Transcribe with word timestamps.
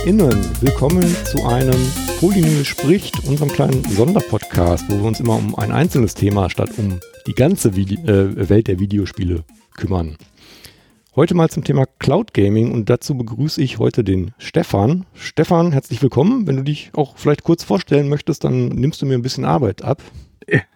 HörerInnen. 0.00 0.62
Willkommen 0.62 1.04
zu 1.26 1.44
einem 1.44 1.76
Polynö 2.20 2.64
spricht, 2.64 3.22
unserem 3.28 3.50
kleinen 3.50 3.84
Sonderpodcast, 3.84 4.88
wo 4.88 4.98
wir 4.98 5.04
uns 5.04 5.20
immer 5.20 5.36
um 5.36 5.54
ein 5.56 5.72
einzelnes 5.72 6.14
Thema 6.14 6.48
statt 6.48 6.70
um 6.78 7.00
die 7.26 7.34
ganze 7.34 7.76
Vide 7.76 7.96
äh, 8.10 8.48
Welt 8.48 8.68
der 8.68 8.78
Videospiele 8.78 9.44
kümmern. 9.76 10.16
Heute 11.16 11.34
mal 11.34 11.50
zum 11.50 11.64
Thema 11.64 11.84
Cloud 11.98 12.32
Gaming 12.32 12.72
und 12.72 12.88
dazu 12.88 13.14
begrüße 13.14 13.60
ich 13.60 13.78
heute 13.78 14.02
den 14.02 14.32
Stefan. 14.38 15.04
Stefan, 15.12 15.72
herzlich 15.72 16.00
willkommen. 16.00 16.46
Wenn 16.46 16.56
du 16.56 16.62
dich 16.62 16.90
auch 16.94 17.18
vielleicht 17.18 17.42
kurz 17.42 17.62
vorstellen 17.62 18.08
möchtest, 18.08 18.44
dann 18.44 18.68
nimmst 18.68 19.02
du 19.02 19.06
mir 19.06 19.14
ein 19.14 19.22
bisschen 19.22 19.44
Arbeit 19.44 19.82
ab. 19.82 20.02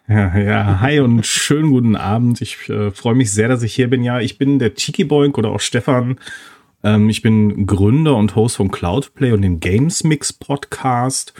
Ja, 0.06 0.36
ja, 0.36 0.80
hi 0.80 1.00
und 1.00 1.24
schönen 1.24 1.70
guten 1.70 1.96
Abend. 1.96 2.42
Ich 2.42 2.68
äh, 2.68 2.90
freue 2.90 3.14
mich 3.14 3.32
sehr, 3.32 3.48
dass 3.48 3.62
ich 3.62 3.74
hier 3.74 3.88
bin. 3.88 4.02
Ja, 4.02 4.20
ich 4.20 4.36
bin 4.36 4.58
der 4.58 4.74
Chiki 4.74 5.04
Boink 5.04 5.38
oder 5.38 5.48
auch 5.48 5.60
Stefan. 5.60 6.18
Ähm, 6.84 7.08
ich 7.08 7.22
bin 7.22 7.66
Gründer 7.66 8.14
und 8.14 8.36
Host 8.36 8.56
von 8.56 8.70
Cloudplay 8.70 9.32
und 9.32 9.42
dem 9.42 9.58
Games 9.58 10.04
Mix 10.04 10.32
Podcast. 10.32 11.32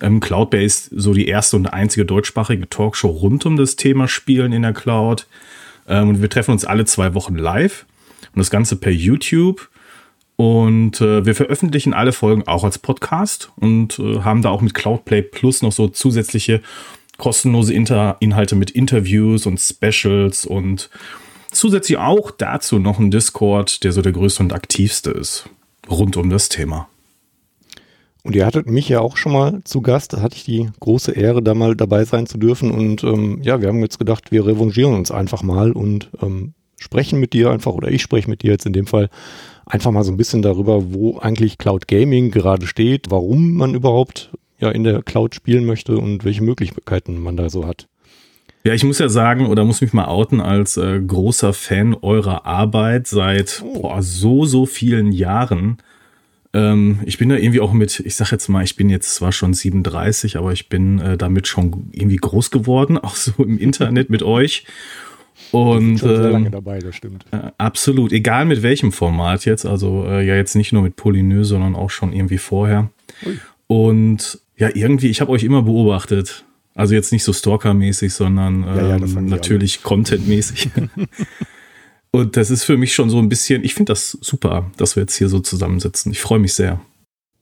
Ähm, 0.00 0.20
Cloudplay 0.20 0.64
ist 0.64 0.90
so 0.94 1.14
die 1.14 1.26
erste 1.26 1.56
und 1.56 1.66
einzige 1.66 2.04
deutschsprachige 2.04 2.68
Talkshow 2.68 3.08
rund 3.08 3.46
um 3.46 3.56
das 3.56 3.76
Thema 3.76 4.06
Spielen 4.06 4.52
in 4.52 4.62
der 4.62 4.74
Cloud. 4.74 5.26
Ähm, 5.88 6.10
und 6.10 6.22
wir 6.22 6.30
treffen 6.30 6.52
uns 6.52 6.64
alle 6.64 6.84
zwei 6.84 7.14
Wochen 7.14 7.36
live 7.36 7.86
und 8.34 8.38
das 8.38 8.50
Ganze 8.50 8.76
per 8.76 8.92
YouTube. 8.92 9.68
Und 10.36 11.00
äh, 11.00 11.24
wir 11.24 11.34
veröffentlichen 11.34 11.94
alle 11.94 12.12
Folgen 12.12 12.46
auch 12.46 12.64
als 12.64 12.78
Podcast 12.78 13.50
und 13.56 13.98
äh, 13.98 14.20
haben 14.20 14.42
da 14.42 14.50
auch 14.50 14.60
mit 14.60 14.74
Cloudplay 14.74 15.22
Plus 15.22 15.62
noch 15.62 15.72
so 15.72 15.88
zusätzliche 15.88 16.60
kostenlose 17.18 17.72
Inter 17.72 18.16
Inhalte 18.20 18.56
mit 18.56 18.70
Interviews 18.70 19.46
und 19.46 19.60
Specials 19.60 20.44
und 20.44 20.90
zusätzlich 21.52 21.98
auch 21.98 22.30
dazu 22.30 22.78
noch 22.78 22.98
ein 22.98 23.10
Discord, 23.10 23.84
der 23.84 23.92
so 23.92 24.02
der 24.02 24.12
größte 24.12 24.42
und 24.42 24.52
aktivste 24.52 25.10
ist 25.10 25.48
rund 25.88 26.16
um 26.16 26.30
das 26.30 26.48
Thema. 26.48 26.88
Und 28.24 28.36
ihr 28.36 28.46
hattet 28.46 28.68
mich 28.68 28.88
ja 28.88 29.00
auch 29.00 29.16
schon 29.16 29.32
mal 29.32 29.60
zu 29.64 29.80
Gast, 29.80 30.12
da 30.12 30.20
hatte 30.20 30.36
ich 30.36 30.44
die 30.44 30.70
große 30.78 31.12
Ehre, 31.12 31.42
da 31.42 31.54
mal 31.54 31.74
dabei 31.74 32.04
sein 32.04 32.26
zu 32.26 32.38
dürfen. 32.38 32.70
Und 32.70 33.02
ähm, 33.02 33.40
ja, 33.42 33.60
wir 33.60 33.68
haben 33.68 33.80
jetzt 33.80 33.98
gedacht, 33.98 34.30
wir 34.30 34.46
revanchieren 34.46 34.94
uns 34.94 35.10
einfach 35.10 35.42
mal 35.42 35.72
und 35.72 36.08
ähm, 36.22 36.54
sprechen 36.78 37.18
mit 37.18 37.32
dir 37.32 37.50
einfach, 37.50 37.72
oder 37.72 37.90
ich 37.90 38.02
spreche 38.02 38.30
mit 38.30 38.42
dir 38.42 38.52
jetzt 38.52 38.66
in 38.66 38.72
dem 38.72 38.86
Fall, 38.86 39.10
einfach 39.66 39.90
mal 39.90 40.04
so 40.04 40.12
ein 40.12 40.16
bisschen 40.16 40.42
darüber, 40.42 40.92
wo 40.92 41.18
eigentlich 41.18 41.58
Cloud 41.58 41.88
Gaming 41.88 42.30
gerade 42.30 42.66
steht, 42.66 43.10
warum 43.10 43.54
man 43.54 43.74
überhaupt 43.74 44.30
ja 44.60 44.70
in 44.70 44.84
der 44.84 45.02
Cloud 45.02 45.34
spielen 45.34 45.64
möchte 45.64 45.98
und 45.98 46.24
welche 46.24 46.44
Möglichkeiten 46.44 47.18
man 47.18 47.36
da 47.36 47.50
so 47.50 47.66
hat. 47.66 47.88
Ja, 48.64 48.74
ich 48.74 48.84
muss 48.84 48.98
ja 48.98 49.08
sagen, 49.08 49.46
oder 49.46 49.64
muss 49.64 49.80
mich 49.80 49.92
mal 49.92 50.04
outen 50.04 50.40
als 50.40 50.76
äh, 50.76 51.00
großer 51.00 51.52
Fan 51.52 51.94
eurer 52.00 52.46
Arbeit 52.46 53.08
seit 53.08 53.62
oh. 53.64 53.82
boah, 53.82 54.02
so, 54.02 54.44
so 54.44 54.66
vielen 54.66 55.10
Jahren. 55.10 55.78
Ähm, 56.54 57.00
ich 57.04 57.18
bin 57.18 57.28
da 57.28 57.36
irgendwie 57.36 57.60
auch 57.60 57.72
mit, 57.72 58.00
ich 58.00 58.14
sag 58.14 58.30
jetzt 58.30 58.48
mal, 58.48 58.62
ich 58.62 58.76
bin 58.76 58.88
jetzt 58.88 59.14
zwar 59.14 59.32
schon 59.32 59.54
37, 59.54 60.36
aber 60.36 60.52
ich 60.52 60.68
bin 60.68 61.00
äh, 61.00 61.16
damit 61.16 61.48
schon 61.48 61.88
irgendwie 61.92 62.16
groß 62.16 62.50
geworden, 62.50 62.98
auch 63.02 63.16
so 63.16 63.42
im 63.42 63.58
Internet 63.58 64.10
mit 64.10 64.22
euch. 64.22 64.64
Und 65.50 65.98
schon 65.98 66.08
sehr 66.16 66.30
lange 66.30 66.46
ähm, 66.46 66.52
dabei, 66.52 66.78
das 66.78 66.94
stimmt. 66.94 67.24
Äh, 67.32 67.50
absolut, 67.58 68.12
egal 68.12 68.44
mit 68.44 68.62
welchem 68.62 68.92
Format 68.92 69.44
jetzt, 69.44 69.66
also 69.66 70.04
äh, 70.06 70.24
ja 70.24 70.36
jetzt 70.36 70.54
nicht 70.54 70.72
nur 70.72 70.82
mit 70.82 70.94
Polynö, 70.94 71.42
sondern 71.42 71.74
auch 71.74 71.90
schon 71.90 72.12
irgendwie 72.12 72.38
vorher. 72.38 72.90
Ui. 73.26 73.38
Und 73.66 74.38
ja, 74.56 74.68
irgendwie, 74.72 75.08
ich 75.08 75.20
habe 75.20 75.32
euch 75.32 75.42
immer 75.42 75.62
beobachtet. 75.62 76.44
Also 76.74 76.94
jetzt 76.94 77.12
nicht 77.12 77.24
so 77.24 77.32
Stalker-mäßig, 77.32 78.12
sondern 78.12 78.62
ähm, 78.62 78.76
ja, 78.76 78.88
ja, 78.88 78.96
ähm, 78.96 79.26
natürlich 79.26 79.82
Content-mäßig. 79.82 80.70
Und 82.12 82.36
das 82.36 82.50
ist 82.50 82.64
für 82.64 82.76
mich 82.76 82.94
schon 82.94 83.08
so 83.08 83.18
ein 83.18 83.28
bisschen, 83.28 83.64
ich 83.64 83.74
finde 83.74 83.92
das 83.92 84.10
super, 84.20 84.70
dass 84.76 84.96
wir 84.96 85.02
jetzt 85.02 85.16
hier 85.16 85.28
so 85.28 85.40
zusammensitzen. 85.40 86.12
Ich 86.12 86.20
freue 86.20 86.38
mich 86.38 86.52
sehr. 86.52 86.80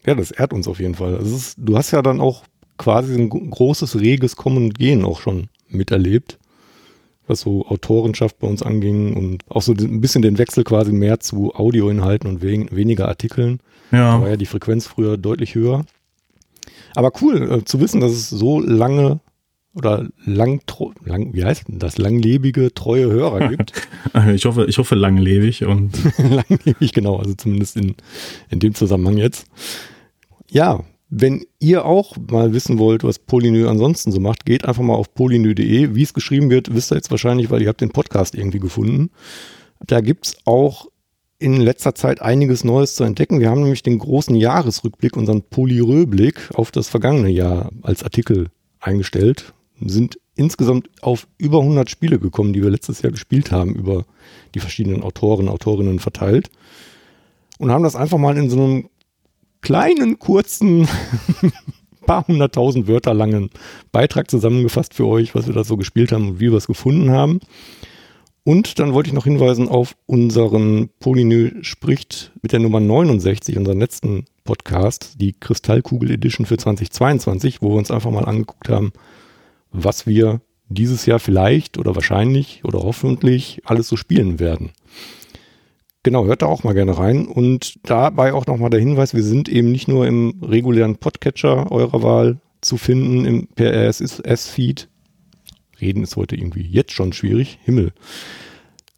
Ja, 0.07 0.15
das 0.15 0.31
ehrt 0.31 0.53
uns 0.53 0.69
auf 0.69 0.79
jeden 0.79 0.95
Fall. 0.95 1.17
Also 1.17 1.37
ist, 1.37 1.57
du 1.59 1.77
hast 1.77 1.91
ja 1.91 2.03
dann 2.03 2.21
auch 2.21 2.45
quasi 2.79 3.15
ein 3.15 3.29
großes, 3.29 4.01
reges 4.01 4.37
Kommen 4.37 4.59
und 4.59 4.79
Gehen 4.79 5.05
auch 5.05 5.21
schon 5.21 5.49
miterlebt, 5.69 6.39
was 7.27 7.41
so 7.41 7.67
Autorenschaft 7.67 8.39
bei 8.39 8.47
uns 8.47 8.63
anging 8.63 9.17
und 9.17 9.43
auch 9.49 9.63
so 9.63 9.73
ein 9.73 10.01
bisschen 10.01 10.23
den 10.23 10.39
Wechsel 10.39 10.65
quasi 10.65 10.93
mehr 10.93 11.21
zu 11.21 11.55
Audioinhalten 11.55 12.31
und 12.31 12.41
wen, 12.41 12.71
weniger 12.71 13.09
Artikeln. 13.09 13.61
Ja. 13.91 14.17
Da 14.17 14.23
war 14.23 14.29
ja 14.31 14.37
die 14.37 14.47
Frequenz 14.47 14.87
früher 14.87 15.17
deutlich 15.17 15.55
höher. 15.55 15.85
Aber 16.95 17.13
cool 17.21 17.51
äh, 17.51 17.65
zu 17.65 17.81
wissen, 17.81 18.01
dass 18.01 18.13
es 18.13 18.31
so 18.31 18.61
lange 18.61 19.21
oder 19.75 20.09
lang, 20.25 20.61
lang, 21.05 21.33
wie 21.33 21.45
heißt 21.45 21.65
das, 21.69 21.99
langlebige, 21.99 22.75
treue 22.75 23.07
Hörer 23.07 23.49
gibt. 23.57 23.73
ich 24.35 24.45
hoffe, 24.45 24.67
ich 24.67 24.79
hoffe 24.79 24.95
langlebig 24.95 25.65
und. 25.65 25.93
langlebig, 26.19 26.93
genau, 26.93 27.17
also 27.17 27.35
zumindest 27.35 27.77
in, 27.77 27.95
in 28.49 28.59
dem 28.59 28.75
Zusammenhang 28.75 29.17
jetzt. 29.17 29.47
Ja, 30.51 30.85
wenn 31.09 31.45
ihr 31.59 31.85
auch 31.85 32.17
mal 32.31 32.53
wissen 32.53 32.79
wollt, 32.79 33.03
was 33.03 33.19
Polynö 33.19 33.69
ansonsten 33.69 34.13
so 34.13 34.21
macht, 34.21 34.47
geht 34.47 34.65
einfach 34.65 34.83
mal 34.83 34.95
auf 34.95 35.13
polynö.de. 35.15 35.95
Wie 35.95 36.03
es 36.03 36.15
geschrieben 36.15 36.51
wird, 36.51 36.73
wisst 36.73 36.93
ihr 36.93 36.97
jetzt 36.97 37.11
wahrscheinlich, 37.11 37.51
weil 37.51 37.63
ihr 37.63 37.69
habt 37.69 37.81
den 37.81 37.91
Podcast 37.91 38.35
irgendwie 38.37 38.61
gefunden. 38.61 39.11
Da 39.85 40.01
gibt's 40.01 40.37
auch 40.45 40.87
in 41.41 41.57
letzter 41.57 41.95
Zeit 41.95 42.21
einiges 42.21 42.65
Neues 42.65 42.95
zu 42.95 43.03
entdecken. 43.03 43.41
Wir 43.41 43.49
haben 43.49 43.63
nämlich 43.63 43.83
den 43.83 43.99
großen 43.99 44.37
Jahresrückblick, 44.37 45.17
unseren 45.17 45.43
Polyrö-Blick 45.43 46.51
auf 46.55 46.71
das 46.71 46.89
vergangene 46.89 47.31
Jahr 47.31 47.71
als 47.83 48.05
Artikel 48.05 48.49
eingestellt. 48.79 49.55
Sind 49.81 50.21
insgesamt 50.37 50.91
auf 51.01 51.27
über 51.39 51.61
100 51.61 51.89
Spiele 51.89 52.19
gekommen, 52.19 52.53
die 52.53 52.63
wir 52.63 52.69
letztes 52.69 53.01
Jahr 53.01 53.11
gespielt 53.11 53.53
haben, 53.53 53.75
über 53.75 54.05
die 54.55 54.61
verschiedenen 54.61 55.03
Autoren, 55.03 55.49
Autorinnen 55.49 55.99
verteilt. 55.99 56.51
Und 57.59 57.71
haben 57.71 57.85
das 57.85 57.97
einfach 57.97 58.19
mal 58.19 58.37
in 58.37 58.51
so 58.51 58.63
einem 58.63 58.89
kleinen, 59.63 60.19
kurzen, 60.19 60.87
paar 62.07 62.27
hunderttausend 62.27 62.87
Wörter 62.87 63.15
langen 63.15 63.51
Beitrag 63.93 64.31
zusammengefasst 64.31 64.93
für 64.93 65.07
euch, 65.07 65.35
was 65.35 65.47
wir 65.47 65.55
da 65.55 65.65
so 65.65 65.79
gespielt 65.79 66.13
haben 66.13 66.29
und 66.29 66.41
wie 66.41 66.51
wir 66.51 66.59
es 66.59 66.67
gefunden 66.67 67.11
haben. 67.11 67.41
Und 68.45 68.79
dann 68.79 68.95
wollte 68.95 69.09
ich 69.09 69.15
noch 69.15 69.25
hinweisen 69.25 69.69
auf 69.69 69.97
unseren 70.07 70.89
Polynö 70.99 71.63
spricht 71.63 72.33
mit 72.43 72.53
der 72.53 72.61
Nummer 72.61 72.81
69, 72.81 73.59
unseren 73.59 73.79
letzten 73.79 74.25
Podcast, 74.45 75.21
die 75.21 75.33
Kristallkugel 75.33 76.11
Edition 76.11 76.47
für 76.47 76.57
2022, 76.57 77.61
wo 77.61 77.71
wir 77.71 77.77
uns 77.77 77.91
einfach 77.91 78.11
mal 78.11 78.25
angeguckt 78.25 78.69
haben, 78.69 78.93
was 79.73 80.07
wir 80.07 80.41
dieses 80.69 81.05
Jahr 81.05 81.19
vielleicht 81.19 81.77
oder 81.77 81.95
wahrscheinlich 81.95 82.65
oder 82.65 82.79
hoffentlich 82.81 83.61
alles 83.65 83.89
so 83.89 83.97
spielen 83.97 84.39
werden. 84.39 84.71
Genau, 86.03 86.25
hört 86.25 86.41
da 86.41 86.47
auch 86.47 86.65
mal 86.65 86.73
gerne 86.73 86.97
rein. 86.97 87.27
Und 87.27 87.79
dabei 87.83 88.33
auch 88.33 88.47
nochmal 88.47 88.71
der 88.71 88.81
Hinweis, 88.81 89.13
wir 89.13 89.23
sind 89.23 89.51
eben 89.51 89.71
nicht 89.71 89.87
nur 89.87 90.07
im 90.07 90.41
regulären 90.43 90.97
Podcatcher 90.97 91.71
eurer 91.71 92.03
Wahl 92.03 92.41
zu 92.63 92.79
finden, 92.79 93.27
im 93.27 93.47
per 93.49 93.73
RSS-Feed, 93.73 94.89
Reden 95.81 96.03
ist 96.03 96.17
heute 96.17 96.37
irgendwie 96.37 96.63
jetzt 96.63 96.93
schon 96.93 97.13
schwierig. 97.13 97.59
Himmel. 97.65 97.93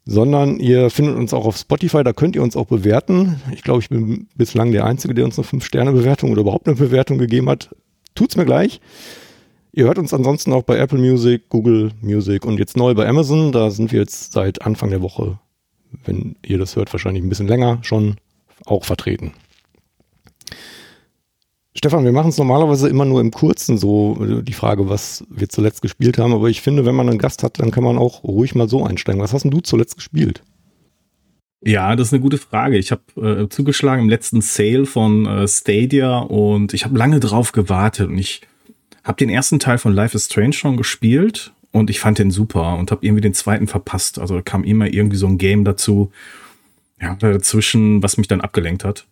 Sondern 0.05 0.59
ihr 0.59 0.89
findet 0.89 1.15
uns 1.15 1.33
auch 1.33 1.45
auf 1.45 1.57
Spotify, 1.57 2.03
da 2.03 2.11
könnt 2.11 2.35
ihr 2.35 2.43
uns 2.43 2.57
auch 2.57 2.67
bewerten. 2.67 3.41
Ich 3.53 3.63
glaube, 3.63 3.79
ich 3.79 3.89
bin 3.89 4.27
bislang 4.35 4.71
der 4.71 4.85
Einzige, 4.85 5.13
der 5.13 5.25
uns 5.25 5.39
eine 5.39 5.47
5-Sterne-Bewertung 5.47 6.31
oder 6.31 6.41
überhaupt 6.41 6.67
eine 6.67 6.75
Bewertung 6.75 7.17
gegeben 7.17 7.49
hat. 7.49 7.73
Tut's 8.13 8.35
mir 8.35 8.45
gleich. 8.45 8.81
Ihr 9.71 9.85
hört 9.85 9.97
uns 9.97 10.13
ansonsten 10.13 10.53
auch 10.53 10.63
bei 10.63 10.77
Apple 10.77 10.99
Music, 10.99 11.49
Google 11.49 11.91
Music 12.01 12.45
und 12.45 12.59
jetzt 12.59 12.77
neu 12.77 12.93
bei 12.93 13.07
Amazon. 13.07 13.51
Da 13.51 13.71
sind 13.71 13.91
wir 13.91 14.01
jetzt 14.01 14.33
seit 14.33 14.61
Anfang 14.61 14.91
der 14.91 15.01
Woche, 15.01 15.39
wenn 16.05 16.35
ihr 16.45 16.59
das 16.59 16.75
hört, 16.75 16.93
wahrscheinlich 16.93 17.23
ein 17.23 17.29
bisschen 17.29 17.47
länger 17.47 17.79
schon 17.81 18.17
auch 18.65 18.85
vertreten. 18.85 19.31
Stefan, 21.75 22.05
wir 22.05 22.11
machen 22.11 22.29
es 22.29 22.37
normalerweise 22.37 22.87
immer 22.87 23.05
nur 23.05 23.19
im 23.19 23.31
Kurzen 23.31 23.77
so, 23.79 24.41
die 24.41 24.53
Frage, 24.53 24.89
was 24.89 25.25
wir 25.29 25.49
zuletzt 25.49 25.81
gespielt 25.81 26.19
haben. 26.19 26.33
Aber 26.33 26.49
ich 26.49 26.61
finde, 26.61 26.85
wenn 26.85 26.95
man 26.95 27.09
einen 27.09 27.17
Gast 27.17 27.41
hat, 27.41 27.59
dann 27.59 27.71
kann 27.71 27.83
man 27.83 27.97
auch 27.97 28.23
ruhig 28.23 28.53
mal 28.53 28.69
so 28.69 28.85
einsteigen. 28.85 29.21
Was 29.21 29.33
hast 29.33 29.43
denn 29.43 29.51
du 29.51 29.59
zuletzt 29.59 29.95
gespielt? 29.95 30.43
Ja, 31.65 31.95
das 31.95 32.07
ist 32.07 32.13
eine 32.13 32.21
gute 32.21 32.37
Frage. 32.37 32.77
Ich 32.77 32.91
habe 32.91 33.01
äh, 33.43 33.49
zugeschlagen 33.49 34.03
im 34.03 34.09
letzten 34.09 34.41
Sale 34.41 34.85
von 34.85 35.25
äh, 35.25 35.47
Stadia 35.47 36.19
und 36.19 36.73
ich 36.73 36.85
habe 36.85 36.97
lange 36.97 37.19
drauf 37.19 37.53
gewartet 37.53 38.09
und 38.09 38.17
ich 38.17 38.41
habe 39.03 39.17
den 39.17 39.29
ersten 39.29 39.59
Teil 39.59 39.77
von 39.77 39.93
Life 39.93 40.15
is 40.15 40.25
Strange 40.25 40.53
schon 40.53 40.77
gespielt 40.77 41.53
und 41.71 41.89
ich 41.89 41.99
fand 41.99 42.19
den 42.19 42.31
super 42.31 42.77
und 42.77 42.91
habe 42.91 43.05
irgendwie 43.05 43.21
den 43.21 43.33
zweiten 43.33 43.67
verpasst. 43.67 44.19
Also 44.19 44.41
kam 44.43 44.63
immer 44.63 44.93
irgendwie 44.93 45.17
so 45.17 45.25
ein 45.25 45.37
Game 45.37 45.63
dazu, 45.63 46.11
ja, 47.01 47.15
dazwischen, 47.15 48.03
was 48.03 48.17
mich 48.17 48.27
dann 48.27 48.41
abgelenkt 48.41 48.83
hat. 48.83 49.07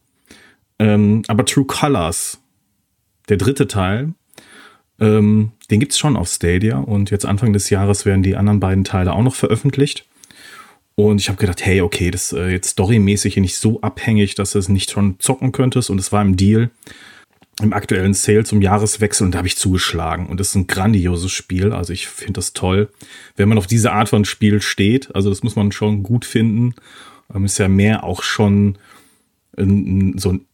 Ähm, 0.78 1.24
aber 1.28 1.46
True 1.46 1.66
Colors 1.66 2.41
der 3.30 3.38
dritte 3.38 3.68
Teil, 3.68 4.14
ähm, 5.00 5.52
den 5.70 5.80
gibt 5.80 5.94
es 5.94 6.00
schon 6.00 6.16
auf 6.16 6.30
Stadia 6.30 6.78
und 6.78 7.10
jetzt 7.12 7.26
Anfang 7.26 7.54
des 7.54 7.70
Jahres 7.70 8.06
werden 8.06 8.24
die 8.24 8.36
anderen 8.36 8.60
beiden 8.60 8.84
Teile 8.84 9.14
auch 9.14 9.24
noch 9.24 9.36
veröffentlicht. 9.36 10.06
Und 10.96 11.20
ich 11.20 11.30
habe 11.30 11.38
gedacht, 11.38 11.66
hey, 11.66 11.82
okay, 11.82 12.12
das 12.12 12.32
ist 12.32 12.38
äh, 12.38 12.50
jetzt 12.50 12.72
storymäßig 12.72 13.38
nicht 13.38 13.56
so 13.56 13.82
abhängig, 13.82 14.36
dass 14.36 14.52
du 14.52 14.60
es 14.60 14.70
nicht 14.70 14.92
schon 14.92 15.20
zocken 15.20 15.52
könntest. 15.52 15.90
Und 15.90 16.00
es 16.00 16.12
war 16.12 16.22
im 16.22 16.36
Deal 16.36 16.70
im 17.62 17.74
aktuellen 17.74 18.14
Sale 18.14 18.44
zum 18.44 18.62
Jahreswechsel 18.62 19.26
und 19.26 19.34
da 19.34 19.40
habe 19.40 19.48
ich 19.48 19.58
zugeschlagen. 19.58 20.28
Und 20.28 20.40
das 20.40 20.50
ist 20.50 20.56
ein 20.56 20.68
grandioses 20.68 21.32
Spiel. 21.32 21.74
Also 21.74 21.94
ich 21.94 22.08
finde 22.08 22.34
das 22.34 22.54
toll, 22.54 22.90
wenn 23.36 23.50
man 23.50 23.58
auf 23.58 23.68
diese 23.68 23.92
Art 23.92 24.10
von 24.10 24.26
Spiel 24.26 24.62
steht. 24.62 25.14
Also 25.16 25.30
das 25.30 25.44
muss 25.44 25.56
man 25.56 25.72
schon 25.72 26.04
gut 26.04 26.26
finden. 26.26 26.76
Ähm, 27.34 27.46
ist 27.46 27.58
ja 27.58 27.68
mehr 27.68 28.04
auch 28.04 28.24
schon 28.24 28.78
ein, 29.58 30.18
so 30.18 30.34
ein, 30.34 30.46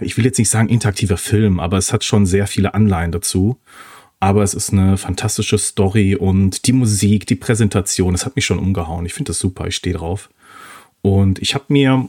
ich 0.00 0.16
will 0.16 0.24
jetzt 0.24 0.38
nicht 0.38 0.48
sagen 0.48 0.68
interaktiver 0.68 1.16
Film, 1.16 1.60
aber 1.60 1.78
es 1.78 1.92
hat 1.92 2.04
schon 2.04 2.26
sehr 2.26 2.46
viele 2.46 2.74
Anleihen 2.74 3.12
dazu. 3.12 3.58
Aber 4.22 4.42
es 4.42 4.52
ist 4.52 4.72
eine 4.72 4.98
fantastische 4.98 5.56
Story 5.56 6.14
und 6.14 6.66
die 6.66 6.72
Musik, 6.72 7.26
die 7.26 7.36
Präsentation, 7.36 8.12
das 8.12 8.26
hat 8.26 8.36
mich 8.36 8.44
schon 8.44 8.58
umgehauen. 8.58 9.06
Ich 9.06 9.14
finde 9.14 9.30
das 9.30 9.38
super, 9.38 9.66
ich 9.66 9.76
stehe 9.76 9.96
drauf. 9.96 10.28
Und 11.00 11.38
ich 11.38 11.54
habe 11.54 11.64
mir 11.68 12.08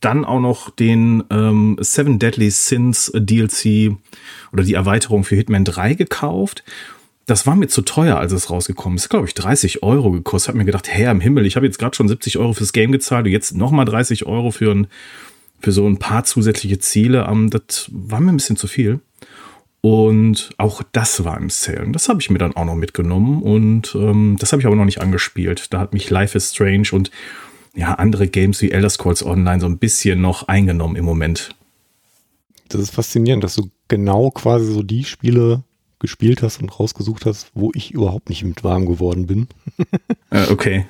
dann 0.00 0.24
auch 0.24 0.40
noch 0.40 0.70
den 0.70 1.22
ähm, 1.30 1.76
Seven 1.80 2.18
Deadly 2.18 2.50
Sins 2.50 3.12
DLC 3.14 3.96
oder 4.52 4.64
die 4.64 4.74
Erweiterung 4.74 5.24
für 5.24 5.36
Hitman 5.36 5.64
3 5.64 5.94
gekauft. 5.94 6.64
Das 7.26 7.46
war 7.46 7.54
mir 7.54 7.68
zu 7.68 7.82
teuer, 7.82 8.16
als 8.16 8.32
es 8.32 8.50
rausgekommen 8.50 8.96
ist. 8.96 9.08
Glaube 9.08 9.28
ich, 9.28 9.34
30 9.34 9.84
Euro 9.84 10.10
gekostet. 10.10 10.48
Hab 10.48 10.56
mir 10.56 10.64
gedacht, 10.64 10.88
Herr 10.88 11.12
im 11.12 11.20
Himmel, 11.20 11.46
ich 11.46 11.54
habe 11.54 11.66
jetzt 11.66 11.78
gerade 11.78 11.94
schon 11.94 12.08
70 12.08 12.38
Euro 12.38 12.54
fürs 12.54 12.72
Game 12.72 12.90
gezahlt 12.90 13.26
und 13.26 13.32
jetzt 13.32 13.54
nochmal 13.54 13.84
30 13.84 14.26
Euro 14.26 14.50
für, 14.50 14.72
ein, 14.72 14.88
für 15.60 15.72
so 15.72 15.86
ein 15.86 15.98
paar 15.98 16.24
zusätzliche 16.24 16.78
Ziele. 16.78 17.26
Ähm, 17.30 17.50
das 17.50 17.88
war 17.92 18.20
mir 18.20 18.32
ein 18.32 18.36
bisschen 18.36 18.56
zu 18.56 18.66
viel. 18.66 19.00
Und 19.82 20.50
auch 20.58 20.82
das 20.92 21.24
war 21.24 21.38
im 21.38 21.48
Sale. 21.48 21.84
Und 21.84 21.94
das 21.94 22.08
habe 22.08 22.20
ich 22.20 22.28
mir 22.28 22.38
dann 22.38 22.54
auch 22.54 22.66
noch 22.66 22.74
mitgenommen. 22.74 23.42
Und 23.42 23.94
ähm, 23.94 24.36
das 24.38 24.52
habe 24.52 24.60
ich 24.60 24.66
aber 24.66 24.76
noch 24.76 24.84
nicht 24.84 25.00
angespielt. 25.00 25.72
Da 25.72 25.80
hat 25.80 25.94
mich 25.94 26.10
Life 26.10 26.36
is 26.36 26.50
Strange 26.50 26.88
und 26.92 27.10
ja, 27.74 27.94
andere 27.94 28.28
Games 28.28 28.60
wie 28.62 28.72
Elder 28.72 28.90
Scrolls 28.90 29.24
Online 29.24 29.60
so 29.60 29.66
ein 29.66 29.78
bisschen 29.78 30.20
noch 30.20 30.48
eingenommen 30.48 30.96
im 30.96 31.04
Moment. 31.04 31.54
Das 32.68 32.80
ist 32.80 32.90
faszinierend, 32.90 33.42
dass 33.42 33.54
du 33.54 33.70
genau 33.88 34.30
quasi 34.30 34.72
so 34.72 34.82
die 34.82 35.04
Spiele 35.04 35.62
gespielt 35.98 36.42
hast 36.42 36.60
und 36.60 36.78
rausgesucht 36.78 37.26
hast, 37.26 37.50
wo 37.54 37.70
ich 37.74 37.92
überhaupt 37.92 38.28
nicht 38.28 38.44
mit 38.44 38.64
warm 38.64 38.86
geworden 38.86 39.26
bin. 39.26 39.48
äh, 40.30 40.50
okay. 40.50 40.86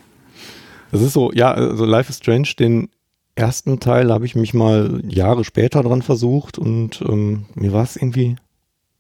Das 0.90 1.02
ist 1.02 1.12
so, 1.12 1.32
ja, 1.32 1.52
also 1.52 1.84
Life 1.84 2.10
is 2.10 2.16
Strange, 2.16 2.48
den 2.58 2.88
ersten 3.34 3.80
Teil 3.80 4.12
habe 4.12 4.26
ich 4.26 4.34
mich 4.34 4.54
mal 4.54 5.02
Jahre 5.06 5.44
später 5.44 5.82
dran 5.82 6.02
versucht 6.02 6.58
und 6.58 7.02
ähm, 7.08 7.46
mir 7.54 7.72
war 7.72 7.84
es 7.84 7.96
irgendwie 7.96 8.36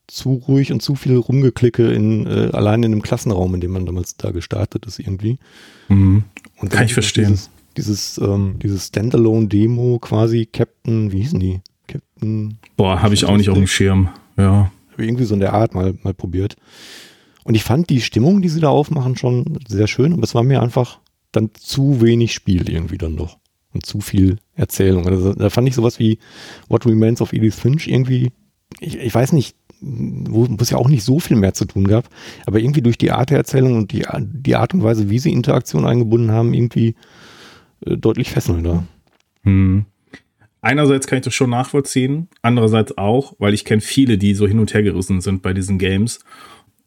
zu 0.06 0.32
ruhig 0.32 0.72
und 0.72 0.82
zu 0.82 0.96
viel 0.96 1.16
Rumgeklicke 1.16 1.92
in 1.92 2.26
äh, 2.26 2.50
allein 2.52 2.82
in 2.82 2.90
dem 2.90 3.02
Klassenraum, 3.02 3.54
in 3.54 3.60
dem 3.60 3.70
man 3.70 3.86
damals 3.86 4.16
da 4.16 4.30
gestartet 4.32 4.86
ist 4.86 4.98
irgendwie. 4.98 5.38
Mhm. 5.88 6.24
Und 6.58 6.70
Kann 6.70 6.86
ich 6.86 6.94
verstehen. 6.94 7.28
Dieses, 7.28 7.50
dieses, 7.76 8.18
ähm, 8.18 8.56
dieses 8.60 8.88
Standalone-Demo 8.88 9.98
quasi, 10.00 10.46
Captain, 10.46 11.12
wie 11.12 11.20
hießen 11.20 11.38
die? 11.38 11.60
Captain. 11.86 12.58
Boah, 12.76 13.00
habe 13.02 13.14
ich 13.14 13.24
auch 13.24 13.36
nicht 13.36 13.50
auf 13.50 13.56
dem 13.56 13.66
Schirm. 13.66 14.08
Ja. 14.36 14.72
Irgendwie 14.96 15.24
so 15.24 15.34
in 15.34 15.40
der 15.40 15.52
Art 15.52 15.74
mal, 15.74 15.94
mal 16.02 16.14
probiert. 16.14 16.56
Und 17.44 17.54
ich 17.54 17.64
fand 17.64 17.88
die 17.88 18.00
Stimmung, 18.00 18.42
die 18.42 18.48
sie 18.48 18.60
da 18.60 18.68
aufmachen, 18.68 19.16
schon 19.16 19.58
sehr 19.66 19.86
schön, 19.86 20.12
aber 20.12 20.24
es 20.24 20.34
war 20.34 20.42
mir 20.42 20.60
einfach 20.60 20.98
dann 21.32 21.50
zu 21.54 22.00
wenig 22.00 22.34
Spiel 22.34 22.68
irgendwie 22.68 22.98
dann 22.98 23.16
doch. 23.16 23.38
Und 23.72 23.86
zu 23.86 24.00
viel 24.00 24.38
Erzählung. 24.54 25.06
Also 25.06 25.32
da 25.32 25.48
fand 25.48 25.68
ich 25.68 25.76
sowas 25.76 25.98
wie 25.98 26.18
What 26.68 26.86
Remains 26.86 27.20
of 27.20 27.32
Edith 27.32 27.54
Finch 27.54 27.86
irgendwie, 27.86 28.32
ich, 28.80 28.96
ich 28.98 29.14
weiß 29.14 29.32
nicht, 29.32 29.56
wo 29.80 30.46
es 30.58 30.70
ja 30.70 30.76
auch 30.76 30.88
nicht 30.88 31.04
so 31.04 31.20
viel 31.20 31.36
mehr 31.36 31.54
zu 31.54 31.64
tun 31.64 31.86
gab, 31.86 32.08
aber 32.46 32.60
irgendwie 32.60 32.82
durch 32.82 32.98
die 32.98 33.12
Art 33.12 33.30
der 33.30 33.38
Erzählung 33.38 33.76
und 33.76 33.92
die, 33.92 34.04
die 34.18 34.56
Art 34.56 34.74
und 34.74 34.82
Weise, 34.82 35.08
wie 35.08 35.18
sie 35.18 35.32
Interaktion 35.32 35.86
eingebunden 35.86 36.32
haben, 36.32 36.52
irgendwie 36.52 36.96
äh, 37.86 37.96
deutlich 37.96 38.30
fesselnder. 38.30 38.84
Hm. 39.42 39.86
Einerseits 40.62 41.06
kann 41.06 41.18
ich 41.18 41.24
das 41.24 41.34
schon 41.34 41.50
nachvollziehen, 41.50 42.28
andererseits 42.42 42.98
auch, 42.98 43.34
weil 43.38 43.54
ich 43.54 43.64
kenne 43.64 43.80
viele, 43.80 44.18
die 44.18 44.34
so 44.34 44.46
hin 44.46 44.58
und 44.58 44.74
her 44.74 44.82
gerissen 44.82 45.22
sind 45.22 45.40
bei 45.40 45.54
diesen 45.54 45.78
Games. 45.78 46.20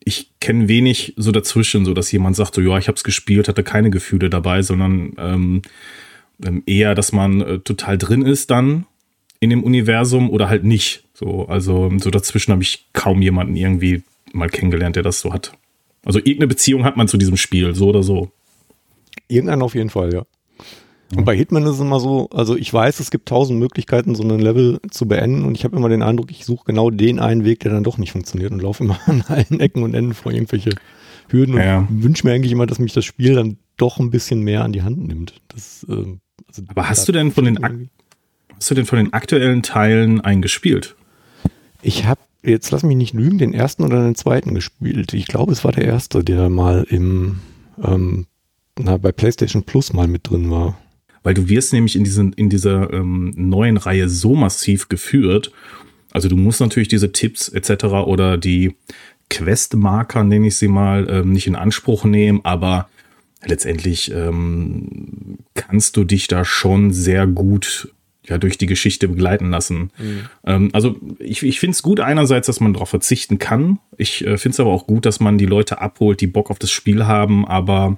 Ich 0.03 0.33
kenne 0.39 0.67
wenig 0.67 1.13
so 1.17 1.31
dazwischen, 1.31 1.85
so 1.85 1.95
dass 1.95 2.11
jemand 2.11 2.35
sagt, 2.35 2.53
so 2.53 2.61
ja, 2.61 2.77
ich 2.77 2.87
habe 2.87 2.97
es 2.97 3.03
gespielt, 3.03 3.47
hatte 3.47 3.63
keine 3.63 3.89
Gefühle 3.89 4.29
dabei, 4.29 4.61
sondern 4.61 5.13
ähm, 5.17 5.61
eher, 6.65 6.95
dass 6.95 7.11
man 7.11 7.41
äh, 7.41 7.59
total 7.59 7.97
drin 7.97 8.23
ist 8.23 8.51
dann 8.51 8.85
in 9.39 9.49
dem 9.49 9.63
Universum 9.63 10.29
oder 10.29 10.49
halt 10.49 10.63
nicht. 10.63 11.03
So, 11.13 11.47
also 11.47 11.91
so 11.97 12.09
dazwischen 12.09 12.51
habe 12.51 12.63
ich 12.63 12.87
kaum 12.93 13.21
jemanden 13.21 13.55
irgendwie 13.55 14.03
mal 14.31 14.49
kennengelernt, 14.49 14.95
der 14.95 15.03
das 15.03 15.19
so 15.19 15.33
hat. 15.33 15.53
Also 16.05 16.19
irgendeine 16.19 16.47
Beziehung 16.47 16.83
hat 16.83 16.97
man 16.97 17.07
zu 17.07 17.17
diesem 17.17 17.37
Spiel, 17.37 17.75
so 17.75 17.89
oder 17.89 18.03
so. 18.03 18.31
Irgendeinen 19.27 19.61
auf 19.61 19.75
jeden 19.75 19.89
Fall, 19.89 20.13
ja. 20.13 20.23
Und 21.15 21.25
bei 21.25 21.35
Hitman 21.35 21.63
ist 21.63 21.75
es 21.75 21.79
immer 21.79 21.99
so, 21.99 22.29
also 22.31 22.55
ich 22.55 22.73
weiß, 22.73 22.99
es 22.99 23.11
gibt 23.11 23.27
tausend 23.29 23.59
Möglichkeiten, 23.59 24.15
so 24.15 24.23
ein 24.23 24.39
Level 24.39 24.79
zu 24.89 25.07
beenden 25.07 25.45
und 25.45 25.55
ich 25.55 25.63
habe 25.63 25.75
immer 25.75 25.89
den 25.89 26.01
Eindruck, 26.01 26.31
ich 26.31 26.45
suche 26.45 26.65
genau 26.65 26.89
den 26.89 27.19
einen 27.19 27.45
Weg, 27.45 27.59
der 27.59 27.71
dann 27.71 27.83
doch 27.83 27.97
nicht 27.97 28.11
funktioniert 28.11 28.51
und 28.51 28.61
laufe 28.61 28.83
immer 28.83 28.99
an 29.05 29.23
allen 29.27 29.59
Ecken 29.59 29.83
und 29.83 29.93
Enden 29.93 30.13
vor 30.13 30.31
irgendwelche 30.31 30.71
Hürden 31.29 31.57
ja. 31.57 31.79
und 31.79 32.03
wünsche 32.03 32.25
mir 32.25 32.33
eigentlich 32.33 32.51
immer, 32.51 32.65
dass 32.65 32.79
mich 32.79 32.93
das 32.93 33.05
Spiel 33.05 33.35
dann 33.35 33.57
doch 33.77 33.99
ein 33.99 34.09
bisschen 34.09 34.41
mehr 34.41 34.63
an 34.63 34.73
die 34.73 34.81
Hand 34.81 35.07
nimmt. 35.07 35.35
Das, 35.49 35.85
äh, 35.89 36.17
also 36.55 36.63
Aber 36.69 36.89
hast 36.89 37.07
du 37.07 37.11
denn 37.11 37.31
von 37.31 37.45
den 37.45 37.89
hast 38.55 38.71
du 38.71 38.75
denn 38.75 38.85
von 38.85 38.97
den 38.97 39.13
aktuellen 39.13 39.63
Teilen 39.63 40.21
eingespielt? 40.21 40.95
Ich 41.81 42.05
habe 42.05 42.21
jetzt 42.43 42.71
lass 42.71 42.83
mich 42.83 42.97
nicht 42.97 43.13
lügen, 43.13 43.37
den 43.37 43.53
ersten 43.53 43.83
oder 43.83 44.03
den 44.03 44.15
zweiten 44.15 44.53
gespielt. 44.53 45.13
Ich 45.13 45.27
glaube, 45.27 45.51
es 45.51 45.63
war 45.63 45.71
der 45.71 45.85
erste, 45.85 46.23
der 46.23 46.49
mal 46.49 46.85
im 46.89 47.39
ähm, 47.83 48.27
na, 48.77 48.97
bei 48.97 49.11
PlayStation 49.11 49.63
Plus 49.63 49.93
mal 49.93 50.07
mit 50.07 50.29
drin 50.29 50.49
war 50.49 50.77
weil 51.23 51.33
du 51.33 51.49
wirst 51.49 51.73
nämlich 51.73 51.95
in, 51.95 52.03
diesen, 52.03 52.33
in 52.33 52.49
dieser 52.49 52.91
ähm, 52.93 53.33
neuen 53.35 53.77
Reihe 53.77 54.09
so 54.09 54.35
massiv 54.35 54.89
geführt. 54.89 55.51
Also 56.11 56.29
du 56.29 56.35
musst 56.35 56.59
natürlich 56.59 56.89
diese 56.89 57.11
Tipps 57.11 57.49
etc. 57.49 57.85
oder 57.85 58.37
die 58.37 58.75
Questmarker, 59.29 60.23
nenne 60.23 60.47
ich 60.47 60.57
sie 60.57 60.67
mal, 60.67 61.07
ähm, 61.09 61.31
nicht 61.31 61.47
in 61.47 61.55
Anspruch 61.55 62.03
nehmen, 62.03 62.41
aber 62.43 62.89
letztendlich 63.45 64.11
ähm, 64.11 65.37
kannst 65.53 65.97
du 65.97 66.03
dich 66.03 66.27
da 66.27 66.45
schon 66.45 66.91
sehr 66.91 67.27
gut 67.27 67.89
ja, 68.25 68.37
durch 68.37 68.57
die 68.57 68.67
Geschichte 68.67 69.07
begleiten 69.07 69.51
lassen. 69.51 69.91
Mhm. 69.97 70.29
Ähm, 70.45 70.69
also 70.73 70.95
ich, 71.19 71.43
ich 71.43 71.59
finde 71.59 71.75
es 71.75 71.83
gut 71.83 71.99
einerseits, 71.99 72.47
dass 72.47 72.59
man 72.59 72.73
darauf 72.73 72.89
verzichten 72.89 73.37
kann. 73.37 73.79
Ich 73.97 74.25
äh, 74.25 74.37
finde 74.37 74.53
es 74.53 74.59
aber 74.59 74.71
auch 74.71 74.87
gut, 74.87 75.05
dass 75.05 75.19
man 75.19 75.37
die 75.37 75.45
Leute 75.45 75.81
abholt, 75.81 76.21
die 76.21 76.27
Bock 76.27 76.49
auf 76.49 76.59
das 76.59 76.71
Spiel 76.71 77.05
haben, 77.05 77.45
aber 77.45 77.97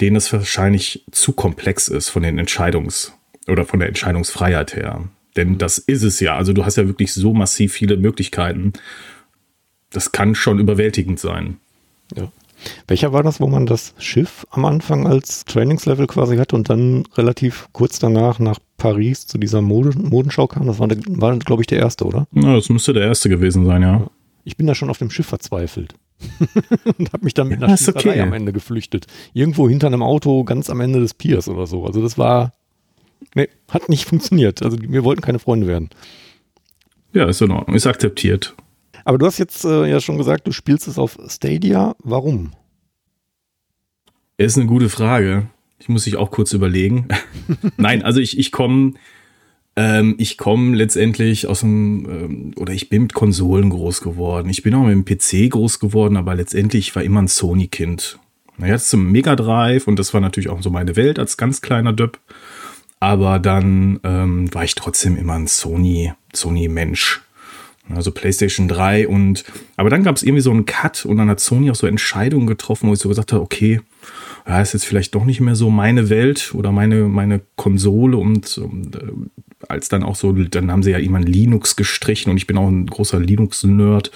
denen 0.00 0.16
es 0.16 0.32
wahrscheinlich 0.32 1.04
zu 1.12 1.32
komplex 1.32 1.88
ist 1.88 2.08
von 2.08 2.22
den 2.22 2.40
Entscheidungs- 2.40 3.12
oder 3.46 3.64
von 3.64 3.78
der 3.78 3.88
Entscheidungsfreiheit 3.88 4.74
her. 4.74 5.04
Denn 5.36 5.58
das 5.58 5.78
ist 5.78 6.02
es 6.02 6.20
ja. 6.20 6.36
Also 6.36 6.52
du 6.52 6.64
hast 6.64 6.76
ja 6.76 6.86
wirklich 6.86 7.12
so 7.14 7.32
massiv 7.32 7.72
viele 7.72 7.96
Möglichkeiten. 7.96 8.72
Das 9.90 10.12
kann 10.12 10.34
schon 10.34 10.58
überwältigend 10.58 11.20
sein. 11.20 11.58
Ja. 12.16 12.30
Welcher 12.86 13.12
war 13.12 13.22
das, 13.22 13.40
wo 13.40 13.46
man 13.46 13.66
das 13.66 13.94
Schiff 13.98 14.46
am 14.50 14.64
Anfang 14.64 15.06
als 15.06 15.44
Trainingslevel 15.44 16.06
quasi 16.06 16.36
hatte 16.36 16.56
und 16.56 16.70
dann 16.70 17.04
relativ 17.14 17.68
kurz 17.72 17.98
danach 17.98 18.38
nach 18.38 18.58
Paris 18.76 19.26
zu 19.26 19.38
dieser 19.38 19.62
Moden 19.62 20.08
Modenschau 20.08 20.46
kam? 20.46 20.66
Das 20.66 20.78
war, 20.78 20.88
war 20.88 21.36
glaube 21.38 21.62
ich, 21.62 21.66
der 21.66 21.78
erste, 21.78 22.04
oder? 22.04 22.26
Ja, 22.32 22.54
das 22.54 22.68
müsste 22.68 22.92
der 22.92 23.04
erste 23.04 23.28
gewesen 23.28 23.66
sein, 23.66 23.82
ja. 23.82 24.06
Ich 24.44 24.56
bin 24.56 24.66
da 24.66 24.74
schon 24.74 24.90
auf 24.90 24.98
dem 24.98 25.10
Schiff 25.10 25.26
verzweifelt. 25.26 25.94
und 26.98 27.12
habe 27.12 27.24
mich 27.24 27.34
dann 27.34 27.48
mit 27.48 27.58
einer 27.58 27.70
ja, 27.70 27.76
Schießerei 27.76 28.10
okay. 28.10 28.20
am 28.20 28.32
Ende 28.32 28.52
geflüchtet. 28.52 29.06
Irgendwo 29.32 29.68
hinter 29.68 29.88
einem 29.88 30.02
Auto 30.02 30.44
ganz 30.44 30.70
am 30.70 30.80
Ende 30.80 31.00
des 31.00 31.14
Piers 31.14 31.48
oder 31.48 31.66
so. 31.66 31.84
Also 31.84 32.02
das 32.02 32.18
war, 32.18 32.52
nee, 33.34 33.48
hat 33.68 33.88
nicht 33.88 34.06
funktioniert. 34.06 34.62
Also 34.62 34.78
wir 34.80 35.04
wollten 35.04 35.22
keine 35.22 35.38
Freunde 35.38 35.66
werden. 35.66 35.90
Ja, 37.12 37.28
ist 37.28 37.42
in 37.42 37.50
Ordnung, 37.50 37.76
ist 37.76 37.86
akzeptiert. 37.86 38.54
Aber 39.04 39.18
du 39.18 39.26
hast 39.26 39.38
jetzt 39.38 39.64
äh, 39.64 39.86
ja 39.86 40.00
schon 40.00 40.18
gesagt, 40.18 40.46
du 40.46 40.52
spielst 40.52 40.88
es 40.88 40.98
auf 40.98 41.18
Stadia. 41.28 41.94
Warum? 42.02 42.52
Ist 44.36 44.56
eine 44.56 44.66
gute 44.66 44.88
Frage. 44.88 45.48
Ich 45.78 45.88
muss 45.88 46.04
sich 46.04 46.16
auch 46.16 46.30
kurz 46.30 46.52
überlegen. 46.52 47.08
Nein, 47.76 48.02
also 48.02 48.20
ich, 48.20 48.38
ich 48.38 48.52
komme 48.52 48.94
ähm, 49.74 50.16
ich 50.18 50.36
komme 50.36 50.76
letztendlich 50.76 51.46
aus 51.46 51.60
dem, 51.60 52.06
ähm, 52.10 52.50
oder 52.56 52.74
ich 52.74 52.88
bin 52.88 53.02
mit 53.02 53.14
Konsolen 53.14 53.70
groß 53.70 54.02
geworden. 54.02 54.50
Ich 54.50 54.62
bin 54.62 54.74
auch 54.74 54.84
mit 54.84 54.92
dem 54.92 55.04
PC 55.04 55.50
groß 55.50 55.78
geworden, 55.78 56.16
aber 56.16 56.34
letztendlich 56.34 56.94
war 56.94 57.02
immer 57.02 57.22
ein 57.22 57.28
Sony-Kind. 57.28 58.18
Das 58.58 58.82
ist 58.82 58.90
zum 58.90 59.10
Mega 59.10 59.34
Drive 59.34 59.88
und 59.88 59.98
das 59.98 60.12
war 60.12 60.20
natürlich 60.20 60.50
auch 60.50 60.62
so 60.62 60.70
meine 60.70 60.94
Welt 60.94 61.18
als 61.18 61.36
ganz 61.36 61.62
kleiner 61.62 61.92
Döpp. 61.92 62.20
Aber 63.00 63.38
dann 63.38 63.98
ähm, 64.04 64.54
war 64.54 64.62
ich 64.62 64.74
trotzdem 64.74 65.16
immer 65.16 65.34
ein 65.34 65.46
Sony, 65.46 66.12
Sony-Mensch. 66.32 67.21
Also 67.96 68.10
PlayStation 68.10 68.68
3 68.68 69.08
und 69.08 69.44
aber 69.76 69.90
dann 69.90 70.02
gab 70.02 70.16
es 70.16 70.22
irgendwie 70.22 70.42
so 70.42 70.50
einen 70.50 70.66
Cut 70.66 71.04
und 71.04 71.16
dann 71.16 71.28
hat 71.28 71.40
Sony 71.40 71.70
auch 71.70 71.74
so 71.74 71.86
Entscheidungen 71.86 72.46
getroffen, 72.46 72.88
wo 72.88 72.92
ich 72.92 72.98
so 72.98 73.08
gesagt 73.08 73.32
habe, 73.32 73.42
okay, 73.42 73.80
ja, 74.46 74.60
ist 74.60 74.72
jetzt 74.72 74.84
vielleicht 74.84 75.14
doch 75.14 75.24
nicht 75.24 75.40
mehr 75.40 75.54
so 75.54 75.70
meine 75.70 76.08
Welt 76.08 76.52
oder 76.54 76.72
meine, 76.72 77.08
meine 77.08 77.40
Konsole 77.56 78.16
und, 78.16 78.58
und 78.58 78.96
äh, 78.96 79.12
als 79.68 79.88
dann 79.88 80.02
auch 80.02 80.16
so, 80.16 80.32
dann 80.32 80.72
haben 80.72 80.82
sie 80.82 80.90
ja 80.90 80.98
immer 80.98 81.20
Linux 81.20 81.76
gestrichen 81.76 82.30
und 82.30 82.36
ich 82.36 82.46
bin 82.46 82.58
auch 82.58 82.68
ein 82.68 82.86
großer 82.86 83.20
Linux-Nerd. 83.20 84.10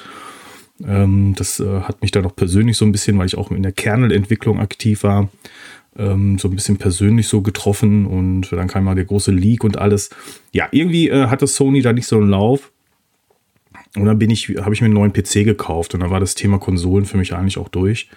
Ähm, 0.85 1.35
das 1.37 1.61
äh, 1.61 1.81
hat 1.83 2.03
mich 2.03 2.11
dann 2.11 2.27
auch 2.27 2.35
persönlich 2.35 2.77
so 2.77 2.85
ein 2.85 2.93
bisschen, 2.93 3.19
weil 3.19 3.27
ich 3.27 3.39
auch 3.39 3.51
in 3.51 3.63
der 3.63 3.73
Kernelentwicklung 3.73 4.61
aktiv 4.61 5.05
war, 5.05 5.29
ähm, 5.97 6.39
so 6.39 6.49
ein 6.49 6.55
bisschen 6.55 6.77
persönlich 6.77 7.29
so 7.29 7.41
getroffen 7.43 8.07
und 8.07 8.53
dann 8.53 8.69
kam 8.69 8.85
mal 8.85 8.95
der 8.95 9.05
große 9.05 9.31
Leak 9.31 9.65
und 9.65 9.79
alles. 9.79 10.11
Ja, 10.53 10.69
irgendwie 10.73 11.09
äh, 11.09 11.29
hatte 11.29 11.47
Sony 11.47 11.83
da 11.83 11.93
nicht 11.93 12.07
so 12.07 12.17
einen 12.17 12.29
Lauf. 12.29 12.73
Und 13.97 14.05
dann 14.07 14.19
bin 14.19 14.31
ich, 14.31 14.49
habe 14.61 14.75
ich 14.75 14.81
mir 14.81 14.87
einen 14.87 14.95
neuen 14.95 15.13
PC 15.13 15.45
gekauft 15.45 15.95
und 15.95 16.01
dann 16.01 16.11
war 16.11 16.21
das 16.21 16.35
Thema 16.35 16.59
Konsolen 16.59 17.07
für 17.07 17.17
mich 17.17 17.35
eigentlich 17.35 17.59
auch 17.59 17.69
durch. 17.69 18.09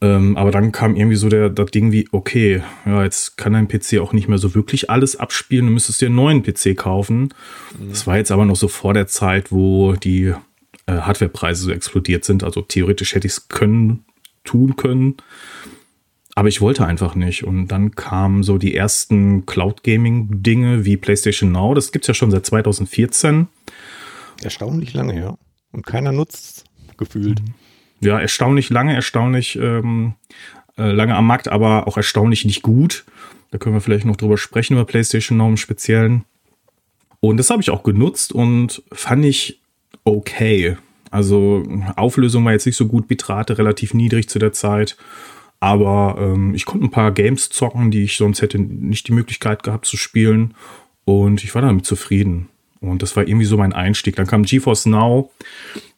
Ähm, 0.00 0.36
aber 0.36 0.50
dann 0.50 0.72
kam 0.72 0.96
irgendwie 0.96 1.16
so 1.16 1.28
der, 1.28 1.48
das 1.48 1.70
Ding 1.70 1.92
wie, 1.92 2.08
okay, 2.10 2.60
ja, 2.84 3.04
jetzt 3.04 3.36
kann 3.36 3.52
dein 3.52 3.68
PC 3.68 4.00
auch 4.00 4.12
nicht 4.12 4.28
mehr 4.28 4.38
so 4.38 4.54
wirklich 4.54 4.90
alles 4.90 5.14
abspielen, 5.14 5.66
du 5.66 5.72
müsstest 5.72 6.00
dir 6.00 6.06
einen 6.06 6.16
neuen 6.16 6.42
PC 6.42 6.76
kaufen. 6.76 7.32
Mhm. 7.78 7.90
Das 7.90 8.06
war 8.08 8.16
jetzt 8.16 8.32
aber 8.32 8.44
noch 8.44 8.56
so 8.56 8.66
vor 8.66 8.94
der 8.94 9.06
Zeit, 9.06 9.52
wo 9.52 9.92
die 9.92 10.34
äh, 10.86 10.92
Hardwarepreise 10.92 11.62
so 11.62 11.70
explodiert 11.70 12.24
sind. 12.24 12.42
Also 12.42 12.62
theoretisch 12.62 13.14
hätte 13.14 13.28
ich 13.28 13.34
es 13.34 13.48
können, 13.48 14.04
tun 14.42 14.74
können. 14.74 15.16
Aber 16.34 16.48
ich 16.48 16.60
wollte 16.60 16.84
einfach 16.84 17.14
nicht. 17.14 17.44
Und 17.44 17.68
dann 17.68 17.92
kamen 17.92 18.42
so 18.42 18.58
die 18.58 18.74
ersten 18.74 19.46
Cloud-Gaming-Dinge 19.46 20.84
wie 20.84 20.96
PlayStation 20.96 21.52
Now. 21.52 21.74
Das 21.74 21.92
gibt 21.92 22.04
es 22.04 22.08
ja 22.08 22.14
schon 22.14 22.30
seit 22.32 22.46
2014. 22.46 23.46
Erstaunlich 24.42 24.94
lange, 24.94 25.18
ja. 25.18 25.36
Und 25.72 25.86
keiner 25.86 26.12
nutzt 26.12 26.64
gefühlt. 26.96 27.40
Mhm 27.40 27.54
ja, 28.02 28.18
erstaunlich 28.18 28.68
lange, 28.68 28.94
erstaunlich 28.94 29.56
ähm, 29.56 30.14
äh, 30.76 30.90
lange 30.90 31.14
am 31.14 31.26
Markt, 31.26 31.48
aber 31.48 31.86
auch 31.86 31.96
erstaunlich 31.96 32.44
nicht 32.44 32.62
gut. 32.62 33.04
Da 33.52 33.58
können 33.58 33.76
wir 33.76 33.80
vielleicht 33.80 34.04
noch 34.04 34.16
drüber 34.16 34.36
sprechen, 34.36 34.74
über 34.74 34.84
PlayStation 34.84 35.38
Now 35.38 35.48
im 35.48 35.56
Speziellen. 35.56 36.24
Und 37.20 37.36
das 37.36 37.50
habe 37.50 37.62
ich 37.62 37.70
auch 37.70 37.84
genutzt 37.84 38.32
und 38.32 38.82
fand 38.90 39.24
ich 39.24 39.60
okay. 40.04 40.76
Also 41.10 41.62
Auflösung 41.94 42.44
war 42.44 42.52
jetzt 42.52 42.66
nicht 42.66 42.76
so 42.76 42.88
gut, 42.88 43.06
Bitrate 43.06 43.56
relativ 43.58 43.94
niedrig 43.94 44.28
zu 44.28 44.40
der 44.40 44.52
Zeit. 44.52 44.96
Aber 45.60 46.16
ähm, 46.18 46.54
ich 46.56 46.64
konnte 46.64 46.86
ein 46.86 46.90
paar 46.90 47.12
Games 47.12 47.50
zocken, 47.50 47.92
die 47.92 48.02
ich 48.02 48.16
sonst 48.16 48.42
hätte 48.42 48.58
nicht 48.58 49.06
die 49.06 49.12
Möglichkeit 49.12 49.62
gehabt 49.62 49.86
zu 49.86 49.96
spielen. 49.96 50.54
Und 51.04 51.44
ich 51.44 51.54
war 51.54 51.62
damit 51.62 51.86
zufrieden. 51.86 52.48
Und 52.82 53.02
das 53.02 53.16
war 53.16 53.26
irgendwie 53.26 53.46
so 53.46 53.56
mein 53.56 53.72
Einstieg. 53.72 54.16
Dann 54.16 54.26
kam 54.26 54.42
GeForce 54.42 54.86
Now 54.86 55.30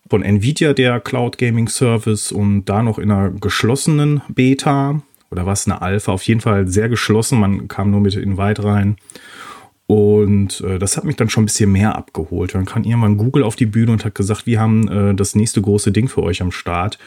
von 0.09 0.23
Nvidia 0.23 0.75
der 0.75 1.01
Cloud 1.01 1.39
Gaming 1.39 1.69
Service 1.69 2.31
und 2.31 2.67
da 2.67 2.83
noch 2.83 2.99
in 2.99 3.11
einer 3.11 3.31
geschlossenen 3.31 4.23
Beta 4.29 5.03
oder 5.31 5.47
was 5.47 5.67
eine 5.67 5.83
Alpha, 5.83 6.13
auf 6.13 6.23
jeden 6.23 6.41
Fall 6.41 6.69
sehr 6.69 6.89
geschlossen. 6.89 7.41
Man 7.41 7.67
kam 7.67 7.91
nur 7.91 8.01
mit 8.01 8.15
Invite 8.15 8.63
rein. 8.63 8.97
Und 9.87 10.61
äh, 10.63 10.79
das 10.79 10.97
hat 10.97 11.05
mich 11.05 11.17
dann 11.17 11.29
schon 11.29 11.43
ein 11.43 11.47
bisschen 11.47 11.73
mehr 11.73 11.97
abgeholt. 11.97 12.55
Dann 12.55 12.65
kam 12.65 12.85
irgendwann 12.85 13.17
Google 13.17 13.43
auf 13.43 13.57
die 13.57 13.67
Bühne 13.67 13.93
und 13.93 14.05
hat 14.05 14.15
gesagt, 14.15 14.47
wir 14.47 14.61
haben 14.61 14.89
äh, 14.89 15.15
das 15.15 15.35
nächste 15.35 15.61
große 15.61 15.93
Ding 15.93 16.09
für 16.09 16.23
euch 16.23 16.41
am 16.41 16.53
Start. 16.53 16.99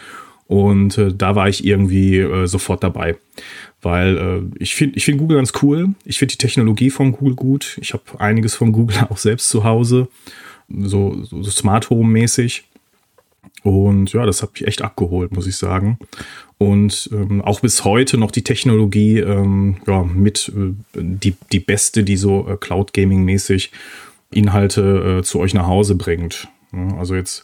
Und 0.47 0.97
äh, 0.97 1.13
da 1.13 1.35
war 1.35 1.49
ich 1.49 1.65
irgendwie 1.65 2.19
äh, 2.19 2.47
sofort 2.47 2.83
dabei. 2.83 3.17
Weil 3.81 4.17
äh, 4.17 4.63
ich 4.63 4.75
finde 4.75 4.97
ich 4.97 5.05
find 5.05 5.17
Google 5.17 5.37
ganz 5.37 5.53
cool. 5.61 5.89
Ich 6.05 6.19
finde 6.19 6.33
die 6.33 6.37
Technologie 6.37 6.89
von 6.89 7.11
Google 7.11 7.35
gut. 7.35 7.77
Ich 7.81 7.93
habe 7.93 8.03
einiges 8.19 8.55
von 8.55 8.71
Google 8.71 8.97
auch 9.09 9.17
selbst 9.17 9.49
zu 9.49 9.63
Hause. 9.63 10.07
So, 10.69 11.23
so 11.23 11.43
Smart 11.43 11.89
Home 11.89 12.09
mäßig. 12.09 12.63
Und 13.63 14.13
ja, 14.13 14.25
das 14.25 14.41
hat 14.41 14.53
mich 14.53 14.67
echt 14.67 14.81
abgeholt, 14.81 15.33
muss 15.33 15.47
ich 15.47 15.57
sagen. 15.57 15.97
Und 16.57 17.09
ähm, 17.11 17.41
auch 17.41 17.59
bis 17.59 17.83
heute 17.83 18.17
noch 18.17 18.31
die 18.31 18.43
Technologie 18.43 19.19
ähm, 19.19 19.77
ja, 19.85 20.03
mit 20.03 20.51
äh, 20.55 20.73
die, 20.95 21.35
die 21.51 21.59
beste, 21.59 22.03
die 22.03 22.17
so 22.17 22.47
äh, 22.47 22.57
Cloud 22.57 22.93
Gaming 22.93 23.23
mäßig 23.23 23.71
Inhalte 24.31 25.19
äh, 25.19 25.23
zu 25.23 25.39
euch 25.39 25.53
nach 25.53 25.67
Hause 25.67 25.95
bringt. 25.95 26.47
Ja, 26.73 26.97
also 26.97 27.15
jetzt 27.15 27.43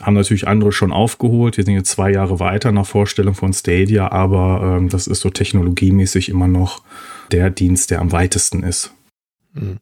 haben 0.00 0.14
natürlich 0.14 0.48
andere 0.48 0.72
schon 0.72 0.92
aufgeholt. 0.92 1.56
Wir 1.56 1.64
sind 1.64 1.74
jetzt 1.74 1.90
zwei 1.90 2.12
Jahre 2.12 2.40
weiter 2.40 2.72
nach 2.72 2.86
Vorstellung 2.86 3.34
von 3.34 3.52
Stadia, 3.52 4.10
aber 4.10 4.76
ähm, 4.78 4.88
das 4.88 5.06
ist 5.06 5.20
so 5.20 5.30
technologiemäßig 5.30 6.28
immer 6.28 6.48
noch 6.48 6.82
der 7.30 7.50
Dienst, 7.50 7.90
der 7.90 8.00
am 8.00 8.12
weitesten 8.12 8.62
ist. 8.62 8.92
Hm. 9.54 9.78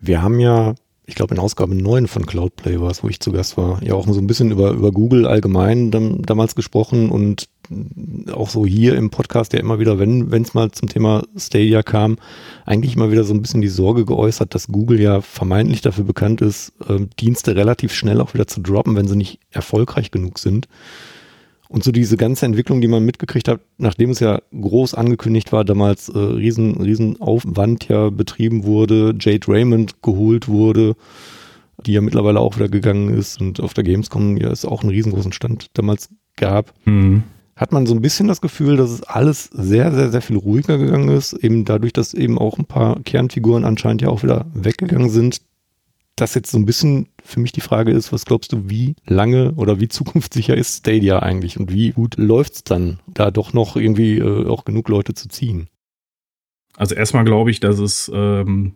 Wir 0.00 0.22
haben 0.22 0.40
ja 0.40 0.74
ich 1.06 1.14
glaube 1.14 1.34
in 1.34 1.40
Ausgabe 1.40 1.74
9 1.74 2.06
von 2.06 2.26
Cloudplay 2.26 2.80
war 2.80 2.90
es, 2.90 3.02
wo 3.02 3.08
ich 3.08 3.20
zu 3.20 3.32
Gast 3.32 3.56
war, 3.56 3.82
ja 3.82 3.94
auch 3.94 4.06
so 4.06 4.18
ein 4.18 4.26
bisschen 4.26 4.50
über, 4.50 4.70
über 4.70 4.90
Google 4.90 5.26
allgemein 5.26 5.90
dann, 5.90 6.22
damals 6.22 6.54
gesprochen 6.54 7.10
und 7.10 7.48
auch 8.32 8.50
so 8.50 8.66
hier 8.66 8.96
im 8.96 9.10
Podcast 9.10 9.52
ja 9.52 9.60
immer 9.60 9.78
wieder, 9.78 9.98
wenn 9.98 10.30
es 10.30 10.54
mal 10.54 10.70
zum 10.70 10.88
Thema 10.88 11.24
Stadia 11.36 11.82
kam, 11.82 12.16
eigentlich 12.64 12.96
immer 12.96 13.10
wieder 13.10 13.24
so 13.24 13.34
ein 13.34 13.42
bisschen 13.42 13.60
die 13.60 13.68
Sorge 13.68 14.04
geäußert, 14.04 14.54
dass 14.54 14.68
Google 14.68 15.00
ja 15.00 15.20
vermeintlich 15.20 15.80
dafür 15.80 16.04
bekannt 16.04 16.40
ist, 16.40 16.72
äh, 16.88 17.06
Dienste 17.20 17.56
relativ 17.56 17.92
schnell 17.92 18.20
auch 18.20 18.34
wieder 18.34 18.46
zu 18.46 18.60
droppen, 18.60 18.96
wenn 18.96 19.08
sie 19.08 19.16
nicht 19.16 19.40
erfolgreich 19.50 20.10
genug 20.10 20.38
sind. 20.38 20.68
Und 21.68 21.82
so 21.82 21.90
diese 21.90 22.16
ganze 22.16 22.46
Entwicklung, 22.46 22.80
die 22.80 22.88
man 22.88 23.04
mitgekriegt 23.04 23.48
hat, 23.48 23.60
nachdem 23.78 24.10
es 24.10 24.20
ja 24.20 24.40
groß 24.52 24.94
angekündigt 24.94 25.50
war, 25.50 25.64
damals 25.64 26.08
äh, 26.08 26.18
riesen, 26.18 26.80
riesen 26.80 27.20
Aufwand 27.20 27.88
ja 27.88 28.10
betrieben 28.10 28.64
wurde, 28.64 29.14
Jade 29.18 29.48
Raymond 29.48 30.02
geholt 30.02 30.46
wurde, 30.46 30.94
die 31.84 31.92
ja 31.92 32.00
mittlerweile 32.00 32.40
auch 32.40 32.56
wieder 32.56 32.68
gegangen 32.68 33.12
ist 33.12 33.40
und 33.40 33.60
auf 33.60 33.74
der 33.74 33.84
Gamescom 33.84 34.36
ja 34.36 34.50
es 34.50 34.64
auch 34.64 34.82
einen 34.82 34.90
riesengroßen 34.90 35.32
Stand 35.32 35.66
damals 35.74 36.10
gab, 36.36 36.72
mhm. 36.84 37.24
Hat 37.56 37.72
man 37.72 37.86
so 37.86 37.94
ein 37.94 38.02
bisschen 38.02 38.28
das 38.28 38.40
Gefühl, 38.40 38.76
dass 38.76 38.90
es 38.90 39.02
alles 39.02 39.44
sehr, 39.52 39.92
sehr, 39.92 40.10
sehr 40.10 40.22
viel 40.22 40.36
ruhiger 40.36 40.78
gegangen 40.78 41.08
ist, 41.08 41.32
eben 41.34 41.64
dadurch, 41.64 41.92
dass 41.92 42.14
eben 42.14 42.38
auch 42.38 42.58
ein 42.58 42.66
paar 42.66 43.00
Kernfiguren 43.02 43.64
anscheinend 43.64 44.02
ja 44.02 44.08
auch 44.08 44.22
wieder 44.22 44.46
weggegangen 44.54 45.08
sind, 45.08 45.40
das 46.16 46.34
jetzt 46.34 46.50
so 46.50 46.58
ein 46.58 46.66
bisschen 46.66 47.08
für 47.24 47.40
mich 47.40 47.52
die 47.52 47.60
Frage 47.60 47.92
ist, 47.92 48.12
was 48.12 48.24
glaubst 48.24 48.52
du, 48.52 48.68
wie 48.68 48.94
lange 49.06 49.52
oder 49.54 49.80
wie 49.80 49.88
zukunftssicher 49.88 50.56
ist 50.56 50.78
Stadia 50.78 51.20
eigentlich? 51.20 51.58
Und 51.58 51.72
wie 51.72 51.90
gut 51.90 52.16
läuft 52.16 52.54
es 52.54 52.64
dann, 52.64 53.00
da 53.06 53.30
doch 53.30 53.52
noch 53.52 53.76
irgendwie 53.76 54.18
äh, 54.18 54.46
auch 54.46 54.64
genug 54.64 54.88
Leute 54.88 55.14
zu 55.14 55.28
ziehen? 55.28 55.68
Also 56.76 56.94
erstmal 56.94 57.24
glaube 57.24 57.50
ich, 57.50 57.60
dass 57.60 57.78
es 57.78 58.10
ähm, 58.12 58.74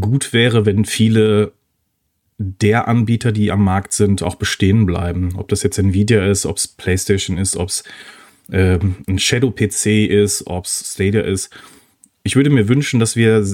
gut 0.00 0.32
wäre, 0.32 0.66
wenn 0.66 0.84
viele 0.84 1.52
der 2.42 2.88
Anbieter, 2.88 3.32
die 3.32 3.50
am 3.50 3.64
Markt 3.64 3.92
sind, 3.92 4.22
auch 4.22 4.34
bestehen 4.34 4.86
bleiben. 4.86 5.34
Ob 5.36 5.48
das 5.48 5.62
jetzt 5.62 5.78
Nvidia 5.78 6.24
ist, 6.26 6.46
ob 6.46 6.56
es 6.56 6.68
PlayStation 6.68 7.38
ist, 7.38 7.56
ob 7.56 7.68
es 7.68 7.84
ähm, 8.50 8.96
ein 9.08 9.18
Shadow-PC 9.18 10.08
ist, 10.08 10.46
ob 10.46 10.64
es 10.64 10.92
Stadia 10.94 11.22
ist 11.22 11.50
ich 12.24 12.36
würde 12.36 12.50
mir 12.50 12.68
wünschen, 12.68 13.00
dass 13.00 13.16
wir 13.16 13.44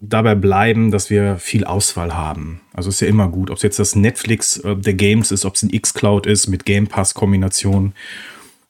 dabei 0.00 0.34
bleiben, 0.34 0.90
dass 0.90 1.10
wir 1.10 1.38
viel 1.38 1.64
Auswahl 1.64 2.14
haben. 2.14 2.60
Also 2.72 2.88
ist 2.88 3.00
ja 3.00 3.08
immer 3.08 3.28
gut, 3.28 3.50
ob 3.50 3.56
es 3.56 3.62
jetzt 3.62 3.78
das 3.78 3.96
Netflix 3.96 4.58
äh, 4.58 4.76
der 4.76 4.94
Games 4.94 5.32
ist, 5.32 5.44
ob 5.44 5.56
es 5.56 5.62
ein 5.62 5.70
X-Cloud 5.70 6.26
ist 6.26 6.46
mit 6.46 6.64
Game 6.64 6.86
Pass-Kombination, 6.86 7.94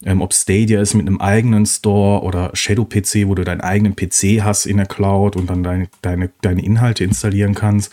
ähm, 0.05 0.23
ob 0.23 0.33
Stadia 0.33 0.81
ist 0.81 0.95
mit 0.95 1.07
einem 1.07 1.21
eigenen 1.21 1.67
Store 1.67 2.23
oder 2.23 2.51
Shadow 2.55 2.85
PC, 2.85 3.27
wo 3.27 3.35
du 3.35 3.45
deinen 3.45 3.61
eigenen 3.61 3.95
PC 3.95 4.43
hast 4.43 4.65
in 4.65 4.79
der 4.79 4.87
Cloud 4.87 5.37
und 5.37 5.51
dann 5.51 5.63
deine, 5.63 5.89
deine, 6.01 6.31
deine 6.41 6.65
Inhalte 6.65 7.05
installieren 7.05 7.55
kannst. 7.55 7.93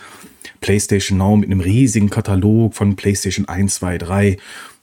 PlayStation 0.60 1.18
Now 1.18 1.36
mit 1.36 1.50
einem 1.50 1.60
riesigen 1.60 2.10
Katalog 2.10 2.74
von 2.74 2.96
PlayStation 2.96 3.48
1, 3.48 3.76
2, 3.76 3.98
3, 3.98 4.36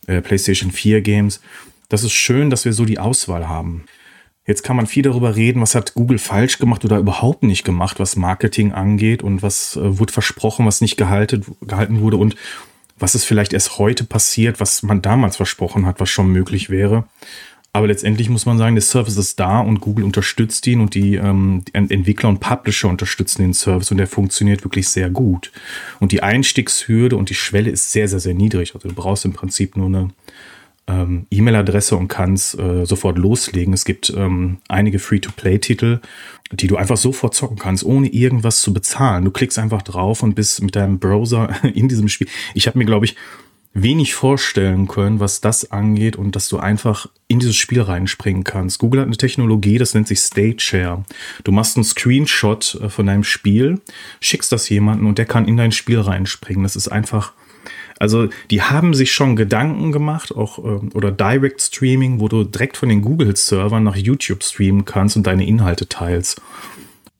äh, 0.08 0.22
PlayStation 0.22 0.72
4 0.72 1.02
Games. 1.02 1.42
Das 1.90 2.04
ist 2.04 2.14
schön, 2.14 2.50
dass 2.50 2.66
wir 2.66 2.74
so 2.74 2.86
die 2.86 3.00
Auswahl 3.00 3.48
haben. 3.48 3.86
Jetzt 4.46 4.64
kann 4.64 4.78
man 4.78 4.88
viel 4.88 5.04
darüber 5.04 5.36
reden, 5.36 5.62
was 5.62 5.76
hat 5.76 5.94
Google 5.94 6.20
falsch 6.20 6.58
gemacht 6.58 6.86
oder 6.86 6.98
überhaupt 6.98 7.44
nicht 7.44 7.66
gemacht, 7.66 8.00
was 8.00 8.16
Marketing 8.16 8.72
angeht 8.72 9.22
und 9.22 9.42
was 9.42 9.76
äh, 9.76 10.00
wurde 10.00 10.14
versprochen, 10.14 10.66
was 10.66 10.80
nicht 10.80 10.96
gehalten, 10.96 11.46
gehalten 11.62 12.00
wurde 12.00 12.18
und 12.18 12.36
was 12.98 13.14
ist 13.14 13.26
vielleicht 13.26 13.54
erst 13.54 13.78
heute 13.78 14.06
passiert, 14.06 14.60
was 14.60 14.84
man 14.84 15.02
damals 15.02 15.36
versprochen 15.36 15.86
hat, 15.86 16.00
was 16.00 16.10
schon 16.10 16.32
möglich 16.32 16.70
wäre. 16.70 17.04
Aber 17.74 17.88
letztendlich 17.88 18.30
muss 18.30 18.46
man 18.46 18.58
sagen, 18.58 18.76
der 18.76 18.82
Service 18.82 19.18
ist 19.18 19.40
da 19.40 19.60
und 19.60 19.82
Google 19.82 20.04
unterstützt 20.04 20.66
ihn 20.66 20.82
und 20.82 20.96
die, 20.96 21.16
ähm, 21.16 21.64
die 21.68 21.74
Entwickler 21.74 22.30
und 22.30 22.40
Publisher 22.40 22.90
unterstützen 22.90 23.44
den 23.44 23.54
Service 23.54 23.92
und 23.92 23.98
der 23.98 24.08
funktioniert 24.08 24.64
wirklich 24.64 24.88
sehr 24.90 25.10
gut. 25.10 25.52
Und 26.00 26.12
die 26.12 26.24
Einstiegshürde 26.24 27.16
und 27.16 27.30
die 27.30 27.36
Schwelle 27.36 27.70
ist 27.70 27.92
sehr, 27.92 28.08
sehr, 28.08 28.20
sehr 28.20 28.34
niedrig. 28.34 28.74
Also 28.74 28.90
du 28.90 28.96
brauchst 28.96 29.26
im 29.26 29.34
Prinzip 29.34 29.78
nur 29.78 29.88
eine 29.88 30.10
ähm, 30.88 31.28
E-Mail-Adresse 31.30 31.96
und 31.96 32.08
kannst 32.08 32.58
äh, 32.58 32.86
sofort 32.86 33.18
loslegen. 33.18 33.74
Es 33.74 33.86
gibt 33.86 34.12
ähm, 34.16 34.58
einige 34.68 35.00
Free-to-Play-Titel, 35.00 36.00
die 36.52 36.68
du 36.68 36.78
einfach 36.78 36.98
sofort 36.98 37.36
zocken 37.36 37.58
kannst, 37.58 37.84
ohne 37.84 38.08
irgendwas 38.08 38.62
zu 38.62 38.74
bezahlen. 38.74 39.26
Du 39.26 39.32
klickst 39.32 39.60
einfach 39.60 39.82
drauf 39.82 40.24
und 40.24 40.34
bist 40.34 40.64
mit 40.64 40.76
deinem 40.76 41.00
Browser 41.00 41.54
in 41.74 41.90
diesem 41.90 42.08
Spiel. 42.08 42.28
Ich 42.54 42.68
habe 42.68 42.78
mir, 42.78 42.86
glaube 42.86 43.06
ich, 43.06 43.16
wenig 43.82 44.14
vorstellen 44.14 44.88
können, 44.88 45.20
was 45.20 45.42
das 45.42 45.72
angeht 45.72 46.16
und 46.16 46.36
dass 46.36 46.50
du 46.50 46.58
einfach 46.58 47.08
in 47.28 47.40
dieses 47.40 47.56
Spiel 47.56 47.82
reinspringen 47.82 48.44
kannst. 48.44 48.80
Google 48.80 49.02
hat 49.02 49.08
eine 49.08 49.18
Technologie, 49.18 49.78
das 49.78 49.94
nennt 49.94 50.08
sich 50.08 50.20
State 50.20 50.60
Share. 50.60 51.04
Du 51.44 51.52
machst 51.52 51.78
einen 51.78 51.84
Screenshot 51.84 52.80
äh, 52.82 52.90
von 52.90 53.06
deinem 53.06 53.24
Spiel, 53.24 53.82
schickst 54.20 54.52
das 54.52 54.70
jemanden 54.70 55.06
und 55.06 55.18
der 55.18 55.26
kann 55.26 55.48
in 55.48 55.58
dein 55.58 55.72
Spiel 55.72 56.00
reinspringen. 56.00 56.64
Das 56.64 56.76
ist 56.76 56.88
einfach 56.88 57.34
also 58.00 58.28
die 58.52 58.62
haben 58.62 58.94
sich 58.94 59.12
schon 59.12 59.36
Gedanken 59.36 59.92
gemacht, 59.92 60.36
auch 60.36 60.60
äh, 60.60 60.80
oder 60.94 61.12
Direct 61.12 61.62
Streaming, 61.62 62.20
wo 62.20 62.28
du 62.28 62.44
direkt 62.44 62.78
von 62.78 62.90
den 62.90 63.02
Google-Servern 63.02 63.84
nach 63.84 63.96
YouTube 63.96 64.44
streamen 64.44 64.86
kannst 64.86 65.18
und 65.18 65.26
deine 65.26 65.48
Inhalte 65.48 65.90
teilst. 65.90 66.42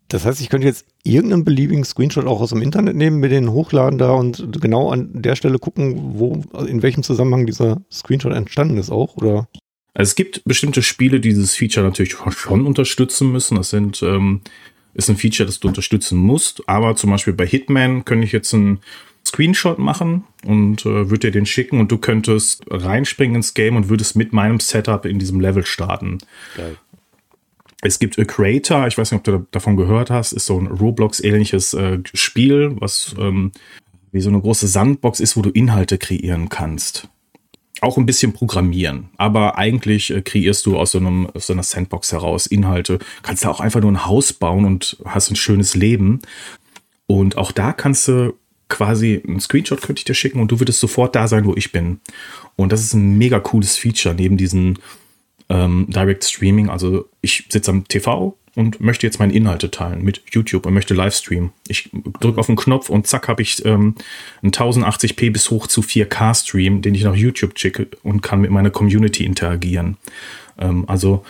Das 0.10 0.26
heißt, 0.26 0.40
ich 0.40 0.50
könnte 0.50 0.68
jetzt 0.68 0.86
irgendeinen 1.04 1.44
beliebigen 1.44 1.84
Screenshot 1.84 2.26
auch 2.26 2.40
aus 2.40 2.52
dem 2.52 2.62
Internet 2.62 2.96
nehmen, 2.96 3.20
mit 3.20 3.32
den 3.32 3.52
hochladen 3.52 3.98
da 3.98 4.12
und 4.12 4.62
genau 4.62 4.90
an 4.92 5.10
der 5.22 5.36
Stelle 5.36 5.60
gucken, 5.60 6.18
wo, 6.18 6.44
in 6.66 6.82
welchem 6.82 7.04
Zusammenhang 7.04 7.46
dieser 7.46 7.82
Screenshot 7.92 8.34
entstanden 8.34 8.78
ist 8.78 8.90
auch, 8.90 9.18
oder? 9.18 9.48
Also 9.94 10.12
es 10.12 10.16
gibt 10.16 10.44
bestimmte 10.46 10.82
Spiele, 10.82 11.20
die 11.20 11.30
dieses 11.30 11.56
Feature 11.56 11.86
natürlich 11.86 12.16
schon 12.30 12.66
unterstützen 12.66 13.32
müssen. 13.32 13.56
Das 13.56 13.72
sind, 13.72 14.02
ähm, 14.04 14.42
ist 14.94 15.10
ein 15.10 15.18
Feature, 15.18 15.46
das 15.46 15.60
du 15.60 15.68
unterstützen 15.68 16.18
musst. 16.18 16.70
Aber 16.70 16.96
zum 16.96 17.10
Beispiel 17.10 17.34
bei 17.34 17.48
Hitman 17.48 18.06
könnte 18.06 18.26
ich 18.26 18.32
jetzt 18.32 18.54
ein 18.54 18.80
Screenshot 19.26 19.78
machen 19.78 20.24
und 20.46 20.86
äh, 20.86 21.10
würde 21.10 21.28
dir 21.28 21.32
den 21.32 21.46
schicken 21.46 21.80
und 21.80 21.92
du 21.92 21.98
könntest 21.98 22.64
reinspringen 22.70 23.36
ins 23.36 23.54
Game 23.54 23.76
und 23.76 23.90
würdest 23.90 24.16
mit 24.16 24.34
meinem 24.34 24.60
Setup 24.60 25.06
in 25.06 25.20
diesem 25.20 25.40
Level 25.42 25.66
starten. 25.66 26.20
Geil. 26.56 26.78
Es 27.82 28.00
gibt 28.00 28.18
A 28.18 28.26
Creator, 28.26 28.88
ich 28.88 28.98
weiß 28.98 29.12
nicht, 29.12 29.20
ob 29.20 29.24
du 29.24 29.48
davon 29.52 29.78
gehört 29.78 30.10
hast, 30.10 30.32
ist 30.32 30.48
so 30.48 30.60
ein 30.60 30.68
Roblox-ähnliches 30.68 31.74
äh, 31.76 32.00
Spiel, 32.14 32.76
was 32.80 33.16
ähm, 33.20 33.52
wie 34.12 34.22
so 34.22 34.30
eine 34.30 34.42
große 34.42 34.68
Sandbox 34.68 35.20
ist, 35.20 35.38
wo 35.38 35.42
du 35.42 35.50
Inhalte 35.52 35.98
kreieren 35.98 36.50
kannst. 36.50 37.08
Auch 37.82 38.00
ein 38.00 38.08
bisschen 38.08 38.34
programmieren, 38.34 39.10
aber 39.18 39.60
eigentlich 39.60 40.10
äh, 40.10 40.22
kreierst 40.24 40.66
du 40.66 40.78
aus 40.78 40.92
so, 40.92 40.98
einem, 40.98 41.28
aus 41.28 41.48
so 41.48 41.54
einer 41.54 41.62
Sandbox 41.62 42.12
heraus 42.12 42.48
Inhalte. 42.48 42.98
Kannst 43.22 43.46
da 43.46 43.50
auch 43.50 43.60
einfach 43.60 43.82
nur 43.82 43.92
ein 43.92 44.08
Haus 44.08 44.34
bauen 44.34 44.66
und 44.66 44.98
hast 45.06 45.30
ein 45.30 45.36
schönes 45.36 45.76
Leben. 45.76 46.22
Und 47.06 47.38
auch 47.38 47.52
da 47.52 47.74
kannst 47.74 48.08
du 48.08 48.34
quasi 48.70 49.22
einen 49.26 49.40
Screenshot 49.40 49.82
könnte 49.82 50.00
ich 50.00 50.06
dir 50.06 50.16
schicken 50.16 50.40
und 50.40 50.52
du 50.52 50.60
würdest 50.60 50.80
sofort 50.80 51.16
da 51.16 51.28
sein, 51.28 51.46
wo 51.46 51.56
ich 51.56 51.72
bin. 51.72 52.00
Und 52.56 52.72
das 52.72 52.82
ist 52.82 52.94
ein 52.94 53.18
mega 53.18 53.40
cooles 53.40 53.78
Feature 53.78 54.16
neben 54.16 54.36
diesen 54.38 54.80
ähm, 55.50 55.86
Direct 55.90 56.24
Streaming. 56.24 56.70
Also 56.70 57.06
ich 57.22 57.46
sitze 57.50 57.72
am 57.72 57.88
TV 57.88 58.38
und 58.56 58.82
möchte 58.82 59.06
jetzt 59.06 59.20
meine 59.20 59.34
Inhalte 59.34 59.70
teilen 59.70 60.04
mit 60.04 60.24
YouTube 60.32 60.66
und 60.66 60.74
möchte 60.74 60.96
Livestreamen. 60.96 61.52
Ich 61.68 61.92
drücke 62.20 62.40
auf 62.40 62.48
den 62.48 62.56
Knopf 62.56 62.90
und 62.90 63.06
zack 63.06 63.28
habe 63.28 63.44
ich 63.44 63.64
ähm, 63.66 63.94
einen 64.42 64.52
1080p 64.52 65.32
bis 65.32 65.52
hoch 65.52 65.68
zu 65.68 65.82
4K 65.82 66.34
Stream, 66.34 66.82
den 66.82 66.96
ich 66.96 67.04
nach 67.04 67.16
YouTube 67.16 67.58
schicke 67.60 67.88
und 68.02 68.22
kann 68.22 68.42
mit 68.42 68.50
meiner 68.50 68.72
Community 68.72 69.26
interagieren. 69.26 69.98
Ähm, 70.58 70.86
also 70.88 71.24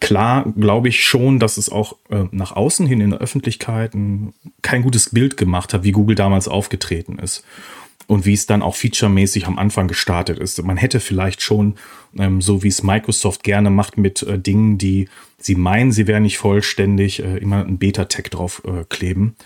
klar 0.00 0.52
glaube 0.58 0.88
ich 0.88 1.02
schon, 1.04 1.38
dass 1.40 1.56
es 1.56 1.70
auch 1.70 1.96
äh, 2.10 2.24
nach 2.32 2.52
außen 2.52 2.86
hin 2.86 3.00
in 3.00 3.10
der 3.10 3.20
Öffentlichkeit 3.20 3.94
ein, 3.94 4.34
kein 4.60 4.82
gutes 4.82 5.10
Bild 5.10 5.38
gemacht 5.38 5.72
hat, 5.72 5.84
wie 5.84 5.92
Google 5.92 6.16
damals 6.16 6.48
aufgetreten 6.48 7.18
ist 7.18 7.44
und 8.08 8.26
wie 8.26 8.34
es 8.34 8.46
dann 8.46 8.62
auch 8.62 8.74
featuremäßig 8.74 9.46
am 9.46 9.58
Anfang 9.58 9.88
gestartet 9.88 10.38
ist. 10.38 10.62
Man 10.62 10.76
hätte 10.76 11.00
vielleicht 11.00 11.40
schon, 11.40 11.76
ähm, 12.16 12.40
so 12.40 12.62
wie 12.62 12.68
es 12.68 12.82
Microsoft 12.82 13.42
gerne 13.42 13.70
macht 13.70 13.98
mit 13.98 14.22
äh, 14.22 14.38
Dingen, 14.38 14.78
die 14.78 15.08
sie 15.38 15.54
meinen, 15.54 15.92
sie 15.92 16.06
wären 16.06 16.22
nicht 16.22 16.38
vollständig, 16.38 17.22
äh, 17.22 17.38
immer 17.38 17.64
ein 17.64 17.78
Beta-Tag 17.78 18.30
drauf 18.30 18.62
äh, 18.64 18.84
kleben, 18.88 19.36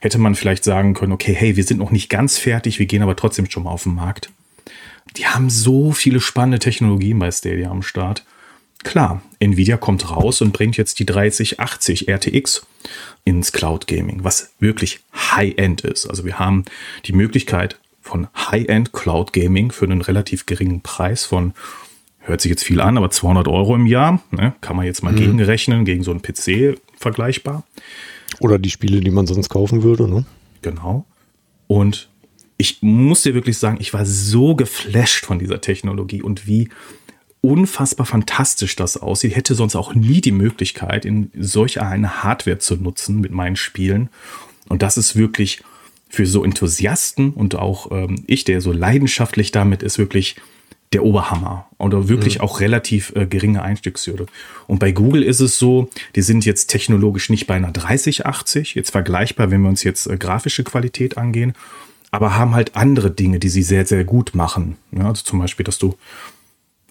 hätte 0.00 0.18
man 0.18 0.34
vielleicht 0.34 0.64
sagen 0.64 0.94
können, 0.94 1.12
okay, 1.12 1.34
hey, 1.34 1.56
wir 1.56 1.64
sind 1.64 1.78
noch 1.78 1.90
nicht 1.90 2.08
ganz 2.08 2.38
fertig, 2.38 2.78
wir 2.78 2.86
gehen 2.86 3.02
aber 3.02 3.16
trotzdem 3.16 3.50
schon 3.50 3.64
mal 3.64 3.70
auf 3.70 3.84
den 3.84 3.94
Markt. 3.94 4.30
Die 5.16 5.26
haben 5.26 5.50
so 5.50 5.92
viele 5.92 6.20
spannende 6.20 6.58
Technologien 6.58 7.18
bei 7.18 7.30
Stadia 7.30 7.70
am 7.70 7.82
Start. 7.82 8.24
Klar, 8.82 9.22
Nvidia 9.40 9.76
kommt 9.76 10.10
raus 10.10 10.40
und 10.40 10.52
bringt 10.52 10.76
jetzt 10.76 10.98
die 11.00 11.06
3080 11.06 12.08
RTX 12.08 12.66
ins 13.24 13.52
Cloud 13.52 13.86
Gaming, 13.86 14.24
was 14.24 14.52
wirklich 14.58 15.00
High-End 15.12 15.82
ist. 15.82 16.06
Also 16.06 16.24
wir 16.24 16.38
haben 16.38 16.64
die 17.04 17.12
Möglichkeit, 17.12 17.78
von 18.00 18.28
High-End 18.34 18.92
Cloud 18.92 19.32
Gaming 19.32 19.70
für 19.70 19.84
einen 19.84 20.00
relativ 20.00 20.46
geringen 20.46 20.80
Preis 20.80 21.24
von, 21.24 21.52
hört 22.30 22.40
sich 22.40 22.50
jetzt 22.50 22.64
viel 22.64 22.80
an, 22.80 22.96
aber 22.96 23.10
200 23.10 23.48
Euro 23.48 23.74
im 23.74 23.86
Jahr. 23.86 24.22
Ne? 24.30 24.54
Kann 24.60 24.76
man 24.76 24.86
jetzt 24.86 25.02
mal 25.02 25.12
mhm. 25.12 25.16
gegenrechnen, 25.16 25.84
gegen 25.84 26.02
so 26.02 26.10
einen 26.10 26.22
PC 26.22 26.78
vergleichbar. 26.96 27.64
Oder 28.38 28.58
die 28.58 28.70
Spiele, 28.70 29.00
die 29.00 29.10
man 29.10 29.26
sonst 29.26 29.48
kaufen 29.48 29.82
würde. 29.82 30.08
Ne? 30.08 30.24
Genau. 30.62 31.04
Und 31.66 32.08
ich 32.56 32.82
muss 32.82 33.22
dir 33.22 33.34
wirklich 33.34 33.58
sagen, 33.58 33.78
ich 33.80 33.94
war 33.94 34.04
so 34.04 34.54
geflasht 34.54 35.24
von 35.24 35.38
dieser 35.38 35.60
Technologie 35.60 36.22
und 36.22 36.46
wie 36.46 36.68
unfassbar 37.40 38.06
fantastisch 38.06 38.76
das 38.76 38.96
aussieht. 38.96 39.30
Ich 39.30 39.36
hätte 39.36 39.54
sonst 39.54 39.76
auch 39.76 39.94
nie 39.94 40.20
die 40.20 40.32
Möglichkeit, 40.32 41.04
in 41.04 41.30
solch 41.38 41.80
eine 41.80 42.22
Hardware 42.22 42.58
zu 42.58 42.76
nutzen 42.76 43.20
mit 43.20 43.32
meinen 43.32 43.56
Spielen. 43.56 44.10
Und 44.68 44.82
das 44.82 44.98
ist 44.98 45.16
wirklich 45.16 45.62
für 46.08 46.26
so 46.26 46.44
Enthusiasten 46.44 47.30
und 47.30 47.54
auch 47.54 47.90
ähm, 47.92 48.24
ich, 48.26 48.44
der 48.44 48.60
so 48.60 48.72
leidenschaftlich 48.72 49.52
damit 49.52 49.82
ist, 49.82 49.98
wirklich 49.98 50.36
der 50.92 51.04
Oberhammer 51.04 51.66
oder 51.78 52.08
wirklich 52.08 52.38
mhm. 52.38 52.40
auch 52.42 52.60
relativ 52.60 53.12
äh, 53.14 53.26
geringe 53.26 53.62
Einstiegshürde. 53.62 54.26
Und 54.66 54.80
bei 54.80 54.90
Google 54.90 55.22
ist 55.22 55.40
es 55.40 55.58
so, 55.58 55.88
die 56.16 56.22
sind 56.22 56.44
jetzt 56.44 56.66
technologisch 56.66 57.30
nicht 57.30 57.46
bei 57.46 57.54
einer 57.54 57.70
3080, 57.70 58.74
jetzt 58.74 58.90
vergleichbar, 58.90 59.50
wenn 59.50 59.62
wir 59.62 59.68
uns 59.68 59.84
jetzt 59.84 60.06
äh, 60.06 60.16
grafische 60.16 60.64
Qualität 60.64 61.16
angehen, 61.16 61.54
aber 62.10 62.36
haben 62.36 62.54
halt 62.54 62.74
andere 62.74 63.10
Dinge, 63.10 63.38
die 63.38 63.48
sie 63.48 63.62
sehr, 63.62 63.86
sehr 63.86 64.04
gut 64.04 64.34
machen. 64.34 64.76
Ja, 64.90 65.06
also 65.06 65.22
zum 65.22 65.38
Beispiel, 65.38 65.64
dass 65.64 65.78
du 65.78 65.94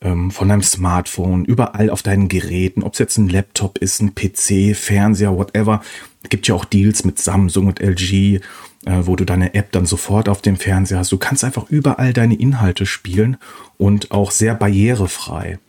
ähm, 0.02 0.32
von 0.32 0.48
deinem 0.48 0.64
Smartphone, 0.64 1.44
überall 1.44 1.90
auf 1.90 2.02
deinen 2.02 2.30
Geräten, 2.30 2.84
ob 2.84 2.94
es 2.94 3.00
jetzt 3.00 3.18
ein 3.18 3.28
Laptop 3.28 3.78
ist, 3.80 4.02
ein 4.02 4.16
PC, 4.16 4.76
Fernseher, 4.76 5.36
whatever. 5.36 5.82
Gibt 6.30 6.48
ja 6.48 6.56
auch 6.56 6.66
Deals 6.66 7.04
mit 7.04 7.20
Samsung 7.20 7.68
und 7.68 7.82
LG 7.82 8.40
wo 8.86 9.16
du 9.16 9.26
deine 9.26 9.54
App 9.54 9.72
dann 9.72 9.86
sofort 9.86 10.30
auf 10.30 10.42
dem 10.42 10.56
Fernseher 10.56 11.00
hast. 11.00 11.12
Du 11.12 11.18
kannst 11.18 11.44
einfach 11.44 11.70
überall 11.70 12.14
deine 12.14 12.36
Inhalte 12.36 12.86
spielen 12.86 13.38
und 13.78 14.12
auch 14.12 14.32
sehr 14.32 14.56
barrierefrei. 14.56 15.60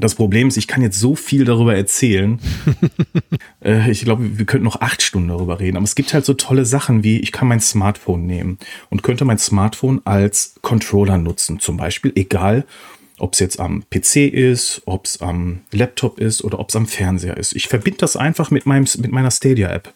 Das 0.00 0.14
Problem 0.14 0.48
ist, 0.48 0.56
ich 0.56 0.66
kann 0.66 0.82
jetzt 0.82 0.98
so 0.98 1.14
viel 1.14 1.44
darüber 1.44 1.76
erzählen. 1.76 2.40
äh, 3.64 3.90
ich 3.90 4.04
glaube, 4.04 4.38
wir 4.38 4.44
könnten 4.44 4.64
noch 4.64 4.80
acht 4.80 5.02
Stunden 5.02 5.28
darüber 5.28 5.60
reden. 5.60 5.76
Aber 5.76 5.84
es 5.84 5.94
gibt 5.94 6.12
halt 6.12 6.24
so 6.24 6.34
tolle 6.34 6.64
Sachen 6.64 7.04
wie, 7.04 7.20
ich 7.20 7.32
kann 7.32 7.48
mein 7.48 7.60
Smartphone 7.60 8.26
nehmen 8.26 8.58
und 8.90 9.02
könnte 9.02 9.24
mein 9.24 9.38
Smartphone 9.38 10.00
als 10.04 10.54
Controller 10.62 11.18
nutzen. 11.18 11.60
Zum 11.60 11.76
Beispiel, 11.76 12.12
egal, 12.16 12.64
ob 13.18 13.34
es 13.34 13.38
jetzt 13.38 13.60
am 13.60 13.84
PC 13.90 14.16
ist, 14.16 14.82
ob 14.86 15.06
es 15.06 15.20
am 15.20 15.60
Laptop 15.70 16.18
ist 16.18 16.42
oder 16.42 16.58
ob 16.58 16.70
es 16.70 16.76
am 16.76 16.86
Fernseher 16.86 17.36
ist. 17.36 17.54
Ich 17.54 17.68
verbinde 17.68 17.98
das 17.98 18.16
einfach 18.16 18.50
mit, 18.50 18.66
meinem, 18.66 18.86
mit 18.98 19.12
meiner 19.12 19.30
Stadia-App. 19.30 19.92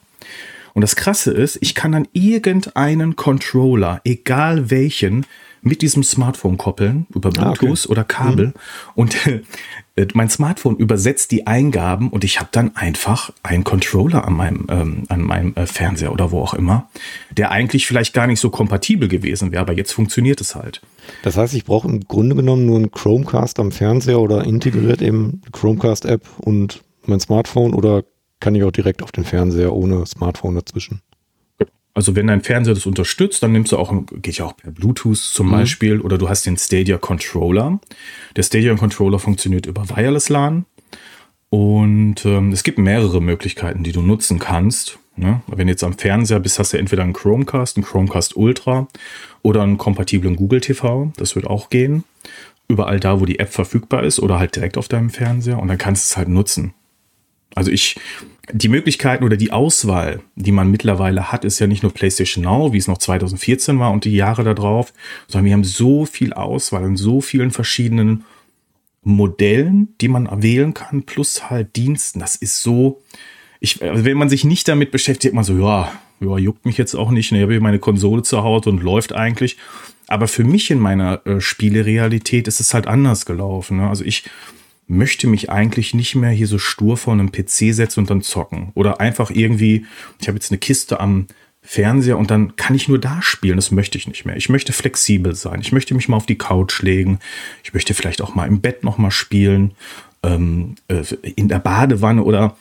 Und 0.78 0.82
das 0.82 0.94
Krasse 0.94 1.32
ist, 1.32 1.58
ich 1.60 1.74
kann 1.74 1.90
dann 1.90 2.06
irgendeinen 2.12 3.16
Controller, 3.16 4.00
egal 4.04 4.70
welchen, 4.70 5.26
mit 5.60 5.82
diesem 5.82 6.04
Smartphone 6.04 6.56
koppeln, 6.56 7.08
über 7.12 7.32
Bluetooth 7.32 7.68
ah, 7.68 7.72
okay. 7.72 7.88
oder 7.88 8.04
Kabel. 8.04 8.46
Mhm. 8.46 8.52
Und 8.94 9.26
äh, 9.26 10.06
mein 10.14 10.30
Smartphone 10.30 10.76
übersetzt 10.76 11.32
die 11.32 11.48
Eingaben 11.48 12.10
und 12.10 12.22
ich 12.22 12.38
habe 12.38 12.50
dann 12.52 12.76
einfach 12.76 13.32
einen 13.42 13.64
Controller 13.64 14.24
an 14.24 14.34
meinem, 14.34 14.66
ähm, 14.70 15.02
an 15.08 15.22
meinem 15.22 15.52
äh, 15.56 15.66
Fernseher 15.66 16.12
oder 16.12 16.30
wo 16.30 16.42
auch 16.42 16.54
immer, 16.54 16.88
der 17.32 17.50
eigentlich 17.50 17.88
vielleicht 17.88 18.14
gar 18.14 18.28
nicht 18.28 18.38
so 18.38 18.48
kompatibel 18.48 19.08
gewesen 19.08 19.50
wäre, 19.50 19.62
aber 19.62 19.72
jetzt 19.72 19.90
funktioniert 19.90 20.40
es 20.40 20.54
halt. 20.54 20.80
Das 21.24 21.36
heißt, 21.36 21.54
ich 21.54 21.64
brauche 21.64 21.88
im 21.88 22.06
Grunde 22.06 22.36
genommen 22.36 22.66
nur 22.66 22.76
einen 22.76 22.92
Chromecast 22.92 23.58
am 23.58 23.72
Fernseher 23.72 24.20
oder 24.20 24.44
integriert 24.44 25.02
eben 25.02 25.42
Chromecast-App 25.50 26.22
und 26.38 26.84
mein 27.04 27.18
Smartphone 27.18 27.74
oder 27.74 28.04
kann 28.40 28.54
ich 28.54 28.62
auch 28.62 28.70
direkt 28.70 29.02
auf 29.02 29.12
den 29.12 29.24
Fernseher 29.24 29.72
ohne 29.72 30.06
Smartphone 30.06 30.54
dazwischen. 30.54 31.02
Also 31.98 32.14
wenn 32.14 32.28
dein 32.28 32.42
Fernseher 32.42 32.74
das 32.74 32.86
unterstützt, 32.86 33.42
dann 33.42 33.50
nimmst 33.50 33.72
du 33.72 33.76
auch, 33.76 33.92
geht 34.22 34.38
ja 34.38 34.44
auch 34.44 34.56
per 34.56 34.70
Bluetooth 34.70 35.16
zum 35.16 35.48
mhm. 35.48 35.52
Beispiel, 35.52 36.00
oder 36.00 36.16
du 36.16 36.28
hast 36.28 36.46
den 36.46 36.56
Stadia 36.56 36.96
Controller. 36.96 37.80
Der 38.36 38.44
Stadia 38.44 38.74
Controller 38.76 39.18
funktioniert 39.18 39.66
über 39.66 39.88
Wireless 39.88 40.28
LAN. 40.28 40.64
Und 41.50 42.24
ähm, 42.24 42.52
es 42.52 42.62
gibt 42.62 42.78
mehrere 42.78 43.20
Möglichkeiten, 43.20 43.82
die 43.82 43.90
du 43.90 44.02
nutzen 44.02 44.38
kannst. 44.38 45.00
Ne? 45.16 45.40
Wenn 45.48 45.66
du 45.66 45.72
jetzt 45.72 45.82
am 45.82 45.98
Fernseher 45.98 46.38
bist, 46.38 46.60
hast 46.60 46.72
du 46.72 46.78
entweder 46.78 47.02
einen 47.02 47.14
Chromecast, 47.14 47.76
einen 47.76 47.84
Chromecast 47.84 48.36
Ultra 48.36 48.86
oder 49.42 49.62
einen 49.62 49.78
kompatiblen 49.78 50.36
Google 50.36 50.60
TV. 50.60 51.12
Das 51.16 51.34
wird 51.34 51.48
auch 51.48 51.68
gehen. 51.68 52.04
Überall 52.68 53.00
da, 53.00 53.18
wo 53.18 53.24
die 53.24 53.38
App 53.38 53.52
verfügbar 53.52 54.04
ist 54.04 54.20
oder 54.20 54.38
halt 54.38 54.54
direkt 54.54 54.76
auf 54.76 54.86
deinem 54.86 55.10
Fernseher. 55.10 55.58
Und 55.58 55.66
dann 55.66 55.78
kannst 55.78 56.08
du 56.08 56.12
es 56.12 56.16
halt 56.16 56.28
nutzen. 56.28 56.74
Also 57.54 57.70
ich, 57.70 57.96
die 58.52 58.68
Möglichkeiten 58.68 59.24
oder 59.24 59.36
die 59.36 59.52
Auswahl, 59.52 60.20
die 60.36 60.52
man 60.52 60.70
mittlerweile 60.70 61.32
hat, 61.32 61.44
ist 61.44 61.58
ja 61.58 61.66
nicht 61.66 61.82
nur 61.82 61.92
PlayStation 61.92 62.44
Now, 62.44 62.72
wie 62.72 62.78
es 62.78 62.88
noch 62.88 62.98
2014 62.98 63.78
war 63.78 63.90
und 63.90 64.04
die 64.04 64.14
Jahre 64.14 64.44
darauf, 64.44 64.92
sondern 65.26 65.46
wir 65.46 65.52
haben 65.54 65.64
so 65.64 66.04
viel 66.04 66.32
Auswahl 66.32 66.84
in 66.84 66.96
so 66.96 67.20
vielen 67.20 67.50
verschiedenen 67.50 68.24
Modellen, 69.02 69.94
die 70.00 70.08
man 70.08 70.42
wählen 70.42 70.74
kann, 70.74 71.02
plus 71.04 71.50
halt 71.50 71.76
Diensten. 71.76 72.20
Das 72.20 72.36
ist 72.36 72.62
so, 72.62 73.02
ich, 73.60 73.82
also 73.82 74.04
wenn 74.04 74.18
man 74.18 74.28
sich 74.28 74.44
nicht 74.44 74.68
damit 74.68 74.90
beschäftigt, 74.90 75.34
man 75.34 75.44
so, 75.44 75.58
ja, 75.58 75.92
ja, 76.20 76.36
juckt 76.36 76.66
mich 76.66 76.78
jetzt 76.78 76.94
auch 76.94 77.10
nicht. 77.10 77.32
Ne, 77.32 77.38
ich 77.38 77.42
habe 77.42 77.52
hier 77.52 77.60
meine 77.60 77.78
Konsole 77.78 78.22
zu 78.22 78.42
Hause 78.42 78.70
und 78.70 78.82
läuft 78.82 79.12
eigentlich. 79.12 79.56
Aber 80.08 80.26
für 80.26 80.44
mich 80.44 80.70
in 80.70 80.78
meiner 80.78 81.24
äh, 81.26 81.40
Spielerealität 81.40 82.48
ist 82.48 82.60
es 82.60 82.74
halt 82.74 82.86
anders 82.86 83.26
gelaufen. 83.26 83.78
Ne? 83.78 83.88
Also 83.88 84.04
ich 84.04 84.24
möchte 84.88 85.26
mich 85.26 85.50
eigentlich 85.50 85.94
nicht 85.94 86.14
mehr 86.14 86.30
hier 86.30 86.46
so 86.46 86.58
stur 86.58 86.96
vor 86.96 87.12
einem 87.12 87.30
PC 87.30 87.74
setzen 87.74 88.00
und 88.00 88.10
dann 88.10 88.22
zocken. 88.22 88.72
Oder 88.74 89.00
einfach 89.00 89.30
irgendwie, 89.30 89.86
ich 90.20 90.28
habe 90.28 90.36
jetzt 90.36 90.50
eine 90.50 90.58
Kiste 90.58 90.98
am 90.98 91.26
Fernseher 91.60 92.16
und 92.16 92.30
dann 92.30 92.56
kann 92.56 92.74
ich 92.74 92.88
nur 92.88 92.98
da 92.98 93.20
spielen. 93.20 93.56
Das 93.56 93.70
möchte 93.70 93.98
ich 93.98 94.08
nicht 94.08 94.24
mehr. 94.24 94.36
Ich 94.36 94.48
möchte 94.48 94.72
flexibel 94.72 95.34
sein. 95.34 95.60
Ich 95.60 95.72
möchte 95.72 95.94
mich 95.94 96.08
mal 96.08 96.16
auf 96.16 96.26
die 96.26 96.38
Couch 96.38 96.80
legen. 96.82 97.18
Ich 97.62 97.74
möchte 97.74 97.92
vielleicht 97.92 98.22
auch 98.22 98.34
mal 98.34 98.48
im 98.48 98.60
Bett 98.62 98.84
noch 98.84 98.96
mal 98.96 99.10
spielen, 99.10 99.72
ähm, 100.22 100.76
äh, 100.88 101.02
in 101.36 101.48
der 101.48 101.58
Badewanne 101.58 102.22
oder 102.22 102.56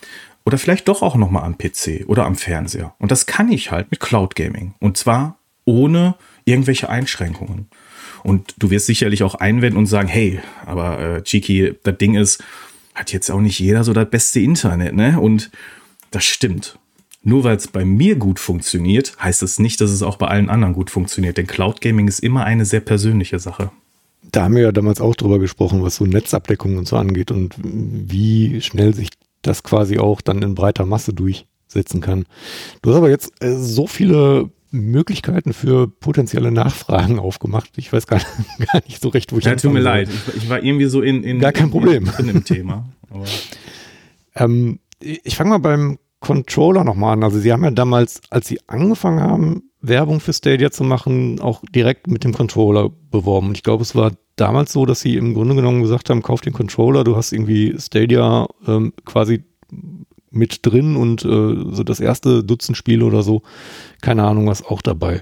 oder 0.45 0.57
vielleicht 0.57 0.87
doch 0.87 1.01
auch 1.01 1.15
noch 1.15 1.29
mal 1.29 1.43
am 1.43 1.57
PC 1.57 2.05
oder 2.07 2.25
am 2.25 2.35
Fernseher. 2.35 2.93
Und 2.99 3.11
das 3.11 3.25
kann 3.25 3.51
ich 3.51 3.71
halt 3.71 3.91
mit 3.91 3.99
Cloud 3.99 4.35
Gaming 4.35 4.73
und 4.79 4.97
zwar 4.97 5.37
ohne 5.65 6.15
irgendwelche 6.45 6.89
Einschränkungen. 6.89 7.67
Und 8.23 8.55
du 8.57 8.69
wirst 8.69 8.85
sicherlich 8.85 9.23
auch 9.23 9.35
einwenden 9.35 9.77
und 9.77 9.85
sagen, 9.85 10.07
hey, 10.07 10.39
aber 10.65 10.99
äh, 10.99 11.23
Chiki, 11.23 11.75
das 11.83 11.97
Ding 11.97 12.15
ist, 12.15 12.43
hat 12.95 13.13
jetzt 13.13 13.29
auch 13.29 13.41
nicht 13.41 13.59
jeder 13.59 13.83
so 13.83 13.93
das 13.93 14.09
beste 14.09 14.39
Internet, 14.39 14.95
ne? 14.95 15.19
Und 15.19 15.51
das 16.11 16.25
stimmt. 16.25 16.79
Nur 17.23 17.43
weil 17.43 17.57
es 17.57 17.67
bei 17.67 17.83
mir 17.83 18.15
gut 18.15 18.39
funktioniert, 18.39 19.13
heißt 19.19 19.43
es 19.43 19.59
nicht, 19.59 19.81
dass 19.81 19.91
es 19.91 20.01
auch 20.01 20.17
bei 20.17 20.27
allen 20.27 20.49
anderen 20.49 20.73
gut 20.73 20.89
funktioniert. 20.89 21.37
Denn 21.37 21.47
Cloud 21.47 21.81
Gaming 21.81 22.07
ist 22.07 22.19
immer 22.19 22.45
eine 22.45 22.65
sehr 22.65 22.79
persönliche 22.79 23.39
Sache. 23.39 23.71
Da 24.31 24.43
haben 24.43 24.55
wir 24.55 24.63
ja 24.63 24.71
damals 24.71 25.01
auch 25.01 25.15
drüber 25.15 25.39
gesprochen, 25.39 25.83
was 25.83 25.97
so 25.97 26.05
Netzabdeckung 26.05 26.77
und 26.77 26.87
so 26.87 26.95
angeht 26.95 27.31
und 27.31 27.55
wie 27.59 28.61
schnell 28.61 28.93
sich 28.93 29.09
das 29.41 29.63
quasi 29.63 29.99
auch 29.99 30.21
dann 30.21 30.41
in 30.41 30.55
breiter 30.55 30.85
Masse 30.85 31.13
durchsetzen 31.13 32.01
kann. 32.01 32.25
Du 32.81 32.91
hast 32.91 32.97
aber 32.97 33.09
jetzt 33.09 33.31
äh, 33.41 33.55
so 33.55 33.87
viele 33.87 34.49
Möglichkeiten 34.71 35.53
für 35.53 35.87
potenzielle 35.87 36.51
Nachfragen 36.51 37.19
aufgemacht. 37.19 37.71
Ich 37.77 37.91
weiß 37.91 38.07
gar, 38.07 38.19
gar 38.71 38.81
nicht 38.87 39.01
so 39.01 39.09
recht, 39.09 39.31
wo 39.31 39.37
ich 39.37 39.45
Ja, 39.45 39.55
tut 39.55 39.73
mir 39.73 39.79
leid. 39.79 40.09
Ich, 40.09 40.43
ich, 40.43 40.49
war 40.49 40.61
irgendwie 40.61 40.85
so 40.85 41.01
in, 41.01 41.23
in 41.23 41.39
gar 41.39 41.51
kein 41.51 41.71
Problem 41.71 42.05
drin 42.05 42.29
im 42.29 42.43
Thema. 42.43 42.89
ähm, 44.35 44.79
ich 44.99 45.35
fange 45.35 45.51
mal 45.51 45.59
beim 45.59 45.99
Controller 46.19 46.83
nochmal 46.83 47.13
an. 47.13 47.23
Also 47.23 47.39
Sie 47.39 47.51
haben 47.51 47.63
ja 47.63 47.71
damals, 47.71 48.21
als 48.29 48.47
Sie 48.47 48.59
angefangen 48.67 49.21
haben, 49.21 49.63
Werbung 49.81 50.19
für 50.19 50.33
Stadia 50.33 50.71
zu 50.71 50.83
machen, 50.83 51.39
auch 51.39 51.61
direkt 51.73 52.07
mit 52.07 52.23
dem 52.23 52.33
Controller 52.33 52.89
beworben. 53.11 53.49
Und 53.49 53.57
ich 53.57 53.63
glaube, 53.63 53.83
es 53.83 53.95
war 53.95 54.11
damals 54.35 54.73
so, 54.73 54.85
dass 54.85 55.01
Sie 55.01 55.15
im 55.15 55.33
Grunde 55.33 55.55
genommen 55.55 55.81
gesagt 55.81 56.09
haben, 56.09 56.23
kauf 56.23 56.41
den 56.41 56.53
Controller, 56.53 57.03
du 57.03 57.15
hast 57.15 57.31
irgendwie 57.31 57.75
Stadia 57.79 58.47
ähm, 58.67 58.93
quasi 59.05 59.43
mit 60.31 60.65
drin 60.65 60.95
und 60.95 61.23
äh, 61.23 61.55
so 61.71 61.83
das 61.83 61.99
erste 61.99 62.43
Dutzend 62.43 62.77
Spiele 62.77 63.05
oder 63.05 63.23
so, 63.23 63.41
keine 64.01 64.23
Ahnung 64.23 64.47
was, 64.47 64.63
auch 64.63 64.81
dabei. 64.81 65.21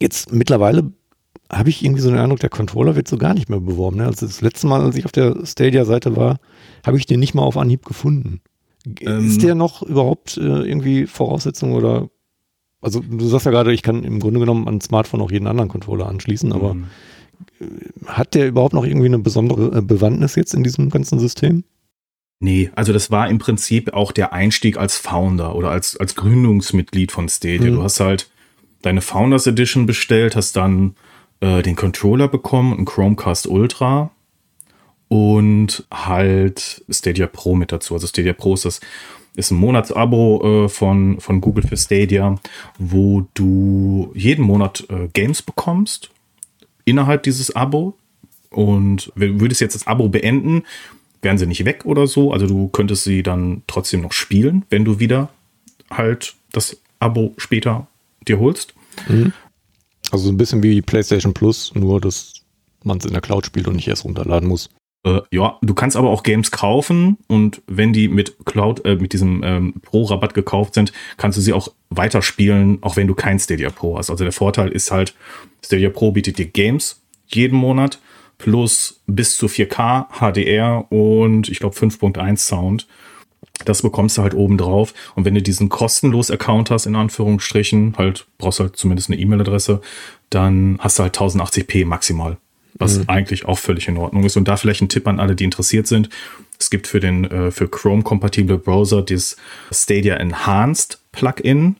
Jetzt 0.00 0.32
mittlerweile 0.32 0.92
habe 1.50 1.68
ich 1.68 1.84
irgendwie 1.84 2.00
so 2.00 2.10
den 2.10 2.18
Eindruck, 2.18 2.40
der 2.40 2.50
Controller 2.50 2.96
wird 2.96 3.08
so 3.08 3.16
gar 3.16 3.34
nicht 3.34 3.48
mehr 3.48 3.60
beworben. 3.60 3.98
Ne? 3.98 4.06
Also 4.06 4.26
das 4.26 4.40
letzte 4.40 4.66
Mal, 4.66 4.80
als 4.80 4.96
ich 4.96 5.04
auf 5.04 5.12
der 5.12 5.44
Stadia-Seite 5.44 6.16
war, 6.16 6.38
habe 6.84 6.96
ich 6.96 7.06
den 7.06 7.20
nicht 7.20 7.34
mal 7.34 7.42
auf 7.42 7.56
Anhieb 7.56 7.84
gefunden. 7.84 8.40
Ähm, 9.00 9.26
ist 9.26 9.42
der 9.42 9.54
noch 9.54 9.82
überhaupt 9.82 10.36
äh, 10.36 10.40
irgendwie 10.40 11.06
Voraussetzung 11.06 11.72
oder 11.72 12.08
also 12.84 13.00
du 13.00 13.26
sagst 13.26 13.46
ja 13.46 13.52
gerade, 13.52 13.72
ich 13.72 13.82
kann 13.82 14.04
im 14.04 14.20
Grunde 14.20 14.40
genommen 14.40 14.68
an 14.68 14.80
Smartphone 14.80 15.22
auch 15.22 15.30
jeden 15.30 15.46
anderen 15.46 15.70
Controller 15.70 16.06
anschließen, 16.06 16.52
aber 16.52 16.74
mhm. 16.74 16.86
hat 18.04 18.34
der 18.34 18.46
überhaupt 18.46 18.74
noch 18.74 18.84
irgendwie 18.84 19.06
eine 19.06 19.18
besondere 19.18 19.78
äh, 19.78 19.80
Bewandtnis 19.80 20.34
jetzt 20.34 20.52
in 20.52 20.62
diesem 20.62 20.90
ganzen 20.90 21.18
System? 21.18 21.64
Nee, 22.44 22.70
also 22.74 22.92
das 22.92 23.10
war 23.10 23.30
im 23.30 23.38
Prinzip 23.38 23.94
auch 23.94 24.12
der 24.12 24.34
Einstieg 24.34 24.76
als 24.76 24.98
Founder 24.98 25.54
oder 25.54 25.70
als, 25.70 25.96
als 25.96 26.14
Gründungsmitglied 26.14 27.10
von 27.10 27.26
Stadia. 27.26 27.70
Mhm. 27.70 27.76
Du 27.76 27.82
hast 27.82 28.00
halt 28.00 28.28
deine 28.82 29.00
Founders 29.00 29.46
Edition 29.46 29.86
bestellt, 29.86 30.36
hast 30.36 30.54
dann 30.54 30.94
äh, 31.40 31.62
den 31.62 31.74
Controller 31.74 32.28
bekommen, 32.28 32.74
einen 32.74 32.84
Chromecast 32.84 33.46
Ultra 33.46 34.10
und 35.08 35.86
halt 35.90 36.84
Stadia 36.90 37.28
Pro 37.28 37.54
mit 37.54 37.72
dazu. 37.72 37.94
Also 37.94 38.08
Stadia 38.08 38.34
Pro 38.34 38.52
ist 38.52 38.66
das 38.66 38.80
ist 39.36 39.50
ein 39.50 39.56
Monatsabo 39.56 40.66
äh, 40.66 40.68
von, 40.68 41.20
von 41.20 41.40
Google 41.40 41.66
für 41.66 41.78
Stadia, 41.78 42.38
wo 42.78 43.26
du 43.32 44.12
jeden 44.14 44.44
Monat 44.44 44.84
äh, 44.90 45.08
Games 45.14 45.40
bekommst 45.40 46.10
innerhalb 46.84 47.22
dieses 47.22 47.56
Abo. 47.56 47.96
Und 48.50 49.10
würdest 49.16 49.60
jetzt 49.60 49.74
das 49.74 49.86
Abo 49.88 50.08
beenden, 50.08 50.62
wären 51.24 51.38
sie 51.38 51.46
nicht 51.46 51.64
weg 51.64 51.84
oder 51.84 52.06
so. 52.06 52.32
Also 52.32 52.46
du 52.46 52.68
könntest 52.68 53.04
sie 53.04 53.22
dann 53.22 53.62
trotzdem 53.66 54.02
noch 54.02 54.12
spielen, 54.12 54.64
wenn 54.70 54.84
du 54.84 55.00
wieder 55.00 55.30
halt 55.90 56.34
das 56.52 56.80
Abo 57.00 57.34
später 57.36 57.86
dir 58.26 58.38
holst. 58.38 58.74
Mhm. 59.08 59.32
Also 60.10 60.26
so 60.26 60.32
ein 60.32 60.36
bisschen 60.36 60.62
wie 60.62 60.82
PlayStation 60.82 61.34
Plus, 61.34 61.74
nur 61.74 62.00
dass 62.00 62.34
man 62.84 62.98
es 62.98 63.04
in 63.04 63.12
der 63.12 63.22
Cloud 63.22 63.46
spielt 63.46 63.66
und 63.66 63.76
nicht 63.76 63.88
erst 63.88 64.04
runterladen 64.04 64.48
muss. 64.48 64.70
Äh, 65.04 65.20
ja, 65.30 65.58
du 65.62 65.74
kannst 65.74 65.96
aber 65.96 66.10
auch 66.10 66.22
Games 66.22 66.50
kaufen 66.50 67.18
und 67.26 67.62
wenn 67.66 67.92
die 67.92 68.08
mit 68.08 68.36
Cloud, 68.44 68.84
äh, 68.84 68.96
mit 68.96 69.12
diesem 69.12 69.42
ähm, 69.44 69.74
Pro-Rabatt 69.82 70.34
gekauft 70.34 70.74
sind, 70.74 70.92
kannst 71.16 71.36
du 71.36 71.42
sie 71.42 71.52
auch 71.52 71.68
weiterspielen, 71.90 72.78
auch 72.82 72.96
wenn 72.96 73.06
du 73.06 73.14
kein 73.14 73.38
Stadia 73.38 73.70
Pro 73.70 73.98
hast. 73.98 74.10
Also 74.10 74.24
der 74.24 74.32
Vorteil 74.32 74.70
ist 74.70 74.90
halt, 74.90 75.14
Stadia 75.64 75.90
Pro 75.90 76.12
bietet 76.12 76.38
dir 76.38 76.46
Games 76.46 77.02
jeden 77.26 77.58
Monat 77.58 77.98
plus 78.38 79.02
bis 79.06 79.36
zu 79.36 79.46
4K 79.46 80.06
HDR 80.18 80.90
und 80.90 81.48
ich 81.48 81.60
glaube 81.60 81.76
5.1 81.76 82.36
Sound. 82.38 82.86
Das 83.64 83.82
bekommst 83.82 84.18
du 84.18 84.22
halt 84.22 84.34
oben 84.34 84.58
drauf. 84.58 84.92
Und 85.14 85.24
wenn 85.24 85.34
du 85.34 85.42
diesen 85.42 85.68
kostenlos 85.68 86.30
Account 86.30 86.70
hast, 86.70 86.86
in 86.86 86.96
Anführungsstrichen, 86.96 87.94
halt 87.96 88.26
brauchst 88.38 88.58
du 88.58 88.64
halt 88.64 88.76
zumindest 88.76 89.10
eine 89.10 89.20
E-Mail-Adresse, 89.20 89.80
dann 90.28 90.78
hast 90.80 90.98
du 90.98 91.04
halt 91.04 91.16
1080p 91.16 91.86
maximal 91.86 92.36
was 92.78 92.98
mhm. 92.98 93.04
eigentlich 93.08 93.46
auch 93.46 93.58
völlig 93.58 93.88
in 93.88 93.96
Ordnung 93.96 94.24
ist. 94.24 94.36
Und 94.36 94.48
da 94.48 94.56
vielleicht 94.56 94.82
ein 94.82 94.88
Tipp 94.88 95.06
an 95.06 95.20
alle, 95.20 95.36
die 95.36 95.44
interessiert 95.44 95.86
sind. 95.86 96.08
Es 96.58 96.70
gibt 96.70 96.86
für 96.86 97.00
den 97.00 97.24
äh, 97.24 97.50
für 97.50 97.68
Chrome-kompatible 97.68 98.58
Browser 98.58 99.02
das 99.02 99.36
Stadia 99.70 100.16
Enhanced 100.16 100.98
Plugin. 101.12 101.76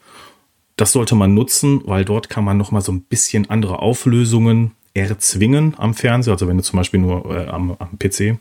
Das 0.76 0.92
sollte 0.92 1.14
man 1.14 1.34
nutzen, 1.34 1.82
weil 1.84 2.04
dort 2.04 2.30
kann 2.30 2.44
man 2.44 2.56
noch 2.56 2.72
mal 2.72 2.80
so 2.80 2.92
ein 2.92 3.02
bisschen 3.02 3.48
andere 3.50 3.80
Auflösungen 3.80 4.72
erzwingen 4.94 5.74
am 5.76 5.94
Fernseher. 5.94 6.32
Also 6.32 6.48
wenn 6.48 6.56
du 6.56 6.62
zum 6.62 6.78
Beispiel 6.78 7.00
nur 7.00 7.36
äh, 7.36 7.46
am, 7.46 7.76
am, 7.78 7.98
PC, 7.98 8.20
äh, 8.20 8.36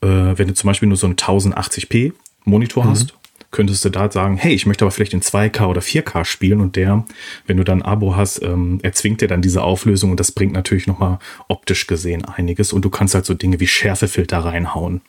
wenn 0.00 0.48
du 0.48 0.54
zum 0.54 0.68
Beispiel 0.68 0.88
nur 0.88 0.96
so 0.96 1.06
einen 1.06 1.16
1080p 1.16 2.12
Monitor 2.44 2.84
mhm. 2.84 2.90
hast 2.90 3.14
könntest 3.54 3.84
du 3.84 3.88
da 3.88 4.10
sagen, 4.10 4.36
hey, 4.36 4.52
ich 4.52 4.66
möchte 4.66 4.84
aber 4.84 4.90
vielleicht 4.90 5.14
in 5.14 5.22
2K 5.22 5.66
oder 5.66 5.80
4K 5.80 6.24
spielen 6.24 6.60
und 6.60 6.74
der, 6.74 7.06
wenn 7.46 7.56
du 7.56 7.62
dann 7.62 7.82
ein 7.82 7.88
Abo 7.88 8.16
hast, 8.16 8.42
ähm, 8.42 8.80
erzwingt 8.82 9.20
dir 9.20 9.28
dann 9.28 9.42
diese 9.42 9.62
Auflösung 9.62 10.10
und 10.10 10.18
das 10.18 10.32
bringt 10.32 10.52
natürlich 10.52 10.88
nochmal 10.88 11.20
optisch 11.46 11.86
gesehen 11.86 12.24
einiges 12.24 12.72
und 12.72 12.84
du 12.84 12.90
kannst 12.90 13.14
halt 13.14 13.24
so 13.24 13.32
Dinge 13.32 13.60
wie 13.60 13.68
Schärfefilter 13.68 14.38
reinhauen. 14.38 15.02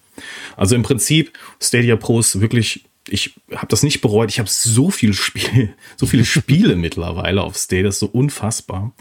Also 0.57 0.75
im 0.75 0.83
Prinzip, 0.83 1.33
Stadia 1.59 1.95
Pro 1.95 2.19
ist 2.19 2.39
wirklich 2.39 2.85
ich 3.07 3.35
habe 3.51 3.67
das 3.67 3.83
nicht 3.83 4.01
bereut. 4.01 4.31
Ich 4.31 4.39
habe 4.39 4.49
so 4.49 4.89
viel 4.89 5.13
Spiel, 5.13 5.75
so 5.97 6.05
viele 6.05 6.25
Spiele 6.25 6.75
mittlerweile 6.75 7.43
auf 7.43 7.57
Stadia, 7.57 7.83
das 7.83 7.95
ist 7.95 7.99
so 7.99 8.07
unfassbar. 8.07 8.93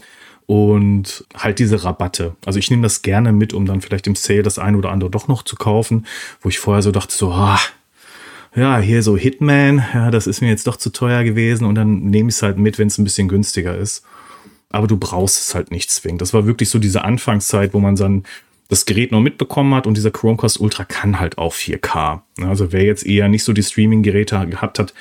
Und 0.47 1.25
halt 1.35 1.57
diese 1.57 1.83
Rabatte. 1.83 2.35
Also 2.45 2.59
ich 2.59 2.69
nehme 2.69 2.83
das 2.83 3.01
gerne 3.01 3.31
mit, 3.31 3.53
um 3.53 3.65
dann 3.65 3.81
vielleicht 3.81 4.05
im 4.05 4.15
Sale 4.15 4.43
das 4.43 4.59
eine 4.59 4.77
oder 4.77 4.91
andere 4.91 5.09
doch 5.09 5.27
noch 5.27 5.43
zu 5.43 5.55
kaufen, 5.55 6.05
wo 6.41 6.49
ich 6.49 6.59
vorher 6.59 6.83
so 6.83 6.91
dachte, 6.91 7.15
so, 7.15 7.31
ah, 7.31 7.59
ja, 8.55 8.77
hier 8.77 9.03
so 9.03 9.17
Hitman, 9.17 9.83
ja, 9.93 10.11
das 10.11 10.27
ist 10.27 10.41
mir 10.41 10.49
jetzt 10.49 10.67
doch 10.67 10.77
zu 10.77 10.91
teuer 10.91 11.23
gewesen 11.23 11.65
und 11.65 11.75
dann 11.75 12.03
nehme 12.05 12.29
ich 12.29 12.35
es 12.35 12.41
halt 12.41 12.57
mit, 12.57 12.79
wenn 12.79 12.87
es 12.87 12.97
ein 12.97 13.03
bisschen 13.03 13.27
günstiger 13.27 13.77
ist. 13.77 14.05
Aber 14.69 14.87
du 14.87 14.97
brauchst 14.97 15.39
es 15.39 15.55
halt 15.55 15.71
nicht 15.71 15.91
zwingend. 15.91 16.21
Das 16.21 16.33
war 16.33 16.45
wirklich 16.45 16.69
so 16.69 16.79
diese 16.79 17.03
Anfangszeit, 17.03 17.73
wo 17.73 17.79
man 17.79 17.95
dann 17.95 18.23
das 18.67 18.85
Gerät 18.85 19.11
noch 19.11 19.21
mitbekommen 19.21 19.73
hat 19.75 19.87
und 19.87 19.95
dieser 19.95 20.11
Chromecast 20.11 20.59
Ultra 20.59 20.85
kann 20.85 21.19
halt 21.19 21.37
auch 21.37 21.53
4K. 21.53 22.21
Also 22.41 22.71
wer 22.71 22.83
jetzt 22.83 23.05
eher 23.05 23.27
nicht 23.27 23.43
so 23.43 23.53
die 23.53 23.63
Streaming-Geräte 23.63 24.47
gehabt 24.47 24.79
hat, 24.79 24.93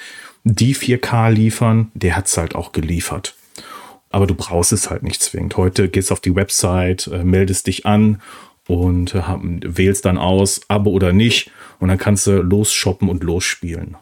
die 0.44 0.74
4K 0.74 1.30
liefern, 1.30 1.90
der 1.94 2.16
hat 2.16 2.26
es 2.26 2.36
halt 2.36 2.54
auch 2.54 2.72
geliefert. 2.72 3.34
Aber 4.14 4.28
du 4.28 4.36
brauchst 4.36 4.72
es 4.72 4.90
halt 4.90 5.02
nicht 5.02 5.20
zwingend. 5.20 5.56
Heute 5.56 5.88
gehst 5.88 6.10
du 6.10 6.12
auf 6.12 6.20
die 6.20 6.36
Website, 6.36 7.08
äh, 7.08 7.24
meldest 7.24 7.66
dich 7.66 7.84
an 7.84 8.22
und 8.68 9.12
äh, 9.12 9.22
wählst 9.64 10.04
dann 10.04 10.18
aus, 10.18 10.60
Abo 10.68 10.90
oder 10.90 11.12
nicht. 11.12 11.50
Und 11.80 11.88
dann 11.88 11.98
kannst 11.98 12.28
du 12.28 12.40
losshoppen 12.40 13.08
und 13.08 13.24
losspielen. 13.24 13.96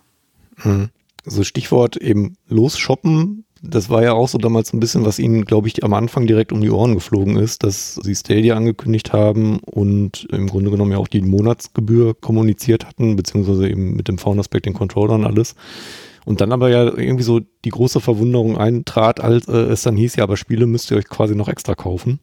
Hm. 0.56 0.90
Also 1.24 1.44
Stichwort 1.44 1.96
eben 1.96 2.36
losshoppen. 2.46 3.46
Das 3.62 3.88
war 3.88 4.02
ja 4.02 4.12
auch 4.12 4.28
so 4.28 4.36
damals 4.36 4.74
ein 4.74 4.80
bisschen, 4.80 5.06
was 5.06 5.18
ihnen, 5.18 5.46
glaube 5.46 5.68
ich, 5.68 5.82
am 5.82 5.94
Anfang 5.94 6.26
direkt 6.26 6.52
um 6.52 6.60
die 6.60 6.70
Ohren 6.70 6.92
geflogen 6.92 7.36
ist, 7.36 7.62
dass 7.62 7.94
sie 7.94 8.14
Stadia 8.14 8.54
angekündigt 8.54 9.14
haben 9.14 9.60
und 9.60 10.28
im 10.30 10.46
Grunde 10.46 10.70
genommen 10.70 10.92
ja 10.92 10.98
auch 10.98 11.08
die 11.08 11.22
Monatsgebühr 11.22 12.20
kommuniziert 12.20 12.84
hatten, 12.84 13.16
beziehungsweise 13.16 13.66
eben 13.66 13.96
mit 13.96 14.08
dem 14.08 14.18
Faun-Aspekt, 14.18 14.66
den 14.66 14.74
Controller 14.74 15.14
und 15.14 15.24
alles. 15.24 15.54
Und 16.24 16.40
dann 16.40 16.52
aber 16.52 16.68
ja 16.70 16.84
irgendwie 16.84 17.24
so 17.24 17.40
die 17.64 17.70
große 17.70 18.00
Verwunderung 18.00 18.56
eintrat, 18.56 19.20
als 19.20 19.48
äh, 19.48 19.52
es 19.52 19.82
dann 19.82 19.96
hieß, 19.96 20.16
ja, 20.16 20.24
aber 20.24 20.36
Spiele 20.36 20.66
müsst 20.66 20.90
ihr 20.90 20.96
euch 20.96 21.08
quasi 21.08 21.34
noch 21.34 21.48
extra 21.48 21.74
kaufen. 21.74 22.20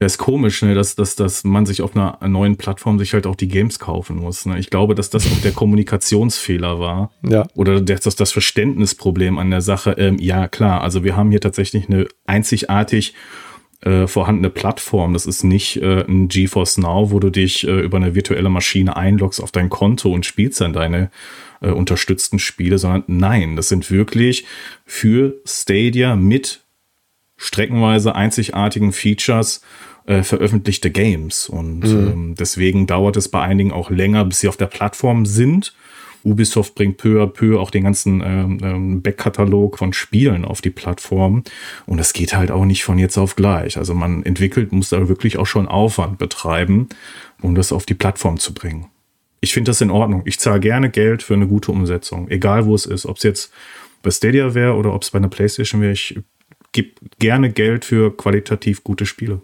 Ja, 0.00 0.06
ist 0.06 0.18
komisch, 0.18 0.60
ne, 0.60 0.74
dass, 0.74 0.94
dass, 0.94 1.16
dass 1.16 1.42
man 1.44 1.64
sich 1.64 1.80
auf 1.80 1.96
einer 1.96 2.18
neuen 2.28 2.56
Plattform 2.56 2.98
sich 2.98 3.14
halt 3.14 3.26
auch 3.26 3.34
die 3.34 3.48
Games 3.48 3.78
kaufen 3.78 4.16
muss. 4.16 4.44
Ne? 4.44 4.58
Ich 4.58 4.68
glaube, 4.68 4.94
dass 4.94 5.08
das 5.08 5.26
auch 5.26 5.40
der 5.40 5.52
Kommunikationsfehler 5.52 6.78
war. 6.78 7.12
Ja. 7.26 7.46
Oder 7.54 7.80
das, 7.80 8.00
das, 8.00 8.14
das 8.14 8.32
Verständnisproblem 8.32 9.38
an 9.38 9.50
der 9.50 9.62
Sache. 9.62 9.92
Ähm, 9.92 10.18
ja, 10.18 10.48
klar, 10.48 10.82
also 10.82 11.02
wir 11.02 11.16
haben 11.16 11.30
hier 11.30 11.40
tatsächlich 11.40 11.88
eine 11.88 12.08
einzigartig 12.26 13.14
äh, 13.80 14.06
vorhandene 14.06 14.50
Plattform. 14.50 15.14
Das 15.14 15.24
ist 15.24 15.44
nicht 15.44 15.76
äh, 15.78 16.04
ein 16.06 16.28
GeForce 16.28 16.76
Now, 16.76 17.10
wo 17.10 17.18
du 17.18 17.30
dich 17.30 17.66
äh, 17.66 17.80
über 17.80 17.96
eine 17.96 18.14
virtuelle 18.14 18.50
Maschine 18.50 18.96
einloggst 18.96 19.40
auf 19.40 19.50
dein 19.50 19.70
Konto 19.70 20.12
und 20.12 20.26
spielst 20.26 20.60
dann 20.60 20.74
deine 20.74 21.10
äh, 21.66 21.70
unterstützten 21.70 22.38
Spiele, 22.38 22.78
sondern 22.78 23.04
nein, 23.06 23.56
das 23.56 23.68
sind 23.68 23.90
wirklich 23.90 24.44
für 24.84 25.34
Stadia 25.44 26.16
mit 26.16 26.62
streckenweise 27.36 28.14
einzigartigen 28.14 28.92
Features 28.92 29.60
äh, 30.06 30.22
veröffentlichte 30.22 30.90
Games. 30.90 31.48
Und 31.48 31.80
mhm. 31.80 32.08
ähm, 32.08 32.34
deswegen 32.38 32.86
dauert 32.86 33.16
es 33.16 33.28
bei 33.28 33.42
einigen 33.42 33.72
auch 33.72 33.90
länger, 33.90 34.24
bis 34.24 34.40
sie 34.40 34.48
auf 34.48 34.56
der 34.56 34.66
Plattform 34.66 35.26
sind. 35.26 35.74
Ubisoft 36.24 36.74
bringt 36.74 36.96
peu 36.96 37.22
à 37.22 37.26
peu 37.26 37.60
auch 37.60 37.70
den 37.70 37.84
ganzen 37.84 38.20
ähm, 38.20 38.58
ähm, 38.62 39.02
Backkatalog 39.02 39.78
von 39.78 39.92
Spielen 39.92 40.44
auf 40.44 40.60
die 40.60 40.70
Plattform. 40.70 41.44
Und 41.86 41.98
das 41.98 42.12
geht 42.12 42.36
halt 42.36 42.50
auch 42.50 42.64
nicht 42.64 42.82
von 42.82 42.98
jetzt 42.98 43.16
auf 43.16 43.36
gleich. 43.36 43.76
Also 43.76 43.94
man 43.94 44.24
entwickelt, 44.24 44.72
muss 44.72 44.88
da 44.88 45.08
wirklich 45.08 45.38
auch 45.38 45.46
schon 45.46 45.68
Aufwand 45.68 46.18
betreiben, 46.18 46.88
um 47.42 47.54
das 47.54 47.70
auf 47.70 47.86
die 47.86 47.94
Plattform 47.94 48.38
zu 48.38 48.54
bringen. 48.54 48.86
Ich 49.46 49.54
finde 49.54 49.70
das 49.70 49.80
in 49.80 49.92
Ordnung. 49.92 50.22
Ich 50.24 50.40
zahle 50.40 50.58
gerne 50.58 50.90
Geld 50.90 51.22
für 51.22 51.34
eine 51.34 51.46
gute 51.46 51.70
Umsetzung, 51.70 52.28
egal 52.28 52.66
wo 52.66 52.74
es 52.74 52.84
ist. 52.84 53.06
Ob 53.06 53.18
es 53.18 53.22
jetzt 53.22 53.52
bei 54.02 54.10
Stadia 54.10 54.54
wäre 54.54 54.74
oder 54.74 54.92
ob 54.92 55.02
es 55.02 55.12
bei 55.12 55.18
einer 55.18 55.28
PlayStation 55.28 55.80
wäre. 55.80 55.92
Ich 55.92 56.18
gebe 56.72 56.90
gerne 57.20 57.52
Geld 57.52 57.84
für 57.84 58.16
qualitativ 58.16 58.82
gute 58.82 59.06
Spiele. 59.06 59.42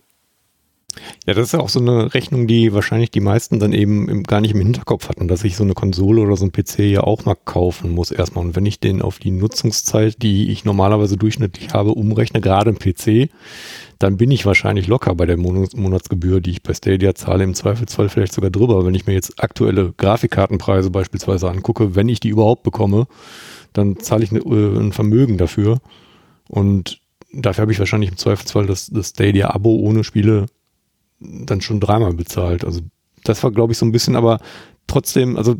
Ja, 1.26 1.34
das 1.34 1.46
ist 1.46 1.52
ja 1.52 1.60
auch 1.60 1.68
so 1.68 1.80
eine 1.80 2.14
Rechnung, 2.14 2.46
die 2.46 2.72
wahrscheinlich 2.72 3.10
die 3.10 3.20
meisten 3.20 3.58
dann 3.58 3.72
eben 3.72 4.08
im, 4.08 4.22
gar 4.24 4.40
nicht 4.40 4.54
im 4.54 4.60
Hinterkopf 4.60 5.08
hatten, 5.08 5.28
dass 5.28 5.44
ich 5.44 5.56
so 5.56 5.64
eine 5.64 5.74
Konsole 5.74 6.20
oder 6.20 6.36
so 6.36 6.44
ein 6.44 6.52
PC 6.52 6.80
ja 6.80 7.02
auch 7.02 7.24
mal 7.24 7.34
kaufen 7.34 7.94
muss 7.94 8.10
erstmal. 8.10 8.44
Und 8.44 8.56
wenn 8.56 8.66
ich 8.66 8.80
den 8.80 9.02
auf 9.02 9.18
die 9.18 9.30
Nutzungszeit, 9.30 10.22
die 10.22 10.50
ich 10.50 10.64
normalerweise 10.64 11.16
durchschnittlich 11.16 11.72
habe, 11.72 11.92
umrechne, 11.92 12.40
gerade 12.40 12.70
im 12.70 12.78
PC, 12.78 13.30
dann 13.98 14.16
bin 14.16 14.30
ich 14.30 14.44
wahrscheinlich 14.46 14.88
locker 14.88 15.14
bei 15.14 15.26
der 15.26 15.36
Monatsgebühr, 15.36 16.40
die 16.40 16.50
ich 16.50 16.62
bei 16.62 16.74
Stadia 16.74 17.14
zahle, 17.14 17.44
im 17.44 17.54
Zweifelsfall 17.54 18.08
vielleicht 18.08 18.32
sogar 18.32 18.50
drüber. 18.50 18.84
Wenn 18.84 18.94
ich 18.94 19.06
mir 19.06 19.14
jetzt 19.14 19.42
aktuelle 19.42 19.92
Grafikkartenpreise 19.96 20.90
beispielsweise 20.90 21.48
angucke, 21.48 21.94
wenn 21.94 22.08
ich 22.08 22.18
die 22.20 22.30
überhaupt 22.30 22.64
bekomme, 22.64 23.06
dann 23.72 23.98
zahle 24.00 24.24
ich 24.24 24.32
eine, 24.32 24.40
äh, 24.40 24.78
ein 24.78 24.92
Vermögen 24.92 25.38
dafür. 25.38 25.80
Und 26.48 27.00
dafür 27.32 27.62
habe 27.62 27.72
ich 27.72 27.78
wahrscheinlich 27.78 28.10
im 28.10 28.16
Zweifelsfall 28.16 28.66
das, 28.66 28.88
das 28.88 29.10
Stadia-Abo 29.10 29.70
ohne 29.76 30.04
Spiele 30.04 30.46
dann 31.22 31.60
schon 31.60 31.80
dreimal 31.80 32.14
bezahlt. 32.14 32.64
Also 32.64 32.80
das 33.24 33.42
war, 33.42 33.50
glaube 33.50 33.72
ich, 33.72 33.78
so 33.78 33.86
ein 33.86 33.92
bisschen, 33.92 34.16
aber 34.16 34.40
trotzdem, 34.86 35.36
also 35.36 35.56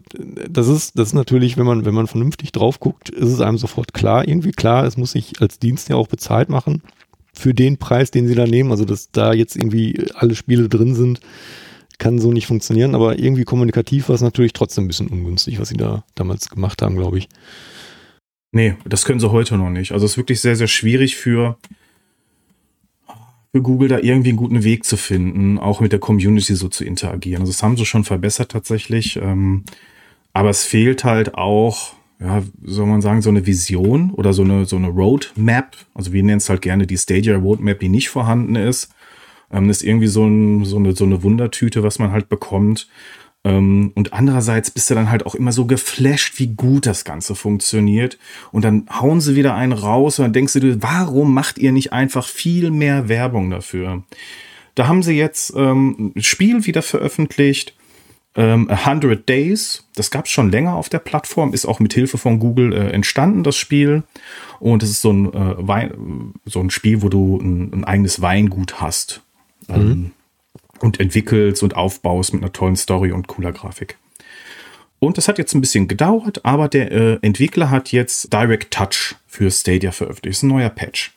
das 0.49 0.69
ist, 0.69 0.99
das 0.99 1.09
ist 1.09 1.15
natürlich, 1.15 1.57
wenn 1.57 1.67
man, 1.67 1.85
wenn 1.85 1.95
man 1.95 2.07
vernünftig 2.07 2.53
drauf 2.53 2.81
guckt, 2.81 3.09
ist 3.09 3.29
es 3.29 3.41
einem 3.41 3.59
sofort 3.59 3.95
klar, 3.95 4.27
irgendwie 4.27 4.53
klar, 4.53 4.85
es 4.85 4.97
muss 4.97 5.13
sich 5.13 5.41
als 5.41 5.59
Dienst 5.59 5.89
ja 5.89 5.97
auch 5.97 6.09
bezahlt 6.09 6.49
machen 6.49 6.83
für 7.33 7.55
den 7.55 7.79
Preis, 7.79 8.11
den 8.11 8.29
sie 8.29 8.35
da 8.35 8.47
nehmen. 8.47 8.71
Also, 8.71 8.85
dass 8.85 9.11
da 9.11 9.33
jetzt 9.33 9.57
irgendwie 9.57 10.07
alle 10.15 10.35
Spiele 10.35 10.69
drin 10.69 10.95
sind, 10.95 11.21
kann 11.99 12.19
so 12.19 12.33
nicht 12.33 12.47
funktionieren. 12.47 12.95
Aber 12.95 13.19
irgendwie 13.19 13.45
kommunikativ 13.45 14.09
war 14.09 14.15
es 14.15 14.23
natürlich 14.23 14.53
trotzdem 14.53 14.85
ein 14.85 14.89
bisschen 14.89 15.09
ungünstig, 15.09 15.59
was 15.59 15.69
sie 15.69 15.77
da 15.77 16.05
damals 16.15 16.51
gemacht 16.51 16.83
haben, 16.83 16.97
glaube 16.97 17.19
ich. 17.19 17.29
Nee, 18.53 18.77
das 18.85 19.05
können 19.05 19.21
sie 19.21 19.31
heute 19.31 19.57
noch 19.57 19.71
nicht. 19.71 19.93
Also, 19.93 20.05
es 20.05 20.13
ist 20.13 20.19
wirklich 20.19 20.41
sehr, 20.41 20.57
sehr 20.57 20.69
schwierig 20.69 21.17
für, 21.17 21.57
für 23.53 23.63
Google 23.63 23.89
da 23.89 23.99
irgendwie 23.99 24.31
einen 24.31 24.39
guten 24.39 24.65
Weg 24.65 24.85
zu 24.85 24.97
finden, 24.97 25.59
auch 25.59 25.81
mit 25.81 25.93
der 25.93 26.01
Community 26.01 26.55
so 26.55 26.69
zu 26.69 26.85
interagieren. 26.85 27.43
Also, 27.43 27.53
das 27.53 27.63
haben 27.63 27.77
sie 27.77 27.85
schon 27.85 28.05
verbessert 28.05 28.51
tatsächlich. 28.51 29.17
Ähm, 29.17 29.65
aber 30.33 30.51
es 30.51 30.65
fehlt 30.65 31.05
halt 31.05 31.35
auch 31.35 31.95
ja, 32.23 32.43
soll 32.63 32.87
man 32.87 33.01
sagen, 33.01 33.21
so 33.21 33.31
eine 33.31 33.47
Vision 33.47 34.13
oder 34.13 34.33
so 34.33 34.43
eine, 34.43 34.65
so 34.65 34.77
eine 34.77 34.89
Roadmap. 34.89 35.77
Also 35.95 36.13
wir 36.13 36.23
nennen 36.23 36.39
es 36.39 36.49
halt 36.49 36.63
gerne 36.63 36.87
die 36.87 36.97
Stadia 36.97 37.37
Roadmap, 37.37 37.81
die 37.81 37.89
nicht 37.89 38.11
vorhanden 38.11 38.55
ist. 38.55 38.95
Ähm, 39.51 39.69
ist 39.69 39.83
irgendwie 39.83 40.07
so, 40.07 40.25
ein, 40.25 40.65
so, 40.65 40.77
eine, 40.77 40.95
so 40.95 41.05
eine 41.05 41.23
Wundertüte, 41.23 41.83
was 41.83 41.99
man 41.99 42.13
halt 42.13 42.29
bekommt. 42.29 42.89
Ähm, 43.45 43.93
und 43.95 44.13
andererseits 44.13 44.71
bist 44.71 44.91
du 44.91 44.95
dann 44.95 45.11
halt 45.11 45.27
auch 45.27 45.35
immer 45.35 45.53
so 45.53 45.67
geflasht, 45.67 46.39
wie 46.39 46.49
gut 46.49 46.87
das 46.87 47.05
Ganze 47.05 47.35
funktioniert. 47.35 48.19
Und 48.53 48.65
dann 48.65 48.87
hauen 48.91 49.21
sie 49.21 49.35
wieder 49.37 49.55
einen 49.55 49.73
raus 49.73 50.19
und 50.19 50.25
dann 50.25 50.33
denkst 50.33 50.53
du 50.55 50.83
warum 50.83 51.35
macht 51.35 51.59
ihr 51.59 51.73
nicht 51.73 51.93
einfach 51.93 52.27
viel 52.27 52.71
mehr 52.71 53.09
Werbung 53.09 53.51
dafür? 53.51 54.05
Da 54.75 54.87
haben 54.87 55.03
sie 55.03 55.15
jetzt 55.15 55.53
ähm, 55.57 56.13
ein 56.17 56.23
Spiel 56.23 56.67
wieder 56.67 56.83
veröffentlicht 56.83 57.75
ähm, 58.35 58.71
100 58.71 59.29
Days, 59.29 59.85
das 59.95 60.11
gab 60.11 60.25
es 60.25 60.31
schon 60.31 60.51
länger 60.51 60.75
auf 60.75 60.89
der 60.89 61.01
Plattform, 61.01 61.53
ist 61.53 61.67
auch 61.67 61.81
mit 61.81 61.93
Hilfe 61.93 62.17
von 62.17 62.39
Google 62.39 62.73
äh, 62.73 62.91
entstanden, 62.91 63.43
das 63.43 63.57
Spiel. 63.57 64.05
Und 64.59 64.83
es 64.83 64.91
ist 64.91 65.03
so 65.03 65.13
ein, 65.13 65.33
äh, 65.35 65.55
Wein, 65.59 66.33
so 66.47 66.61
ein 66.61 66.71
Spiel, 66.71 67.03
wo 67.03 67.09
du 67.11 67.39
ein, 67.39 67.73
ein 67.73 67.85
eigenes 67.85 68.23
Weingut 68.23 68.81
hast. 68.81 69.23
Ähm, 69.69 69.89
mhm. 69.89 70.11
Und 70.83 71.01
entwickelst 71.01 71.63
und 71.63 71.77
aufbaust 71.77 72.35
mit 72.35 72.43
einer 72.43 72.53
tollen 72.53 72.77
Story 72.77 73.13
und 73.13 73.29
cooler 73.29 73.53
Grafik. 73.53 73.97
Und 74.99 75.17
das 75.17 75.29
hat 75.29 75.39
jetzt 75.39 75.55
ein 75.55 75.61
bisschen 75.61 75.89
gedauert, 75.89 76.45
aber 76.45 76.69
der 76.69 76.93
äh, 76.93 77.19
Entwickler 77.23 77.71
hat 77.71 77.91
jetzt 77.93 78.33
Direct 78.33 78.73
Touch 78.73 79.17
für 79.27 79.51
Stadia 79.51 79.93
veröffentlicht. 79.93 80.35
Das 80.35 80.39
ist 80.39 80.43
ein 80.45 80.49
neuer 80.49 80.71
Patch. 80.71 81.13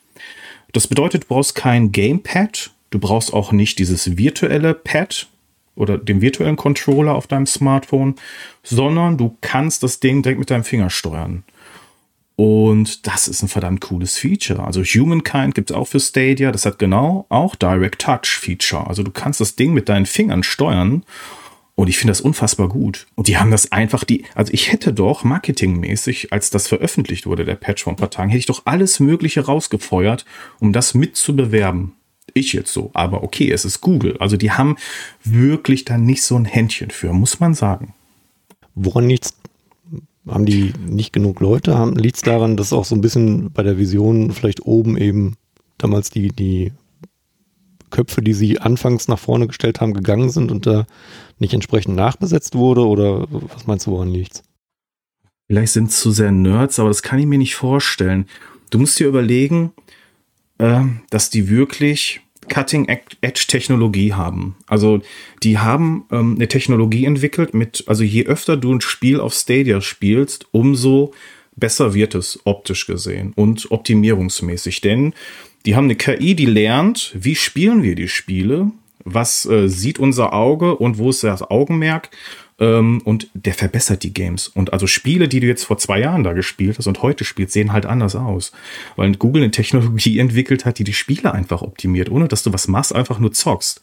Das 0.71 0.87
bedeutet, 0.87 1.23
du 1.23 1.27
brauchst 1.27 1.55
kein 1.55 1.91
Gamepad, 1.91 2.71
du 2.89 2.99
brauchst 2.99 3.33
auch 3.33 3.51
nicht 3.51 3.77
dieses 3.79 4.17
virtuelle 4.17 4.73
Pad, 4.73 5.27
oder 5.75 5.97
dem 5.97 6.21
virtuellen 6.21 6.55
Controller 6.55 7.15
auf 7.15 7.27
deinem 7.27 7.45
Smartphone, 7.45 8.15
sondern 8.63 9.17
du 9.17 9.37
kannst 9.41 9.83
das 9.83 9.99
Ding 9.99 10.23
direkt 10.23 10.39
mit 10.39 10.49
deinem 10.49 10.63
Finger 10.63 10.89
steuern. 10.89 11.43
Und 12.35 13.07
das 13.07 13.27
ist 13.27 13.41
ein 13.43 13.47
verdammt 13.47 13.81
cooles 13.81 14.17
Feature. 14.17 14.63
Also 14.63 14.83
Humankind 14.83 15.55
gibt 15.55 15.71
es 15.71 15.75
auch 15.75 15.87
für 15.87 15.99
Stadia. 15.99 16.51
Das 16.51 16.65
hat 16.65 16.79
genau 16.79 17.25
auch 17.29 17.55
Direct 17.55 18.01
Touch 18.01 18.27
Feature. 18.27 18.87
Also 18.87 19.03
du 19.03 19.11
kannst 19.11 19.39
das 19.39 19.55
Ding 19.55 19.73
mit 19.73 19.87
deinen 19.87 20.05
Fingern 20.05 20.43
steuern. 20.43 21.03
Und 21.75 21.89
ich 21.89 21.97
finde 21.97 22.11
das 22.11 22.21
unfassbar 22.21 22.69
gut. 22.69 23.07
Und 23.15 23.27
die 23.27 23.37
haben 23.37 23.51
das 23.51 23.71
einfach, 23.71 24.05
die, 24.05 24.23
also 24.33 24.53
ich 24.53 24.71
hätte 24.71 24.93
doch 24.93 25.25
marketingmäßig, 25.25 26.31
als 26.31 26.49
das 26.49 26.67
veröffentlicht 26.67 27.25
wurde, 27.25 27.43
der 27.43 27.55
Patch 27.55 27.83
vor 27.83 27.91
ein 27.93 27.97
paar 27.97 28.09
Tagen, 28.09 28.29
hätte 28.29 28.39
ich 28.39 28.45
doch 28.45 28.61
alles 28.65 29.01
Mögliche 29.01 29.45
rausgefeuert, 29.45 30.25
um 30.59 30.71
das 30.71 30.93
mitzubewerben 30.93 31.93
ich 32.35 32.53
jetzt 32.53 32.71
so. 32.71 32.91
Aber 32.93 33.23
okay, 33.23 33.51
es 33.51 33.65
ist 33.65 33.81
Google. 33.81 34.17
Also 34.19 34.37
die 34.37 34.51
haben 34.51 34.75
wirklich 35.23 35.85
da 35.85 35.97
nicht 35.97 36.21
so 36.23 36.35
ein 36.35 36.45
Händchen 36.45 36.91
für, 36.91 37.13
muss 37.13 37.39
man 37.39 37.53
sagen. 37.53 37.93
Woran 38.75 39.09
liegt's? 39.09 39.33
Haben 40.27 40.45
die 40.45 40.73
nicht 40.87 41.13
genug 41.13 41.39
Leute? 41.39 41.93
Liegt 41.95 42.15
es 42.15 42.21
daran, 42.23 42.57
dass 42.57 42.73
auch 42.73 42.85
so 42.85 42.95
ein 42.95 43.01
bisschen 43.01 43.51
bei 43.51 43.61
der 43.61 43.77
Vision 43.77 44.31
vielleicht 44.31 44.65
oben 44.65 44.97
eben 44.97 45.35
damals 45.77 46.09
die, 46.09 46.29
die 46.29 46.73
Köpfe, 47.91 48.21
die 48.21 48.33
sie 48.33 48.59
anfangs 48.59 49.07
nach 49.07 49.19
vorne 49.19 49.47
gestellt 49.47 49.81
haben, 49.81 49.93
gegangen 49.93 50.29
sind 50.29 50.51
und 50.51 50.65
da 50.65 50.87
nicht 51.37 51.53
entsprechend 51.53 51.95
nachbesetzt 51.95 52.55
wurde? 52.55 52.85
Oder 52.87 53.27
was 53.29 53.67
meinst 53.67 53.85
du, 53.85 53.91
woran 53.91 54.09
liegt's? 54.09 54.43
Vielleicht 55.47 55.73
sind 55.73 55.89
es 55.89 55.99
zu 55.99 56.11
sehr 56.11 56.31
Nerds, 56.31 56.79
aber 56.79 56.89
das 56.89 57.03
kann 57.03 57.19
ich 57.19 57.27
mir 57.27 57.37
nicht 57.37 57.55
vorstellen. 57.55 58.25
Du 58.71 58.79
musst 58.79 58.99
dir 58.99 59.07
überlegen, 59.07 59.73
äh, 60.57 60.81
dass 61.11 61.29
die 61.29 61.49
wirklich 61.49 62.21
Cutting-Edge-Technologie 62.47 64.13
haben. 64.13 64.55
Also 64.67 65.01
die 65.43 65.57
haben 65.57 66.05
ähm, 66.11 66.35
eine 66.35 66.47
Technologie 66.47 67.05
entwickelt 67.05 67.53
mit, 67.53 67.83
also 67.87 68.03
je 68.03 68.25
öfter 68.25 68.57
du 68.57 68.73
ein 68.73 68.81
Spiel 68.81 69.19
auf 69.19 69.33
Stadia 69.33 69.81
spielst, 69.81 70.47
umso 70.51 71.13
besser 71.55 71.93
wird 71.93 72.15
es 72.15 72.39
optisch 72.43 72.87
gesehen 72.87 73.33
und 73.35 73.71
optimierungsmäßig. 73.71 74.81
Denn 74.81 75.13
die 75.65 75.75
haben 75.75 75.85
eine 75.85 75.95
KI, 75.95 76.35
die 76.35 76.45
lernt, 76.45 77.11
wie 77.17 77.35
spielen 77.35 77.81
wir 77.81 77.95
die 77.95 78.09
Spiele, 78.09 78.71
was 79.03 79.45
äh, 79.45 79.67
sieht 79.67 79.99
unser 79.99 80.33
Auge 80.33 80.75
und 80.75 80.97
wo 80.97 81.09
ist 81.09 81.23
das 81.23 81.43
Augenmerk 81.43 82.09
ähm, 82.59 83.01
und 83.03 83.27
der 83.33 83.53
verbessert 83.53 84.03
die 84.03 84.13
Games. 84.13 84.47
Und 84.47 84.71
also 84.73 84.87
Spiele, 84.87 85.27
die 85.27 85.39
du 85.39 85.47
jetzt 85.47 85.65
vor 85.65 85.77
zwei 85.77 85.99
Jahren 85.99 86.23
da 86.23 86.33
gespielt 86.33 86.77
hast 86.77 86.87
und 86.87 87.01
heute 87.01 87.25
spielst, 87.25 87.53
sehen 87.53 87.73
halt 87.73 87.85
anders 87.85 88.15
aus. 88.15 88.51
Weil 88.95 89.13
Google 89.15 89.43
eine 89.43 89.51
Technologie 89.51 90.19
entwickelt 90.19 90.65
hat, 90.65 90.79
die 90.79 90.83
die 90.83 90.93
Spiele 90.93 91.33
einfach 91.33 91.61
optimiert, 91.61 92.09
ohne 92.09 92.27
dass 92.27 92.43
du 92.43 92.53
was 92.53 92.67
machst, 92.67 92.95
einfach 92.95 93.19
nur 93.19 93.33
zockst. 93.33 93.81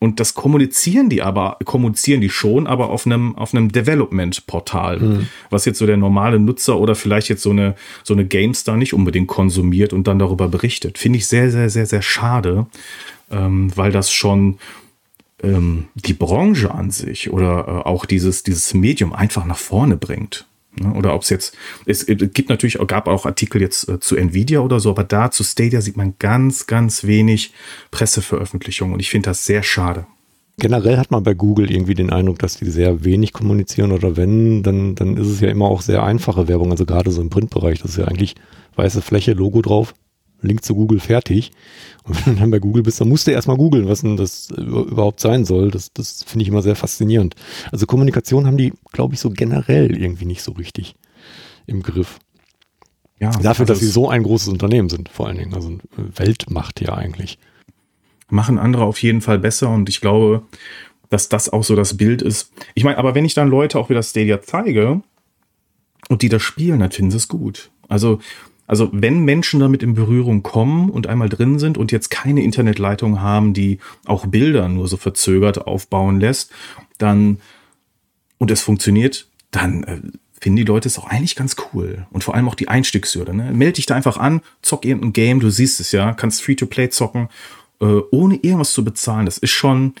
Und 0.00 0.20
das 0.20 0.34
kommunizieren 0.34 1.08
die 1.08 1.22
aber, 1.22 1.58
kommunizieren 1.64 2.20
die 2.20 2.30
schon, 2.30 2.68
aber 2.68 2.90
auf 2.90 3.04
einem, 3.04 3.34
auf 3.36 3.52
einem 3.52 3.72
Development-Portal, 3.72 5.00
mhm. 5.00 5.28
was 5.50 5.64
jetzt 5.64 5.78
so 5.78 5.86
der 5.86 5.96
normale 5.96 6.38
Nutzer 6.38 6.78
oder 6.78 6.94
vielleicht 6.94 7.28
jetzt 7.28 7.42
so 7.42 7.50
eine, 7.50 7.74
so 8.04 8.14
eine 8.14 8.24
GameStar 8.24 8.76
nicht 8.76 8.94
unbedingt 8.94 9.26
konsumiert 9.26 9.92
und 9.92 10.06
dann 10.06 10.20
darüber 10.20 10.46
berichtet. 10.46 10.98
Finde 10.98 11.18
ich 11.18 11.26
sehr, 11.26 11.50
sehr, 11.50 11.68
sehr, 11.68 11.86
sehr 11.86 12.02
schade, 12.02 12.66
ähm, 13.30 13.72
weil 13.74 13.90
das 13.90 14.12
schon 14.12 14.58
ähm, 15.42 15.88
die 15.94 16.14
Branche 16.14 16.72
an 16.72 16.90
sich 16.90 17.30
oder 17.30 17.66
äh, 17.66 17.88
auch 17.88 18.06
dieses, 18.06 18.42
dieses 18.42 18.74
Medium 18.74 19.12
einfach 19.12 19.44
nach 19.44 19.58
vorne 19.58 19.96
bringt. 19.96 20.46
Ne? 20.80 20.92
Oder 20.94 21.14
ob 21.14 21.22
es 21.22 21.30
jetzt, 21.30 21.56
es 21.86 22.06
gibt 22.06 22.48
natürlich, 22.48 22.78
gab 22.86 23.08
auch 23.08 23.26
Artikel 23.26 23.60
jetzt 23.60 23.88
äh, 23.88 24.00
zu 24.00 24.16
Nvidia 24.16 24.60
oder 24.60 24.80
so, 24.80 24.90
aber 24.90 25.04
da 25.04 25.30
zu 25.30 25.44
Stadia 25.44 25.80
sieht 25.80 25.96
man 25.96 26.14
ganz, 26.18 26.66
ganz 26.66 27.04
wenig 27.04 27.52
Presseveröffentlichungen 27.90 28.94
und 28.94 29.00
ich 29.00 29.10
finde 29.10 29.30
das 29.30 29.44
sehr 29.44 29.62
schade. 29.62 30.06
Generell 30.60 30.98
hat 30.98 31.12
man 31.12 31.22
bei 31.22 31.34
Google 31.34 31.70
irgendwie 31.70 31.94
den 31.94 32.10
Eindruck, 32.10 32.40
dass 32.40 32.56
die 32.56 32.68
sehr 32.68 33.04
wenig 33.04 33.32
kommunizieren 33.32 33.92
oder 33.92 34.16
wenn, 34.16 34.64
dann, 34.64 34.96
dann 34.96 35.16
ist 35.16 35.28
es 35.28 35.40
ja 35.40 35.50
immer 35.50 35.66
auch 35.66 35.82
sehr 35.82 36.02
einfache 36.02 36.48
Werbung, 36.48 36.72
also 36.72 36.84
gerade 36.84 37.12
so 37.12 37.22
im 37.22 37.30
Printbereich, 37.30 37.80
das 37.80 37.92
ist 37.92 37.98
ja 37.98 38.06
eigentlich 38.06 38.34
weiße 38.74 39.00
Fläche, 39.00 39.34
Logo 39.34 39.62
drauf, 39.62 39.94
Link 40.40 40.64
zu 40.64 40.74
Google 40.74 41.00
fertig. 41.00 41.52
Und 42.04 42.26
wenn 42.26 42.34
du 42.34 42.40
dann 42.40 42.50
bei 42.50 42.58
Google 42.58 42.82
bist, 42.82 43.00
dann 43.00 43.08
musst 43.08 43.26
du 43.26 43.30
erstmal 43.30 43.56
googeln, 43.56 43.88
was 43.88 44.02
denn 44.02 44.16
das 44.16 44.50
überhaupt 44.50 45.20
sein 45.20 45.44
soll. 45.44 45.70
Das, 45.70 45.92
das 45.92 46.24
finde 46.24 46.42
ich 46.42 46.48
immer 46.48 46.62
sehr 46.62 46.76
faszinierend. 46.76 47.34
Also 47.72 47.86
Kommunikation 47.86 48.46
haben 48.46 48.56
die, 48.56 48.72
glaube 48.92 49.14
ich, 49.14 49.20
so 49.20 49.30
generell 49.30 49.96
irgendwie 49.96 50.26
nicht 50.26 50.42
so 50.42 50.52
richtig 50.52 50.94
im 51.66 51.82
Griff. 51.82 52.18
Ja, 53.20 53.30
Dafür, 53.30 53.66
dass 53.66 53.80
sie 53.80 53.88
so 53.88 54.08
ein 54.08 54.22
großes 54.22 54.48
Unternehmen 54.48 54.88
sind, 54.88 55.08
vor 55.08 55.26
allen 55.26 55.38
Dingen. 55.38 55.54
Also 55.54 55.78
Weltmacht 55.96 56.80
ja 56.80 56.94
eigentlich. 56.94 57.38
Machen 58.30 58.58
andere 58.58 58.84
auf 58.84 59.02
jeden 59.02 59.20
Fall 59.20 59.38
besser 59.38 59.70
und 59.70 59.88
ich 59.88 60.00
glaube, 60.00 60.42
dass 61.08 61.28
das 61.28 61.48
auch 61.48 61.64
so 61.64 61.74
das 61.74 61.96
Bild 61.96 62.22
ist. 62.22 62.52
Ich 62.74 62.84
meine, 62.84 62.98
aber 62.98 63.14
wenn 63.14 63.24
ich 63.24 63.34
dann 63.34 63.48
Leute 63.48 63.78
auch 63.78 63.90
wieder 63.90 64.02
Stadia 64.02 64.40
zeige 64.42 65.02
und 66.08 66.22
die 66.22 66.28
das 66.28 66.42
spielen, 66.42 66.80
dann 66.80 66.90
finden 66.90 67.10
sie 67.10 67.16
es 67.16 67.28
gut. 67.28 67.70
Also 67.88 68.20
also 68.68 68.90
wenn 68.92 69.24
Menschen 69.24 69.58
damit 69.58 69.82
in 69.82 69.94
Berührung 69.94 70.42
kommen 70.42 70.90
und 70.90 71.06
einmal 71.06 71.28
drin 71.28 71.58
sind 71.58 71.78
und 71.78 71.90
jetzt 71.90 72.10
keine 72.10 72.42
Internetleitung 72.42 73.20
haben, 73.20 73.54
die 73.54 73.78
auch 74.04 74.26
Bilder 74.26 74.68
nur 74.68 74.86
so 74.86 74.96
verzögert 74.96 75.66
aufbauen 75.66 76.20
lässt, 76.20 76.52
dann 76.98 77.38
und 78.36 78.50
es 78.52 78.60
funktioniert, 78.60 79.26
dann 79.50 79.82
äh, 79.82 80.00
finden 80.40 80.56
die 80.56 80.64
Leute 80.64 80.86
es 80.86 80.98
auch 80.98 81.08
eigentlich 81.08 81.34
ganz 81.34 81.56
cool. 81.72 82.06
Und 82.10 82.22
vor 82.22 82.34
allem 82.34 82.48
auch 82.48 82.54
die 82.54 82.68
Einstiegshürde. 82.68 83.34
Ne? 83.34 83.52
Meld 83.52 83.78
dich 83.78 83.86
da 83.86 83.96
einfach 83.96 84.18
an, 84.18 84.42
zock 84.62 84.84
irgendein 84.84 85.12
Game, 85.12 85.40
du 85.40 85.50
siehst 85.50 85.80
es 85.80 85.90
ja, 85.90 86.12
kannst 86.12 86.42
Free-to-Play 86.42 86.90
zocken, 86.90 87.28
äh, 87.80 88.00
ohne 88.10 88.36
irgendwas 88.36 88.72
zu 88.72 88.84
bezahlen. 88.84 89.26
Das 89.26 89.38
ist 89.38 89.50
schon. 89.50 89.94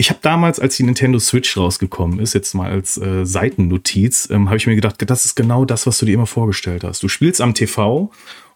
Ich 0.00 0.08
habe 0.08 0.20
damals, 0.22 0.58
als 0.58 0.78
die 0.78 0.82
Nintendo 0.84 1.18
Switch 1.18 1.58
rausgekommen 1.58 2.20
ist, 2.20 2.32
jetzt 2.32 2.54
mal 2.54 2.70
als 2.70 2.96
äh, 2.96 3.26
Seitennotiz, 3.26 4.30
ähm, 4.30 4.46
habe 4.46 4.56
ich 4.56 4.66
mir 4.66 4.74
gedacht, 4.74 4.96
das 5.10 5.26
ist 5.26 5.34
genau 5.34 5.66
das, 5.66 5.86
was 5.86 5.98
du 5.98 6.06
dir 6.06 6.14
immer 6.14 6.24
vorgestellt 6.24 6.84
hast. 6.84 7.02
Du 7.02 7.08
spielst 7.08 7.42
am 7.42 7.52
TV, 7.52 8.10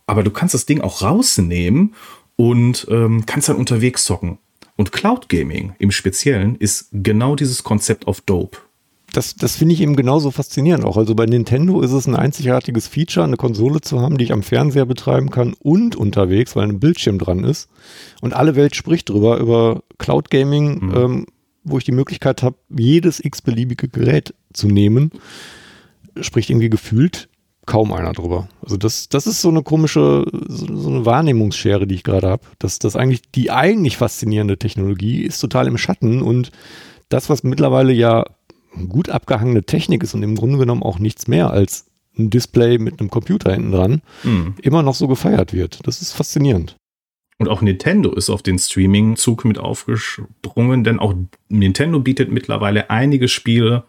aber 0.07 0.23
du 0.23 0.31
kannst 0.31 0.55
das 0.55 0.65
Ding 0.65 0.81
auch 0.81 1.03
rausnehmen 1.03 1.95
und 2.37 2.87
ähm, 2.91 3.27
kannst 3.27 3.51
dann 3.51 3.57
unterwegs 3.57 4.07
zocken. 4.07 4.39
Und 4.77 4.93
Cloud 4.93 5.29
Gaming 5.29 5.75
im 5.79 5.91
Speziellen 5.91 6.57
ist 6.57 6.89
genau 6.93 7.37
dieses 7.37 7.63
Konzept 7.63 8.07
auf 8.07 8.23
Dope 8.23 8.57
das, 9.17 9.35
das 9.35 9.57
finde 9.57 9.75
ich 9.75 9.81
eben 9.81 9.97
genauso 9.97 10.31
faszinierend 10.31 10.85
auch. 10.85 10.97
Also 10.97 11.15
bei 11.15 11.27
Nintendo 11.27 11.81
ist 11.81 11.93
es 11.93 12.07
ein 12.07 12.17
einzigartiges 12.17 12.89
Feature, 12.89 13.25
eine 13.25 13.37
Konsole 13.37 13.81
zu 13.81 14.01
haben, 14.01 14.19
die 14.19 14.25
ich 14.25 14.33
am 14.33 14.43
Fernseher 14.43 14.87
betreiben 14.87 15.31
kann 15.31 15.55
und 15.61 15.97
unterwegs, 15.97 16.57
weil 16.57 16.69
ein 16.69 16.81
Bildschirm 16.81 17.19
dran 17.19 17.45
ist. 17.45 17.69
Und 18.21 18.35
alle 18.35 18.57
Welt 18.57 18.77
spricht 18.77 19.09
drüber, 19.09 19.39
über 19.39 19.83
Cloud 19.99 20.31
Gaming, 20.31 20.87
mhm. 20.87 20.95
ähm, 20.97 21.27
wo 21.65 21.79
ich 21.79 21.85
die 21.85 21.93
Möglichkeit 21.93 22.43
habe, 22.43 22.57
jedes 22.69 23.25
x-beliebige 23.25 23.89
Gerät 23.89 24.35
zu 24.53 24.69
nehmen. 24.69 25.11
Spricht 26.21 26.51
irgendwie 26.51 26.71
gefühlt 26.71 27.29
kaum 27.67 27.93
einer 27.93 28.13
drüber. 28.13 28.49
Also 28.63 28.77
das, 28.77 29.09
das 29.09 29.27
ist 29.27 29.41
so 29.41 29.49
eine 29.49 29.63
komische, 29.63 30.25
so, 30.49 30.77
so 30.77 30.91
eine 30.91 31.07
Wahrnehmungsschere, 31.07 31.87
die 31.87 31.95
ich 31.95 32.05
gerade 32.05 32.29
habe. 32.29 32.43
Dass 32.59 32.79
das 32.79 32.97
eigentlich 32.97 33.23
die 33.35 33.51
eigentlich 33.51 33.97
faszinierende 33.97 34.59
Technologie 34.59 35.23
ist 35.23 35.41
total 35.41 35.67
im 35.67 35.79
Schatten 35.79 36.23
und 36.23 36.51
das, 37.09 37.31
was 37.31 37.43
mittlerweile 37.43 37.93
ja 37.93 38.25
gut 38.89 39.09
abgehangene 39.09 39.65
Technik 39.65 40.03
ist 40.03 40.15
und 40.15 40.23
im 40.23 40.35
Grunde 40.35 40.59
genommen 40.59 40.83
auch 40.83 40.99
nichts 40.99 41.29
mehr 41.29 41.51
als 41.51 41.87
ein 42.19 42.31
Display 42.31 42.79
mit 42.79 43.01
einem 43.01 43.11
Computer 43.11 43.53
hinten 43.53 43.73
dran, 43.73 44.03
mhm. 44.23 44.55
immer 44.63 44.83
noch 44.83 44.95
so 44.95 45.09
gefeiert 45.09 45.53
wird. 45.53 45.87
Das 45.87 46.01
ist 46.01 46.13
faszinierend. 46.13 46.77
Und 47.39 47.49
auch 47.49 47.63
Nintendo 47.63 48.13
ist 48.13 48.31
auf 48.31 48.43
den 48.43 48.59
Streaming-Zug 48.59 49.45
mit 49.45 49.59
aufgesprungen, 49.59 50.85
denn 50.85 51.01
auch 51.01 51.15
Nintendo 51.49 51.99
bietet 51.99 52.31
mittlerweile 52.31 52.91
einige 52.91 53.27
Spiele, 53.29 53.85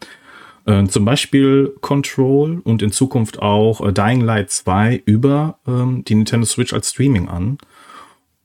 äh, 0.66 0.86
zum 0.86 1.06
Beispiel 1.06 1.74
Control 1.82 2.60
und 2.64 2.82
in 2.82 2.92
Zukunft 2.92 3.40
auch 3.42 3.86
äh, 3.86 3.94
Dying 3.94 4.22
Light 4.22 4.50
2 4.50 5.04
über 5.06 5.60
ähm, 5.68 6.04
die 6.06 6.16
Nintendo 6.16 6.46
Switch 6.46 6.74
als 6.74 6.90
Streaming 6.90 7.30
an. 7.30 7.60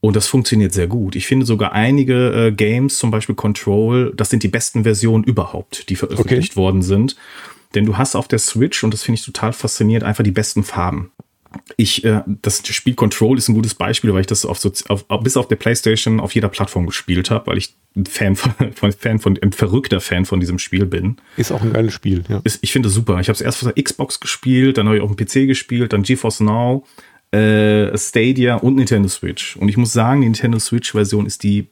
Und 0.03 0.17
das 0.17 0.29
funktioniert 0.29 0.73
sehr 0.73 0.87
gut. 0.87 1.15
Ich 1.15 1.27
finde 1.27 1.45
sogar 1.45 1.73
einige 1.73 2.47
äh, 2.49 2.53
Games, 2.53 2.99
zum 2.99 3.11
Beispiel 3.11 3.35
Control, 3.35 4.13
das 4.17 4.31
sind 4.31 4.43
die 4.43 4.49
besten 4.49 4.83
Versionen 4.83 5.25
überhaupt, 5.25 5.89
die 5.91 5.97
veröffentlicht 5.97 6.53
okay. 6.53 6.61
worden 6.61 6.83
sind. 6.83 7.17
Denn 7.75 7.85
du 7.87 7.97
hast 7.99 8.17
auf 8.17 8.27
der 8.27 8.39
Switch, 8.39 8.83
und 8.83 8.93
das 8.93 9.03
finde 9.03 9.19
ich 9.19 9.25
total 9.25 9.53
faszinierend, 9.53 10.05
einfach 10.05 10.25
die 10.25 10.31
besten 10.31 10.65
Farben. 10.65 11.13
Ich, 11.77 12.05
äh, 12.05 12.23
das 12.43 12.67
Spiel 12.67 12.95
Control 12.95 13.37
ist 13.37 13.49
ein 13.49 13.55
gutes 13.55 13.75
Beispiel, 13.75 14.13
weil 14.13 14.21
ich 14.21 14.27
das 14.27 14.45
auf, 14.45 14.59
so, 14.59 14.73
auf, 14.89 15.05
bis 15.23 15.37
auf 15.37 15.49
der 15.49 15.57
PlayStation 15.57 16.21
auf 16.21 16.35
jeder 16.35 16.49
Plattform 16.49 16.87
gespielt 16.87 17.31
habe, 17.31 17.49
weil 17.49 17.59
ich 17.59 17.75
ein 17.97 18.07
Fan 18.07 18.37
von, 18.37 18.53
von, 18.75 18.93
Fan 18.93 19.19
von, 19.19 19.39
ein 19.43 19.53
verrückter 19.53 20.01
Fan 20.01 20.25
von 20.25 20.41
diesem 20.41 20.59
Spiel 20.59 20.87
bin. 20.87 21.17
Ist 21.37 21.51
auch 21.51 21.63
ein 21.63 21.73
geiles 21.73 21.93
Spiel, 21.93 22.25
ja. 22.29 22.41
Ist, 22.45 22.59
ich 22.63 22.73
finde 22.73 22.89
es 22.89 22.95
super. 22.95 23.19
Ich 23.21 23.29
habe 23.29 23.35
es 23.35 23.41
erst 23.41 23.65
auf 23.65 23.73
der 23.73 23.83
Xbox 23.83 24.21
gespielt, 24.21 24.79
dann 24.79 24.87
habe 24.87 24.97
ich 24.97 25.03
auf 25.03 25.15
dem 25.15 25.17
PC 25.17 25.47
gespielt, 25.47 25.93
dann 25.93 26.03
GeForce 26.03 26.41
Now 26.41 26.85
äh, 27.33 27.97
Stadia 27.97 28.57
und 28.57 28.77
Nintendo 28.77 29.09
Switch. 29.09 29.57
Und 29.57 29.69
ich 29.69 29.77
muss 29.77 29.93
sagen, 29.93 30.21
die 30.21 30.29
Nintendo 30.29 30.59
Switch-Version 30.59 31.27
ist 31.27 31.43
die, 31.43 31.69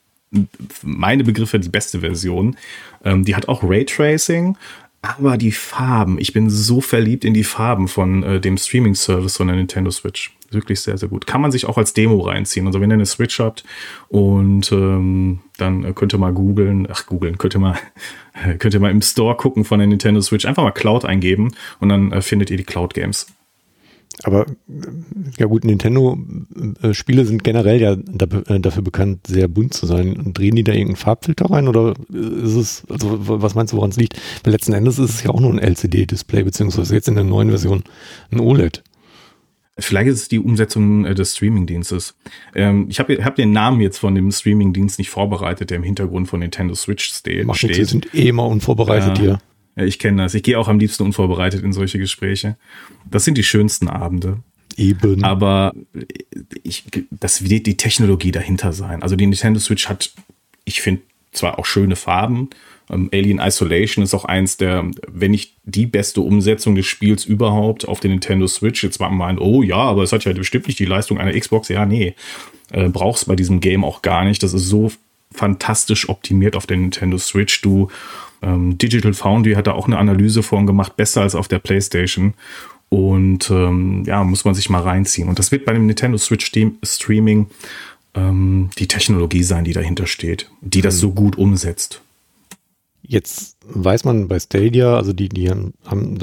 meine 0.83 1.25
Begriffe, 1.25 1.59
die 1.59 1.69
beste 1.69 2.01
Version. 2.01 2.57
Ähm, 3.05 3.25
die 3.25 3.35
hat 3.35 3.49
auch 3.49 3.63
Raytracing, 3.63 4.57
aber 5.01 5.37
die 5.37 5.53
Farben, 5.53 6.19
ich 6.19 6.33
bin 6.33 6.51
so 6.51 6.81
verliebt 6.81 7.25
in 7.25 7.35
die 7.35 7.45
Farben 7.45 7.89
von 7.89 8.23
äh, 8.23 8.41
dem 8.41 8.57
Streaming-Service 8.57 9.37
von 9.37 9.47
der 9.47 9.57
Nintendo 9.57 9.91
Switch. 9.91 10.35
Wirklich 10.51 10.81
sehr, 10.81 10.97
sehr 10.99 11.09
gut. 11.09 11.27
Kann 11.27 11.41
man 11.41 11.53
sich 11.53 11.67
auch 11.67 11.77
als 11.77 11.93
Demo 11.93 12.21
reinziehen. 12.21 12.67
Also 12.67 12.81
wenn 12.81 12.91
ihr 12.91 12.95
eine 12.95 13.07
Switch 13.07 13.39
habt 13.39 13.65
und 14.09 14.73
ähm, 14.73 15.41
dann 15.59 15.95
könnt 15.95 16.15
ihr 16.15 16.19
mal 16.19 16.33
googeln, 16.33 16.89
ach 16.91 17.07
googeln, 17.07 17.39
könnt 17.39 17.55
ihr 17.55 17.61
mal, 17.61 17.79
könnt 18.59 18.75
ihr 18.75 18.81
mal 18.81 18.91
im 18.91 19.03
Store 19.03 19.37
gucken 19.37 19.65
von 19.65 19.79
der 19.79 19.87
Nintendo 19.87 20.21
Switch, 20.21 20.47
einfach 20.47 20.63
mal 20.63 20.73
Cloud 20.73 21.05
eingeben 21.05 21.53
und 21.81 21.91
dann 21.91 22.13
äh, 22.13 22.23
findet 22.23 22.51
ihr 22.51 22.57
die 22.57 22.65
Cloud 22.65 22.95
Games. 22.95 23.27
Aber 24.25 24.47
ja 25.39 25.47
gut, 25.47 25.65
Nintendo-Spiele 25.65 27.25
sind 27.25 27.45
generell 27.45 27.81
ja 27.81 27.93
äh, 27.93 28.61
dafür 28.61 28.83
bekannt, 28.83 29.27
sehr 29.27 29.49
bunt 29.49 29.75
zu 29.75 29.87
sein. 29.87 30.33
drehen 30.35 30.57
die 30.57 30.65
da 30.65 30.73
irgendeinen 30.73 30.97
Farbfilter 30.97 31.51
rein 31.51 31.69
oder 31.69 31.95
ist 32.13 32.55
es, 32.55 32.83
also 32.89 33.17
was 33.19 33.55
meinst 33.55 33.73
du, 33.73 33.77
woran 33.77 33.91
es 33.91 33.97
liegt? 33.97 34.21
Weil 34.43 34.53
letzten 34.53 34.73
Endes 34.73 34.99
ist 34.99 35.11
es 35.11 35.23
ja 35.23 35.31
auch 35.31 35.41
nur 35.41 35.53
ein 35.53 35.59
LCD-Display, 35.59 36.43
beziehungsweise 36.43 36.95
jetzt 36.95 37.09
in 37.09 37.15
der 37.15 37.25
neuen 37.25 37.51
Version 37.51 37.85
ein 38.31 38.41
OLED. 38.41 38.83
Vielleicht 39.81 40.09
ist 40.09 40.23
es 40.23 40.29
die 40.29 40.41
Umsetzung 40.41 41.05
äh, 41.05 41.15
des 41.15 41.37
Streaming-Dienstes. 41.37 42.17
Ähm, 42.55 42.87
ich 42.89 42.99
habe 42.99 43.25
hab 43.25 43.37
den 43.37 43.53
Namen 43.53 43.81
jetzt 43.81 43.99
von 43.99 44.15
dem 44.15 44.33
Streaming-Dienst 44.33 44.99
nicht 44.99 45.11
vorbereitet, 45.11 45.71
der 45.71 45.77
im 45.77 45.85
Hintergrund 45.85 46.29
von 46.29 46.41
Nintendo 46.41 46.75
Switch 46.75 47.05
steht. 47.05 47.47
Steht. 47.55 47.77
Wir 47.77 47.87
sind 47.87 48.13
eh 48.13 48.29
immer 48.29 48.47
unvorbereitet 48.47 49.19
äh, 49.19 49.23
hier. 49.23 49.39
Ich 49.79 49.99
kenne 49.99 50.23
das. 50.23 50.35
Ich 50.35 50.43
gehe 50.43 50.59
auch 50.59 50.69
am 50.69 50.79
liebsten 50.79 51.05
unvorbereitet 51.05 51.63
in 51.63 51.73
solche 51.73 51.99
Gespräche. 51.99 52.57
Das 53.11 53.25
sind 53.25 53.39
die 53.39 53.45
schönsten 53.45 53.89
Abende. 53.89 54.39
Eben. 54.77 55.25
Aber 55.25 55.75
ich, 56.63 56.85
das 57.11 57.49
wird 57.49 57.67
die 57.67 57.77
Technologie 57.77 58.31
dahinter 58.31 58.73
sein. 58.73 59.03
Also 59.03 59.17
die 59.17 59.27
Nintendo 59.27 59.59
Switch 59.59 59.89
hat, 59.89 60.13
ich 60.65 60.81
finde, 60.81 61.03
zwar 61.33 61.59
auch 61.59 61.67
schöne 61.67 61.97
Farben. 61.97 62.51
Ähm, 62.91 63.11
Alien 63.13 63.39
Isolation 63.39 64.03
ist 64.03 64.15
auch 64.15 64.25
eins 64.25 64.57
der, 64.57 64.91
wenn 65.07 65.33
nicht 65.33 65.55
die 65.65 65.87
beste 65.87 66.21
Umsetzung 66.21 66.75
des 66.75 66.87
Spiels 66.87 67.25
überhaupt 67.25 67.87
auf 67.87 68.01
der 68.01 68.11
Nintendo 68.11 68.47
Switch. 68.47 68.83
Jetzt 68.83 69.01
war 69.01 69.11
man, 69.11 69.39
oh 69.39 69.63
ja, 69.63 69.77
aber 69.77 70.03
es 70.03 70.13
hat 70.13 70.25
ja 70.25 70.33
bestimmt 70.33 70.67
nicht 70.67 70.79
die 70.79 70.87
Leistung 70.87 71.19
einer 71.19 71.39
Xbox. 71.39 71.69
Ja, 71.69 71.85
nee, 71.85 72.15
äh, 72.71 72.89
brauchst 72.89 73.27
bei 73.27 73.37
diesem 73.37 73.61
Game 73.61 73.85
auch 73.85 74.03
gar 74.03 74.25
nicht. 74.25 74.43
Das 74.43 74.55
ist 74.55 74.67
so 74.67 74.91
fantastisch 75.33 76.09
optimiert 76.09 76.57
auf 76.57 76.67
der 76.67 76.79
Nintendo 76.79 77.19
Switch. 77.19 77.61
Du 77.61 77.89
ähm, 78.43 78.79
Digital 78.79 79.15
Foundry 79.15 79.55
hat 79.55 79.67
da 79.67 79.73
auch 79.73 79.87
eine 79.87 79.99
Analyse 79.99 80.43
von 80.43 80.67
gemacht, 80.67 80.97
besser 80.97 81.23
als 81.23 81.35
auf 81.35 81.49
der 81.49 81.59
PlayStation. 81.59 82.35
Und 82.89 83.51
ähm, 83.51 84.05
ja, 84.07 84.25
muss 84.25 84.45
man 84.45 84.55
sich 84.55 84.71
mal 84.71 84.83
reinziehen. 84.83 85.29
Und 85.29 85.39
das 85.39 85.53
wird 85.53 85.65
bei 85.65 85.75
dem 85.75 85.87
Nintendo 85.87 86.17
Switch 86.17 86.51
Streaming 86.83 87.47
ähm, 88.15 88.71
die 88.79 88.89
Technologie 88.89 89.43
sein, 89.43 89.65
die 89.65 89.73
dahinter 89.73 90.07
steht, 90.07 90.51
die 90.61 90.81
das 90.81 90.97
mhm. 90.97 91.01
so 91.01 91.11
gut 91.13 91.37
umsetzt. 91.37 92.01
Jetzt 93.03 93.57
weiß 93.65 94.05
man 94.05 94.29
bei 94.29 94.39
Stadia, 94.39 94.95
also 94.95 95.15
die, 95.15 95.31
die 95.31 95.49
haben 95.51 95.73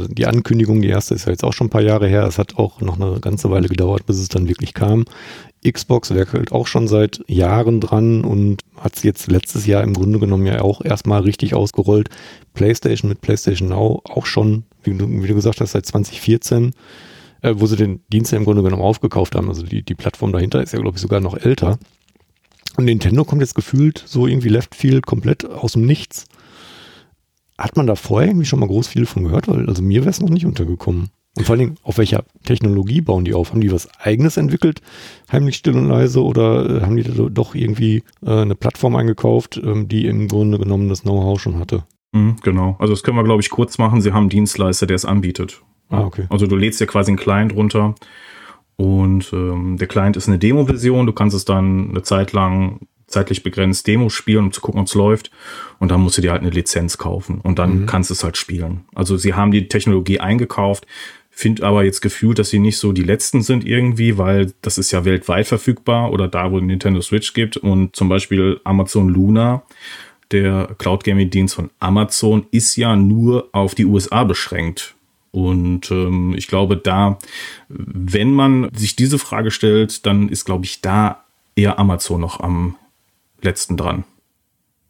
die 0.09 0.27
Ankündigung, 0.27 0.81
die 0.81 0.89
erste 0.89 1.15
ist 1.15 1.25
ja 1.25 1.31
jetzt 1.31 1.43
auch 1.43 1.53
schon 1.53 1.67
ein 1.67 1.71
paar 1.71 1.81
Jahre 1.81 2.07
her. 2.07 2.25
Es 2.25 2.37
hat 2.37 2.57
auch 2.57 2.79
noch 2.79 2.99
eine 2.99 3.19
ganze 3.19 3.49
Weile 3.49 3.67
gedauert, 3.67 4.05
bis 4.05 4.17
es 4.17 4.29
dann 4.29 4.47
wirklich 4.47 4.75
kam. 4.75 5.05
Xbox 5.69 6.13
werkelt 6.13 6.51
auch 6.51 6.67
schon 6.67 6.87
seit 6.87 7.21
Jahren 7.27 7.81
dran 7.81 8.23
und 8.23 8.61
hat 8.77 8.95
es 8.95 9.03
jetzt 9.03 9.31
letztes 9.31 9.65
Jahr 9.65 9.83
im 9.83 9.93
Grunde 9.93 10.19
genommen 10.19 10.45
ja 10.45 10.61
auch 10.61 10.81
erstmal 10.81 11.21
richtig 11.21 11.55
ausgerollt. 11.55 12.09
PlayStation 12.53 13.09
mit 13.09 13.21
PlayStation 13.21 13.69
Now 13.69 14.01
auch 14.05 14.25
schon, 14.25 14.63
wie 14.83 14.93
du, 14.93 15.07
wie 15.09 15.27
du 15.27 15.35
gesagt 15.35 15.61
hast, 15.61 15.71
seit 15.71 15.85
2014, 15.85 16.73
äh, 17.41 17.53
wo 17.57 17.65
sie 17.65 17.75
den 17.75 18.01
Dienst 18.11 18.31
ja 18.31 18.37
im 18.37 18.45
Grunde 18.45 18.63
genommen 18.63 18.83
aufgekauft 18.83 19.35
haben. 19.35 19.49
Also 19.49 19.63
die, 19.63 19.83
die 19.83 19.95
Plattform 19.95 20.31
dahinter 20.31 20.61
ist 20.61 20.73
ja, 20.73 20.79
glaube 20.79 20.97
ich, 20.97 21.01
sogar 21.01 21.19
noch 21.19 21.37
älter. 21.37 21.79
Und 22.77 22.85
Nintendo 22.85 23.23
kommt 23.23 23.41
jetzt 23.41 23.55
gefühlt 23.55 24.03
so 24.05 24.27
irgendwie 24.27 24.49
Left 24.49 24.75
Field 24.75 25.05
komplett 25.05 25.45
aus 25.45 25.73
dem 25.73 25.85
Nichts. 25.85 26.25
Hat 27.57 27.77
man 27.77 27.87
da 27.87 27.95
vorher 27.95 28.29
irgendwie 28.29 28.45
schon 28.45 28.59
mal 28.59 28.67
groß 28.67 28.87
viel 28.87 29.05
von 29.05 29.23
gehört? 29.23 29.47
Weil, 29.47 29.67
also 29.67 29.81
mir 29.81 30.01
wäre 30.01 30.09
es 30.09 30.19
noch 30.19 30.29
nicht 30.29 30.45
untergekommen. 30.45 31.09
Und 31.37 31.45
vor 31.45 31.53
allen 31.53 31.59
Dingen, 31.59 31.75
auf 31.83 31.97
welcher 31.97 32.23
Technologie 32.45 33.01
bauen 33.01 33.25
die 33.25 33.33
auf? 33.33 33.51
Haben 33.51 33.61
die 33.61 33.71
was 33.71 33.89
eigenes 33.99 34.37
entwickelt, 34.37 34.81
heimlich 35.31 35.57
still 35.57 35.75
und 35.75 35.89
leise, 35.89 36.23
oder 36.23 36.69
äh, 36.69 36.81
haben 36.81 36.95
die 36.95 37.03
da 37.03 37.11
doch 37.29 37.55
irgendwie 37.55 38.03
äh, 38.25 38.41
eine 38.41 38.55
Plattform 38.55 38.95
eingekauft, 38.95 39.59
ähm, 39.63 39.87
die 39.87 40.05
im 40.05 40.27
Grunde 40.29 40.57
genommen 40.57 40.87
das 40.87 41.01
Know-how 41.01 41.39
schon 41.39 41.59
hatte? 41.59 41.83
Mhm, 42.13 42.37
genau. 42.41 42.77
Also 42.79 42.93
das 42.93 43.03
können 43.03 43.17
wir, 43.17 43.23
glaube 43.23 43.41
ich, 43.41 43.49
kurz 43.49 43.77
machen. 43.77 44.01
Sie 44.01 44.13
haben 44.13 44.23
einen 44.23 44.29
Dienstleister, 44.29 44.87
der 44.87 44.95
es 44.95 45.03
anbietet. 45.03 45.61
Ah, 45.89 46.05
okay. 46.05 46.25
Also 46.29 46.47
du 46.47 46.55
lädst 46.55 46.79
dir 46.79 46.87
quasi 46.87 47.11
einen 47.11 47.17
Client 47.17 47.53
runter 47.53 47.95
und 48.77 49.31
ähm, 49.33 49.77
der 49.77 49.87
Client 49.87 50.17
ist 50.17 50.27
eine 50.27 50.39
Demo-Version. 50.39 51.05
Du 51.05 51.13
kannst 51.13 51.35
es 51.35 51.45
dann 51.45 51.89
eine 51.89 52.01
Zeit 52.01 52.31
lang 52.33 52.79
zeitlich 53.07 53.43
begrenzt 53.43 53.87
Demo 53.87 54.09
spielen, 54.09 54.45
um 54.45 54.51
zu 54.51 54.61
gucken, 54.61 54.81
ob 54.81 54.87
es 54.87 54.95
läuft. 54.95 55.31
Und 55.79 55.91
dann 55.91 56.01
musst 56.01 56.17
du 56.17 56.21
dir 56.21 56.31
halt 56.31 56.41
eine 56.41 56.49
Lizenz 56.49 56.97
kaufen 56.97 57.39
und 57.41 57.59
dann 57.59 57.81
mhm. 57.81 57.85
kannst 57.85 58.09
du 58.09 58.13
es 58.13 58.23
halt 58.23 58.37
spielen. 58.37 58.85
Also 58.95 59.17
sie 59.17 59.33
haben 59.33 59.51
die 59.51 59.67
Technologie 59.67 60.19
eingekauft. 60.19 60.87
Finde 61.37 61.63
aber 61.63 61.83
jetzt 61.83 61.99
gefühlt, 61.99 62.39
dass 62.39 62.49
sie 62.49 62.59
nicht 62.59 62.77
so 62.77 62.93
die 62.93 63.03
letzten 63.03 63.41
sind 63.41 63.67
irgendwie, 63.67 64.17
weil 64.17 64.53
das 64.61 64.77
ist 64.77 64.91
ja 64.91 65.03
weltweit 65.03 65.45
verfügbar 65.45 66.13
oder 66.13 66.29
da, 66.29 66.49
wo 66.49 66.61
Nintendo 66.61 67.01
Switch 67.01 67.33
gibt. 67.33 67.57
Und 67.57 67.93
zum 67.93 68.07
Beispiel 68.07 68.61
Amazon 68.63 69.09
Luna, 69.09 69.63
der 70.31 70.73
Cloud 70.77 71.03
Gaming 71.03 71.29
Dienst 71.29 71.55
von 71.55 71.71
Amazon, 71.79 72.47
ist 72.51 72.77
ja 72.77 72.95
nur 72.95 73.49
auf 73.51 73.75
die 73.75 73.83
USA 73.83 74.23
beschränkt. 74.23 74.95
Und 75.31 75.91
ähm, 75.91 76.33
ich 76.37 76.47
glaube, 76.47 76.77
da, 76.77 77.19
wenn 77.67 78.31
man 78.31 78.69
sich 78.73 78.95
diese 78.95 79.19
Frage 79.19 79.51
stellt, 79.51 80.05
dann 80.05 80.29
ist, 80.29 80.45
glaube 80.45 80.63
ich, 80.63 80.79
da 80.79 81.25
eher 81.57 81.79
Amazon 81.79 82.21
noch 82.21 82.39
am 82.39 82.77
letzten 83.41 83.75
dran. 83.75 84.05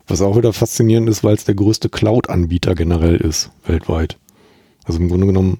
Was 0.05 0.21
auch 0.21 0.37
wieder 0.37 0.53
faszinierend 0.53 1.09
ist, 1.09 1.23
weil 1.23 1.33
es 1.33 1.45
der 1.45 1.55
größte 1.55 1.89
Cloud-Anbieter 1.89 2.75
generell 2.75 3.15
ist, 3.15 3.49
weltweit. 3.65 4.19
Also 4.83 4.99
im 4.99 5.09
Grunde 5.09 5.25
genommen, 5.25 5.59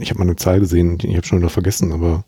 ich 0.00 0.10
habe 0.10 0.18
mal 0.18 0.24
eine 0.24 0.36
Zahl 0.36 0.60
gesehen, 0.60 0.98
ich 1.02 1.16
habe 1.16 1.26
schon 1.26 1.38
wieder 1.38 1.50
vergessen, 1.50 1.92
aber 1.92 2.24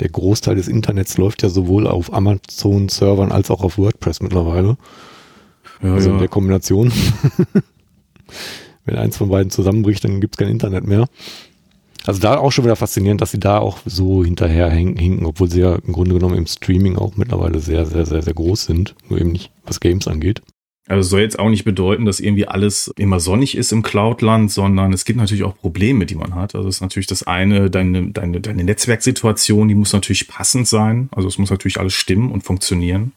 der 0.00 0.08
Großteil 0.08 0.54
des 0.54 0.68
Internets 0.68 1.18
läuft 1.18 1.42
ja 1.42 1.48
sowohl 1.48 1.86
auf 1.86 2.12
Amazon-Servern 2.12 3.32
als 3.32 3.50
auch 3.50 3.62
auf 3.62 3.78
WordPress 3.78 4.20
mittlerweile. 4.20 4.76
Ja, 5.82 5.94
also 5.94 6.08
ja. 6.08 6.14
in 6.14 6.20
der 6.20 6.28
Kombination. 6.28 6.92
Wenn 8.84 8.96
eins 8.96 9.16
von 9.16 9.28
beiden 9.28 9.50
zusammenbricht, 9.50 10.04
dann 10.04 10.20
gibt 10.20 10.34
es 10.34 10.38
kein 10.38 10.48
Internet 10.48 10.86
mehr. 10.86 11.06
Also 12.06 12.20
da 12.20 12.38
auch 12.38 12.52
schon 12.52 12.64
wieder 12.64 12.76
faszinierend, 12.76 13.20
dass 13.20 13.32
sie 13.32 13.40
da 13.40 13.58
auch 13.58 13.78
so 13.84 14.24
hinterher 14.24 14.70
hinken, 14.70 15.26
obwohl 15.26 15.50
sie 15.50 15.60
ja 15.60 15.74
im 15.74 15.92
Grunde 15.92 16.14
genommen 16.14 16.36
im 16.36 16.46
Streaming 16.46 16.96
auch 16.96 17.16
mittlerweile 17.16 17.60
sehr, 17.60 17.84
sehr, 17.84 18.06
sehr, 18.06 18.22
sehr 18.22 18.34
groß 18.34 18.64
sind, 18.64 18.94
nur 19.08 19.20
eben 19.20 19.32
nicht, 19.32 19.50
was 19.64 19.80
Games 19.80 20.08
angeht. 20.08 20.40
Also 20.88 21.10
soll 21.10 21.20
jetzt 21.20 21.38
auch 21.38 21.50
nicht 21.50 21.64
bedeuten, 21.64 22.06
dass 22.06 22.18
irgendwie 22.18 22.48
alles 22.48 22.90
immer 22.96 23.20
sonnig 23.20 23.56
ist 23.56 23.72
im 23.72 23.82
Cloudland, 23.82 24.50
sondern 24.50 24.94
es 24.94 25.04
gibt 25.04 25.18
natürlich 25.18 25.44
auch 25.44 25.56
Probleme, 25.56 26.06
die 26.06 26.14
man 26.14 26.34
hat. 26.34 26.54
Also 26.54 26.66
es 26.66 26.76
ist 26.76 26.80
natürlich 26.80 27.06
das 27.06 27.24
eine, 27.24 27.68
deine, 27.68 28.10
deine, 28.10 28.40
deine 28.40 28.64
Netzwerksituation, 28.64 29.68
die 29.68 29.74
muss 29.74 29.92
natürlich 29.92 30.28
passend 30.28 30.66
sein. 30.66 31.10
Also 31.12 31.28
es 31.28 31.36
muss 31.36 31.50
natürlich 31.50 31.78
alles 31.78 31.92
stimmen 31.92 32.32
und 32.32 32.42
funktionieren. 32.42 33.12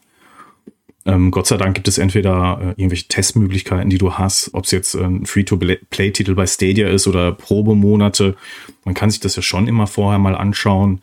Ähm, 1.04 1.30
Gott 1.30 1.46
sei 1.46 1.56
Dank 1.56 1.74
gibt 1.74 1.88
es 1.88 1.98
entweder 1.98 2.58
äh, 2.60 2.80
irgendwelche 2.80 3.08
Testmöglichkeiten, 3.08 3.90
die 3.90 3.98
du 3.98 4.12
hast, 4.14 4.50
ob 4.52 4.66
es 4.66 4.70
jetzt 4.70 4.94
äh, 4.94 5.02
ein 5.02 5.26
Free-to-Play-Titel 5.26 6.34
bei 6.34 6.46
Stadia 6.46 6.88
ist 6.88 7.08
oder 7.08 7.32
Probemonate. 7.32 8.36
Man 8.84 8.94
kann 8.94 9.10
sich 9.10 9.20
das 9.20 9.34
ja 9.34 9.42
schon 9.42 9.66
immer 9.66 9.86
vorher 9.86 10.18
mal 10.18 10.36
anschauen. 10.36 11.00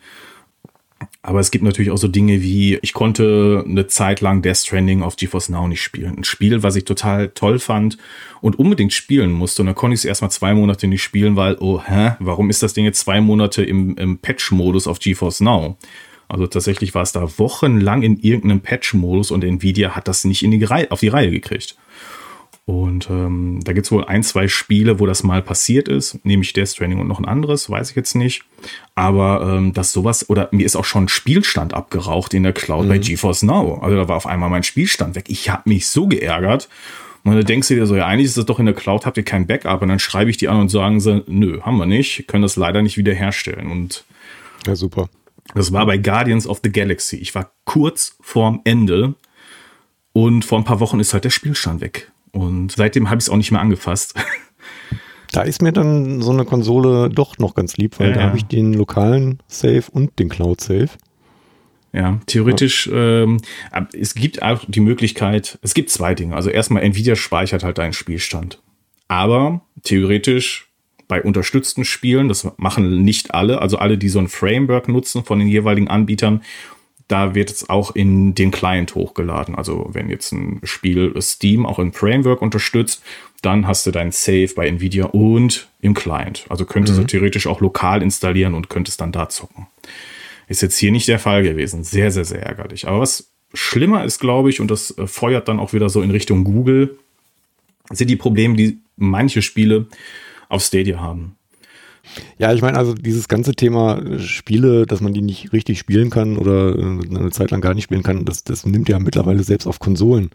Aber 1.22 1.40
es 1.40 1.50
gibt 1.50 1.64
natürlich 1.64 1.90
auch 1.90 1.98
so 1.98 2.08
Dinge 2.08 2.42
wie, 2.42 2.78
ich 2.82 2.92
konnte 2.92 3.64
eine 3.66 3.86
Zeit 3.86 4.20
lang 4.20 4.42
Death 4.42 4.58
Stranding 4.58 5.02
auf 5.02 5.16
GeForce 5.16 5.50
Now 5.50 5.68
nicht 5.68 5.82
spielen. 5.82 6.18
Ein 6.18 6.24
Spiel, 6.24 6.62
was 6.62 6.76
ich 6.76 6.84
total 6.84 7.28
toll 7.28 7.58
fand 7.58 7.98
und 8.40 8.58
unbedingt 8.58 8.92
spielen 8.92 9.32
musste. 9.32 9.62
Und 9.62 9.66
dann 9.66 9.74
konnte 9.74 9.94
ich 9.94 10.00
es 10.00 10.04
erstmal 10.04 10.30
zwei 10.30 10.54
Monate 10.54 10.86
nicht 10.86 11.02
spielen, 11.02 11.36
weil, 11.36 11.56
oh, 11.60 11.82
hä, 11.84 12.12
warum 12.20 12.50
ist 12.50 12.62
das 12.62 12.74
Ding 12.74 12.84
jetzt 12.84 13.00
zwei 13.00 13.20
Monate 13.20 13.62
im, 13.62 13.96
im 13.96 14.18
Patch-Modus 14.18 14.86
auf 14.86 14.98
GeForce 14.98 15.40
Now? 15.40 15.76
Also 16.28 16.46
tatsächlich 16.46 16.94
war 16.94 17.02
es 17.02 17.12
da 17.12 17.28
wochenlang 17.38 18.02
in 18.02 18.18
irgendeinem 18.18 18.60
Patch-Modus 18.60 19.30
und 19.30 19.42
Nvidia 19.42 19.96
hat 19.96 20.06
das 20.06 20.24
nicht 20.24 20.44
in 20.44 20.52
die 20.52 20.62
Reihe, 20.62 20.90
auf 20.90 21.00
die 21.00 21.08
Reihe 21.08 21.30
gekriegt. 21.30 21.76
Und 22.70 23.10
ähm, 23.10 23.58
da 23.64 23.72
gibt 23.72 23.86
es 23.86 23.90
wohl 23.90 24.04
ein, 24.04 24.22
zwei 24.22 24.46
Spiele, 24.46 25.00
wo 25.00 25.06
das 25.06 25.24
mal 25.24 25.42
passiert 25.42 25.88
ist, 25.88 26.24
nämlich 26.24 26.52
Death 26.52 26.68
Stranding 26.68 27.00
und 27.00 27.08
noch 27.08 27.18
ein 27.18 27.24
anderes, 27.24 27.68
weiß 27.68 27.90
ich 27.90 27.96
jetzt 27.96 28.14
nicht. 28.14 28.44
Aber 28.94 29.56
ähm, 29.56 29.72
dass 29.72 29.92
sowas, 29.92 30.30
oder 30.30 30.48
mir 30.52 30.64
ist 30.64 30.76
auch 30.76 30.84
schon 30.84 31.08
Spielstand 31.08 31.74
abgeraucht 31.74 32.32
in 32.32 32.44
der 32.44 32.52
Cloud 32.52 32.84
mhm. 32.84 32.90
bei 32.90 32.98
GeForce 32.98 33.42
Now. 33.42 33.80
Also 33.82 33.96
da 33.96 34.06
war 34.06 34.16
auf 34.16 34.26
einmal 34.28 34.50
mein 34.50 34.62
Spielstand 34.62 35.16
weg. 35.16 35.24
Ich 35.26 35.50
habe 35.50 35.68
mich 35.68 35.88
so 35.88 36.06
geärgert. 36.06 36.68
Und 37.24 37.34
dann 37.34 37.44
denkst 37.44 37.66
du 37.66 37.74
dir 37.74 37.86
so, 37.86 37.96
ja, 37.96 38.06
eigentlich 38.06 38.26
ist 38.26 38.38
das 38.38 38.46
doch 38.46 38.60
in 38.60 38.66
der 38.66 38.74
Cloud, 38.76 39.04
habt 39.04 39.16
ihr 39.16 39.24
kein 39.24 39.48
Backup. 39.48 39.82
Und 39.82 39.88
dann 39.88 39.98
schreibe 39.98 40.30
ich 40.30 40.36
die 40.36 40.46
an 40.46 40.60
und 40.60 40.68
sagen 40.68 41.00
sie, 41.00 41.24
nö, 41.26 41.60
haben 41.62 41.76
wir 41.76 41.86
nicht, 41.86 42.28
können 42.28 42.42
das 42.42 42.54
leider 42.54 42.82
nicht 42.82 42.96
wiederherstellen. 42.96 43.68
Und 43.68 44.04
ja, 44.64 44.76
super. 44.76 45.08
Das 45.56 45.72
war 45.72 45.86
bei 45.86 45.98
Guardians 45.98 46.46
of 46.46 46.60
the 46.62 46.70
Galaxy. 46.70 47.16
Ich 47.16 47.34
war 47.34 47.50
kurz 47.64 48.16
vorm 48.20 48.60
Ende 48.62 49.14
und 50.12 50.44
vor 50.44 50.58
ein 50.58 50.64
paar 50.64 50.78
Wochen 50.78 51.00
ist 51.00 51.14
halt 51.14 51.24
der 51.24 51.30
Spielstand 51.30 51.80
weg. 51.80 52.12
Und 52.32 52.72
seitdem 52.72 53.10
habe 53.10 53.18
ich 53.18 53.24
es 53.24 53.30
auch 53.30 53.36
nicht 53.36 53.50
mehr 53.50 53.60
angefasst. 53.60 54.14
Da 55.32 55.42
ist 55.42 55.62
mir 55.62 55.72
dann 55.72 56.22
so 56.22 56.32
eine 56.32 56.44
Konsole 56.44 57.08
doch 57.08 57.38
noch 57.38 57.54
ganz 57.54 57.76
lieb, 57.76 58.00
weil 58.00 58.08
ja, 58.08 58.14
da 58.14 58.20
ja. 58.20 58.26
habe 58.26 58.36
ich 58.36 58.46
den 58.46 58.72
lokalen 58.72 59.38
Safe 59.46 59.84
und 59.92 60.18
den 60.18 60.28
Cloud 60.28 60.60
Safe. 60.60 60.88
Ja, 61.92 62.20
theoretisch, 62.26 62.86
ja. 62.88 63.22
Ähm, 63.22 63.38
es 63.92 64.14
gibt 64.14 64.42
auch 64.42 64.64
die 64.66 64.80
Möglichkeit, 64.80 65.58
es 65.62 65.74
gibt 65.74 65.90
zwei 65.90 66.14
Dinge. 66.14 66.34
Also 66.34 66.50
erstmal, 66.50 66.82
Nvidia 66.82 67.16
speichert 67.16 67.64
halt 67.64 67.78
deinen 67.78 67.92
Spielstand. 67.92 68.60
Aber 69.08 69.60
theoretisch 69.82 70.70
bei 71.08 71.22
unterstützten 71.22 71.84
Spielen, 71.84 72.28
das 72.28 72.48
machen 72.56 73.02
nicht 73.02 73.34
alle, 73.34 73.60
also 73.60 73.78
alle, 73.78 73.98
die 73.98 74.08
so 74.08 74.20
ein 74.20 74.28
Framework 74.28 74.88
nutzen 74.88 75.24
von 75.24 75.40
den 75.40 75.48
jeweiligen 75.48 75.88
Anbietern, 75.88 76.42
da 77.10 77.34
wird 77.34 77.50
es 77.50 77.68
auch 77.68 77.94
in 77.94 78.34
den 78.34 78.50
Client 78.50 78.94
hochgeladen. 78.94 79.56
Also 79.56 79.90
wenn 79.92 80.08
jetzt 80.10 80.32
ein 80.32 80.60
Spiel 80.62 81.12
Steam 81.20 81.66
auch 81.66 81.78
im 81.78 81.92
Framework 81.92 82.40
unterstützt, 82.40 83.02
dann 83.42 83.66
hast 83.66 83.86
du 83.86 83.90
dein 83.90 84.12
Save 84.12 84.50
bei 84.54 84.68
Nvidia 84.68 85.06
und 85.06 85.68
im 85.80 85.94
Client. 85.94 86.46
Also 86.48 86.64
könntest 86.64 86.98
mhm. 86.98 87.02
du 87.02 87.06
theoretisch 87.08 87.46
auch 87.46 87.60
lokal 87.60 88.02
installieren 88.02 88.54
und 88.54 88.68
könntest 88.68 89.00
dann 89.00 89.12
da 89.12 89.28
zocken. 89.28 89.66
Ist 90.46 90.62
jetzt 90.62 90.78
hier 90.78 90.92
nicht 90.92 91.08
der 91.08 91.18
Fall 91.18 91.42
gewesen. 91.42 91.84
Sehr, 91.84 92.10
sehr, 92.10 92.24
sehr 92.24 92.42
ärgerlich. 92.42 92.86
Aber 92.86 93.00
was 93.00 93.30
schlimmer 93.54 94.04
ist, 94.04 94.20
glaube 94.20 94.50
ich, 94.50 94.60
und 94.60 94.70
das 94.70 94.96
äh, 94.96 95.06
feuert 95.06 95.48
dann 95.48 95.58
auch 95.58 95.72
wieder 95.72 95.88
so 95.88 96.02
in 96.02 96.10
Richtung 96.10 96.44
Google, 96.44 96.98
sind 97.90 98.08
die 98.08 98.16
Probleme, 98.16 98.56
die 98.56 98.78
manche 98.96 99.42
Spiele 99.42 99.86
auf 100.48 100.62
Stadia 100.62 101.00
haben. 101.00 101.36
Ja, 102.38 102.52
ich 102.52 102.62
meine, 102.62 102.78
also 102.78 102.94
dieses 102.94 103.28
ganze 103.28 103.52
Thema 103.52 104.00
Spiele, 104.18 104.86
dass 104.86 105.00
man 105.00 105.12
die 105.12 105.22
nicht 105.22 105.52
richtig 105.52 105.78
spielen 105.78 106.10
kann 106.10 106.36
oder 106.36 106.76
äh, 106.76 106.82
eine 106.82 107.30
Zeit 107.30 107.50
lang 107.50 107.60
gar 107.60 107.74
nicht 107.74 107.84
spielen 107.84 108.02
kann, 108.02 108.24
das, 108.24 108.44
das 108.44 108.66
nimmt 108.66 108.88
ja 108.88 108.98
mittlerweile 108.98 109.42
selbst 109.42 109.66
auf 109.66 109.78
Konsolen 109.78 110.30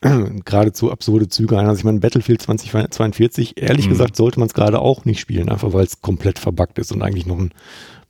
geradezu 0.44 0.90
absurde 0.90 1.28
Züge 1.28 1.58
ein. 1.58 1.66
Also 1.66 1.78
ich 1.78 1.84
meine, 1.84 2.00
Battlefield 2.00 2.42
2042, 2.42 3.60
ehrlich 3.60 3.86
mhm. 3.86 3.90
gesagt, 3.90 4.16
sollte 4.16 4.38
man 4.40 4.48
es 4.48 4.54
gerade 4.54 4.80
auch 4.80 5.04
nicht 5.04 5.20
spielen, 5.20 5.48
einfach 5.48 5.72
weil 5.72 5.84
es 5.84 6.00
komplett 6.00 6.38
verbuggt 6.38 6.78
ist 6.78 6.92
und 6.92 7.02
eigentlich 7.02 7.26
noch 7.26 7.38
ein 7.38 7.52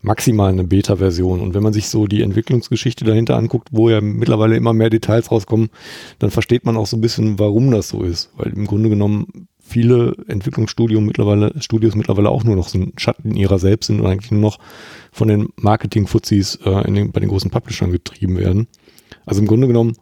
maximal 0.00 0.50
eine 0.50 0.64
Beta-Version. 0.64 1.40
Und 1.40 1.54
wenn 1.54 1.62
man 1.62 1.72
sich 1.72 1.88
so 1.88 2.06
die 2.06 2.22
Entwicklungsgeschichte 2.22 3.04
dahinter 3.04 3.36
anguckt, 3.36 3.68
wo 3.72 3.90
ja 3.90 4.00
mittlerweile 4.00 4.56
immer 4.56 4.72
mehr 4.72 4.90
Details 4.90 5.30
rauskommen, 5.30 5.70
dann 6.18 6.30
versteht 6.30 6.64
man 6.64 6.76
auch 6.76 6.86
so 6.86 6.96
ein 6.96 7.00
bisschen, 7.00 7.38
warum 7.38 7.70
das 7.70 7.88
so 7.88 8.02
ist. 8.02 8.30
Weil 8.36 8.52
im 8.52 8.66
Grunde 8.66 8.90
genommen 8.90 9.48
viele 9.68 10.16
Entwicklungsstudios 10.28 11.00
mittlerweile, 11.00 11.52
Studios 11.60 11.94
mittlerweile 11.94 12.30
auch 12.30 12.42
nur 12.42 12.56
noch 12.56 12.68
so 12.68 12.78
ein 12.78 12.92
Schatten 12.96 13.36
ihrer 13.36 13.58
selbst 13.58 13.88
sind 13.88 14.00
und 14.00 14.06
eigentlich 14.06 14.30
nur 14.30 14.40
noch 14.40 14.58
von 15.12 15.28
den 15.28 15.48
Marketing-Fuzis 15.56 16.56
äh, 16.64 16.90
den, 16.90 17.12
bei 17.12 17.20
den 17.20 17.28
großen 17.28 17.50
Publishern 17.50 17.92
getrieben 17.92 18.38
werden. 18.38 18.66
Also 19.26 19.40
im 19.40 19.46
Grunde 19.46 19.66
genommen, 19.66 19.94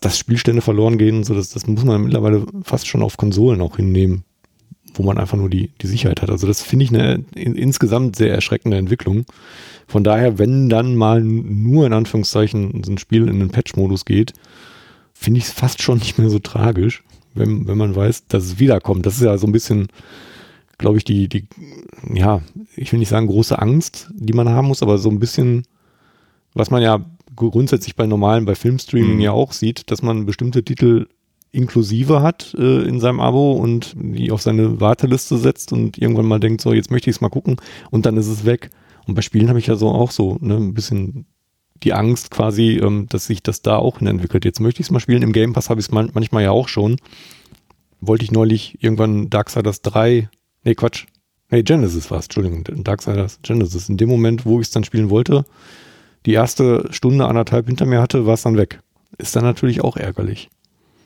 dass 0.00 0.18
Spielstände 0.18 0.62
verloren 0.62 0.98
gehen, 0.98 1.22
so 1.22 1.34
das, 1.34 1.50
das 1.50 1.66
muss 1.66 1.84
man 1.84 2.02
mittlerweile 2.02 2.44
fast 2.64 2.88
schon 2.88 3.02
auf 3.02 3.16
Konsolen 3.16 3.60
auch 3.60 3.76
hinnehmen, 3.76 4.24
wo 4.94 5.04
man 5.04 5.16
einfach 5.16 5.38
nur 5.38 5.48
die, 5.48 5.70
die 5.80 5.86
Sicherheit 5.86 6.20
hat. 6.20 6.30
Also 6.30 6.48
das 6.48 6.60
finde 6.60 6.84
ich 6.84 6.90
eine 6.90 7.24
in, 7.36 7.54
insgesamt 7.54 8.16
sehr 8.16 8.34
erschreckende 8.34 8.78
Entwicklung. 8.78 9.24
Von 9.86 10.02
daher, 10.02 10.38
wenn 10.38 10.68
dann 10.68 10.96
mal 10.96 11.22
nur 11.22 11.86
in 11.86 11.92
Anführungszeichen 11.92 12.82
so 12.84 12.90
ein 12.90 12.98
Spiel 12.98 13.28
in 13.28 13.38
den 13.38 13.50
Patch-Modus 13.50 14.04
geht, 14.04 14.32
finde 15.14 15.38
ich 15.38 15.44
es 15.44 15.52
fast 15.52 15.82
schon 15.82 15.98
nicht 15.98 16.18
mehr 16.18 16.30
so 16.30 16.40
tragisch 16.40 17.04
wenn, 17.34 17.66
wenn 17.66 17.78
man 17.78 17.94
weiß, 17.94 18.26
dass 18.26 18.44
es 18.44 18.58
wiederkommt. 18.58 19.06
Das 19.06 19.14
ist 19.14 19.22
ja 19.22 19.36
so 19.38 19.46
ein 19.46 19.52
bisschen, 19.52 19.88
glaube 20.78 20.98
ich, 20.98 21.04
die, 21.04 21.28
die, 21.28 21.46
ja, 22.12 22.42
ich 22.76 22.92
will 22.92 22.98
nicht 22.98 23.08
sagen 23.08 23.26
große 23.26 23.58
Angst, 23.58 24.10
die 24.14 24.32
man 24.32 24.48
haben 24.48 24.68
muss, 24.68 24.82
aber 24.82 24.98
so 24.98 25.10
ein 25.10 25.18
bisschen, 25.18 25.64
was 26.54 26.70
man 26.70 26.82
ja 26.82 27.04
grundsätzlich 27.34 27.96
bei 27.96 28.06
normalen, 28.06 28.44
bei 28.44 28.54
Filmstreaming 28.54 29.16
mhm. 29.16 29.20
ja 29.20 29.32
auch 29.32 29.52
sieht, 29.52 29.90
dass 29.90 30.02
man 30.02 30.26
bestimmte 30.26 30.64
Titel 30.64 31.06
inklusive 31.52 32.22
hat 32.22 32.54
äh, 32.58 32.82
in 32.82 32.98
seinem 32.98 33.20
Abo 33.20 33.52
und 33.52 33.94
die 33.96 34.30
auf 34.30 34.42
seine 34.42 34.80
Warteliste 34.80 35.36
setzt 35.36 35.72
und 35.72 35.98
irgendwann 35.98 36.26
mal 36.26 36.40
denkt, 36.40 36.62
so, 36.62 36.72
jetzt 36.72 36.90
möchte 36.90 37.10
ich 37.10 37.16
es 37.16 37.20
mal 37.20 37.28
gucken 37.28 37.56
und 37.90 38.06
dann 38.06 38.16
ist 38.16 38.28
es 38.28 38.44
weg. 38.44 38.70
Und 39.06 39.14
bei 39.14 39.22
Spielen 39.22 39.48
habe 39.48 39.58
ich 39.58 39.66
ja 39.66 39.76
so 39.76 39.88
auch 39.88 40.10
so 40.10 40.38
ne, 40.40 40.56
ein 40.56 40.74
bisschen 40.74 41.26
die 41.84 41.92
Angst 41.92 42.30
quasi, 42.30 42.80
ähm, 42.82 43.06
dass 43.08 43.26
sich 43.26 43.42
das 43.42 43.62
da 43.62 43.76
auch 43.76 44.00
entwickelt. 44.00 44.44
Jetzt 44.44 44.60
möchte 44.60 44.80
ich 44.80 44.86
es 44.86 44.90
mal 44.90 45.00
spielen. 45.00 45.22
Im 45.22 45.32
Game 45.32 45.52
Pass 45.52 45.70
habe 45.70 45.80
ich 45.80 45.86
es 45.86 45.92
man 45.92 46.10
manchmal 46.14 46.42
ja 46.42 46.50
auch 46.50 46.68
schon. 46.68 46.96
Wollte 48.00 48.24
ich 48.24 48.32
neulich 48.32 48.82
irgendwann 48.82 49.30
Darksiders 49.30 49.82
3, 49.82 50.28
nee 50.64 50.74
Quatsch, 50.74 51.06
nee 51.50 51.62
Genesis 51.62 52.10
war 52.10 52.18
es, 52.18 52.26
Entschuldigung, 52.26 52.64
Darksiders 52.64 53.40
Genesis. 53.42 53.88
In 53.88 53.96
dem 53.96 54.08
Moment, 54.08 54.44
wo 54.44 54.60
ich 54.60 54.66
es 54.66 54.72
dann 54.72 54.84
spielen 54.84 55.10
wollte, 55.10 55.44
die 56.26 56.32
erste 56.32 56.88
Stunde, 56.90 57.26
anderthalb 57.26 57.66
hinter 57.66 57.86
mir 57.86 58.00
hatte, 58.00 58.26
war 58.26 58.34
es 58.34 58.42
dann 58.42 58.56
weg. 58.56 58.80
Ist 59.18 59.36
dann 59.36 59.44
natürlich 59.44 59.82
auch 59.82 59.96
ärgerlich. 59.96 60.50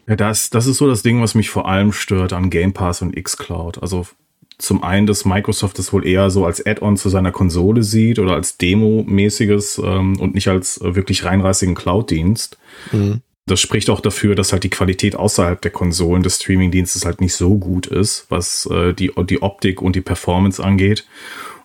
Ja, 0.06 0.14
das, 0.14 0.50
das 0.50 0.66
ist 0.66 0.78
so 0.78 0.86
das 0.86 1.02
Ding, 1.02 1.20
was 1.20 1.34
mich 1.34 1.50
vor 1.50 1.68
allem 1.68 1.92
stört 1.92 2.32
an 2.32 2.50
Game 2.50 2.72
Pass 2.72 3.02
und 3.02 3.16
xCloud. 3.16 3.82
Also 3.82 4.06
zum 4.58 4.82
einen, 4.82 5.06
dass 5.06 5.24
Microsoft 5.24 5.78
das 5.78 5.92
wohl 5.92 6.06
eher 6.06 6.30
so 6.30 6.46
als 6.46 6.64
Add-on 6.64 6.96
zu 6.96 7.08
seiner 7.08 7.32
Konsole 7.32 7.82
sieht 7.82 8.18
oder 8.18 8.34
als 8.34 8.56
Demo-mäßiges 8.56 9.80
ähm, 9.84 10.18
und 10.18 10.34
nicht 10.34 10.48
als 10.48 10.80
äh, 10.80 10.94
wirklich 10.94 11.24
reinreißigen 11.24 11.74
Cloud-Dienst. 11.74 12.58
Mhm. 12.92 13.20
Das 13.48 13.60
spricht 13.60 13.90
auch 13.90 14.00
dafür, 14.00 14.34
dass 14.34 14.52
halt 14.52 14.64
die 14.64 14.70
Qualität 14.70 15.14
außerhalb 15.14 15.60
der 15.60 15.70
Konsolen 15.70 16.22
des 16.22 16.36
Streaming-Dienstes 16.36 17.04
halt 17.04 17.20
nicht 17.20 17.34
so 17.34 17.58
gut 17.58 17.86
ist, 17.86 18.26
was 18.28 18.66
äh, 18.66 18.92
die, 18.92 19.12
die 19.28 19.42
Optik 19.42 19.82
und 19.82 19.94
die 19.94 20.00
Performance 20.00 20.62
angeht. 20.62 21.06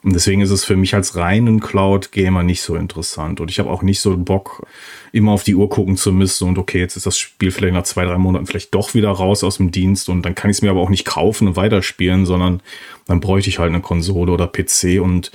Und 0.04 0.14
deswegen 0.14 0.42
ist 0.42 0.50
es 0.50 0.66
für 0.66 0.76
mich 0.76 0.96
als 0.96 1.16
reinen 1.16 1.60
Cloud-Gamer 1.60 2.42
nicht 2.42 2.64
so 2.64 2.76
interessant. 2.76 3.40
Und 3.40 3.52
ich 3.52 3.60
habe 3.60 3.70
auch 3.70 3.84
nicht 3.84 4.00
so 4.00 4.18
Bock, 4.18 4.66
immer 5.12 5.32
auf 5.32 5.44
die 5.44 5.54
Uhr 5.54 5.70
gucken 5.70 5.96
zu 5.96 6.12
müssen 6.12 6.48
und 6.48 6.58
okay, 6.58 6.80
jetzt 6.80 6.96
ist 6.96 7.06
das 7.06 7.18
Spiel 7.18 7.52
vielleicht 7.52 7.76
nach 7.76 7.84
zwei, 7.84 8.06
drei 8.06 8.18
Monaten 8.18 8.48
vielleicht 8.48 8.74
doch 8.74 8.94
wieder 8.94 9.12
raus 9.12 9.44
aus 9.44 9.58
dem 9.58 9.72
Dienst 9.72 10.10
und 10.10 10.24
dann 10.24 10.34
kann 10.34 10.50
ich 10.50 10.58
es 10.58 10.62
mir 10.62 10.72
aber 10.72 10.80
auch 10.80 10.90
nicht 10.90 11.06
kaufen 11.06 11.50
und 11.50 11.56
weiterspielen, 11.56 12.26
sondern 12.26 12.62
dann 13.06 13.20
bräuchte 13.20 13.50
ich 13.50 13.60
halt 13.60 13.70
eine 13.70 13.82
Konsole 13.82 14.32
oder 14.32 14.48
PC 14.48 15.02
und 15.02 15.32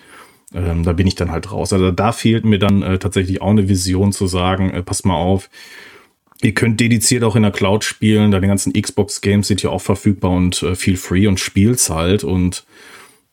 ähm, 0.54 0.82
da 0.82 0.92
bin 0.92 1.06
ich 1.06 1.14
dann 1.14 1.30
halt 1.30 1.52
raus. 1.52 1.72
Also 1.72 1.92
da 1.92 2.12
fehlt 2.12 2.44
mir 2.44 2.58
dann 2.58 2.82
äh, 2.82 2.98
tatsächlich 2.98 3.42
auch 3.42 3.50
eine 3.50 3.68
Vision 3.68 4.12
zu 4.12 4.26
sagen, 4.26 4.70
äh, 4.70 4.82
passt 4.82 5.06
mal 5.06 5.14
auf, 5.14 5.48
Ihr 6.42 6.52
könnt 6.52 6.80
dediziert 6.80 7.24
auch 7.24 7.34
in 7.34 7.42
der 7.42 7.50
Cloud 7.50 7.82
spielen, 7.82 8.30
da 8.30 8.40
die 8.40 8.46
ganzen 8.46 8.74
Xbox-Games 8.74 9.48
sind 9.48 9.62
ja 9.62 9.70
auch 9.70 9.80
verfügbar 9.80 10.32
und 10.32 10.62
äh, 10.62 10.74
viel 10.74 10.98
free 10.98 11.26
und 11.26 11.40
spielt's 11.40 11.88
halt. 11.88 12.24
Und 12.24 12.66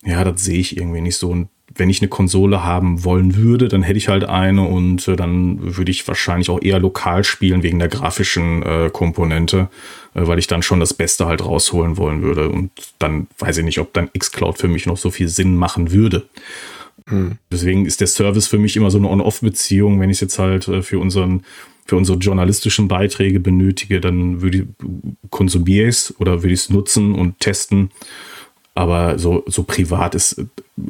ja, 0.06 0.24
das 0.24 0.44
sehe 0.44 0.60
ich 0.60 0.78
irgendwie 0.78 1.02
nicht 1.02 1.18
so. 1.18 1.30
Und 1.30 1.50
wenn 1.76 1.90
ich 1.90 2.02
eine 2.02 2.10
Konsole 2.10 2.64
haben 2.64 3.04
wollen 3.04 3.36
würde, 3.36 3.68
dann 3.68 3.84
hätte 3.84 3.98
ich 3.98 4.08
halt 4.08 4.26
eine 4.26 4.68
und 4.68 5.08
äh, 5.08 5.16
dann 5.16 5.76
würde 5.78 5.92
ich 5.92 6.08
wahrscheinlich 6.08 6.50
auch 6.50 6.62
eher 6.62 6.80
lokal 6.80 7.24
spielen 7.24 7.64
wegen 7.64 7.80
der 7.80 7.88
grafischen 7.88 8.62
äh, 8.64 8.90
Komponente, 8.92 9.70
äh, 10.14 10.28
weil 10.28 10.40
ich 10.40 10.48
dann 10.48 10.62
schon 10.62 10.80
das 10.80 10.94
Beste 10.94 11.26
halt 11.26 11.44
rausholen 11.44 11.98
wollen 11.98 12.22
würde. 12.22 12.50
Und 12.50 12.72
dann 13.00 13.28
weiß 13.40 13.58
ich 13.58 13.66
nicht, 13.66 13.80
ob 13.80 13.94
dann 13.94 14.10
xCloud 14.12 14.58
für 14.58 14.68
mich 14.68 14.86
noch 14.86 14.98
so 14.98 15.10
viel 15.10 15.28
Sinn 15.28 15.56
machen 15.56 15.92
würde. 15.92 16.28
Mhm. 17.08 17.38
Deswegen 17.52 17.86
ist 17.86 18.02
der 18.02 18.08
Service 18.08 18.48
für 18.48 18.60
mich 18.60 18.78
immer 18.78 18.92
so 18.92 19.00
eine 19.00 19.10
On-Off-Beziehung. 19.10 20.00
Wenn 20.00 20.10
ich 20.10 20.18
es 20.18 20.22
jetzt 20.22 20.40
halt 20.40 20.68
äh, 20.68 20.82
für 20.84 21.00
unseren 21.00 21.44
für 21.86 21.98
unsere 21.98 22.18
journalistischen 22.18 22.88
Beiträge 22.88 23.42
benötige, 23.42 24.00
dann 24.00 24.42
würde 24.42 24.60
ich 24.60 24.66
konsumiere 25.30 25.90
ich 25.90 25.96
es 25.96 26.20
oder 26.20 26.42
würde 26.42 26.54
ich 26.54 26.62
es 26.62 26.70
nutzen 26.70 27.14
und 27.14 27.40
testen. 27.40 27.92
Aber 28.76 29.20
so, 29.20 29.44
so 29.48 29.64
privat 29.64 30.16
ist 30.16 30.40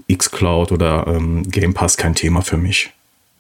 äh, 0.08 0.16
xCloud 0.16 0.72
oder 0.72 1.08
ähm, 1.08 1.44
Game 1.44 1.74
Pass 1.74 1.98
kein 1.98 2.16
Thema 2.16 2.42
für 2.42 2.58
mich. 2.58 2.92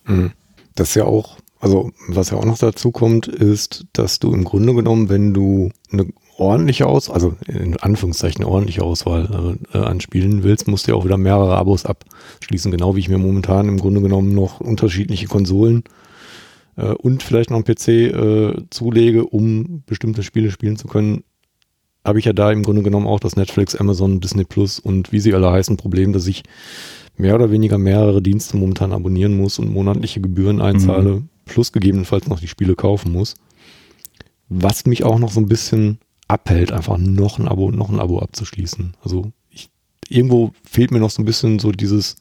Mhm. 0.06 0.32
Das 0.76 0.90
ist 0.90 0.96
ja 0.96 1.06
auch, 1.06 1.38
also 1.60 1.92
was 2.08 2.32
ja 2.32 2.38
auch 2.38 2.46
noch 2.46 2.58
dazu 2.58 2.92
kommt, 2.92 3.28
ist, 3.28 3.86
dass 3.94 4.20
du 4.20 4.34
im 4.34 4.44
Grunde 4.44 4.74
genommen, 4.74 5.10
wenn 5.10 5.34
du 5.34 5.72
eine 5.92 6.08
ordentliche 6.38 6.88
Aus, 6.88 7.10
also 7.10 7.36
in 7.48 7.78
Anführungszeichen 7.78 8.44
ordentliche 8.44 8.84
Auswahl 8.84 9.58
äh, 9.74 9.78
an 9.78 10.02
Spielen 10.02 10.44
willst, 10.44 10.68
musst 10.68 10.88
du 10.88 10.92
ja 10.92 10.98
auch 10.98 11.06
wieder 11.06 11.18
mehrere 11.18 11.56
Abos 11.56 11.86
abschließen, 11.86 12.72
genau 12.72 12.96
wie 12.96 13.00
ich 13.00 13.10
mir 13.10 13.18
momentan 13.18 13.68
im 13.68 13.80
Grunde 13.80 14.02
genommen 14.02 14.34
noch 14.34 14.60
unterschiedliche 14.60 15.28
Konsolen 15.28 15.84
äh, 16.76 16.88
und 16.88 17.24
vielleicht 17.24 17.50
noch 17.50 17.58
einen 17.58 17.66
PC 17.66 17.88
äh, 17.88 18.54
zulege, 18.72 19.26
um 19.26 19.84
bestimmte 19.86 20.24
Spiele 20.24 20.52
spielen 20.52 20.76
zu 20.76 20.88
können, 20.88 21.24
habe 22.06 22.20
ich 22.20 22.26
ja 22.26 22.34
da 22.34 22.52
im 22.52 22.64
Grunde 22.64 22.84
genommen 22.84 23.08
auch 23.08 23.20
das 23.20 23.36
Netflix, 23.36 23.76
Amazon, 23.76 24.20
Disney 24.20 24.44
Plus 24.44 24.80
und 24.80 25.12
wie 25.12 25.20
sie 25.20 25.34
alle 25.34 25.52
heißen 25.52 25.78
Problem, 25.78 26.14
dass 26.14 26.28
ich 26.28 26.44
mehr 27.18 27.36
oder 27.36 27.52
weniger 27.52 27.78
mehrere 27.78 28.22
Dienste 28.22 28.58
momentan 28.58 28.92
abonnieren 28.92 29.38
muss 29.38 29.60
und 29.60 29.72
monatliche 29.72 30.20
Gebühren 30.20 30.62
einzahle, 30.62 31.12
mhm. 31.12 31.30
plus 31.46 31.72
gegebenenfalls 31.72 32.28
noch 32.28 32.40
die 32.40 32.48
Spiele 32.48 32.76
kaufen 32.76 33.12
muss. 33.12 33.36
Was 34.50 34.86
mich 34.86 35.04
auch 35.04 35.20
noch 35.20 35.32
so 35.32 35.40
ein 35.40 35.48
bisschen 35.48 36.00
abhält, 36.28 36.72
einfach 36.72 36.98
noch 36.98 37.40
ein 37.40 37.48
Abo, 37.48 37.72
noch 37.72 37.90
ein 37.90 38.00
Abo 38.00 38.20
abzuschließen. 38.20 38.96
Also 39.04 39.32
ich, 39.50 39.70
irgendwo 40.10 40.52
fehlt 40.64 40.92
mir 40.92 41.00
noch 41.00 41.12
so 41.12 41.22
ein 41.22 41.26
bisschen 41.26 41.60
so 41.60 41.72
dieses 41.72 42.18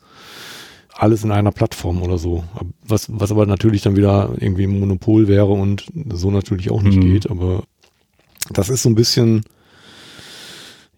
alles 0.95 1.25
in 1.25 1.33
einer 1.33 1.53
Plattform 1.53 2.03
oder 2.03 2.19
so. 2.19 2.45
Was, 2.87 3.07
was 3.11 3.31
aber 3.31 3.47
natürlich 3.47 3.83
dann 3.83 3.97
wieder 3.97 4.35
irgendwie 4.39 4.65
ein 4.65 4.79
Monopol 4.79 5.27
wäre 5.27 5.51
und 5.51 5.87
so 6.13 6.31
natürlich 6.31 6.71
auch 6.71 6.83
nicht 6.83 6.97
mhm. 6.97 7.13
geht. 7.13 7.31
Aber 7.31 7.65
das 8.51 8.69
ist 8.69 8.83
so 8.83 8.91
ein 8.91 8.95
bisschen, 8.95 9.43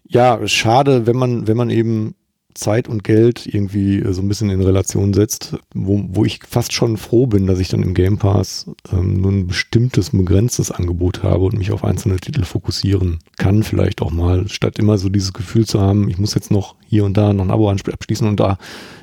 ja, 0.07 0.47
schade, 0.47 1.07
wenn 1.07 1.15
man, 1.15 1.47
wenn 1.47 1.57
man 1.57 1.69
eben 1.69 2.15
Zeit 2.55 2.87
und 2.87 3.03
Geld 3.03 3.45
irgendwie 3.45 4.01
so 4.11 4.21
ein 4.21 4.27
bisschen 4.27 4.49
in 4.49 4.61
Relation 4.61 5.13
setzt, 5.13 5.57
wo, 5.73 6.03
wo 6.07 6.25
ich 6.25 6.39
fast 6.47 6.73
schon 6.73 6.97
froh 6.97 7.27
bin, 7.27 7.47
dass 7.47 7.59
ich 7.59 7.67
dann 7.67 7.83
im 7.83 7.93
Game 7.93 8.17
Pass 8.17 8.65
ähm, 8.91 9.21
nur 9.21 9.31
ein 9.31 9.47
bestimmtes, 9.47 10.11
begrenztes 10.11 10.71
Angebot 10.71 11.21
habe 11.21 11.45
und 11.45 11.57
mich 11.57 11.71
auf 11.71 11.83
einzelne 11.83 12.15
Titel 12.15 12.43
fokussieren 12.43 13.19
kann, 13.37 13.63
vielleicht 13.63 14.01
auch 14.01 14.11
mal, 14.11 14.47
statt 14.47 14.79
immer 14.79 14.97
so 14.97 15.09
dieses 15.09 15.33
Gefühl 15.33 15.65
zu 15.65 15.81
haben, 15.81 16.09
ich 16.09 16.17
muss 16.17 16.33
jetzt 16.33 16.49
noch 16.49 16.75
hier 16.87 17.03
und 17.03 17.17
da 17.17 17.33
noch 17.33 17.43
ein 17.43 17.51
Abo 17.51 17.69
abschließen 17.69 18.27
und 18.27 18.39
da 18.39 18.57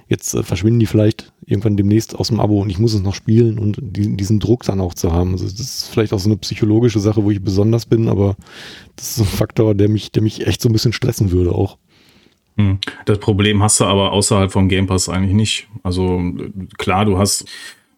jetzt 0.09 0.35
äh, 0.35 0.43
verschwinden 0.43 0.81
die 0.81 0.87
vielleicht 0.87 1.33
irgendwann 1.45 1.77
demnächst 1.77 2.15
aus 2.15 2.29
dem 2.29 2.41
Abo 2.41 2.63
und 2.63 2.71
ich 2.71 2.79
muss 2.79 2.95
es 2.95 3.03
noch 3.03 3.15
spielen 3.15 3.59
und 3.59 3.79
die, 3.81 4.17
diesen 4.17 4.41
Druck 4.41 4.65
dann 4.65 4.81
auch 4.81 4.95
zu 4.95 5.13
haben. 5.13 5.33
Also 5.33 5.45
das 5.45 5.61
ist 5.61 5.89
vielleicht 5.89 6.15
auch 6.15 6.21
so 6.21 6.29
eine 6.31 6.39
psychologische 6.39 7.01
Sache, 7.01 7.23
wo 7.23 7.31
ich 7.31 7.43
besonders 7.43 7.85
bin, 7.85 8.09
aber 8.09 8.37
das 8.97 9.11
ist 9.11 9.21
ein 9.21 9.27
Faktor, 9.27 9.75
der 9.75 9.89
mich, 9.89 10.11
der 10.11 10.23
mich 10.23 10.47
echt 10.47 10.63
so 10.63 10.69
ein 10.69 10.73
bisschen 10.73 10.93
stressen 10.93 11.33
würde 11.33 11.53
auch. 11.53 11.77
Hm. 12.57 12.79
Das 13.07 13.19
Problem 13.19 13.63
hast 13.63 13.81
du 13.81 13.85
aber 13.85 14.13
außerhalb 14.13 14.53
vom 14.53 14.69
Game 14.69 14.87
Pass 14.87 15.09
eigentlich 15.09 15.35
nicht. 15.35 15.69
Also 15.83 16.23
klar, 16.79 17.05
du 17.05 17.19
hast, 17.19 17.47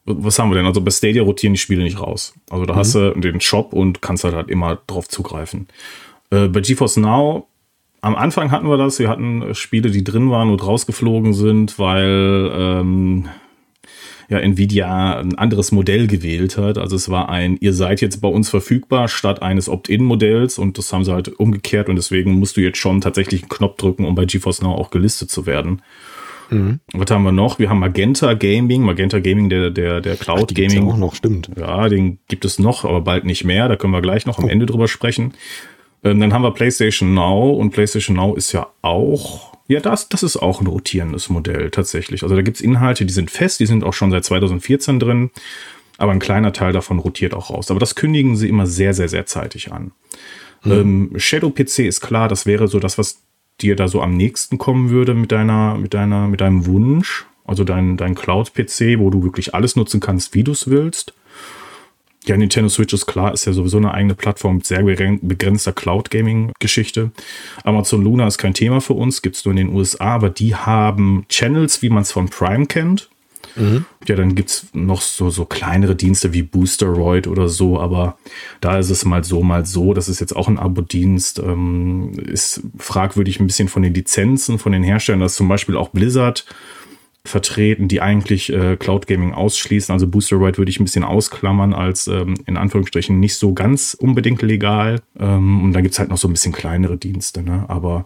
was 0.04 0.38
haben 0.38 0.50
wir 0.50 0.56
denn? 0.56 0.66
Also 0.66 0.80
bei 0.80 0.90
Stadia 0.90 1.22
rotieren 1.22 1.54
die 1.54 1.58
Spiele 1.58 1.82
nicht 1.82 2.00
raus. 2.00 2.34
Also 2.50 2.66
da 2.66 2.74
mhm. 2.74 2.78
hast 2.78 2.94
du 2.94 3.10
den 3.14 3.40
Shop 3.40 3.72
und 3.72 4.02
kannst 4.02 4.24
halt, 4.24 4.34
halt 4.34 4.48
immer 4.48 4.78
drauf 4.86 5.08
zugreifen. 5.08 5.68
Äh, 6.30 6.48
bei 6.48 6.60
GeForce 6.60 6.98
Now, 6.98 7.48
am 8.00 8.16
Anfang 8.16 8.50
hatten 8.50 8.68
wir 8.68 8.76
das, 8.76 8.98
wir 8.98 9.08
hatten 9.08 9.54
Spiele, 9.54 9.90
die 9.90 10.04
drin 10.04 10.30
waren 10.30 10.50
und 10.50 10.64
rausgeflogen 10.64 11.32
sind, 11.32 11.78
weil 11.78 12.50
ähm, 12.54 13.28
ja, 14.28 14.38
Nvidia 14.38 15.18
ein 15.18 15.36
anderes 15.36 15.72
Modell 15.72 16.06
gewählt 16.06 16.56
hat. 16.56 16.78
Also 16.78 16.96
es 16.96 17.08
war 17.08 17.28
ein, 17.28 17.56
ihr 17.60 17.72
seid 17.72 18.00
jetzt 18.00 18.20
bei 18.20 18.28
uns 18.28 18.50
verfügbar 18.50 19.08
statt 19.08 19.42
eines 19.42 19.68
Opt-in-Modells 19.68 20.58
und 20.58 20.78
das 20.78 20.92
haben 20.92 21.04
sie 21.04 21.12
halt 21.12 21.28
umgekehrt 21.28 21.88
und 21.88 21.96
deswegen 21.96 22.32
musst 22.32 22.56
du 22.56 22.60
jetzt 22.60 22.78
schon 22.78 23.00
tatsächlich 23.00 23.42
einen 23.42 23.48
Knopf 23.48 23.76
drücken, 23.76 24.04
um 24.04 24.14
bei 24.14 24.24
GeForce 24.24 24.62
Now 24.62 24.74
auch 24.74 24.90
gelistet 24.90 25.30
zu 25.30 25.46
werden. 25.46 25.82
Mhm. 26.50 26.80
Was 26.92 27.10
haben 27.10 27.24
wir 27.24 27.32
noch? 27.32 27.58
Wir 27.58 27.70
haben 27.70 27.78
Magenta 27.78 28.34
Gaming, 28.34 28.82
Magenta 28.82 29.18
Gaming, 29.18 29.48
der, 29.48 29.70
der, 29.70 30.00
der 30.00 30.16
Cloud 30.16 30.50
Ach, 30.50 30.54
Gaming. 30.54 30.88
auch 30.88 30.96
noch, 30.96 31.14
stimmt. 31.14 31.50
Ja, 31.58 31.88
den 31.88 32.18
gibt 32.28 32.44
es 32.44 32.58
noch, 32.58 32.84
aber 32.84 33.00
bald 33.00 33.24
nicht 33.24 33.44
mehr. 33.44 33.68
Da 33.68 33.76
können 33.76 33.92
wir 33.92 34.02
gleich 34.02 34.26
noch 34.26 34.38
am 34.38 34.44
oh. 34.44 34.48
Ende 34.48 34.66
drüber 34.66 34.88
sprechen. 34.88 35.32
Ähm, 36.02 36.20
dann 36.20 36.32
haben 36.32 36.42
wir 36.42 36.52
PlayStation 36.52 37.14
Now 37.14 37.52
und 37.52 37.70
PlayStation 37.70 38.16
Now 38.16 38.34
ist 38.34 38.52
ja 38.52 38.66
auch 38.82 39.53
ja, 39.66 39.80
das, 39.80 40.08
das 40.08 40.22
ist 40.22 40.36
auch 40.36 40.60
ein 40.60 40.66
rotierendes 40.66 41.28
Modell 41.30 41.70
tatsächlich. 41.70 42.22
Also 42.22 42.36
da 42.36 42.42
gibt 42.42 42.58
es 42.58 42.60
Inhalte, 42.60 43.06
die 43.06 43.12
sind 43.12 43.30
fest, 43.30 43.60
die 43.60 43.66
sind 43.66 43.82
auch 43.82 43.94
schon 43.94 44.10
seit 44.10 44.24
2014 44.24 45.00
drin, 45.00 45.30
aber 45.96 46.12
ein 46.12 46.18
kleiner 46.18 46.52
Teil 46.52 46.72
davon 46.72 46.98
rotiert 46.98 47.34
auch 47.34 47.50
raus. 47.50 47.70
Aber 47.70 47.80
das 47.80 47.94
kündigen 47.94 48.36
sie 48.36 48.48
immer 48.48 48.66
sehr, 48.66 48.92
sehr, 48.92 49.08
sehr 49.08 49.26
zeitig 49.26 49.72
an. 49.72 49.92
Mhm. 50.64 50.72
Ähm, 50.72 51.12
Shadow 51.16 51.50
PC 51.50 51.80
ist 51.80 52.00
klar, 52.00 52.28
das 52.28 52.46
wäre 52.46 52.68
so 52.68 52.78
das, 52.78 52.98
was 52.98 53.20
dir 53.60 53.76
da 53.76 53.88
so 53.88 54.02
am 54.02 54.16
nächsten 54.16 54.58
kommen 54.58 54.90
würde 54.90 55.14
mit 55.14 55.32
deiner, 55.32 55.76
mit 55.76 55.94
deiner, 55.94 56.28
mit 56.28 56.40
deinem 56.40 56.66
Wunsch. 56.66 57.26
Also 57.46 57.62
dein, 57.64 57.96
dein 57.96 58.14
Cloud-PC, 58.14 58.98
wo 58.98 59.10
du 59.10 59.22
wirklich 59.22 59.54
alles 59.54 59.76
nutzen 59.76 60.00
kannst, 60.00 60.34
wie 60.34 60.44
du 60.44 60.52
es 60.52 60.68
willst. 60.68 61.14
Ja, 62.26 62.36
Nintendo 62.36 62.68
Switch 62.68 62.94
ist 62.94 63.06
klar, 63.06 63.34
ist 63.34 63.44
ja 63.44 63.52
sowieso 63.52 63.76
eine 63.76 63.92
eigene 63.92 64.14
Plattform 64.14 64.56
mit 64.56 64.66
sehr 64.66 64.82
begrenzter 64.82 65.72
Cloud-Gaming-Geschichte. 65.72 67.10
Amazon 67.64 68.02
Luna 68.02 68.26
ist 68.26 68.38
kein 68.38 68.54
Thema 68.54 68.80
für 68.80 68.94
uns, 68.94 69.20
gibt 69.20 69.36
es 69.36 69.44
nur 69.44 69.52
in 69.52 69.58
den 69.58 69.74
USA, 69.74 70.14
aber 70.14 70.30
die 70.30 70.54
haben 70.54 71.26
Channels, 71.28 71.82
wie 71.82 71.90
man 71.90 72.02
es 72.02 72.12
von 72.12 72.30
Prime 72.30 72.66
kennt. 72.66 73.10
Mhm. 73.56 73.84
Ja, 74.06 74.16
dann 74.16 74.34
gibt 74.34 74.50
es 74.50 74.66
noch 74.72 75.00
so, 75.00 75.30
so 75.30 75.44
kleinere 75.44 75.94
Dienste 75.94 76.32
wie 76.32 76.42
Boosteroid 76.42 77.26
oder 77.26 77.48
so, 77.48 77.78
aber 77.78 78.16
da 78.60 78.78
ist 78.78 78.90
es 78.90 79.04
mal 79.04 79.22
so, 79.24 79.42
mal 79.42 79.64
so. 79.66 79.94
Das 79.94 80.08
ist 80.08 80.20
jetzt 80.20 80.34
auch 80.34 80.48
ein 80.48 80.58
Abo-Dienst. 80.58 81.38
Ähm, 81.38 82.12
ist 82.18 82.62
fragwürdig 82.78 83.40
ein 83.40 83.46
bisschen 83.46 83.68
von 83.68 83.82
den 83.82 83.94
Lizenzen, 83.94 84.58
von 84.58 84.72
den 84.72 84.82
Herstellern. 84.82 85.20
Das 85.20 85.32
ist 85.32 85.38
zum 85.38 85.48
Beispiel 85.48 85.76
auch 85.76 85.90
Blizzard 85.90 86.44
vertreten, 87.26 87.88
die 87.88 88.02
eigentlich 88.02 88.52
äh, 88.52 88.76
Cloud 88.76 89.06
Gaming 89.06 89.32
ausschließen. 89.32 89.92
Also 89.92 90.06
Boosteroid 90.06 90.58
würde 90.58 90.70
ich 90.70 90.78
ein 90.78 90.84
bisschen 90.84 91.04
ausklammern 91.04 91.72
als 91.72 92.06
ähm, 92.06 92.34
in 92.46 92.56
Anführungsstrichen 92.56 93.18
nicht 93.18 93.36
so 93.36 93.54
ganz 93.54 93.94
unbedingt 93.94 94.42
legal. 94.42 95.00
Ähm, 95.18 95.64
und 95.64 95.72
dann 95.72 95.82
gibt's 95.82 95.98
halt 95.98 96.10
noch 96.10 96.18
so 96.18 96.28
ein 96.28 96.32
bisschen 96.32 96.52
kleinere 96.52 96.98
Dienste. 96.98 97.42
Ne? 97.42 97.64
Aber 97.68 98.04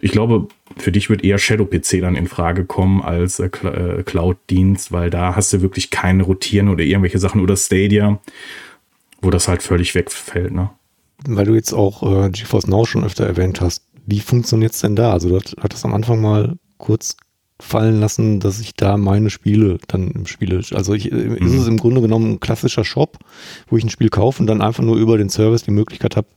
ich 0.00 0.10
glaube, 0.10 0.48
für 0.76 0.90
dich 0.90 1.08
wird 1.08 1.22
eher 1.22 1.38
Shadow 1.38 1.64
PC 1.64 2.00
dann 2.00 2.16
in 2.16 2.26
Frage 2.26 2.64
kommen 2.64 3.02
als 3.02 3.38
äh, 3.38 3.46
äh, 3.46 4.02
Cloud-Dienst, 4.02 4.90
weil 4.90 5.10
da 5.10 5.36
hast 5.36 5.52
du 5.52 5.62
wirklich 5.62 5.90
keine 5.90 6.24
Rotieren 6.24 6.68
oder 6.68 6.82
irgendwelche 6.82 7.20
Sachen 7.20 7.40
oder 7.40 7.56
Stadia, 7.56 8.18
wo 9.22 9.30
das 9.30 9.46
halt 9.46 9.62
völlig 9.62 9.94
wegfällt. 9.94 10.52
Ne? 10.52 10.70
Weil 11.28 11.46
du 11.46 11.54
jetzt 11.54 11.72
auch 11.72 12.02
äh, 12.02 12.30
GeForce 12.30 12.66
Now 12.66 12.84
schon 12.84 13.04
öfter 13.04 13.26
erwähnt 13.26 13.60
hast, 13.60 13.84
wie 14.06 14.20
funktioniert's 14.20 14.80
denn 14.80 14.96
da? 14.96 15.12
Also, 15.12 15.28
du 15.28 15.40
hattest 15.60 15.84
am 15.84 15.94
Anfang 15.94 16.20
mal 16.20 16.56
kurz 16.78 17.16
fallen 17.58 18.00
lassen, 18.00 18.40
dass 18.40 18.60
ich 18.60 18.74
da 18.74 18.96
meine 18.96 19.30
Spiele 19.30 19.78
dann 19.88 20.26
spiele. 20.26 20.60
Also 20.72 20.94
ich, 20.94 21.10
äh, 21.10 21.14
mhm. 21.14 21.36
ist 21.36 21.54
es 21.54 21.66
im 21.66 21.78
Grunde 21.78 22.00
genommen 22.00 22.32
ein 22.32 22.40
klassischer 22.40 22.84
Shop, 22.84 23.18
wo 23.68 23.76
ich 23.76 23.84
ein 23.84 23.90
Spiel 23.90 24.10
kaufe 24.10 24.42
und 24.42 24.46
dann 24.46 24.60
einfach 24.60 24.82
nur 24.82 24.96
über 24.96 25.16
den 25.16 25.30
Service 25.30 25.62
die 25.62 25.70
Möglichkeit 25.70 26.16
habe, 26.16 26.28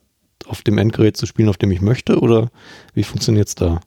auf 0.46 0.62
dem 0.62 0.78
Endgerät 0.78 1.18
zu 1.18 1.26
spielen, 1.26 1.50
auf 1.50 1.58
dem 1.58 1.72
ich 1.72 1.82
möchte? 1.82 2.20
Oder 2.20 2.50
wie 2.94 3.04
funktioniert 3.04 3.50
es 3.50 3.56
da? 3.56 3.82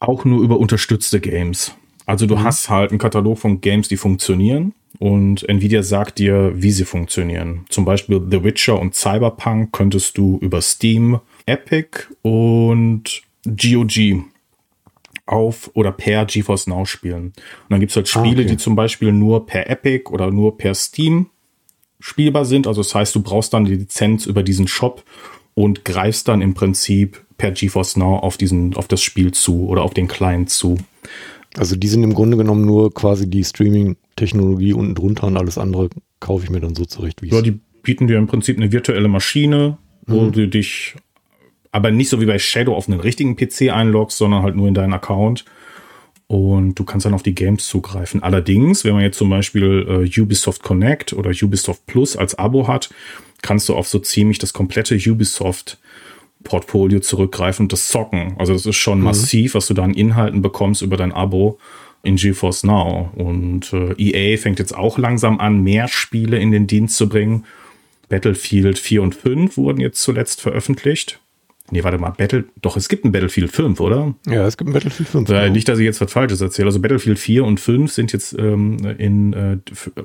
Auch 0.00 0.24
nur 0.24 0.42
über 0.42 0.58
unterstützte 0.58 1.20
Games. 1.20 1.72
Also 2.06 2.26
du 2.26 2.36
mhm. 2.36 2.42
hast 2.42 2.68
halt 2.68 2.90
einen 2.90 2.98
Katalog 2.98 3.38
von 3.38 3.60
Games, 3.60 3.88
die 3.88 3.96
funktionieren 3.96 4.74
und 4.98 5.48
Nvidia 5.48 5.82
sagt 5.82 6.18
dir, 6.18 6.52
wie 6.54 6.70
sie 6.70 6.84
funktionieren. 6.84 7.64
Zum 7.68 7.84
Beispiel 7.84 8.20
The 8.30 8.44
Witcher 8.44 8.78
und 8.78 8.94
Cyberpunk 8.94 9.72
könntest 9.72 10.18
du 10.18 10.38
über 10.40 10.60
Steam, 10.60 11.20
Epic 11.46 12.08
und 12.22 13.22
GOG 13.46 14.24
auf 15.26 15.70
oder 15.74 15.92
per 15.92 16.26
GeForce 16.26 16.66
Now 16.66 16.84
spielen. 16.84 17.26
Und 17.26 17.34
dann 17.70 17.80
gibt's 17.80 17.96
halt 17.96 18.06
ah, 18.06 18.18
Spiele, 18.18 18.42
ah, 18.42 18.44
okay. 18.44 18.50
die 18.50 18.56
zum 18.56 18.76
Beispiel 18.76 19.12
nur 19.12 19.46
per 19.46 19.70
Epic 19.70 20.10
oder 20.10 20.30
nur 20.30 20.58
per 20.58 20.74
Steam 20.74 21.26
spielbar 21.98 22.44
sind. 22.44 22.66
Also 22.66 22.82
das 22.82 22.94
heißt, 22.94 23.14
du 23.14 23.22
brauchst 23.22 23.54
dann 23.54 23.64
die 23.64 23.76
Lizenz 23.76 24.26
über 24.26 24.42
diesen 24.42 24.68
Shop 24.68 25.04
und 25.54 25.84
greifst 25.84 26.28
dann 26.28 26.42
im 26.42 26.54
Prinzip 26.54 27.24
per 27.38 27.52
GeForce 27.52 27.96
Now 27.96 28.18
auf 28.18 28.36
diesen, 28.36 28.74
auf 28.74 28.88
das 28.88 29.02
Spiel 29.02 29.32
zu 29.32 29.66
oder 29.66 29.82
auf 29.82 29.94
den 29.94 30.08
Client 30.08 30.50
zu. 30.50 30.76
Also 31.56 31.76
die 31.76 31.88
sind 31.88 32.02
im 32.02 32.14
Grunde 32.14 32.36
genommen 32.36 32.64
nur 32.64 32.92
quasi 32.92 33.30
die 33.30 33.44
Streaming-Technologie 33.44 34.72
unten 34.72 34.94
drunter 34.94 35.28
und 35.28 35.36
alles 35.36 35.56
andere 35.56 35.88
kaufe 36.20 36.44
ich 36.44 36.50
mir 36.50 36.60
dann 36.60 36.74
so 36.74 36.84
zurecht, 36.84 37.22
wie 37.22 37.28
ja, 37.28 37.42
die, 37.42 37.60
bieten 37.82 38.06
dir 38.08 38.18
im 38.18 38.26
Prinzip 38.26 38.56
eine 38.56 38.72
virtuelle 38.72 39.08
Maschine, 39.08 39.78
wo 40.06 40.22
mhm. 40.22 40.32
du 40.32 40.48
dich 40.48 40.96
aber 41.74 41.90
nicht 41.90 42.08
so 42.08 42.20
wie 42.20 42.26
bei 42.26 42.38
Shadow 42.38 42.76
auf 42.76 42.88
einen 42.88 43.00
richtigen 43.00 43.34
PC 43.34 43.72
einloggst, 43.72 44.16
sondern 44.16 44.44
halt 44.44 44.54
nur 44.54 44.68
in 44.68 44.74
deinen 44.74 44.92
Account. 44.92 45.44
Und 46.28 46.76
du 46.78 46.84
kannst 46.84 47.04
dann 47.04 47.14
auf 47.14 47.24
die 47.24 47.34
Games 47.34 47.66
zugreifen. 47.66 48.22
Allerdings, 48.22 48.84
wenn 48.84 48.94
man 48.94 49.02
jetzt 49.02 49.18
zum 49.18 49.28
Beispiel 49.28 50.06
äh, 50.06 50.20
Ubisoft 50.20 50.62
Connect 50.62 51.12
oder 51.14 51.30
Ubisoft 51.30 51.84
Plus 51.86 52.16
als 52.16 52.36
Abo 52.36 52.68
hat, 52.68 52.90
kannst 53.42 53.68
du 53.68 53.74
auf 53.74 53.88
so 53.88 53.98
ziemlich 53.98 54.38
das 54.38 54.52
komplette 54.52 54.94
Ubisoft 54.94 55.78
Portfolio 56.44 57.00
zurückgreifen 57.00 57.64
und 57.64 57.72
das 57.72 57.88
zocken. 57.88 58.36
Also 58.38 58.52
das 58.52 58.66
ist 58.66 58.76
schon 58.76 58.98
mhm. 58.98 59.06
massiv, 59.06 59.54
was 59.54 59.66
du 59.66 59.74
da 59.74 59.82
an 59.82 59.94
Inhalten 59.94 60.42
bekommst 60.42 60.80
über 60.80 60.96
dein 60.96 61.12
Abo 61.12 61.58
in 62.04 62.14
GeForce 62.14 62.62
Now. 62.62 63.10
Und 63.16 63.72
äh, 63.72 63.94
EA 63.98 64.38
fängt 64.38 64.60
jetzt 64.60 64.76
auch 64.76 64.96
langsam 64.96 65.40
an, 65.40 65.64
mehr 65.64 65.88
Spiele 65.88 66.38
in 66.38 66.52
den 66.52 66.68
Dienst 66.68 66.96
zu 66.96 67.08
bringen. 67.08 67.46
Battlefield 68.08 68.78
4 68.78 69.02
und 69.02 69.16
5 69.16 69.56
wurden 69.56 69.80
jetzt 69.80 70.00
zuletzt 70.02 70.40
veröffentlicht. 70.40 71.18
Nee, 71.70 71.82
warte 71.82 71.96
mal, 71.96 72.10
Battle, 72.10 72.44
doch, 72.60 72.76
es 72.76 72.90
gibt 72.90 73.06
ein 73.06 73.12
Battlefield 73.12 73.50
5, 73.50 73.80
oder? 73.80 74.14
Ja, 74.26 74.46
es 74.46 74.58
gibt 74.58 74.68
ein 74.68 74.74
Battlefield 74.74 75.08
5. 75.08 75.30
Äh, 75.30 75.48
nicht, 75.48 75.66
dass 75.66 75.78
ich 75.78 75.86
jetzt 75.86 76.00
was 76.00 76.12
Falsches 76.12 76.42
erzähle. 76.42 76.66
Also 76.66 76.78
Battlefield 76.78 77.18
4 77.18 77.42
und 77.42 77.58
5 77.58 77.90
sind 77.90 78.12
jetzt 78.12 78.36
ähm, 78.38 78.78
in, 78.98 79.32
äh, 79.32 79.56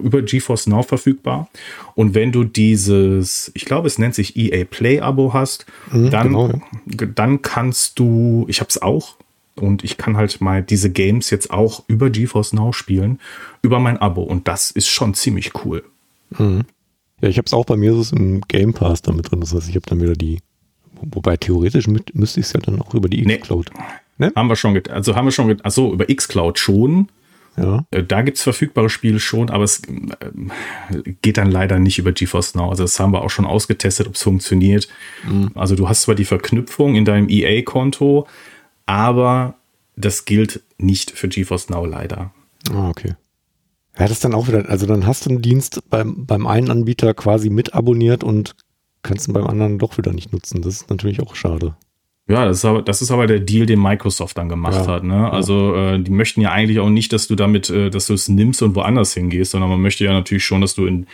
über 0.01 0.21
GeForce 0.21 0.67
Now 0.67 0.83
verfügbar. 0.83 1.49
Und 1.95 2.15
wenn 2.15 2.31
du 2.31 2.45
dieses, 2.45 3.51
ich 3.55 3.65
glaube, 3.65 3.87
es 3.87 3.97
nennt 3.97 4.15
sich 4.15 4.37
EA 4.37 4.63
Play 4.63 5.01
Abo 5.01 5.33
hast, 5.33 5.65
mhm, 5.91 6.09
dann, 6.09 6.27
genau, 6.27 6.47
ja. 6.47 7.07
dann 7.13 7.41
kannst 7.41 7.99
du, 7.99 8.45
ich 8.47 8.61
habe 8.61 8.69
es 8.69 8.81
auch, 8.81 9.17
und 9.55 9.83
ich 9.83 9.97
kann 9.97 10.15
halt 10.15 10.39
mal 10.39 10.63
diese 10.63 10.89
Games 10.89 11.29
jetzt 11.29 11.51
auch 11.51 11.83
über 11.87 12.09
GeForce 12.09 12.53
Now 12.53 12.71
spielen, 12.71 13.19
über 13.61 13.79
mein 13.79 13.97
Abo. 13.97 14.23
Und 14.23 14.47
das 14.47 14.71
ist 14.71 14.87
schon 14.87 15.13
ziemlich 15.13 15.51
cool. 15.65 15.83
Mhm. 16.37 16.61
Ja, 17.21 17.27
ich 17.27 17.37
habe 17.37 17.47
es 17.47 17.53
auch 17.53 17.65
bei 17.65 17.75
mir 17.75 17.93
so 17.95 18.15
im 18.15 18.39
Game 18.47 18.73
Pass 18.73 19.01
damit 19.01 19.29
drin. 19.29 19.41
Das 19.41 19.53
heißt, 19.53 19.67
ich 19.67 19.75
habe 19.75 19.85
dann 19.85 19.99
wieder 19.99 20.13
die 20.13 20.39
Wobei 21.01 21.37
theoretisch 21.37 21.87
mit, 21.87 22.15
müsste 22.15 22.39
ich 22.39 22.47
es 22.47 22.53
ja 22.53 22.59
dann 22.59 22.81
auch 22.81 22.93
über 22.93 23.09
die 23.09 23.23
X-Cloud. 23.23 23.71
Nee. 24.17 24.27
Ne? 24.27 24.33
Haben 24.35 24.49
wir 24.49 24.55
schon, 24.55 24.81
also 24.89 25.15
haben 25.15 25.25
wir 25.25 25.31
schon, 25.31 25.61
achso, 25.61 25.93
über 25.93 26.09
X-Cloud 26.09 26.59
schon. 26.59 27.09
Ja. 27.57 27.85
Äh, 27.91 28.03
da 28.03 28.21
gibt 28.21 28.37
es 28.37 28.43
verfügbare 28.43 28.89
Spiele 28.89 29.19
schon, 29.19 29.49
aber 29.49 29.63
es 29.63 29.81
äh, 29.81 31.13
geht 31.21 31.37
dann 31.37 31.51
leider 31.51 31.79
nicht 31.79 31.99
über 31.99 32.11
GeForce 32.11 32.55
Now. 32.55 32.69
Also 32.69 32.83
das 32.83 32.99
haben 32.99 33.13
wir 33.13 33.21
auch 33.21 33.29
schon 33.29 33.45
ausgetestet, 33.45 34.07
ob 34.07 34.15
es 34.15 34.23
funktioniert. 34.23 34.87
Mhm. 35.27 35.51
Also 35.55 35.75
du 35.75 35.89
hast 35.89 36.03
zwar 36.03 36.15
die 36.15 36.25
Verknüpfung 36.25 36.95
in 36.95 37.05
deinem 37.05 37.29
EA-Konto, 37.29 38.27
aber 38.85 39.55
das 39.95 40.25
gilt 40.25 40.61
nicht 40.77 41.11
für 41.11 41.27
GeForce 41.27 41.69
Now 41.69 41.85
leider. 41.85 42.31
Ah, 42.71 42.89
okay. 42.89 43.15
Ja, 43.97 44.07
das 44.07 44.19
dann 44.21 44.33
auch 44.33 44.47
wieder, 44.47 44.69
also 44.69 44.85
dann 44.85 45.05
hast 45.05 45.25
du 45.25 45.29
einen 45.29 45.41
Dienst 45.41 45.81
beim, 45.89 46.25
beim 46.25 46.47
einen 46.47 46.71
Anbieter 46.71 47.13
quasi 47.13 47.49
mit 47.49 47.73
abonniert 47.73 48.23
und 48.23 48.55
kannst 49.03 49.27
du 49.27 49.33
beim 49.33 49.47
anderen 49.47 49.79
doch 49.79 49.97
wieder 49.97 50.13
nicht 50.13 50.33
nutzen. 50.33 50.61
Das 50.61 50.75
ist 50.75 50.89
natürlich 50.89 51.21
auch 51.21 51.35
schade. 51.35 51.75
Ja, 52.29 52.45
das 52.45 52.57
ist 52.57 52.65
aber, 52.65 52.83
das 52.83 53.01
ist 53.01 53.09
aber 53.09 53.25
der 53.25 53.39
Deal, 53.39 53.65
den 53.65 53.81
Microsoft 53.81 54.37
dann 54.37 54.49
gemacht 54.49 54.85
ja, 54.85 54.87
hat. 54.87 55.03
Ne? 55.03 55.31
Also 55.31 55.75
äh, 55.75 55.99
die 55.99 56.11
möchten 56.11 56.41
ja 56.41 56.51
eigentlich 56.51 56.79
auch 56.79 56.89
nicht, 56.89 57.11
dass 57.11 57.27
du 57.27 57.33
damit, 57.35 57.71
äh, 57.71 57.89
dass 57.89 58.05
du 58.05 58.13
es 58.13 58.29
nimmst 58.29 58.61
und 58.61 58.75
woanders 58.75 59.15
hingehst, 59.15 59.51
sondern 59.51 59.71
man 59.71 59.81
möchte 59.81 60.05
ja 60.05 60.13
natürlich 60.13 60.45
schon, 60.45 60.61
dass 60.61 60.75
du 60.75 60.85
in, 60.85 61.07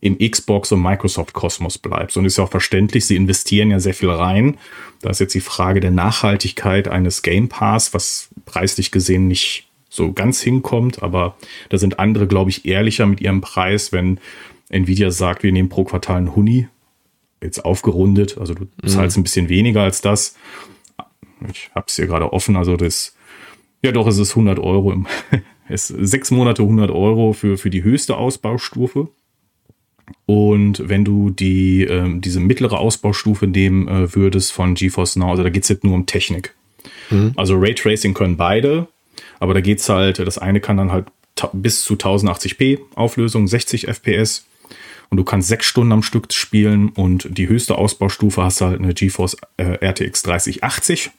im 0.00 0.16
Xbox 0.18 0.70
und 0.70 0.80
Microsoft-Kosmos 0.80 1.78
bleibst. 1.78 2.16
Und 2.16 2.24
ist 2.24 2.38
ja 2.38 2.44
auch 2.44 2.50
verständlich, 2.50 3.04
sie 3.04 3.16
investieren 3.16 3.72
ja 3.72 3.80
sehr 3.80 3.94
viel 3.94 4.10
rein. 4.10 4.58
Da 5.02 5.10
ist 5.10 5.18
jetzt 5.18 5.34
die 5.34 5.40
Frage 5.40 5.80
der 5.80 5.90
Nachhaltigkeit 5.90 6.86
eines 6.86 7.22
Game 7.22 7.48
Pass, 7.48 7.92
was 7.92 8.28
preislich 8.44 8.92
gesehen 8.92 9.26
nicht 9.26 9.66
so 9.88 10.12
ganz 10.12 10.40
hinkommt, 10.40 11.02
aber 11.02 11.34
da 11.68 11.78
sind 11.78 11.98
andere, 11.98 12.28
glaube 12.28 12.50
ich, 12.50 12.64
ehrlicher 12.64 13.06
mit 13.06 13.20
ihrem 13.20 13.40
Preis, 13.40 13.90
wenn 13.90 14.20
Nvidia 14.68 15.10
sagt, 15.10 15.42
wir 15.42 15.50
nehmen 15.50 15.68
pro 15.68 15.82
Quartal 15.82 16.18
einen 16.18 16.36
Huni 16.36 16.68
jetzt 17.42 17.64
aufgerundet, 17.64 18.38
also 18.38 18.54
du 18.54 18.66
zahlst 18.86 19.16
mhm. 19.16 19.20
ein 19.20 19.24
bisschen 19.24 19.48
weniger 19.48 19.82
als 19.82 20.00
das. 20.00 20.36
Ich 21.50 21.70
habe 21.74 21.86
es 21.88 21.96
hier 21.96 22.06
gerade 22.06 22.32
offen, 22.32 22.56
also 22.56 22.76
das, 22.76 23.16
ja 23.82 23.92
doch, 23.92 24.06
es 24.06 24.18
ist 24.18 24.30
100 24.30 24.58
Euro, 24.58 24.92
im, 24.92 25.06
es 25.68 25.88
sechs 25.88 26.30
Monate 26.30 26.62
100 26.62 26.90
Euro 26.90 27.32
für, 27.32 27.56
für 27.56 27.70
die 27.70 27.82
höchste 27.82 28.16
Ausbaustufe. 28.16 29.08
Und 30.26 30.88
wenn 30.88 31.04
du 31.04 31.30
die, 31.30 31.84
ähm, 31.84 32.20
diese 32.20 32.40
mittlere 32.40 32.78
Ausbaustufe 32.78 33.46
nehmen 33.46 33.88
äh, 33.88 34.14
würdest 34.14 34.52
von 34.52 34.74
GeForce 34.74 35.16
Now, 35.16 35.30
also 35.30 35.42
da 35.42 35.50
geht 35.50 35.62
es 35.62 35.68
jetzt 35.68 35.84
nur 35.84 35.94
um 35.94 36.06
Technik. 36.06 36.54
Mhm. 37.10 37.32
Also 37.36 37.56
Raytracing 37.56 38.14
können 38.14 38.36
beide, 38.36 38.88
aber 39.38 39.54
da 39.54 39.60
geht 39.60 39.78
es 39.78 39.88
halt, 39.88 40.18
das 40.18 40.38
eine 40.38 40.60
kann 40.60 40.76
dann 40.76 40.92
halt 40.92 41.06
bis 41.52 41.82
zu 41.82 41.94
1080p 41.94 42.80
Auflösung, 42.94 43.46
60 43.46 43.88
FPS 43.88 44.44
und 45.10 45.16
du 45.16 45.24
kannst 45.24 45.48
sechs 45.48 45.66
Stunden 45.66 45.92
am 45.92 46.02
Stück 46.02 46.32
spielen 46.32 46.88
und 46.90 47.26
die 47.36 47.48
höchste 47.48 47.76
Ausbaustufe 47.76 48.42
hast 48.42 48.60
du 48.60 48.66
halt 48.66 48.80
eine 48.80 48.94
GeForce 48.94 49.36
äh, 49.56 49.84
RTX 49.84 50.22
3080 50.22 51.10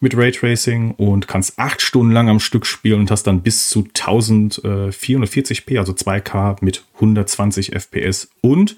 mit 0.00 0.16
Raytracing 0.16 0.92
und 0.92 1.26
kannst 1.26 1.58
acht 1.58 1.80
Stunden 1.80 2.12
lang 2.12 2.28
am 2.28 2.38
Stück 2.40 2.66
spielen 2.66 3.00
und 3.00 3.10
hast 3.10 3.22
dann 3.26 3.42
bis 3.42 3.70
zu 3.70 3.88
1440p, 3.94 5.78
also 5.78 5.92
2K 5.92 6.58
mit 6.60 6.84
120 6.96 7.72
FPS 7.74 8.28
und 8.42 8.76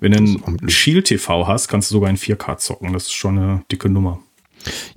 wenn 0.00 0.12
du 0.12 0.40
ein 0.46 0.68
Shield 0.68 1.06
TV 1.06 1.48
hast, 1.48 1.66
kannst 1.68 1.90
du 1.90 1.94
sogar 1.94 2.10
in 2.10 2.16
4K 2.16 2.58
zocken. 2.58 2.92
Das 2.92 3.04
ist 3.04 3.12
schon 3.12 3.38
eine 3.38 3.64
dicke 3.72 3.88
Nummer. 3.88 4.20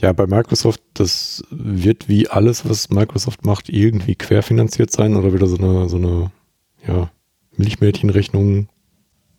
Ja, 0.01 0.13
bei 0.13 0.27
Microsoft, 0.27 0.81
das 0.93 1.43
wird 1.49 2.09
wie 2.09 2.27
alles, 2.27 2.69
was 2.69 2.89
Microsoft 2.89 3.45
macht, 3.45 3.69
irgendwie 3.69 4.15
querfinanziert 4.15 4.91
sein 4.91 5.15
oder 5.15 5.33
wieder 5.33 5.47
so 5.47 5.57
eine, 5.57 5.89
so 5.89 5.97
eine 5.97 6.31
ja, 6.85 7.09
Milchmädchenrechnung 7.55 8.67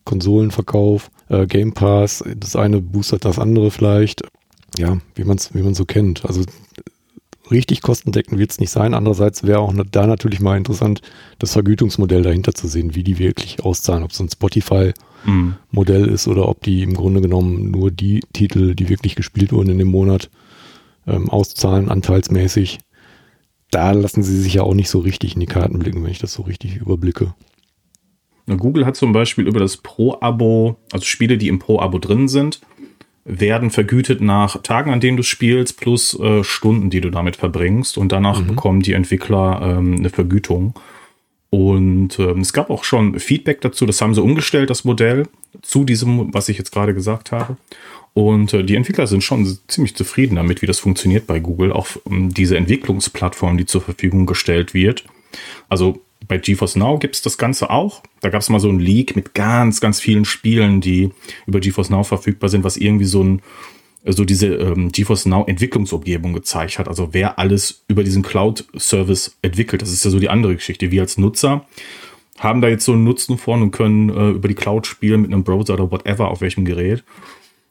Konsolenverkauf, 0.04 1.10
äh, 1.28 1.46
Game 1.46 1.72
Pass, 1.72 2.22
das 2.36 2.56
eine 2.56 2.80
boostert 2.80 3.24
das 3.24 3.38
andere 3.38 3.70
vielleicht. 3.70 4.22
Ja, 4.76 4.98
wie 5.14 5.24
man 5.24 5.36
es 5.36 5.54
wie 5.54 5.74
so 5.74 5.84
kennt. 5.84 6.24
Also 6.24 6.42
richtig 7.50 7.82
kostendeckend 7.82 8.38
wird 8.38 8.50
es 8.50 8.60
nicht 8.60 8.70
sein. 8.70 8.94
Andererseits 8.94 9.44
wäre 9.44 9.60
auch 9.60 9.72
da 9.90 10.06
natürlich 10.06 10.40
mal 10.40 10.56
interessant, 10.56 11.00
das 11.38 11.52
Vergütungsmodell 11.52 12.22
dahinter 12.22 12.54
zu 12.54 12.68
sehen, 12.68 12.94
wie 12.94 13.04
die 13.04 13.18
wirklich 13.18 13.62
auszahlen. 13.64 14.02
Ob 14.02 14.10
es 14.10 14.20
ein 14.20 14.30
Spotify-Modell 14.30 16.08
ist 16.08 16.26
oder 16.28 16.48
ob 16.48 16.62
die 16.62 16.82
im 16.82 16.94
Grunde 16.94 17.20
genommen 17.20 17.70
nur 17.70 17.90
die 17.90 18.20
Titel, 18.32 18.74
die 18.74 18.88
wirklich 18.88 19.14
gespielt 19.14 19.52
wurden 19.52 19.70
in 19.70 19.78
dem 19.78 19.88
Monat, 19.88 20.30
ähm, 21.06 21.28
auszahlen, 21.30 21.88
anteilsmäßig. 21.88 22.78
Da 23.70 23.92
lassen 23.92 24.22
sie 24.22 24.40
sich 24.40 24.54
ja 24.54 24.62
auch 24.62 24.74
nicht 24.74 24.88
so 24.88 25.00
richtig 25.00 25.34
in 25.34 25.40
die 25.40 25.46
Karten 25.46 25.78
blicken, 25.78 26.02
wenn 26.02 26.10
ich 26.10 26.20
das 26.20 26.32
so 26.32 26.42
richtig 26.42 26.76
überblicke. 26.76 27.34
Google 28.46 28.84
hat 28.84 28.96
zum 28.96 29.12
Beispiel 29.12 29.46
über 29.46 29.60
das 29.60 29.78
Pro-Abo, 29.78 30.76
also 30.92 31.04
Spiele, 31.04 31.38
die 31.38 31.48
im 31.48 31.58
Pro-Abo 31.58 31.98
drin 31.98 32.28
sind, 32.28 32.60
werden 33.24 33.70
vergütet 33.70 34.20
nach 34.20 34.60
Tagen, 34.62 34.92
an 34.92 35.00
denen 35.00 35.16
du 35.16 35.22
spielst, 35.22 35.80
plus 35.80 36.18
äh, 36.20 36.44
Stunden, 36.44 36.90
die 36.90 37.00
du 37.00 37.10
damit 37.10 37.36
verbringst. 37.36 37.96
Und 37.96 38.12
danach 38.12 38.40
mhm. 38.40 38.48
bekommen 38.48 38.80
die 38.80 38.92
Entwickler 38.92 39.78
ähm, 39.78 39.96
eine 39.96 40.10
Vergütung. 40.10 40.74
Und 41.48 42.18
ähm, 42.18 42.40
es 42.40 42.52
gab 42.52 42.68
auch 42.68 42.84
schon 42.84 43.18
Feedback 43.18 43.60
dazu. 43.60 43.86
Das 43.86 44.00
haben 44.00 44.12
sie 44.12 44.22
umgestellt, 44.22 44.70
das 44.70 44.84
Modell, 44.84 45.28
zu 45.62 45.84
diesem, 45.84 46.34
was 46.34 46.48
ich 46.48 46.58
jetzt 46.58 46.72
gerade 46.72 46.92
gesagt 46.94 47.32
habe. 47.32 47.56
Und 48.12 48.52
äh, 48.52 48.62
die 48.62 48.76
Entwickler 48.76 49.06
sind 49.06 49.22
schon 49.22 49.58
ziemlich 49.68 49.94
zufrieden 49.94 50.36
damit, 50.36 50.62
wie 50.62 50.66
das 50.66 50.80
funktioniert 50.80 51.26
bei 51.26 51.40
Google. 51.40 51.72
Auch 51.72 51.88
ähm, 52.10 52.34
diese 52.34 52.56
Entwicklungsplattform, 52.56 53.56
die 53.56 53.66
zur 53.66 53.80
Verfügung 53.80 54.26
gestellt 54.26 54.74
wird. 54.74 55.04
Also 55.68 56.02
bei 56.26 56.38
GeForce 56.38 56.76
Now 56.76 56.98
gibt 56.98 57.16
es 57.16 57.22
das 57.22 57.38
Ganze 57.38 57.70
auch. 57.70 58.02
Da 58.20 58.30
gab 58.30 58.40
es 58.40 58.48
mal 58.48 58.60
so 58.60 58.68
ein 58.68 58.78
Leak 58.78 59.16
mit 59.16 59.34
ganz, 59.34 59.80
ganz 59.80 60.00
vielen 60.00 60.24
Spielen, 60.24 60.80
die 60.80 61.10
über 61.46 61.60
GeForce 61.60 61.90
Now 61.90 62.04
verfügbar 62.04 62.48
sind, 62.48 62.64
was 62.64 62.76
irgendwie 62.76 63.04
so 63.04 63.22
ein 63.22 63.42
so 64.06 64.24
diese 64.24 64.48
ähm, 64.48 64.92
GeForce 64.92 65.26
Now 65.26 65.44
Entwicklungsumgebung 65.46 66.34
gezeigt 66.34 66.78
hat. 66.78 66.88
Also 66.88 67.08
wer 67.12 67.38
alles 67.38 67.84
über 67.88 68.04
diesen 68.04 68.22
Cloud-Service 68.22 69.38
entwickelt. 69.40 69.80
Das 69.80 69.90
ist 69.90 70.04
ja 70.04 70.10
so 70.10 70.18
die 70.18 70.28
andere 70.28 70.54
Geschichte. 70.54 70.90
Wir 70.90 71.02
als 71.02 71.16
Nutzer 71.16 71.66
haben 72.38 72.60
da 72.60 72.68
jetzt 72.68 72.84
so 72.84 72.92
einen 72.92 73.04
Nutzen 73.04 73.38
von 73.38 73.62
und 73.62 73.70
können 73.70 74.10
äh, 74.10 74.30
über 74.30 74.48
die 74.48 74.54
Cloud 74.54 74.86
spielen 74.86 75.22
mit 75.22 75.32
einem 75.32 75.44
Browser 75.44 75.74
oder 75.74 75.90
whatever 75.90 76.28
auf 76.28 76.42
welchem 76.42 76.64
Gerät. 76.64 77.02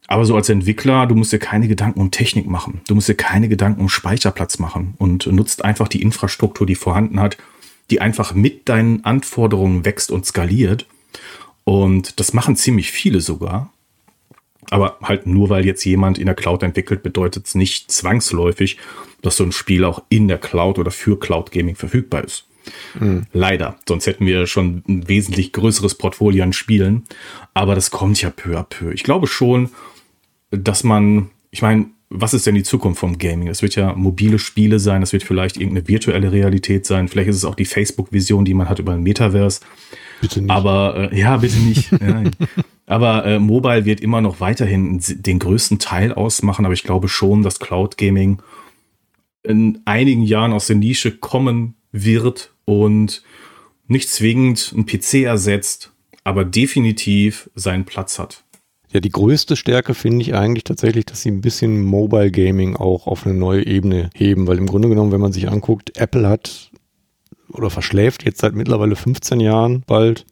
Aber 0.08 0.26
so 0.26 0.36
als 0.36 0.49
Entwickler, 0.49 1.06
du 1.06 1.16
musst 1.16 1.34
dir 1.34 1.39
keine 1.39 1.68
Gedanken 1.68 1.99
um 2.01 2.12
Technik 2.12 2.47
machen. 2.47 2.82
Du 2.88 2.95
musst 2.95 3.10
dir 3.10 3.16
keine 3.16 3.47
Gedanken 3.47 3.82
um 3.82 3.89
Speicherplatz 3.89 4.60
machen 4.60 4.95
und 4.97 5.28
nutzt 5.28 5.64
einfach 5.64 5.88
die 5.88 6.01
Infrastruktur, 6.01 6.68
die 6.68 6.76
vorhanden 6.76 7.20
hat, 7.20 7.38
die 7.90 8.02
einfach 8.02 8.34
mit 8.34 8.70
deinen 8.70 9.04
Anforderungen 9.06 9.86
wächst 9.86 10.12
und 10.12 10.26
skaliert. 10.26 10.86
Und 11.64 12.20
das 12.20 12.34
machen 12.34 12.56
ziemlich 12.56 12.92
viele 12.92 13.22
sogar. 13.22 13.72
Aber 14.70 14.98
halt 15.02 15.28
nur 15.28 15.50
weil 15.50 15.66
jetzt 15.66 15.84
jemand 15.84 16.18
in 16.18 16.26
der 16.26 16.36
Cloud 16.36 16.64
entwickelt, 16.64 17.04
bedeutet 17.04 17.48
es 17.48 17.56
nicht 17.56 17.92
zwangsläufig, 17.92 18.78
dass 19.22 19.38
so 19.38 19.44
ein 19.44 19.52
Spiel 19.52 19.84
auch 19.86 20.02
in 20.10 20.28
der 20.28 20.38
Cloud 20.38 20.80
oder 20.80 20.92
für 20.92 21.20
Cloud 21.20 21.52
Gaming 21.52 21.76
verfügbar 21.76 22.24
ist. 22.24 22.46
Mhm. 23.00 23.26
Leider. 23.34 23.78
Sonst 23.88 24.08
hätten 24.08 24.26
wir 24.26 24.48
schon 24.48 24.84
ein 24.88 25.08
wesentlich 25.08 25.52
größeres 25.52 25.96
Portfolio 25.96 26.44
an 26.44 26.54
Spielen. 26.54 27.04
Aber 27.54 27.76
das 27.76 27.92
kommt 27.92 28.22
ja 28.22 28.30
peu 28.30 28.58
à 28.58 28.64
peu. 28.64 28.92
Ich 28.92 29.04
glaube 29.04 29.28
schon, 29.28 29.70
dass 30.52 30.84
man, 30.84 31.30
ich 31.52 31.62
meine, 31.62 31.88
was 32.14 32.34
ist 32.34 32.45
denn 32.45 32.55
die 32.55 32.64
Zukunft 32.64 32.99
vom 32.99 33.18
Gaming? 33.18 33.47
Es 33.47 33.61
wird 33.61 33.76
ja 33.76 33.93
mobile 33.93 34.38
Spiele 34.38 34.80
sein, 34.80 35.01
es 35.01 35.14
wird 35.14 35.24
vielleicht 35.24 35.57
irgendeine 35.57 35.88
virtuelle 35.88 36.32
Realität 36.32 36.86
sein, 36.86 37.07
vielleicht 37.07 37.30
ist 37.30 37.38
es 37.38 37.45
auch 37.45 37.55
die 37.55 37.66
Facebook-Vision, 37.66 38.45
die 38.45 38.53
man 38.53 38.70
hat 38.70 38.80
über 38.80 38.93
ein 38.93 39.01
Metaverse. 39.01 39.61
Bitte 40.22 40.41
nicht. 40.41 40.51
Aber 40.51 41.11
äh, 41.11 41.20
ja, 41.20 41.38
bitte 41.38 41.57
nicht. 41.57 41.91
ja. 41.91 42.24
Aber 42.86 43.26
äh, 43.26 43.39
Mobile 43.39 43.86
wird 43.86 44.01
immer 44.01 44.22
noch 44.22 44.39
weiterhin 44.39 45.01
den 45.01 45.39
größten 45.39 45.80
Teil 45.80 46.14
ausmachen, 46.14 46.66
aber 46.66 46.74
ich 46.74 46.84
glaube 46.84 47.07
schon, 47.07 47.41
dass 47.41 47.59
Cloud 47.59 47.97
Gaming 47.97 48.41
in 49.43 49.82
einigen 49.86 50.24
Jahren 50.24 50.53
aus 50.53 50.68
der 50.68 50.76
Nische 50.76 51.11
kommen 51.11 51.76
wird 51.91 52.53
und 52.66 53.24
nicht 53.88 54.09
zwingend 54.09 54.72
einen 54.74 54.86
PC 54.86 55.24
ersetzt, 55.26 55.91
aber 56.24 56.45
definitiv 56.45 57.49
seinen 57.55 57.86
Platz 57.86 58.20
hat. 58.20 58.43
Ja, 58.94 59.00
die 59.00 59.10
größte 59.10 59.56
Stärke 59.56 59.96
finde 59.96 60.22
ich 60.22 60.36
eigentlich 60.36 60.66
tatsächlich, 60.66 61.06
dass 61.06 61.24
sie 61.24 61.32
ein 61.32 61.41
bisschen 61.41 61.82
Mobile 61.84 62.30
Gaming 62.30 62.76
auch 62.76 63.08
auf 63.08 63.26
eine 63.26 63.34
neue 63.34 63.66
Ebene 63.66 64.12
heben, 64.14 64.46
weil 64.46 64.60
im 64.60 64.68
Grunde 64.68 64.88
genommen, 64.88 65.12
wenn 65.12 65.20
man 65.20 65.34
sich 65.34 65.50
anguckt, 65.50 65.98
Apple 65.98 66.30
hat 66.30 66.70
oder 67.50 67.72
verschläft 67.72 68.24
jetzt 68.24 68.41
seit 68.41 68.54
mittlerweile 68.54 68.96
15 68.96 69.39
Jahren 69.39 69.84
bald 69.88 70.28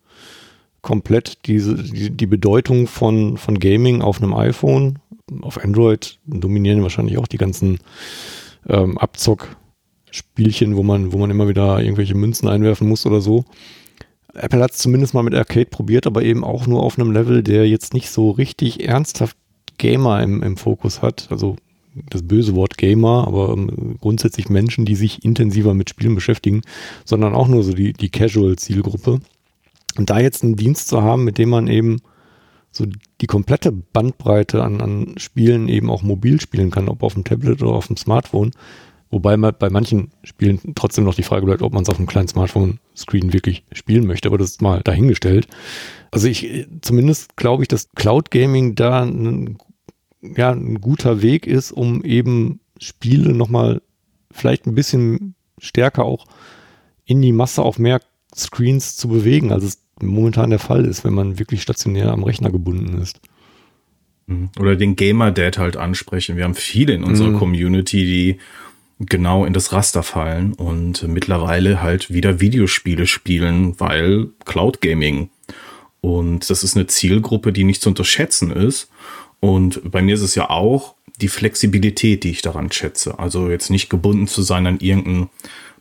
komplett 0.83 1.47
diese, 1.47 1.75
die, 1.75 2.11
die 2.11 2.25
Bedeutung 2.27 2.85
von, 2.85 3.37
von 3.37 3.57
Gaming 3.57 4.03
auf 4.03 4.21
einem 4.21 4.35
iPhone. 4.35 4.99
Auf 5.41 5.63
Android 5.63 6.19
dominieren 6.25 6.83
wahrscheinlich 6.83 7.17
auch 7.17 7.27
die 7.27 7.37
ganzen 7.37 7.79
ähm, 8.67 8.95
Abzock-Spielchen, 8.99 10.75
wo 10.75 10.83
man, 10.83 11.13
wo 11.13 11.17
man 11.17 11.31
immer 11.31 11.47
wieder 11.47 11.81
irgendwelche 11.81 12.15
Münzen 12.15 12.47
einwerfen 12.47 12.87
muss 12.87 13.07
oder 13.07 13.21
so. 13.21 13.43
Apple 14.33 14.61
hat 14.61 14.71
es 14.71 14.77
zumindest 14.77 15.13
mal 15.13 15.23
mit 15.23 15.35
Arcade 15.35 15.65
probiert, 15.65 16.07
aber 16.07 16.23
eben 16.23 16.43
auch 16.43 16.67
nur 16.67 16.83
auf 16.83 16.97
einem 16.97 17.11
Level, 17.11 17.43
der 17.43 17.67
jetzt 17.67 17.93
nicht 17.93 18.09
so 18.09 18.31
richtig 18.31 18.87
ernsthaft 18.87 19.35
Gamer 19.77 20.21
im, 20.21 20.41
im 20.43 20.57
Fokus 20.57 21.01
hat. 21.01 21.27
Also 21.31 21.57
das 22.09 22.23
böse 22.23 22.55
Wort 22.55 22.77
Gamer, 22.77 23.27
aber 23.27 23.53
ähm, 23.53 23.97
grundsätzlich 23.99 24.49
Menschen, 24.49 24.85
die 24.85 24.95
sich 24.95 25.25
intensiver 25.25 25.73
mit 25.73 25.89
Spielen 25.89 26.15
beschäftigen, 26.15 26.61
sondern 27.03 27.33
auch 27.33 27.47
nur 27.47 27.63
so 27.63 27.73
die, 27.73 27.93
die 27.93 28.09
Casual-Zielgruppe. 28.09 29.19
Und 29.97 30.09
da 30.09 30.19
jetzt 30.19 30.43
einen 30.43 30.55
Dienst 30.55 30.87
zu 30.87 31.01
haben, 31.01 31.25
mit 31.25 31.37
dem 31.37 31.49
man 31.49 31.67
eben 31.67 31.97
so 32.71 32.85
die 33.19 33.27
komplette 33.27 33.73
Bandbreite 33.73 34.63
an, 34.63 34.79
an 34.79 35.15
Spielen 35.17 35.67
eben 35.67 35.89
auch 35.89 36.03
mobil 36.03 36.39
spielen 36.39 36.71
kann, 36.71 36.87
ob 36.87 37.03
auf 37.03 37.15
dem 37.15 37.25
Tablet 37.25 37.61
oder 37.61 37.73
auf 37.73 37.87
dem 37.87 37.97
Smartphone. 37.97 38.51
Wobei 39.11 39.35
man 39.35 39.53
bei 39.59 39.69
manchen 39.69 40.11
Spielen 40.23 40.59
trotzdem 40.73 41.03
noch 41.03 41.15
die 41.15 41.23
Frage 41.23 41.45
bleibt, 41.45 41.61
ob 41.61 41.73
man 41.73 41.83
es 41.83 41.89
auf 41.89 41.97
einem 41.97 42.07
kleinen 42.07 42.29
Smartphone-Screen 42.29 43.33
wirklich 43.33 43.65
spielen 43.73 44.07
möchte, 44.07 44.29
aber 44.29 44.37
das 44.37 44.51
ist 44.51 44.61
mal 44.61 44.81
dahingestellt. 44.81 45.47
Also 46.11 46.27
ich, 46.27 46.65
zumindest 46.81 47.35
glaube 47.35 47.63
ich, 47.63 47.67
dass 47.67 47.91
Cloud 47.91 48.31
Gaming 48.31 48.75
da 48.75 49.03
ein, 49.03 49.57
ja, 50.21 50.51
ein 50.51 50.79
guter 50.79 51.21
Weg 51.21 51.45
ist, 51.45 51.73
um 51.73 52.03
eben 52.05 52.61
Spiele 52.79 53.33
nochmal 53.33 53.81
vielleicht 54.31 54.65
ein 54.65 54.75
bisschen 54.75 55.35
stärker 55.59 56.05
auch 56.05 56.25
in 57.03 57.21
die 57.21 57.33
Masse 57.33 57.61
auf 57.61 57.79
mehr 57.79 58.01
Screens 58.33 58.95
zu 58.95 59.09
bewegen, 59.09 59.51
als 59.51 59.65
es 59.65 59.83
momentan 60.01 60.49
der 60.51 60.59
Fall 60.59 60.85
ist, 60.85 61.03
wenn 61.03 61.13
man 61.13 61.37
wirklich 61.37 61.61
stationär 61.61 62.11
am 62.11 62.23
Rechner 62.23 62.49
gebunden 62.49 63.01
ist. 63.01 63.19
Mhm. 64.27 64.49
Oder 64.57 64.77
den 64.77 64.95
Gamer-Dad 64.95 65.57
halt 65.57 65.75
ansprechen. 65.75 66.37
Wir 66.37 66.45
haben 66.45 66.55
viele 66.55 66.93
in 66.93 67.03
unserer 67.03 67.31
mhm. 67.31 67.37
Community, 67.37 68.05
die 68.05 68.37
genau 69.05 69.45
in 69.45 69.53
das 69.53 69.71
Raster 69.71 70.03
fallen 70.03 70.53
und 70.53 71.07
mittlerweile 71.07 71.81
halt 71.81 72.11
wieder 72.11 72.39
Videospiele 72.39 73.07
spielen, 73.07 73.79
weil 73.79 74.29
Cloud 74.45 74.81
Gaming. 74.81 75.29
Und 76.01 76.49
das 76.49 76.63
ist 76.63 76.75
eine 76.75 76.87
Zielgruppe, 76.87 77.53
die 77.53 77.63
nicht 77.63 77.81
zu 77.81 77.89
unterschätzen 77.89 78.51
ist. 78.51 78.89
Und 79.39 79.91
bei 79.91 80.01
mir 80.01 80.15
ist 80.15 80.21
es 80.21 80.35
ja 80.35 80.49
auch 80.49 80.95
die 81.19 81.27
Flexibilität, 81.27 82.23
die 82.23 82.31
ich 82.31 82.41
daran 82.41 82.71
schätze. 82.71 83.19
Also 83.19 83.49
jetzt 83.49 83.69
nicht 83.69 83.89
gebunden 83.89 84.27
zu 84.27 84.41
sein 84.41 84.65
an 84.67 84.79
irgendeinen 84.79 85.29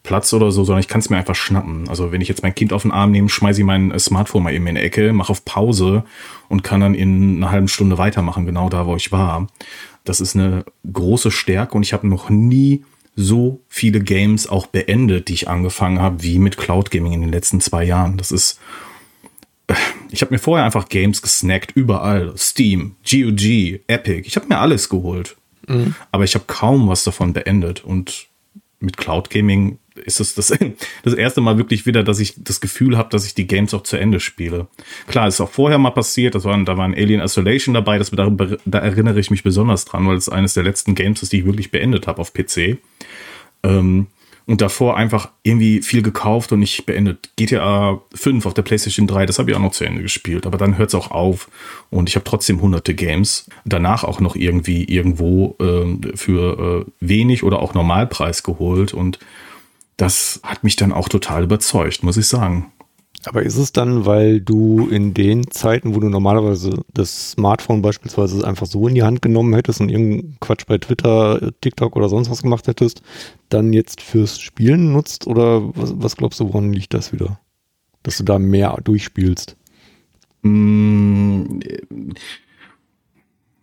Platz 0.03 0.33
oder 0.33 0.51
so, 0.51 0.65
sondern 0.65 0.81
ich 0.81 0.89
kann 0.89 1.01
es 1.01 1.11
mir 1.11 1.19
einfach 1.19 1.35
schnappen. 1.35 1.89
Also 1.89 2.13
wenn 2.13 2.21
ich 2.21 2.29
jetzt 2.29 2.43
mein 2.43 2.55
Kind 2.55 2.73
auf 2.73 2.83
den 2.83 2.91
Arm 2.91 3.11
nehme, 3.11 3.29
schmeiße 3.29 3.61
ich 3.61 3.67
mein 3.67 3.99
Smartphone 3.99 4.43
mal 4.43 4.55
eben 4.55 4.67
in 4.67 4.77
die 4.77 4.81
Ecke, 4.81 5.13
mache 5.13 5.31
auf 5.31 5.45
Pause 5.45 6.05
und 6.49 6.63
kann 6.63 6.81
dann 6.81 6.95
in 6.95 7.37
einer 7.37 7.51
halben 7.51 7.69
Stunde 7.69 7.99
weitermachen, 7.99 8.47
genau 8.47 8.69
da, 8.69 8.87
wo 8.87 8.97
ich 8.97 9.13
war. 9.13 9.47
Das 10.05 10.21
ist 10.21 10.35
eine 10.35 10.65
große 10.91 11.31
Stärke 11.31 11.77
und 11.77 11.83
ich 11.83 11.93
habe 11.93 12.09
noch 12.09 12.31
nie 12.31 12.85
so 13.17 13.61
viele 13.69 14.01
Games 14.01 14.47
auch 14.47 14.67
beendet, 14.67 15.29
die 15.29 15.35
ich 15.35 15.49
angefangen 15.49 16.01
habe, 16.01 16.23
wie 16.23 16.39
mit 16.39 16.57
Cloud 16.57 16.91
Gaming 16.91 17.13
in 17.13 17.21
den 17.21 17.33
letzten 17.33 17.61
zwei 17.61 17.85
Jahren. 17.85 18.17
Das 18.17 18.31
ist 18.31 18.59
äh, 19.67 19.75
ich 20.11 20.23
habe 20.23 20.35
mir 20.35 20.39
vorher 20.39 20.65
einfach 20.65 20.89
Games 20.89 21.23
gesnackt, 21.23 21.73
überall. 21.75 22.33
Steam, 22.37 22.97
GOG, 23.09 23.81
Epic. 23.87 24.23
Ich 24.27 24.37
habe 24.37 24.47
mir 24.49 24.59
alles 24.59 24.89
geholt. 24.89 25.37
Mhm. 25.69 25.95
Aber 26.11 26.25
ich 26.25 26.35
habe 26.35 26.45
kaum 26.47 26.89
was 26.89 27.05
davon 27.05 27.33
beendet. 27.33 27.85
Und 27.85 28.29
mit 28.81 28.97
Cloud 28.97 29.31
Gaming 29.31 29.79
ist 30.05 30.21
es 30.21 30.35
das, 30.35 30.53
das 31.03 31.15
erste 31.15 31.41
Mal 31.41 31.59
wirklich 31.59 31.87
wieder, 31.87 32.03
dass 32.03 32.21
ich 32.21 32.35
das 32.43 32.61
Gefühl 32.61 32.97
habe, 32.97 33.11
dass 33.11 33.27
ich 33.27 33.35
die 33.35 33.47
Games 33.47 33.75
auch 33.75 33.83
zu 33.83 33.97
Ende 33.97 34.21
spiele. 34.21 34.67
Klar, 35.07 35.29
ist 35.29 35.41
auch 35.41 35.51
vorher 35.51 35.79
mal 35.79 35.91
passiert, 35.91 36.35
das 36.35 36.45
war, 36.45 36.57
da 36.65 36.77
war 36.77 36.85
ein 36.85 36.95
Alien 36.95 37.21
Isolation 37.21 37.75
dabei, 37.75 37.99
das, 37.99 38.11
da, 38.11 38.31
da 38.65 38.79
erinnere 38.79 39.21
ich 39.21 39.31
mich 39.31 39.43
besonders 39.43 39.85
dran, 39.85 40.07
weil 40.07 40.17
es 40.17 40.29
eines 40.29 40.55
der 40.55 40.65
letzten 40.65 40.95
Games 40.95 41.23
ist, 41.23 41.33
die 41.33 41.41
ich 41.41 41.47
wirklich 41.47 41.71
beendet 41.71 42.07
habe 42.07 42.21
auf 42.21 42.33
PC. 42.33 42.79
Ähm, 43.63 44.07
und 44.51 44.61
davor 44.61 44.97
einfach 44.97 45.29
irgendwie 45.45 45.81
viel 45.81 46.03
gekauft 46.03 46.51
und 46.51 46.59
nicht 46.59 46.85
beendet. 46.85 47.31
GTA 47.37 48.01
5 48.13 48.47
auf 48.47 48.53
der 48.53 48.63
PlayStation 48.63 49.07
3, 49.07 49.25
das 49.27 49.39
habe 49.39 49.49
ich 49.49 49.57
auch 49.57 49.61
noch 49.61 49.71
zu 49.71 49.85
Ende 49.85 50.03
gespielt, 50.03 50.45
aber 50.45 50.59
dann 50.59 50.77
hört 50.77 50.89
es 50.89 50.97
auch 50.97 51.13
auf 51.13 51.49
und 51.89 52.09
ich 52.09 52.17
habe 52.17 52.25
trotzdem 52.25 52.61
hunderte 52.61 52.95
Games. 52.95 53.49
Danach 53.65 54.03
auch 54.03 54.19
noch 54.19 54.35
irgendwie 54.35 54.83
irgendwo 54.83 55.57
äh, 55.61 56.17
für 56.17 56.85
äh, 56.89 56.91
wenig 56.99 57.45
oder 57.45 57.61
auch 57.61 57.75
Normalpreis 57.75 58.43
geholt 58.43 58.93
und 58.93 59.21
das 60.01 60.41
hat 60.43 60.65
mich 60.65 60.77
dann 60.77 60.93
auch 60.93 61.09
total 61.09 61.45
überzeugt, 61.45 62.03
muss 62.03 62.17
ich 62.17 62.27
sagen. 62.27 62.73
Aber 63.27 63.43
ist 63.43 63.59
es 63.59 63.73
dann, 63.73 64.07
weil 64.07 64.41
du 64.41 64.89
in 64.89 65.13
den 65.13 65.51
Zeiten, 65.51 65.95
wo 65.95 66.01
du 66.01 66.09
normalerweise 66.09 66.83
das 66.95 67.33
Smartphone 67.33 67.83
beispielsweise 67.83 68.47
einfach 68.47 68.67
so 68.67 68.89
in 68.89 68.95
die 68.95 69.03
Hand 69.03 69.21
genommen 69.21 69.53
hättest 69.53 69.83
und 69.83 69.91
irgendeinen 69.91 70.39
Quatsch 70.41 70.65
bei 70.67 70.79
Twitter, 70.79 71.53
TikTok 71.61 71.97
oder 71.97 72.09
sonst 72.09 72.31
was 72.31 72.41
gemacht 72.41 72.67
hättest, 72.67 73.03
dann 73.51 73.75
jetzt 73.75 74.01
fürs 74.01 74.41
Spielen 74.41 74.93
nutzt? 74.95 75.27
Oder 75.27 75.77
was, 75.77 75.93
was 75.97 76.17
glaubst 76.17 76.41
du, 76.41 76.49
woran 76.49 76.73
liegt 76.73 76.95
das 76.95 77.13
wieder? 77.13 77.39
Dass 78.03 78.17
du 78.17 78.25
da 78.25 78.39
mehr 78.39 78.75
durchspielst? 78.83 79.55
Mmh, 80.41 81.61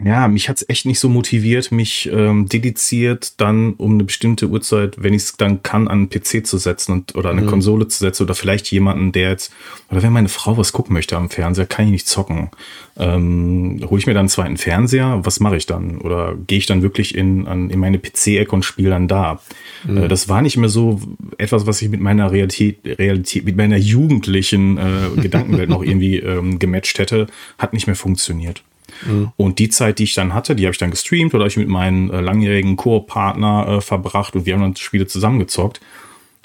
ja, 0.04 0.28
mich 0.28 0.48
hat's 0.48 0.64
echt 0.68 0.86
nicht 0.86 1.00
so 1.00 1.10
motiviert, 1.10 1.72
mich 1.72 2.08
ähm, 2.14 2.48
dediziert 2.48 3.42
dann 3.42 3.74
um 3.74 3.94
eine 3.94 4.04
bestimmte 4.04 4.48
Uhrzeit, 4.48 5.02
wenn 5.02 5.14
ich 5.14 5.24
es 5.24 5.38
dann 5.38 5.64
kann, 5.64 5.88
an 5.88 6.00
einen 6.00 6.10
PC 6.10 6.46
zu 6.46 6.60
setzen 6.60 6.92
und 6.92 7.16
oder 7.16 7.32
eine 7.32 7.42
mhm. 7.42 7.48
Konsole 7.48 7.88
zu 7.88 7.98
setzen 7.98 8.24
oder 8.24 8.36
vielleicht 8.36 8.70
jemanden, 8.72 9.12
der 9.12 9.32
jetzt, 9.32 9.52
oder 9.90 10.04
wenn 10.04 10.14
meine 10.14 10.30
Frau 10.30 10.56
was 10.56 10.72
gucken 10.72 10.94
möchte 10.94 11.18
am 11.18 11.32
Fernseher, 11.32 11.66
kann 11.66 11.86
ich 11.86 11.92
nicht 11.92 12.08
zocken. 12.08 12.52
Ähm, 12.96 13.84
hole 13.90 14.00
ich 14.00 14.06
mir 14.06 14.14
dann 14.14 14.22
einen 14.22 14.30
zweiten 14.30 14.58
Fernseher, 14.58 15.22
was 15.24 15.40
mache 15.40 15.58
ich 15.58 15.66
dann? 15.66 15.98
Oder 15.98 16.36
gehe 16.46 16.60
ich 16.60 16.68
dann 16.68 16.84
wirklich 16.84 17.16
in, 17.16 17.48
an, 17.48 17.72
in 17.72 17.80
meine 17.80 17.98
PC-Ecke 17.98 18.52
und 18.52 18.64
spiele 18.64 18.92
dann 18.92 19.08
da? 19.08 19.40
Mhm. 19.84 19.98
Äh, 19.98 20.08
das 20.08 20.30
war 20.30 20.44
nicht 20.44 20.58
mehr 20.58 20.70
so 20.70 21.02
etwas, 21.40 21.66
was 21.66 21.82
ich 21.82 21.90
mit 21.90 22.02
meiner 22.02 22.32
Realität, 22.32 22.80
Realität 22.86 23.46
mit 23.46 23.58
meiner 23.58 23.78
jugendlichen 23.78 24.78
äh, 24.78 25.22
Gedankenwelt 25.22 25.70
noch 25.70 25.84
irgendwie 25.84 26.18
ähm, 26.18 26.60
gematcht 26.60 27.00
hätte, 27.00 27.26
hat 27.58 27.74
nicht 27.74 27.88
mehr 27.88 27.96
funktioniert. 27.96 28.62
Mhm. 29.06 29.32
Und 29.38 29.60
die 29.60 29.70
Zeit, 29.70 30.00
die 30.00 30.06
ich 30.06 30.14
dann 30.14 30.34
hatte, 30.34 30.56
die 30.56 30.66
habe 30.66 30.72
ich 30.72 30.78
dann 30.78 30.92
gestreamt 30.92 31.34
oder 31.34 31.46
ich 31.46 31.58
mit 31.58 31.68
meinen 31.68 32.10
äh, 32.10 32.22
langjährigen 32.22 32.76
Koop-Partner 32.76 33.68
äh, 33.68 33.82
verbracht 33.82 34.36
und 34.36 34.46
wir 34.46 34.54
haben 34.54 34.62
dann 34.62 34.76
Spiele 34.76 35.08
zusammengezockt. 35.08 35.82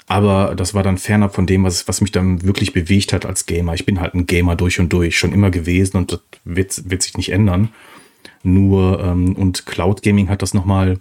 Aber 0.07 0.53
das 0.55 0.73
war 0.73 0.83
dann 0.83 0.97
fernab 0.97 1.33
von 1.33 1.47
dem, 1.47 1.63
was, 1.63 1.87
was 1.87 2.01
mich 2.01 2.11
dann 2.11 2.43
wirklich 2.43 2.73
bewegt 2.73 3.13
hat 3.13 3.25
als 3.25 3.45
Gamer. 3.45 3.73
Ich 3.73 3.85
bin 3.85 4.01
halt 4.01 4.13
ein 4.13 4.25
Gamer 4.25 4.55
durch 4.55 4.79
und 4.79 4.91
durch, 4.91 5.17
schon 5.17 5.31
immer 5.31 5.49
gewesen 5.49 5.97
und 5.97 6.11
das 6.11 6.19
wird, 6.43 6.89
wird 6.89 7.01
sich 7.01 7.17
nicht 7.17 7.31
ändern. 7.31 7.69
Nur, 8.43 8.99
ähm, 8.99 9.35
und 9.35 9.65
Cloud 9.65 10.03
Gaming 10.03 10.27
hat 10.27 10.41
das 10.41 10.53
nochmal 10.53 10.99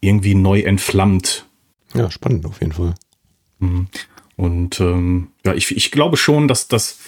irgendwie 0.00 0.34
neu 0.34 0.60
entflammt. 0.60 1.46
Ja, 1.94 2.10
spannend 2.10 2.44
auf 2.44 2.60
jeden 2.60 2.72
Fall. 2.72 2.94
Mhm. 3.58 3.86
Und 4.36 4.80
ähm, 4.80 5.28
ja, 5.44 5.54
ich, 5.54 5.74
ich 5.74 5.90
glaube 5.90 6.18
schon, 6.18 6.46
dass 6.46 6.68
das 6.68 6.98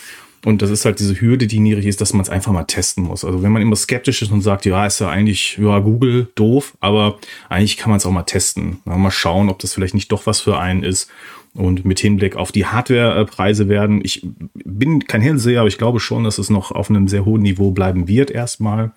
und 0.45 0.63
das 0.63 0.71
ist 0.71 0.85
halt 0.85 1.01
diese 1.01 1.21
Hürde, 1.21 1.47
die 1.47 1.59
niedrig 1.59 1.87
ist, 1.87 2.01
dass 2.01 2.13
man 2.13 2.23
es 2.23 2.31
einfach 2.31 2.53
mal 2.53 2.65
testen 2.65 3.05
muss. 3.05 3.25
Also 3.25 3.43
wenn 3.43 3.53
man 3.53 3.63
immer 3.63 3.77
skeptisch 3.77 4.23
ist 4.23 4.31
und 4.31 4.43
sagt, 4.43 4.67
ja, 4.67 4.87
ist 4.87 5.01
ja 5.01 5.09
eigentlich, 5.09 5.59
ja, 5.61 5.79
Google 5.81 6.29
doof, 6.37 6.77
aber 6.81 7.19
eigentlich 7.49 7.77
kann 7.77 7.91
man 7.91 7.97
es 7.97 8.07
auch 8.07 8.13
mal 8.13 8.23
testen. 8.23 8.79
Mal 8.85 9.11
schauen, 9.11 9.49
ob 9.49 9.59
das 9.59 9.75
vielleicht 9.75 9.95
nicht 9.95 10.13
doch 10.13 10.27
was 10.27 10.41
für 10.41 10.59
einen 10.59 10.85
ist. 10.85 11.11
Und 11.55 11.85
mit 11.85 11.99
Hinblick 11.99 12.37
auf 12.37 12.53
die 12.53 12.67
Hardwarepreise 12.67 13.69
werden, 13.69 14.01
ich 14.05 14.25
bin 14.65 15.07
kein 15.07 15.23
Hellseher, 15.23 15.61
aber 15.61 15.69
ich 15.69 15.79
glaube 15.79 15.99
schon, 15.99 16.23
dass 16.23 16.39
es 16.39 16.51
noch 16.51 16.71
auf 16.71 16.89
einem 16.89 17.09
sehr 17.09 17.25
hohen 17.25 17.43
Niveau 17.43 17.73
bleiben 17.73 18.07
wird 18.07 18.31
erstmal. 18.31 18.93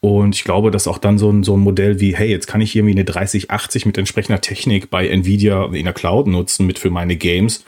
Und 0.00 0.34
ich 0.34 0.44
glaube, 0.44 0.70
dass 0.70 0.88
auch 0.88 0.98
dann 0.98 1.16
so 1.16 1.30
ein, 1.30 1.42
so 1.42 1.56
ein 1.56 1.60
Modell 1.60 2.00
wie, 2.00 2.14
hey, 2.14 2.28
jetzt 2.28 2.46
kann 2.46 2.60
ich 2.60 2.74
irgendwie 2.74 2.94
eine 2.94 3.04
3080 3.04 3.86
mit 3.86 3.98
entsprechender 3.98 4.40
Technik 4.40 4.90
bei 4.90 5.06
Nvidia 5.08 5.66
in 5.72 5.84
der 5.84 5.92
Cloud 5.94 6.26
nutzen 6.26 6.66
mit 6.66 6.78
für 6.78 6.90
meine 6.90 7.16
Games. 7.16 7.64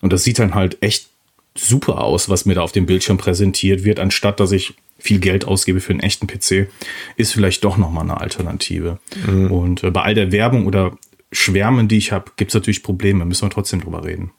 Und 0.00 0.12
das 0.12 0.24
sieht 0.24 0.38
dann 0.38 0.54
halt 0.54 0.82
echt 0.82 1.08
super 1.56 2.02
aus, 2.02 2.28
was 2.28 2.46
mir 2.46 2.54
da 2.54 2.62
auf 2.62 2.72
dem 2.72 2.86
Bildschirm 2.86 3.18
präsentiert 3.18 3.84
wird, 3.84 4.00
anstatt 4.00 4.40
dass 4.40 4.52
ich 4.52 4.74
viel 4.98 5.20
Geld 5.20 5.44
ausgebe 5.44 5.80
für 5.80 5.92
einen 5.92 6.00
echten 6.00 6.26
PC, 6.26 6.68
ist 7.16 7.32
vielleicht 7.32 7.64
doch 7.64 7.76
nochmal 7.76 8.04
eine 8.04 8.20
Alternative. 8.20 8.98
Mhm. 9.26 9.50
Und 9.50 9.84
äh, 9.84 9.90
bei 9.90 10.02
all 10.02 10.14
der 10.14 10.32
Werbung 10.32 10.66
oder 10.66 10.96
Schwärmen, 11.30 11.88
die 11.88 11.98
ich 11.98 12.12
habe, 12.12 12.32
gibt 12.36 12.50
es 12.50 12.54
natürlich 12.54 12.82
Probleme, 12.82 13.24
müssen 13.24 13.42
wir 13.42 13.50
trotzdem 13.50 13.80
drüber 13.80 14.04
reden. 14.04 14.32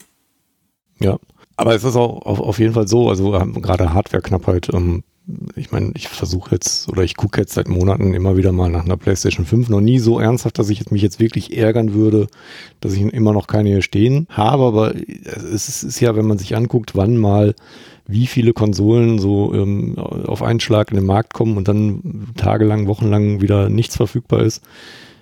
Ja, 0.99 1.20
aber 1.57 1.76
es 1.76 1.84
ist 1.84 1.95
auch 1.95 2.26
auf, 2.26 2.39
auf 2.39 2.59
jeden 2.59 2.74
Fall 2.74 2.88
so, 2.88 3.09
also 3.09 3.32
gerade 3.32 3.93
Hardwareknappheit, 3.93 4.74
ähm, 4.74 5.03
ich 5.55 5.71
meine, 5.71 5.91
ich 5.95 6.07
versuche 6.07 6.51
jetzt 6.53 6.88
oder 6.88 7.03
ich 7.03 7.15
gucke 7.15 7.41
jetzt 7.41 7.53
seit 7.53 7.67
Monaten 7.67 8.13
immer 8.13 8.38
wieder 8.38 8.51
mal 8.51 8.69
nach 8.69 8.86
einer 8.86 8.97
PlayStation 8.97 9.45
5. 9.45 9.69
Noch 9.69 9.82
nie 9.82 9.99
so 9.99 10.19
ernsthaft, 10.19 10.59
dass 10.59 10.69
ich 10.69 10.91
mich 10.91 11.01
jetzt 11.01 11.19
wirklich 11.19 11.57
ärgern 11.57 11.93
würde, 11.93 12.28
dass 12.80 12.93
ich 12.93 13.01
immer 13.01 13.34
noch 13.34 13.47
keine 13.47 13.69
hier 13.69 13.82
stehen 13.82 14.28
habe. 14.30 14.63
Aber 14.63 14.93
es 14.95 15.84
ist 15.84 15.99
ja, 15.99 16.15
wenn 16.15 16.28
man 16.28 16.38
sich 16.38 16.55
anguckt, 16.55 16.95
wann 16.95 17.17
mal 17.17 17.55
wie 18.07 18.28
viele 18.28 18.53
Konsolen 18.53 19.17
so 19.17 19.53
ähm, 19.53 19.97
auf 19.97 20.43
einen 20.43 20.59
Schlag 20.59 20.91
in 20.91 20.97
den 20.97 21.07
Markt 21.07 21.34
kommen 21.34 21.57
und 21.57 21.67
dann 21.67 22.28
tagelang, 22.38 22.88
wochenlang 22.88 23.41
wieder 23.41 23.69
nichts 23.69 23.95
verfügbar 23.95 24.43
ist. 24.43 24.61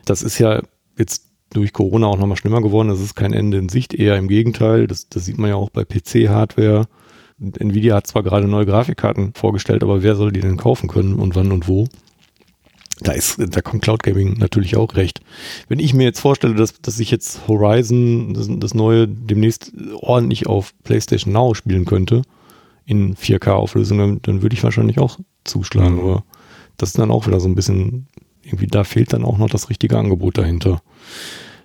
Das 0.04 0.22
ist 0.22 0.38
ja 0.38 0.62
jetzt 0.98 1.30
durch 1.52 1.72
Corona 1.72 2.08
auch 2.08 2.18
nochmal 2.18 2.36
schlimmer 2.36 2.62
geworden. 2.62 2.90
Das 2.90 3.00
ist 3.00 3.16
kein 3.16 3.32
Ende 3.32 3.58
in 3.58 3.70
Sicht, 3.70 3.94
eher 3.94 4.18
im 4.18 4.28
Gegenteil. 4.28 4.88
Das, 4.88 5.08
das 5.08 5.24
sieht 5.24 5.38
man 5.38 5.50
ja 5.50 5.56
auch 5.56 5.70
bei 5.70 5.86
PC-Hardware 5.86 6.88
Nvidia 7.40 7.96
hat 7.96 8.08
zwar 8.08 8.24
gerade 8.24 8.48
neue 8.48 8.66
Grafikkarten 8.66 9.34
vorgestellt, 9.34 9.84
aber 9.84 10.04
wer 10.04 10.16
soll 10.16 10.32
die 10.32 10.42
denn 10.42 10.58
kaufen 10.58 10.88
können 10.88 11.16
und 11.16 11.36
wann 11.36 11.52
und 11.52 11.68
wo? 11.68 11.88
Da 13.00 13.12
ist, 13.12 13.38
da 13.38 13.62
kommt 13.62 13.84
Cloud 13.84 14.04
Gaming 14.04 14.38
natürlich 14.38 14.78
auch 14.78 14.96
recht. 14.96 15.22
Wenn 15.68 15.80
ich 15.80 15.94
mir 15.94 16.04
jetzt 16.04 16.20
vorstelle, 16.20 16.54
dass, 16.54 16.80
dass 16.80 17.00
ich 17.00 17.12
jetzt 17.12 17.48
Horizon, 17.48 18.34
das, 18.34 18.48
das 18.50 18.74
neue, 18.74 19.08
demnächst 19.08 19.74
ordentlich 19.96 20.48
auf 20.48 20.74
PlayStation 20.84 21.34
Now 21.34 21.54
spielen 21.54 21.86
könnte, 21.86 22.22
in 22.86 23.16
4K-Auflösung, 23.16 23.98
dann, 23.98 24.22
dann 24.22 24.42
würde 24.42 24.56
ich 24.56 24.64
wahrscheinlich 24.64 25.00
auch 25.00 25.20
zuschlagen. 25.44 25.96
Mhm. 25.96 26.02
Aber 26.02 26.24
das 26.78 26.90
ist 26.90 27.00
dann 27.00 27.12
auch 27.12 27.28
wieder 27.28 27.40
so 27.40 27.48
ein 27.48 27.56
bisschen, 27.56 28.08
irgendwie, 28.44 28.68
da 28.68 28.84
fehlt 28.84 29.14
dann 29.14 29.26
auch 29.26 29.38
noch 29.38 29.50
das 29.50 29.70
richtige 29.70 29.98
Angebot 29.98 30.38
dahinter. 30.38 30.82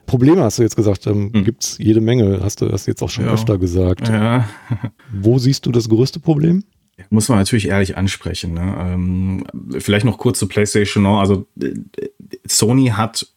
Probleme 0.08 0.42
hast 0.42 0.58
du 0.58 0.62
jetzt 0.62 0.74
gesagt, 0.74 1.06
ähm, 1.06 1.30
hm. 1.32 1.44
gibt 1.44 1.62
es 1.62 1.78
jede 1.78 2.00
Menge, 2.00 2.40
hast 2.42 2.60
du 2.60 2.66
das 2.66 2.86
jetzt 2.86 3.02
auch 3.02 3.10
schon 3.10 3.26
ja. 3.26 3.32
öfter 3.32 3.58
gesagt. 3.58 4.08
Ja. 4.08 4.48
Wo 5.12 5.38
siehst 5.38 5.66
du 5.66 5.70
das 5.70 5.88
größte 5.88 6.18
Problem? 6.18 6.64
Muss 7.10 7.28
man 7.28 7.38
natürlich 7.38 7.68
ehrlich 7.68 7.96
ansprechen. 7.96 8.54
Ne? 8.54 8.74
Ähm, 8.80 9.44
vielleicht 9.78 10.04
noch 10.04 10.18
kurz 10.18 10.38
zu 10.38 10.48
PlayStation. 10.48 11.06
Also 11.06 11.46
äh, 11.60 11.74
Sony 12.46 12.88
hat 12.88 13.28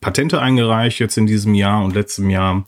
Patente 0.00 0.40
eingereicht 0.40 1.00
jetzt 1.00 1.16
in 1.16 1.26
diesem 1.26 1.54
Jahr 1.54 1.82
und 1.82 1.94
letztem 1.94 2.30
Jahr. 2.30 2.66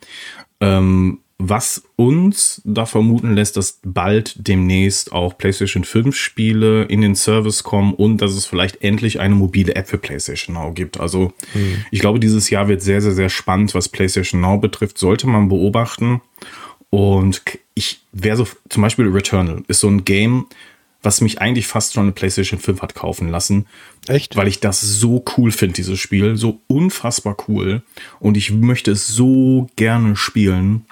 Ähm, 0.60 1.20
was 1.42 1.82
uns 1.96 2.60
da 2.64 2.84
vermuten 2.84 3.34
lässt, 3.34 3.56
dass 3.56 3.80
bald 3.82 4.34
demnächst 4.46 5.12
auch 5.12 5.38
PlayStation 5.38 5.84
5 5.84 6.14
Spiele 6.14 6.84
in 6.84 7.00
den 7.00 7.14
Service 7.14 7.62
kommen 7.62 7.94
und 7.94 8.18
dass 8.18 8.32
es 8.32 8.44
vielleicht 8.44 8.82
endlich 8.82 9.20
eine 9.20 9.34
mobile 9.34 9.74
App 9.74 9.88
für 9.88 9.96
PlayStation 9.96 10.54
Now 10.54 10.72
gibt. 10.72 11.00
Also 11.00 11.32
mhm. 11.54 11.84
ich 11.90 12.00
glaube, 12.00 12.20
dieses 12.20 12.50
Jahr 12.50 12.68
wird 12.68 12.82
sehr, 12.82 13.00
sehr, 13.00 13.12
sehr 13.12 13.30
spannend, 13.30 13.74
was 13.74 13.88
PlayStation 13.88 14.42
Now 14.42 14.58
betrifft. 14.58 14.98
Sollte 14.98 15.26
man 15.26 15.48
beobachten. 15.48 16.20
Und 16.90 17.40
ich 17.74 18.02
wäre 18.12 18.36
so, 18.36 18.46
zum 18.68 18.82
Beispiel 18.82 19.08
Returnal 19.08 19.62
ist 19.66 19.80
so 19.80 19.88
ein 19.88 20.04
Game, 20.04 20.46
was 21.02 21.22
mich 21.22 21.40
eigentlich 21.40 21.66
fast 21.66 21.94
schon 21.94 22.02
eine 22.02 22.12
PlayStation 22.12 22.60
5 22.60 22.82
hat 22.82 22.94
kaufen 22.94 23.28
lassen. 23.28 23.66
Echt? 24.08 24.36
Weil 24.36 24.48
ich 24.48 24.60
das 24.60 24.82
so 24.82 25.24
cool 25.38 25.52
finde, 25.52 25.76
dieses 25.76 25.98
Spiel. 25.98 26.36
So 26.36 26.60
unfassbar 26.66 27.36
cool. 27.48 27.82
Und 28.18 28.36
ich 28.36 28.50
möchte 28.52 28.90
es 28.90 29.06
so 29.06 29.70
gerne 29.76 30.16
spielen. 30.16 30.84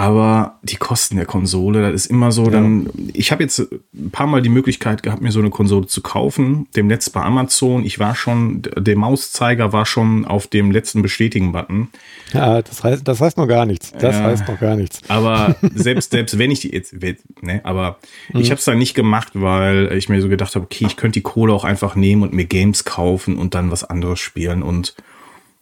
Aber 0.00 0.58
die 0.62 0.76
Kosten 0.76 1.16
der 1.16 1.26
Konsole, 1.26 1.82
das 1.82 1.92
ist 1.92 2.06
immer 2.06 2.32
so, 2.32 2.46
ja. 2.46 2.52
dann, 2.52 2.88
ich 3.12 3.32
habe 3.32 3.42
jetzt 3.42 3.58
ein 3.92 4.10
paar 4.10 4.26
Mal 4.26 4.40
die 4.40 4.48
Möglichkeit 4.48 5.02
gehabt, 5.02 5.20
mir 5.20 5.30
so 5.30 5.40
eine 5.40 5.50
Konsole 5.50 5.88
zu 5.88 6.00
kaufen, 6.00 6.68
dem 6.74 6.86
Netz 6.86 7.10
bei 7.10 7.20
Amazon. 7.20 7.84
Ich 7.84 7.98
war 7.98 8.14
schon, 8.14 8.62
der 8.62 8.96
Mauszeiger 8.96 9.74
war 9.74 9.84
schon 9.84 10.24
auf 10.24 10.46
dem 10.46 10.70
letzten 10.70 11.02
Bestätigen-Button. 11.02 11.88
Ja, 12.32 12.62
das 12.62 12.82
heißt, 12.82 13.06
das 13.06 13.20
heißt 13.20 13.36
noch 13.36 13.46
gar 13.46 13.66
nichts. 13.66 13.92
Das 13.92 14.16
ja, 14.16 14.22
heißt 14.22 14.48
noch 14.48 14.58
gar 14.58 14.74
nichts. 14.74 15.02
Aber 15.08 15.56
selbst, 15.74 16.12
selbst 16.12 16.38
wenn 16.38 16.50
ich 16.50 16.60
die 16.60 16.72
jetzt, 16.72 16.94
ne, 17.42 17.60
aber 17.64 17.98
mhm. 18.32 18.40
ich 18.40 18.50
habe 18.50 18.58
es 18.58 18.64
dann 18.64 18.78
nicht 18.78 18.94
gemacht, 18.94 19.32
weil 19.34 19.92
ich 19.92 20.08
mir 20.08 20.22
so 20.22 20.30
gedacht 20.30 20.54
habe, 20.54 20.64
okay, 20.64 20.86
ich 20.86 20.96
könnte 20.96 21.18
die 21.18 21.24
Kohle 21.24 21.52
auch 21.52 21.64
einfach 21.64 21.94
nehmen 21.94 22.22
und 22.22 22.32
mir 22.32 22.46
Games 22.46 22.86
kaufen 22.86 23.36
und 23.36 23.54
dann 23.54 23.70
was 23.70 23.84
anderes 23.84 24.18
spielen 24.18 24.62
und 24.62 24.94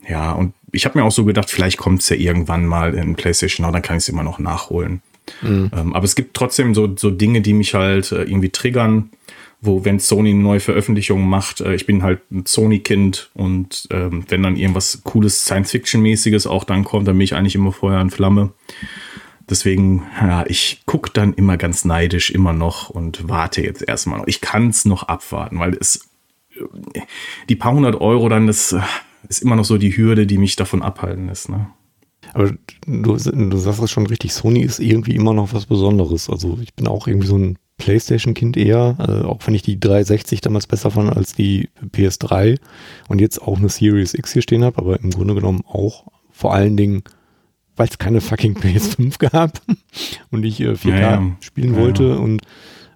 ja, 0.08 0.30
und 0.30 0.54
ich 0.72 0.84
habe 0.84 0.98
mir 0.98 1.04
auch 1.04 1.12
so 1.12 1.24
gedacht, 1.24 1.50
vielleicht 1.50 1.78
kommt 1.78 2.02
es 2.02 2.08
ja 2.08 2.16
irgendwann 2.16 2.66
mal 2.66 2.94
in 2.94 3.14
PlayStation 3.14 3.70
dann 3.72 3.82
kann 3.82 3.96
ich 3.96 4.04
es 4.04 4.08
immer 4.08 4.22
noch 4.22 4.38
nachholen. 4.38 5.02
Mhm. 5.42 5.70
Ähm, 5.74 5.94
aber 5.94 6.04
es 6.04 6.14
gibt 6.14 6.34
trotzdem 6.34 6.74
so, 6.74 6.94
so 6.96 7.10
Dinge, 7.10 7.40
die 7.40 7.52
mich 7.52 7.74
halt 7.74 8.12
äh, 8.12 8.22
irgendwie 8.22 8.50
triggern, 8.50 9.10
wo, 9.60 9.84
wenn 9.84 9.98
Sony 9.98 10.30
eine 10.30 10.40
neue 10.40 10.60
Veröffentlichung 10.60 11.28
macht, 11.28 11.60
äh, 11.60 11.74
ich 11.74 11.86
bin 11.86 12.02
halt 12.02 12.20
ein 12.30 12.46
Sony-Kind 12.46 13.30
und 13.34 13.88
ähm, 13.90 14.24
wenn 14.28 14.42
dann 14.42 14.56
irgendwas 14.56 15.02
cooles 15.04 15.44
Science-Fiction-mäßiges 15.44 16.46
auch 16.46 16.64
dann 16.64 16.84
kommt, 16.84 17.08
dann 17.08 17.16
bin 17.16 17.24
ich 17.24 17.34
eigentlich 17.34 17.54
immer 17.54 17.72
Feuer 17.72 18.00
in 18.00 18.10
Flamme. 18.10 18.52
Deswegen, 19.50 20.04
ja, 20.20 20.44
ich 20.46 20.82
gucke 20.84 21.10
dann 21.12 21.32
immer 21.32 21.56
ganz 21.56 21.84
neidisch 21.84 22.30
immer 22.30 22.52
noch 22.52 22.90
und 22.90 23.28
warte 23.28 23.62
jetzt 23.62 23.86
erstmal 23.86 24.18
noch. 24.18 24.26
Ich 24.26 24.40
kann 24.40 24.68
es 24.68 24.84
noch 24.84 25.04
abwarten, 25.04 25.58
weil 25.58 25.76
es 25.80 26.08
äh, 26.94 27.00
die 27.48 27.56
paar 27.56 27.72
hundert 27.72 28.00
Euro 28.00 28.28
dann, 28.28 28.46
das 28.46 28.76
ist 29.28 29.42
immer 29.42 29.56
noch 29.56 29.64
so 29.64 29.78
die 29.78 29.96
Hürde, 29.96 30.26
die 30.26 30.38
mich 30.38 30.56
davon 30.56 30.82
abhalten 30.82 31.26
lässt. 31.26 31.48
Ne? 31.48 31.68
Aber 32.34 32.52
du, 32.86 33.16
du 33.16 33.56
sagst 33.56 33.82
es 33.82 33.90
schon 33.90 34.06
richtig, 34.06 34.32
Sony 34.32 34.62
ist 34.62 34.80
irgendwie 34.80 35.14
immer 35.14 35.34
noch 35.34 35.52
was 35.52 35.66
Besonderes. 35.66 36.28
Also 36.28 36.58
ich 36.62 36.74
bin 36.74 36.86
auch 36.86 37.06
irgendwie 37.06 37.26
so 37.26 37.36
ein 37.36 37.58
PlayStation-Kind 37.78 38.56
eher, 38.56 38.96
äh, 38.98 39.26
auch 39.26 39.38
wenn 39.46 39.54
ich 39.54 39.62
die 39.62 39.78
360 39.80 40.40
damals 40.40 40.66
besser 40.66 40.90
fand 40.90 41.16
als 41.16 41.34
die 41.34 41.70
PS3 41.92 42.58
und 43.08 43.20
jetzt 43.20 43.40
auch 43.40 43.58
eine 43.58 43.68
Series 43.68 44.14
X 44.14 44.32
hier 44.32 44.42
stehen 44.42 44.64
habe, 44.64 44.78
aber 44.78 45.00
im 45.00 45.10
Grunde 45.10 45.34
genommen 45.34 45.62
auch 45.66 46.06
vor 46.32 46.54
allen 46.54 46.76
Dingen, 46.76 47.02
weil 47.76 47.88
es 47.88 47.98
keine 47.98 48.20
fucking 48.20 48.58
PS5 48.58 49.18
gab 49.18 49.62
und 50.30 50.44
ich 50.44 50.60
äh, 50.60 50.72
4K 50.72 50.88
ja, 50.88 50.98
ja. 50.98 51.36
spielen 51.40 51.76
wollte 51.76 52.04
ja. 52.04 52.16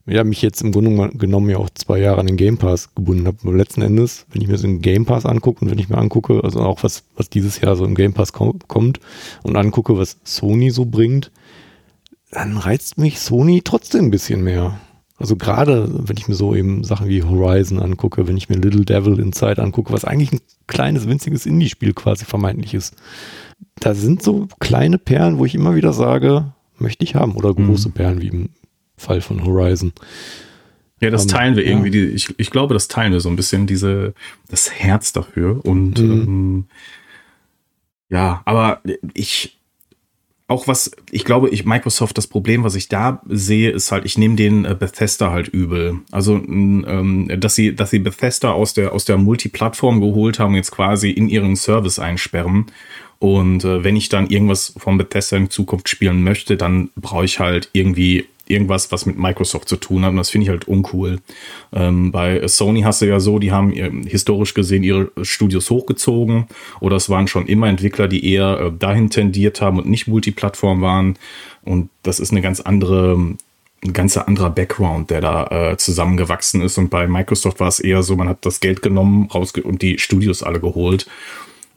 Ja, 0.06 0.24
mich 0.24 0.42
jetzt 0.42 0.62
im 0.62 0.72
Grunde 0.72 1.16
genommen 1.16 1.48
ja 1.48 1.58
auch 1.58 1.70
zwei 1.70 1.98
Jahre 1.98 2.20
an 2.20 2.26
den 2.26 2.36
Game 2.36 2.58
Pass 2.58 2.94
gebunden 2.94 3.26
habe. 3.26 3.56
Letzten 3.56 3.82
Endes, 3.82 4.26
wenn 4.32 4.42
ich 4.42 4.48
mir 4.48 4.58
so 4.58 4.66
den 4.66 4.80
Game 4.80 5.04
Pass 5.04 5.26
angucke 5.26 5.64
und 5.64 5.70
wenn 5.70 5.78
ich 5.78 5.88
mir 5.88 5.98
angucke, 5.98 6.42
also 6.42 6.60
auch 6.60 6.82
was, 6.82 7.04
was 7.16 7.30
dieses 7.30 7.60
Jahr 7.60 7.76
so 7.76 7.84
im 7.84 7.94
Game 7.94 8.12
Pass 8.12 8.32
kom 8.32 8.58
kommt 8.66 8.98
und 9.42 9.56
angucke, 9.56 9.96
was 9.96 10.18
Sony 10.24 10.70
so 10.70 10.86
bringt, 10.86 11.30
dann 12.32 12.56
reizt 12.56 12.98
mich 12.98 13.20
Sony 13.20 13.62
trotzdem 13.62 14.06
ein 14.06 14.10
bisschen 14.10 14.42
mehr. 14.42 14.80
Also 15.18 15.36
gerade, 15.36 15.88
wenn 15.92 16.16
ich 16.16 16.26
mir 16.26 16.34
so 16.34 16.52
eben 16.52 16.82
Sachen 16.82 17.06
wie 17.06 17.22
Horizon 17.22 17.78
angucke, 17.78 18.26
wenn 18.26 18.36
ich 18.36 18.48
mir 18.48 18.56
Little 18.56 18.84
Devil 18.84 19.20
Inside 19.20 19.62
angucke, 19.62 19.92
was 19.92 20.04
eigentlich 20.04 20.32
ein 20.32 20.40
kleines, 20.66 21.06
winziges 21.06 21.46
Indie-Spiel 21.46 21.92
quasi 21.92 22.24
vermeintlich 22.24 22.74
ist. 22.74 22.96
Da 23.78 23.94
sind 23.94 24.20
so 24.20 24.48
kleine 24.58 24.98
Perlen, 24.98 25.38
wo 25.38 25.44
ich 25.44 25.54
immer 25.54 25.76
wieder 25.76 25.92
sage, 25.92 26.52
möchte 26.76 27.04
ich 27.04 27.14
haben. 27.14 27.36
Oder 27.36 27.54
große 27.54 27.90
mhm. 27.90 27.92
Perlen 27.92 28.20
wie 28.20 28.28
im 28.28 28.48
Fall 29.02 29.20
von 29.20 29.44
Horizon. 29.44 29.92
Ja, 31.00 31.10
das 31.10 31.24
ähm, 31.24 31.28
teilen 31.28 31.56
wir 31.56 31.66
irgendwie. 31.66 31.88
Ja. 31.88 32.06
Die, 32.06 32.12
ich, 32.12 32.34
ich 32.38 32.50
glaube, 32.50 32.74
das 32.74 32.88
teilen 32.88 33.12
wir 33.12 33.20
so 33.20 33.28
ein 33.28 33.36
bisschen, 33.36 33.66
diese, 33.66 34.14
das 34.48 34.70
Herz 34.70 35.12
dafür. 35.12 35.60
Und 35.64 35.98
mhm. 35.98 36.12
ähm, 36.12 36.64
ja, 38.08 38.42
aber 38.44 38.80
ich, 39.12 39.58
auch 40.46 40.68
was, 40.68 40.92
ich 41.10 41.24
glaube, 41.24 41.48
ich, 41.48 41.64
Microsoft, 41.64 42.18
das 42.18 42.28
Problem, 42.28 42.62
was 42.62 42.76
ich 42.76 42.88
da 42.88 43.20
sehe, 43.26 43.70
ist 43.70 43.90
halt, 43.90 44.04
ich 44.04 44.16
nehme 44.16 44.36
den 44.36 44.64
äh, 44.64 44.76
Bethesda 44.78 45.32
halt 45.32 45.48
übel. 45.48 46.00
Also, 46.12 46.36
ähm, 46.36 47.28
dass 47.38 47.56
sie, 47.56 47.74
dass 47.74 47.90
sie 47.90 47.98
Bethesda 47.98 48.52
aus 48.52 48.74
der, 48.74 48.92
aus 48.92 49.04
der 49.04 49.16
Multiplattform 49.16 50.00
geholt 50.00 50.38
haben, 50.38 50.54
jetzt 50.54 50.70
quasi 50.70 51.10
in 51.10 51.28
ihren 51.28 51.56
Service 51.56 51.98
einsperren. 51.98 52.66
Und 53.18 53.64
äh, 53.64 53.82
wenn 53.82 53.96
ich 53.96 54.08
dann 54.08 54.28
irgendwas 54.28 54.74
von 54.76 54.98
Bethesda 54.98 55.36
in 55.36 55.50
Zukunft 55.50 55.88
spielen 55.88 56.22
möchte, 56.22 56.56
dann 56.56 56.90
brauche 56.96 57.24
ich 57.24 57.40
halt 57.40 57.70
irgendwie 57.72 58.26
irgendwas, 58.52 58.92
was 58.92 59.06
mit 59.06 59.18
Microsoft 59.18 59.68
zu 59.68 59.76
tun 59.76 60.04
hat. 60.04 60.10
Und 60.10 60.16
das 60.18 60.30
finde 60.30 60.44
ich 60.44 60.50
halt 60.50 60.68
uncool. 60.68 61.20
Ähm, 61.72 62.12
bei 62.12 62.46
Sony 62.46 62.82
hast 62.82 63.02
du 63.02 63.06
ja 63.06 63.20
so, 63.20 63.38
die 63.38 63.52
haben 63.52 63.72
ähm, 63.74 64.06
historisch 64.06 64.54
gesehen 64.54 64.82
ihre 64.82 65.10
Studios 65.22 65.70
hochgezogen 65.70 66.46
oder 66.80 66.96
es 66.96 67.08
waren 67.08 67.26
schon 67.26 67.46
immer 67.46 67.68
Entwickler, 67.68 68.08
die 68.08 68.30
eher 68.32 68.60
äh, 68.60 68.72
dahin 68.78 69.10
tendiert 69.10 69.60
haben 69.60 69.78
und 69.78 69.88
nicht 69.88 70.06
Multiplattform 70.06 70.82
waren. 70.82 71.18
Und 71.64 71.90
das 72.02 72.20
ist 72.20 72.30
eine 72.30 72.42
ganz 72.42 72.60
andere, 72.60 73.16
ein 73.84 73.92
ganz 73.92 74.16
anderer 74.16 74.50
Background, 74.50 75.10
der 75.10 75.20
da 75.20 75.46
äh, 75.46 75.76
zusammengewachsen 75.76 76.60
ist. 76.60 76.78
Und 76.78 76.90
bei 76.90 77.06
Microsoft 77.06 77.60
war 77.60 77.68
es 77.68 77.80
eher 77.80 78.02
so, 78.02 78.16
man 78.16 78.28
hat 78.28 78.44
das 78.44 78.60
Geld 78.60 78.82
genommen 78.82 79.28
rausge 79.32 79.62
und 79.62 79.82
die 79.82 79.98
Studios 79.98 80.42
alle 80.42 80.60
geholt 80.60 81.06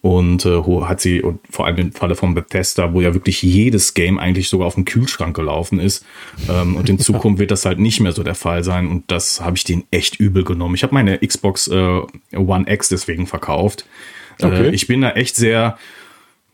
und 0.06 0.46
äh, 0.46 0.62
hat 0.84 1.02
sie, 1.02 1.24
und 1.24 1.40
vor 1.50 1.66
allem 1.66 1.78
im 1.78 1.92
Falle 1.92 2.14
von 2.14 2.36
Bethesda, 2.36 2.94
wo 2.94 3.02
ja 3.02 3.16
wirklich 3.16 3.42
jedes 3.42 3.96
Game 3.96 4.20
eigentlich 4.20 4.50
sogar 4.50 4.68
auf 4.68 4.76
dem 4.76 4.86
Kühlschrank 4.86 5.36
gelaufen 5.36 5.80
ist. 5.80 6.06
Ähm, 6.48 6.76
und 6.76 6.88
in 6.88 7.00
Zukunft 7.00 7.40
wird 7.40 7.50
das 7.50 7.66
halt 7.66 7.80
nicht 7.80 8.02
mehr 8.02 8.12
so 8.12 8.22
der 8.22 8.36
Fall 8.36 8.64
sein. 8.64 8.88
Und 8.88 9.10
das 9.10 9.42
habe 9.42 9.58
ich 9.58 9.64
denen 9.64 9.86
echt 9.90 10.20
übel 10.20 10.44
genommen. 10.44 10.76
Ich 10.76 10.84
habe 10.84 10.94
meine 10.94 11.18
Xbox 11.18 11.68
äh, 11.70 12.02
One 12.36 12.72
X 12.72 12.90
deswegen 12.90 13.26
verkauft. 13.26 13.88
Äh, 14.40 14.46
okay. 14.46 14.68
Äh, 14.68 14.76
ich 14.76 14.86
bin 14.86 15.02
da 15.02 15.10
echt 15.14 15.38
sehr, 15.38 15.76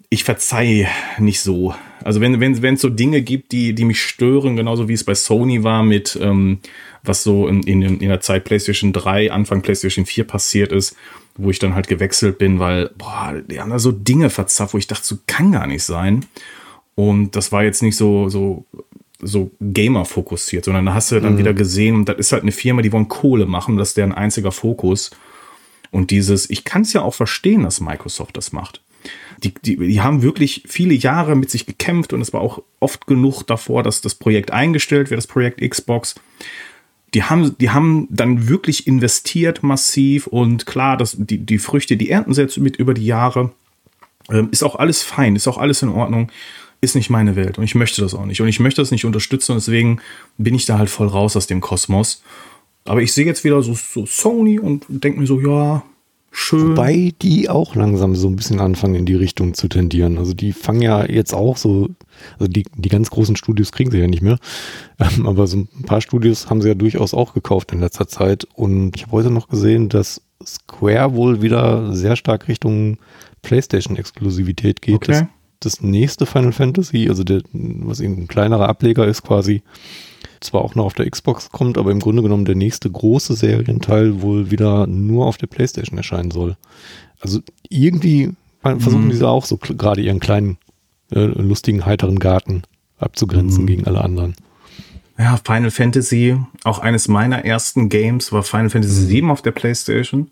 ich 0.10 0.24
verzeihe 0.24 0.88
nicht 1.18 1.41
so. 1.41 1.76
Also 2.06 2.22
wenn 2.22 2.39
wenn 2.39 2.62
wenn 2.62 2.76
es 2.76 2.82
so 2.82 2.88
Dinge 2.88 3.22
gibt, 3.22 3.52
die 3.52 3.74
die 3.74 3.84
mich 3.84 4.02
stören, 4.02 4.56
genauso 4.56 4.88
wie 4.88 4.93
es 4.93 5.04
bei 5.04 5.14
Sony 5.14 5.62
war 5.62 5.84
mit 5.84 6.18
ähm, 6.22 6.60
was 7.04 7.24
so 7.24 7.49
in, 7.49 7.64
in, 7.64 7.82
in 7.82 8.08
der 8.08 8.22
Zeit 8.22 8.45
PlayStation 8.45 8.93
3, 8.93 9.32
Anfang 9.32 9.62
PlayStation 9.62 10.06
4 10.06 10.24
passiert 10.24 10.72
ist, 10.72 10.95
wo 11.44 11.50
ich 11.50 11.60
dann 11.60 11.76
halt 11.76 11.88
gewechselt 11.88 12.38
bin, 12.38 12.60
weil, 12.60 12.89
boah, 12.98 13.34
die 13.48 13.60
haben 13.60 13.72
da 13.72 13.80
so 13.80 13.92
Dinge 13.92 14.30
verzapft, 14.30 14.74
wo 14.74 14.78
ich 14.78 14.88
dachte, 14.88 15.06
so 15.06 15.18
kann 15.28 15.52
gar 15.52 15.68
nicht 15.68 15.84
sein. 15.84 16.26
Und 16.96 17.36
das 17.36 17.52
war 17.52 17.64
jetzt 17.64 17.82
nicht 17.82 17.96
so, 17.96 18.30
so 18.30 18.66
so 19.24 19.52
Gamer 19.60 20.06
fokussiert, 20.06 20.66
sondern 20.66 20.86
da 20.86 20.94
hast 20.94 21.12
du 21.12 21.20
dann 21.20 21.34
mhm. 21.36 21.38
wieder 21.38 21.54
gesehen, 21.54 22.06
das 22.06 22.18
ist 22.18 22.32
halt 22.32 22.42
eine 22.42 22.52
Firma, 22.52 22.82
die 22.82 22.92
wollen 22.92 23.08
Kohle 23.08 23.46
machen, 23.46 23.78
das 23.78 23.89
ist 23.89 23.98
deren 23.98 24.14
einziger 24.14 24.52
Fokus. 24.52 25.12
Und 25.92 26.12
dieses, 26.12 26.50
ich 26.50 26.64
kann 26.64 26.84
es 26.84 26.94
ja 26.94 27.02
auch 27.02 27.14
verstehen, 27.14 27.64
dass 27.64 27.82
Microsoft 27.82 28.38
das 28.38 28.52
macht. 28.52 28.82
Die, 29.44 29.54
die, 29.54 29.78
die 29.78 30.02
haben 30.02 30.22
wirklich 30.22 30.64
viele 30.68 30.94
Jahre 30.94 31.36
mit 31.36 31.50
sich 31.50 31.66
gekämpft 31.66 32.14
und 32.14 32.22
es 32.22 32.34
war 32.34 32.42
auch 32.42 32.62
oft 32.80 33.08
genug 33.08 33.44
davor, 33.44 33.84
dass 33.84 34.02
das 34.02 34.16
Projekt 34.16 34.52
eingestellt 34.52 35.10
wird, 35.10 35.18
das 35.18 35.28
Projekt 35.28 35.62
Xbox. 35.68 36.16
Die 37.14 37.24
haben, 37.24 37.57
die 37.57 37.72
haben 37.72 38.07
dann 38.09 38.47
wirklich 38.47 38.88
investiert 38.88 39.64
massiv 39.64 40.28
und 40.28 40.66
klar, 40.66 40.95
dass 40.95 41.18
die, 41.18 41.39
die 41.39 41.57
Früchte, 41.57 41.97
die 41.97 42.09
ernten 42.09 42.34
sie 42.34 42.41
jetzt 42.41 42.57
mit 42.57 42.78
über 42.78 42.93
die 42.93 43.05
Jahre. 43.05 43.51
Ähm, 44.30 44.49
ist 44.51 44.64
auch 44.64 44.76
alles 44.76 45.03
fein, 45.03 45.36
ist 45.36 45.47
auch 45.47 45.57
alles 45.57 45.82
in 45.82 45.89
Ordnung 45.89 46.32
ist 46.82 46.95
nicht 46.95 47.12
meine 47.12 47.36
Welt 47.36 47.59
und 47.59 47.64
ich 47.64 47.76
möchte 47.76 48.01
das 48.01 48.16
auch 48.16 48.26
nicht 48.26 48.41
und 48.41 48.47
ich 48.47 48.59
möchte 48.59 48.82
das 48.82 48.89
nicht 48.89 49.05
unterstützen 49.05 49.51
und 49.51 49.59
deswegen 49.59 50.01
bin 50.39 50.55
ich 50.55 50.66
da 50.66 50.80
halt 50.80 50.89
voll 50.89 51.07
raus 51.07 51.38
aus 51.38 51.45
dem 51.45 51.62
Kosmos. 51.62 52.24
Aber 52.86 53.03
ich 53.03 53.14
sehe 53.14 53.26
jetzt 53.28 53.43
wieder 53.43 53.62
so, 53.62 53.76
so 53.76 54.07
Sony 54.07 54.57
und 54.57 54.86
denke 54.89 55.20
mir 55.20 55.28
so, 55.28 55.39
ja, 55.39 55.84
schön. 56.32 56.71
Wobei 56.71 57.13
die 57.21 57.49
auch 57.49 57.75
langsam 57.75 58.15
so 58.15 58.27
ein 58.27 58.36
bisschen 58.36 58.59
anfangen 58.59 58.95
in 58.95 59.05
die 59.05 59.15
Richtung 59.15 59.53
zu 59.53 59.67
tendieren. 59.67 60.17
Also 60.17 60.34
die 60.34 60.53
fangen 60.53 60.82
ja 60.82 61.05
jetzt 61.05 61.34
auch 61.34 61.57
so, 61.57 61.89
also 62.39 62.51
die, 62.51 62.65
die 62.75 62.89
ganz 62.89 63.09
großen 63.09 63.36
Studios 63.36 63.71
kriegen 63.71 63.91
sie 63.91 63.99
ja 63.99 64.07
nicht 64.07 64.23
mehr, 64.23 64.39
ähm, 64.99 65.27
aber 65.27 65.47
so 65.47 65.57
ein 65.57 65.84
paar 65.86 66.01
Studios 66.01 66.49
haben 66.49 66.61
sie 66.61 66.69
ja 66.69 66.75
durchaus 66.75 67.13
auch 67.13 67.34
gekauft 67.34 67.71
in 67.71 67.82
letzter 67.82 68.07
Zeit 68.07 68.47
und 68.55 68.95
ich 68.95 69.03
habe 69.03 69.13
heute 69.13 69.32
noch 69.32 69.47
gesehen, 69.47 69.89
dass 69.89 70.21
Square 70.45 71.13
wohl 71.13 71.41
wieder 71.41 71.93
sehr 71.93 72.15
stark 72.15 72.47
Richtung 72.47 72.97
PlayStation-Exklusivität 73.43 74.82
geht. 74.82 74.95
Okay. 74.95 75.11
Das 75.11 75.25
das 75.61 75.82
nächste 75.82 76.25
Final 76.25 76.51
Fantasy, 76.51 77.07
also 77.07 77.23
der, 77.23 77.41
was 77.53 77.99
eben 77.99 78.23
ein 78.23 78.27
kleinerer 78.27 78.67
Ableger 78.67 79.05
ist 79.07 79.21
quasi, 79.21 79.61
zwar 80.42 80.62
auch 80.62 80.76
noch 80.76 80.86
auf 80.86 80.94
der 80.94 81.10
Xbox 81.10 81.50
kommt, 81.52 81.78
aber 81.78 81.92
im 81.92 82.00
Grunde 82.00 82.22
genommen 82.22 82.46
der 82.46 82.56
nächste 82.56 82.89
große 82.89 83.36
Serienteil 83.36 84.22
wohl 84.22 84.52
wieder 84.52 84.88
nur 84.88 85.26
auf 85.28 85.38
der 85.38 85.48
PlayStation 85.48 85.98
erscheinen 85.98 86.32
soll. 86.32 86.58
Also 87.22 87.39
irgendwie 87.70 88.32
versuchen 88.62 89.06
mhm. 89.06 89.12
diese 89.12 89.28
auch 89.28 89.46
so 89.46 89.58
gerade 89.58 90.02
ihren 90.02 90.20
kleinen, 90.20 90.58
äh, 91.12 91.26
lustigen, 91.26 91.86
heiteren 91.86 92.20
Garten 92.20 92.64
abzugrenzen 92.98 93.64
mhm. 93.64 93.68
gegen 93.68 93.88
alle 93.88 94.02
anderen. 94.02 94.36
Ja, 95.18 95.39
Final 95.44 95.72
Fantasy, 95.72 96.38
auch 96.64 96.80
eines 96.80 97.08
meiner 97.08 97.46
ersten 97.46 97.89
Games 97.89 98.32
war 98.32 98.44
Final 98.44 98.70
Fantasy 98.70 99.10
VII 99.10 99.30
auf 99.30 99.42
der 99.42 99.52
PlayStation 99.52 100.32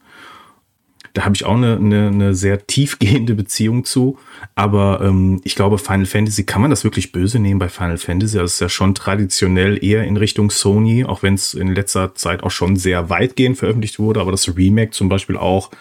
da 1.14 1.26
habe 1.26 1.36
ich 1.36 1.46
auch 1.46 1.56
eine, 1.56 1.76
eine, 1.78 2.08
eine 2.08 2.36
sehr 2.36 2.66
tiefgehende 2.66 3.36
Beziehung 3.36 3.86
zu. 3.86 4.18
Aber 4.56 5.02
ähm, 5.02 5.42
ich 5.44 5.56
glaube, 5.56 5.78
Final 5.78 6.06
Fantasy, 6.06 6.44
kann 6.44 6.62
man 6.62 6.70
das 6.70 6.84
wirklich 6.84 7.12
böse 7.12 7.40
nehmen 7.40 7.60
bei 7.60 7.70
Final 7.70 7.98
Fantasy? 7.98 8.38
Das 8.38 8.54
ist 8.54 8.62
ja 8.62 8.70
schon 8.70 8.96
traditionell 8.96 9.84
eher 9.84 10.04
in 10.04 10.18
Richtung 10.18 10.52
Sony, 10.52 11.06
auch 11.06 11.24
wenn 11.24 11.34
es 11.34 11.54
in 11.54 11.74
letzter 11.74 12.16
Zeit 12.16 12.44
auch 12.44 12.52
schon 12.52 12.76
sehr 12.76 13.10
weitgehend 13.10 13.58
veröffentlicht 13.58 14.00
wurde. 14.00 14.22
Aber 14.22 14.32
das 14.32 14.56
Remake 14.56 14.92
zum 14.92 15.10
Beispiel 15.10 15.38
auch, 15.38 15.72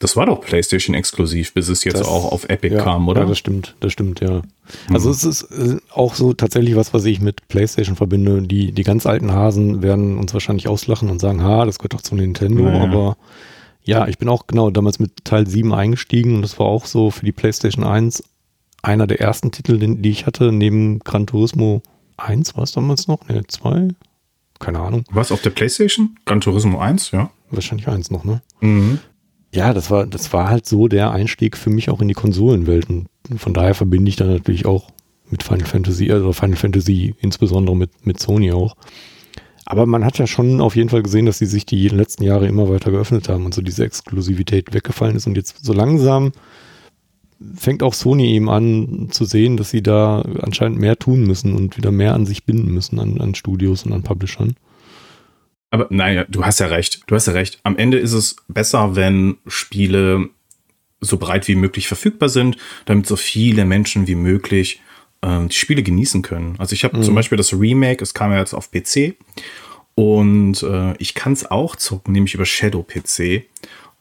das 0.00 0.16
war 0.16 0.26
doch 0.26 0.40
PlayStation 0.40 0.94
exklusiv, 0.94 1.54
bis 1.54 1.68
es 1.68 1.84
jetzt 1.84 2.00
das, 2.00 2.06
auch 2.06 2.30
auf 2.30 2.48
Epic 2.48 2.74
ja, 2.74 2.82
kam, 2.82 3.08
oder? 3.08 3.22
Ja, 3.22 3.26
das 3.26 3.38
stimmt, 3.38 3.74
das 3.80 3.92
stimmt, 3.92 4.20
ja. 4.20 4.42
Also 4.92 5.08
mhm. 5.08 5.14
es 5.14 5.24
ist 5.24 5.42
äh, 5.44 5.76
auch 5.92 6.14
so 6.14 6.32
tatsächlich 6.32 6.76
was, 6.76 6.92
was 6.92 7.04
ich 7.04 7.20
mit 7.20 7.46
PlayStation 7.48 7.96
verbinde. 7.96 8.42
Die, 8.42 8.72
die 8.72 8.82
ganz 8.82 9.06
alten 9.06 9.32
Hasen 9.32 9.82
werden 9.82 10.18
uns 10.18 10.34
wahrscheinlich 10.34 10.68
auslachen 10.68 11.08
und 11.10 11.20
sagen, 11.20 11.42
ha, 11.42 11.64
das 11.64 11.78
gehört 11.78 11.94
doch 11.94 12.02
zu 12.02 12.16
Nintendo, 12.16 12.64
naja. 12.64 12.82
aber 12.82 13.16
ja, 13.84 14.08
ich 14.08 14.18
bin 14.18 14.28
auch 14.28 14.46
genau 14.46 14.70
damals 14.70 14.98
mit 14.98 15.24
Teil 15.24 15.46
7 15.46 15.72
eingestiegen 15.72 16.36
und 16.36 16.42
das 16.42 16.58
war 16.58 16.66
auch 16.66 16.86
so 16.86 17.10
für 17.10 17.24
die 17.24 17.32
PlayStation 17.32 17.84
1 17.84 18.24
einer 18.82 19.06
der 19.06 19.20
ersten 19.20 19.50
Titel, 19.50 19.78
die 19.78 20.10
ich 20.10 20.26
hatte, 20.26 20.52
neben 20.52 20.98
Gran 21.00 21.26
Turismo 21.26 21.82
1 22.16 22.56
war 22.56 22.64
es 22.64 22.72
damals 22.72 23.08
noch? 23.08 23.26
Ne, 23.28 23.42
2? 23.46 23.88
Keine 24.58 24.80
Ahnung. 24.80 25.04
Was 25.10 25.32
auf 25.32 25.42
der 25.42 25.50
PlayStation? 25.50 26.16
Gran 26.26 26.40
Turismo 26.40 26.78
1, 26.78 27.10
ja? 27.10 27.30
Wahrscheinlich 27.50 27.88
1 27.88 28.10
noch, 28.10 28.24
ne? 28.24 28.42
Mhm. 28.60 28.98
Ja, 29.52 29.72
das 29.72 29.90
war, 29.90 30.06
das 30.06 30.32
war 30.32 30.48
halt 30.48 30.66
so 30.66 30.88
der 30.88 31.12
Einstieg 31.12 31.56
für 31.56 31.70
mich 31.70 31.88
auch 31.88 32.00
in 32.00 32.08
die 32.08 32.14
Konsolenwelt. 32.14 32.88
Und 32.90 33.08
von 33.36 33.54
daher 33.54 33.74
verbinde 33.74 34.08
ich 34.08 34.16
dann 34.16 34.32
natürlich 34.32 34.66
auch 34.66 34.90
mit 35.30 35.42
Final 35.42 35.66
Fantasy, 35.66 36.10
also 36.10 36.32
Final 36.32 36.56
Fantasy 36.56 37.14
insbesondere 37.20 37.76
mit, 37.76 38.04
mit 38.04 38.20
Sony 38.20 38.52
auch. 38.52 38.76
Aber 39.66 39.86
man 39.86 40.04
hat 40.04 40.18
ja 40.18 40.26
schon 40.26 40.60
auf 40.60 40.76
jeden 40.76 40.90
Fall 40.90 41.02
gesehen, 41.02 41.26
dass 41.26 41.38
sie 41.38 41.46
sich 41.46 41.64
die 41.64 41.88
letzten 41.88 42.22
Jahre 42.22 42.46
immer 42.46 42.68
weiter 42.68 42.90
geöffnet 42.90 43.28
haben 43.28 43.46
und 43.46 43.54
so 43.54 43.62
diese 43.62 43.84
Exklusivität 43.84 44.74
weggefallen 44.74 45.16
ist. 45.16 45.26
Und 45.26 45.36
jetzt 45.36 45.64
so 45.64 45.72
langsam 45.72 46.32
fängt 47.56 47.82
auch 47.82 47.94
Sony 47.94 48.34
eben 48.34 48.48
an 48.48 49.08
zu 49.10 49.24
sehen, 49.24 49.56
dass 49.56 49.70
sie 49.70 49.82
da 49.82 50.20
anscheinend 50.40 50.78
mehr 50.78 50.98
tun 50.98 51.24
müssen 51.24 51.54
und 51.54 51.76
wieder 51.76 51.90
mehr 51.90 52.14
an 52.14 52.26
sich 52.26 52.44
binden 52.44 52.72
müssen, 52.72 52.98
an, 52.98 53.20
an 53.20 53.34
Studios 53.34 53.84
und 53.84 53.92
an 53.92 54.02
Publishern. 54.02 54.56
Aber 55.70 55.88
naja, 55.90 56.24
du 56.28 56.44
hast 56.44 56.60
ja 56.60 56.66
recht. 56.66 57.02
Du 57.06 57.14
hast 57.14 57.26
ja 57.26 57.32
recht. 57.32 57.58
Am 57.64 57.76
Ende 57.76 57.98
ist 57.98 58.12
es 58.12 58.36
besser, 58.48 58.96
wenn 58.96 59.38
Spiele 59.46 60.28
so 61.00 61.16
breit 61.16 61.48
wie 61.48 61.56
möglich 61.56 61.88
verfügbar 61.88 62.28
sind, 62.28 62.56
damit 62.84 63.06
so 63.06 63.16
viele 63.16 63.64
Menschen 63.64 64.06
wie 64.06 64.14
möglich 64.14 64.80
ähm, 65.24 65.48
die 65.48 65.56
Spiele 65.56 65.82
genießen 65.82 66.22
können. 66.22 66.54
Also 66.58 66.74
ich 66.74 66.84
habe 66.84 66.98
mhm. 66.98 67.02
zum 67.02 67.14
Beispiel 67.14 67.38
das 67.38 67.52
Remake, 67.52 68.02
es 68.02 68.14
kam 68.14 68.30
ja 68.30 68.38
jetzt 68.38 68.54
auf 68.54 68.70
PC 68.70 69.14
und 69.94 70.62
äh, 70.62 70.94
ich 70.98 71.14
kann 71.14 71.32
es 71.32 71.50
auch 71.50 71.76
zocken, 71.76 72.12
nämlich 72.12 72.34
über 72.34 72.44
Shadow 72.44 72.82
PC. 72.82 73.46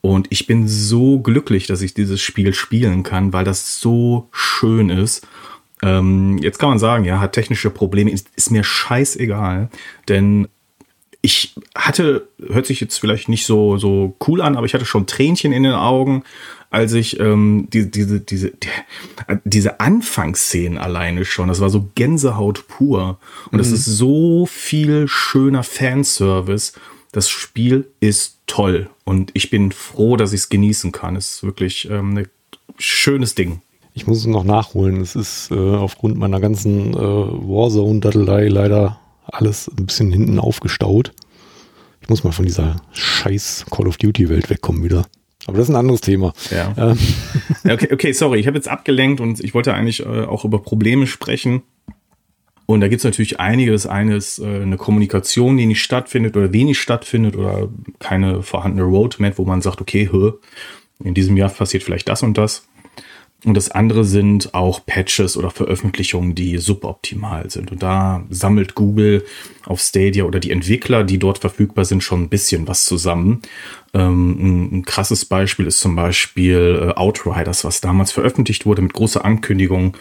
Und 0.02 0.28
ich 0.32 0.48
bin 0.48 0.68
so 0.68 1.20
glücklich, 1.20 1.66
dass 1.66 1.82
ich 1.82 1.94
dieses 1.94 2.22
Spiel 2.22 2.54
spielen 2.54 3.04
kann, 3.04 3.32
weil 3.32 3.46
das 3.46 3.80
so 3.80 4.28
schön 4.34 4.90
ist. 4.90 5.26
Ähm, 5.82 6.38
jetzt 6.40 6.60
kann 6.60 6.70
man 6.70 6.80
sagen, 6.80 7.06
ja, 7.06 7.22
hat 7.22 7.34
technische 7.34 7.70
Probleme, 7.70 8.12
ist, 8.12 8.28
ist 8.36 8.52
mir 8.52 8.66
scheißegal, 8.66 9.70
denn 10.10 10.50
ich 11.26 11.56
hatte, 11.74 12.28
hört 12.46 12.66
sich 12.66 12.82
jetzt 12.82 12.98
vielleicht 12.98 13.30
nicht 13.30 13.46
so, 13.46 13.78
so 13.78 14.14
cool 14.28 14.42
an, 14.42 14.58
aber 14.58 14.66
ich 14.66 14.74
hatte 14.74 14.86
schon 14.86 15.08
Tränchen 15.08 15.54
in 15.54 15.64
den 15.64 15.72
Augen, 15.72 16.24
als 16.70 16.92
ich 16.92 17.18
ähm, 17.18 17.70
die, 17.72 17.90
diese, 17.90 18.20
diese, 18.20 18.52
die, 18.52 18.68
diese 19.46 19.80
Anfangsszenen 19.80 20.78
alleine 20.78 21.24
schon, 21.24 21.48
das 21.48 21.62
war 21.62 21.70
so 21.70 21.90
Gänsehaut 21.96 22.68
pur. 22.68 23.20
Und 23.52 23.60
es 23.60 23.70
mhm. 23.70 23.76
ist 23.76 23.86
so 23.86 24.46
viel 24.46 25.08
schöner 25.08 25.64
Fanservice. 25.64 26.74
Das 27.14 27.30
Spiel 27.30 27.88
ist 28.02 28.40
toll 28.46 28.90
und 29.06 29.32
ich 29.34 29.50
bin 29.50 29.72
froh, 29.72 30.18
dass 30.18 30.34
ich 30.34 30.42
es 30.42 30.50
genießen 30.50 30.92
kann. 30.92 31.16
Es 31.16 31.36
ist 31.36 31.44
wirklich 31.44 31.90
ähm, 31.90 32.18
ein 32.18 32.28
schönes 32.78 33.34
Ding. 33.34 33.62
Ich 33.94 34.08
muss 34.08 34.18
es 34.18 34.26
noch 34.26 34.44
nachholen. 34.44 35.00
Es 35.00 35.16
ist 35.16 35.52
äh, 35.52 35.56
aufgrund 35.56 36.18
meiner 36.18 36.42
ganzen 36.42 36.94
äh, 36.94 36.98
Warzone-Dattelei 36.98 38.50
leider 38.50 39.00
alles 39.26 39.68
ein 39.68 39.86
bisschen 39.86 40.12
hinten 40.12 40.40
aufgestaut. 40.40 41.14
Ich 42.02 42.10
muss 42.10 42.24
mal 42.24 42.32
von 42.32 42.46
dieser 42.46 42.76
scheiß 42.92 43.66
Call 43.72 43.88
of 43.88 43.98
Duty-Welt 43.98 44.50
wegkommen 44.50 44.84
wieder. 44.84 45.06
Aber 45.46 45.58
das 45.58 45.68
ist 45.68 45.74
ein 45.74 45.80
anderes 45.80 46.02
Thema. 46.02 46.34
Ja. 46.52 46.74
Ähm. 46.78 46.98
Okay, 47.70 47.90
okay, 47.92 48.12
sorry, 48.14 48.40
ich 48.40 48.48
habe 48.48 48.58
jetzt 48.58 48.68
abgelenkt 48.68 49.22
und 49.22 49.40
ich 49.40 49.54
wollte 49.54 49.74
eigentlich 49.74 50.06
äh, 50.06 50.26
auch 50.26 50.46
über 50.46 50.60
Probleme 50.60 51.08
sprechen. 51.08 51.64
Und 52.66 52.82
da 52.82 52.88
gibt 52.88 53.00
es 53.00 53.04
natürlich 53.04 53.40
einige. 53.40 53.72
Das 53.72 53.86
eine 53.86 54.16
ist 54.16 54.40
äh, 54.40 54.62
eine 54.62 54.78
Kommunikation, 54.78 55.58
die 55.58 55.66
nicht 55.66 55.82
stattfindet 55.82 56.38
oder 56.38 56.54
wenig 56.54 56.80
stattfindet 56.80 57.36
oder 57.36 57.70
keine 58.00 58.42
vorhandene 58.42 58.84
Roadmap, 58.84 59.38
wo 59.38 59.46
man 59.46 59.62
sagt, 59.62 59.82
okay, 59.82 60.10
hö, 60.12 60.34
in 61.04 61.14
diesem 61.14 61.36
Jahr 61.36 61.50
passiert 61.50 61.84
vielleicht 61.84 62.08
das 62.08 62.24
und 62.24 62.38
das. 62.38 62.68
Und 63.46 63.56
das 63.56 63.72
andere 63.72 64.06
sind 64.06 64.54
auch 64.54 64.86
Patches 64.86 65.36
oder 65.36 65.52
Veröffentlichungen, 65.52 66.34
die 66.34 66.58
suboptimal 66.58 67.50
sind. 67.50 67.72
Und 67.72 67.84
da 67.84 68.24
sammelt 68.30 68.74
Google 68.74 69.26
auf 69.66 69.82
Stadia 69.82 70.24
oder 70.24 70.40
die 70.40 70.52
Entwickler, 70.52 71.04
die 71.04 71.20
dort 71.20 71.40
verfügbar 71.40 71.84
sind, 71.84 72.04
schon 72.04 72.24
ein 72.24 72.30
bisschen 72.30 72.68
was 72.68 72.86
zusammen. 72.86 73.42
Ähm, 73.94 74.32
ein, 74.32 74.78
ein, 74.78 74.86
krasses 74.86 75.26
Beispiel 75.26 75.68
ist 75.68 75.80
zum 75.80 75.96
Beispiel 75.96 76.90
äh, 76.90 77.00
Outriders, 77.00 77.66
was 77.66 77.82
damals 77.82 78.12
veröffentlicht 78.12 78.66
wurde 78.66 78.82
mit 78.82 78.94
großer 78.94 79.26
Ankündigung 79.26 79.98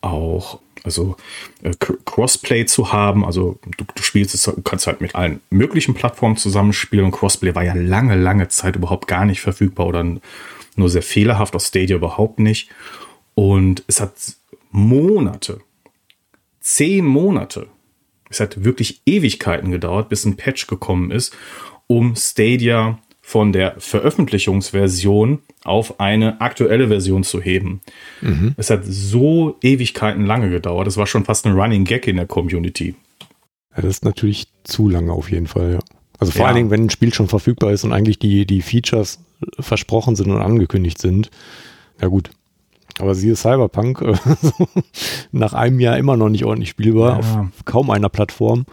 auch 0.00 0.60
also 0.84 1.16
äh, 1.62 1.72
Crossplay 2.04 2.66
zu 2.66 2.92
haben. 2.92 3.24
Also 3.24 3.58
du, 3.76 3.84
du 3.92 4.02
spielst 4.02 4.34
es, 4.34 4.50
kannst 4.64 4.86
halt 4.86 5.00
mit 5.00 5.14
allen 5.14 5.40
möglichen 5.50 5.94
Plattformen 5.94 6.36
zusammenspielen 6.36 7.06
und 7.06 7.12
Crossplay 7.12 7.54
war 7.54 7.64
ja 7.64 7.74
lange, 7.74 8.16
lange 8.16 8.48
Zeit 8.48 8.76
überhaupt 8.76 9.08
gar 9.08 9.24
nicht 9.24 9.40
verfügbar 9.40 9.86
oder 9.86 10.04
nur 10.78 10.88
sehr 10.88 11.02
fehlerhaft, 11.02 11.54
auf 11.54 11.62
Stadia 11.62 11.96
überhaupt 11.96 12.38
nicht. 12.38 12.70
Und 13.34 13.84
es 13.86 14.00
hat 14.00 14.12
Monate, 14.70 15.60
zehn 16.60 17.04
Monate, 17.04 17.68
es 18.30 18.40
hat 18.40 18.64
wirklich 18.64 19.00
Ewigkeiten 19.06 19.70
gedauert, 19.70 20.08
bis 20.08 20.24
ein 20.24 20.36
Patch 20.36 20.66
gekommen 20.66 21.10
ist, 21.10 21.36
um 21.86 22.14
Stadia 22.16 22.98
von 23.20 23.52
der 23.52 23.74
Veröffentlichungsversion 23.78 25.40
auf 25.64 26.00
eine 26.00 26.40
aktuelle 26.40 26.88
Version 26.88 27.24
zu 27.24 27.42
heben. 27.42 27.82
Mhm. 28.22 28.54
Es 28.56 28.70
hat 28.70 28.82
so 28.84 29.58
Ewigkeiten 29.62 30.24
lange 30.24 30.48
gedauert. 30.48 30.88
Es 30.88 30.96
war 30.96 31.06
schon 31.06 31.26
fast 31.26 31.46
ein 31.46 31.52
Running 31.52 31.84
Gag 31.84 32.06
in 32.06 32.16
der 32.16 32.26
Community. 32.26 32.94
Ja, 33.76 33.82
das 33.82 33.96
ist 33.96 34.04
natürlich 34.04 34.46
zu 34.64 34.88
lange 34.88 35.12
auf 35.12 35.30
jeden 35.30 35.46
Fall, 35.46 35.72
ja. 35.72 35.78
Also 36.18 36.32
vor 36.32 36.40
ja. 36.42 36.46
allen 36.46 36.56
Dingen, 36.56 36.70
wenn 36.70 36.84
ein 36.84 36.90
Spiel 36.90 37.12
schon 37.12 37.28
verfügbar 37.28 37.70
ist 37.70 37.84
und 37.84 37.92
eigentlich 37.92 38.18
die, 38.18 38.46
die 38.46 38.62
Features 38.62 39.20
versprochen 39.58 40.16
sind 40.16 40.30
und 40.30 40.40
angekündigt 40.40 41.00
sind. 41.00 41.30
Ja 42.00 42.08
gut. 42.08 42.30
Aber 42.98 43.14
siehe 43.14 43.36
Cyberpunk, 43.36 44.02
äh, 44.02 44.14
nach 45.32 45.52
einem 45.52 45.80
Jahr 45.80 45.98
immer 45.98 46.16
noch 46.16 46.28
nicht 46.28 46.44
ordentlich 46.44 46.70
spielbar, 46.70 47.12
ja. 47.12 47.18
auf 47.18 47.64
kaum 47.64 47.90
einer 47.90 48.08
Plattform. 48.08 48.66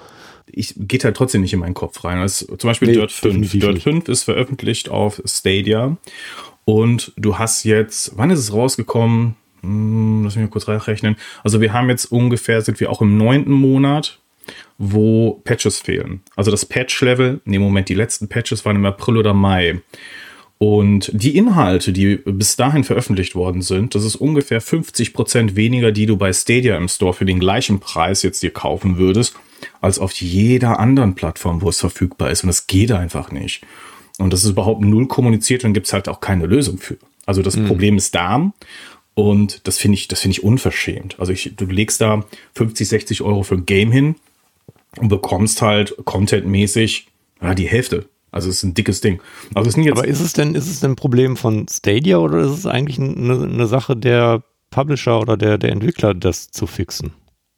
Ich 0.48 0.74
geht 0.78 1.04
halt 1.04 1.18
trotzdem 1.18 1.42
nicht 1.42 1.54
in 1.54 1.60
meinen 1.60 1.74
Kopf 1.74 2.04
rein. 2.04 2.20
Also, 2.20 2.56
zum 2.56 2.70
Beispiel 2.70 2.88
nee, 2.88 2.94
Dirt 2.96 3.12
5. 3.12 3.52
Dirt 3.52 3.74
nicht. 3.74 3.84
5 3.84 4.08
ist 4.08 4.24
veröffentlicht 4.24 4.90
auf 4.90 5.22
Stadia. 5.26 5.98
Und 6.66 7.14
du 7.18 7.38
hast 7.38 7.64
jetzt, 7.64 8.14
wann 8.16 8.32
ist 8.32 8.40
es 8.40 8.54
rausgekommen? 8.54 9.36
Hm, 9.62 10.24
lass 10.24 10.36
mich 10.36 10.46
mal 10.46 10.50
kurz 10.50 10.68
rechnen. 10.68 11.16
Also 11.44 11.62
wir 11.62 11.74
haben 11.74 11.90
jetzt 11.90 12.06
ungefähr, 12.06 12.62
sind 12.62 12.80
wir 12.80 12.90
auch 12.90 13.02
im 13.02 13.18
neunten 13.18 13.52
Monat, 13.52 14.20
wo 14.78 15.42
Patches 15.44 15.80
fehlen. 15.80 16.22
Also 16.36 16.52
das 16.52 16.66
Patch-Level, 16.66 17.42
nee, 17.46 17.60
Moment, 17.60 17.90
die 17.90 17.96
letzten 17.96 18.28
Patches 18.28 18.66
waren 18.66 18.76
im 18.76 18.86
April 18.86 19.18
oder 19.18 19.34
Mai. 19.34 19.82
Und 20.58 21.12
die 21.14 21.36
Inhalte, 21.36 21.92
die 21.92 22.16
bis 22.16 22.56
dahin 22.56 22.86
veröffentlicht 22.86 23.36
worden 23.36 23.62
sind, 23.62 23.94
das 23.94 24.06
ist 24.06 24.16
ungefähr 24.16 24.62
50 24.62 25.14
Prozent 25.14 25.56
weniger, 25.56 25.92
die 25.92 26.06
du 26.06 26.16
bei 26.16 26.32
Stadia 26.32 26.78
im 26.78 26.88
Store 26.88 27.14
für 27.14 27.26
den 27.26 27.40
gleichen 27.40 27.80
Preis 27.80 28.24
jetzt 28.24 28.42
dir 28.42 28.52
kaufen 28.52 28.98
würdest, 28.98 29.36
als 29.82 30.00
auf 30.00 30.14
jeder 30.14 30.80
anderen 30.80 31.16
Plattform, 31.16 31.62
wo 31.62 31.70
es 31.70 31.80
verfügbar 31.80 32.32
ist. 32.32 32.44
Und 32.44 32.48
das 32.48 32.68
geht 32.68 32.92
einfach 32.92 33.32
nicht. 33.32 33.64
Und 34.18 34.32
das 34.32 34.44
ist 34.44 34.52
überhaupt 34.52 34.82
null 34.82 35.08
kommuniziert 35.08 35.66
und 35.66 35.74
gibt 35.74 35.88
es 35.88 35.94
halt 35.94 36.08
auch 36.08 36.22
keine 36.22 36.46
Lösung 36.46 36.78
für. 36.78 36.98
Also 37.26 37.42
das 37.42 37.58
mhm. 37.58 37.68
Problem 37.68 37.98
ist 37.98 38.16
da 38.16 38.54
und 39.14 39.68
das 39.68 39.78
finde 39.78 39.98
ich, 39.98 40.08
das 40.08 40.22
finde 40.22 40.34
ich 40.38 40.44
unverschämt. 40.44 41.20
Also 41.20 41.34
ich, 41.34 41.54
du 41.56 41.66
legst 41.66 42.00
da 42.00 42.24
50, 42.54 42.88
60 42.88 43.22
Euro 43.24 43.44
für 43.44 43.56
ein 43.56 43.66
Game 43.66 43.92
hin 43.92 44.16
und 44.98 45.10
bekommst 45.10 45.62
halt 45.62 45.96
contentmäßig 46.06 47.08
ja, 47.42 47.56
die 47.56 47.68
Hälfte. 47.68 48.08
Also 48.36 48.50
es 48.50 48.58
ist 48.58 48.64
ein 48.64 48.74
dickes 48.74 49.00
Ding. 49.00 49.22
Also 49.54 49.70
es 49.70 49.92
Aber 49.92 50.06
ist 50.06 50.20
es 50.20 50.34
denn, 50.34 50.56
ist 50.56 50.68
es 50.68 50.82
denn 50.82 50.92
ein 50.92 50.96
Problem 50.98 51.38
von 51.38 51.68
Stadia 51.72 52.18
oder 52.18 52.40
ist 52.40 52.52
es 52.52 52.66
eigentlich 52.66 53.00
eine, 53.00 53.42
eine 53.42 53.66
Sache 53.66 53.96
der 53.96 54.44
Publisher 54.72 55.22
oder 55.22 55.38
der, 55.38 55.58
der 55.58 55.72
Entwickler, 55.72 56.14
das 56.14 56.52
zu 56.52 56.68
fixen? 56.68 57.14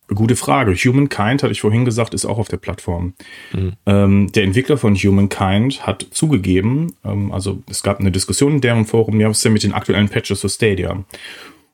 Gute 0.07 0.36
Frage. 0.36 0.75
Humankind, 0.75 1.41
hatte 1.41 1.51
ich 1.51 1.61
vorhin 1.61 1.84
gesagt, 1.84 2.13
ist 2.13 2.25
auch 2.25 2.38
auf 2.38 2.47
der 2.47 2.57
Plattform. 2.57 3.15
Mhm. 3.53 3.73
Ähm, 3.88 4.32
der 4.34 4.43
Entwickler 4.43 4.78
von 4.78 4.95
Humankind 4.95 5.88
hat 5.88 6.05
zugegeben, 6.11 6.93
ähm, 7.03 7.32
also 7.32 7.63
es 7.67 7.82
gab 7.82 7.99
eine 7.99 8.11
Diskussion 8.11 8.53
in 8.53 8.61
deren 8.61 8.86
Forum, 8.86 9.19
ja, 9.19 9.30
was 9.30 9.38
ist 9.38 9.45
denn 9.45 9.53
mit 9.53 9.63
den 9.63 9.73
aktuellen 9.73 10.09
Patches 10.09 10.41
für 10.41 10.49
Stadia? 10.49 11.03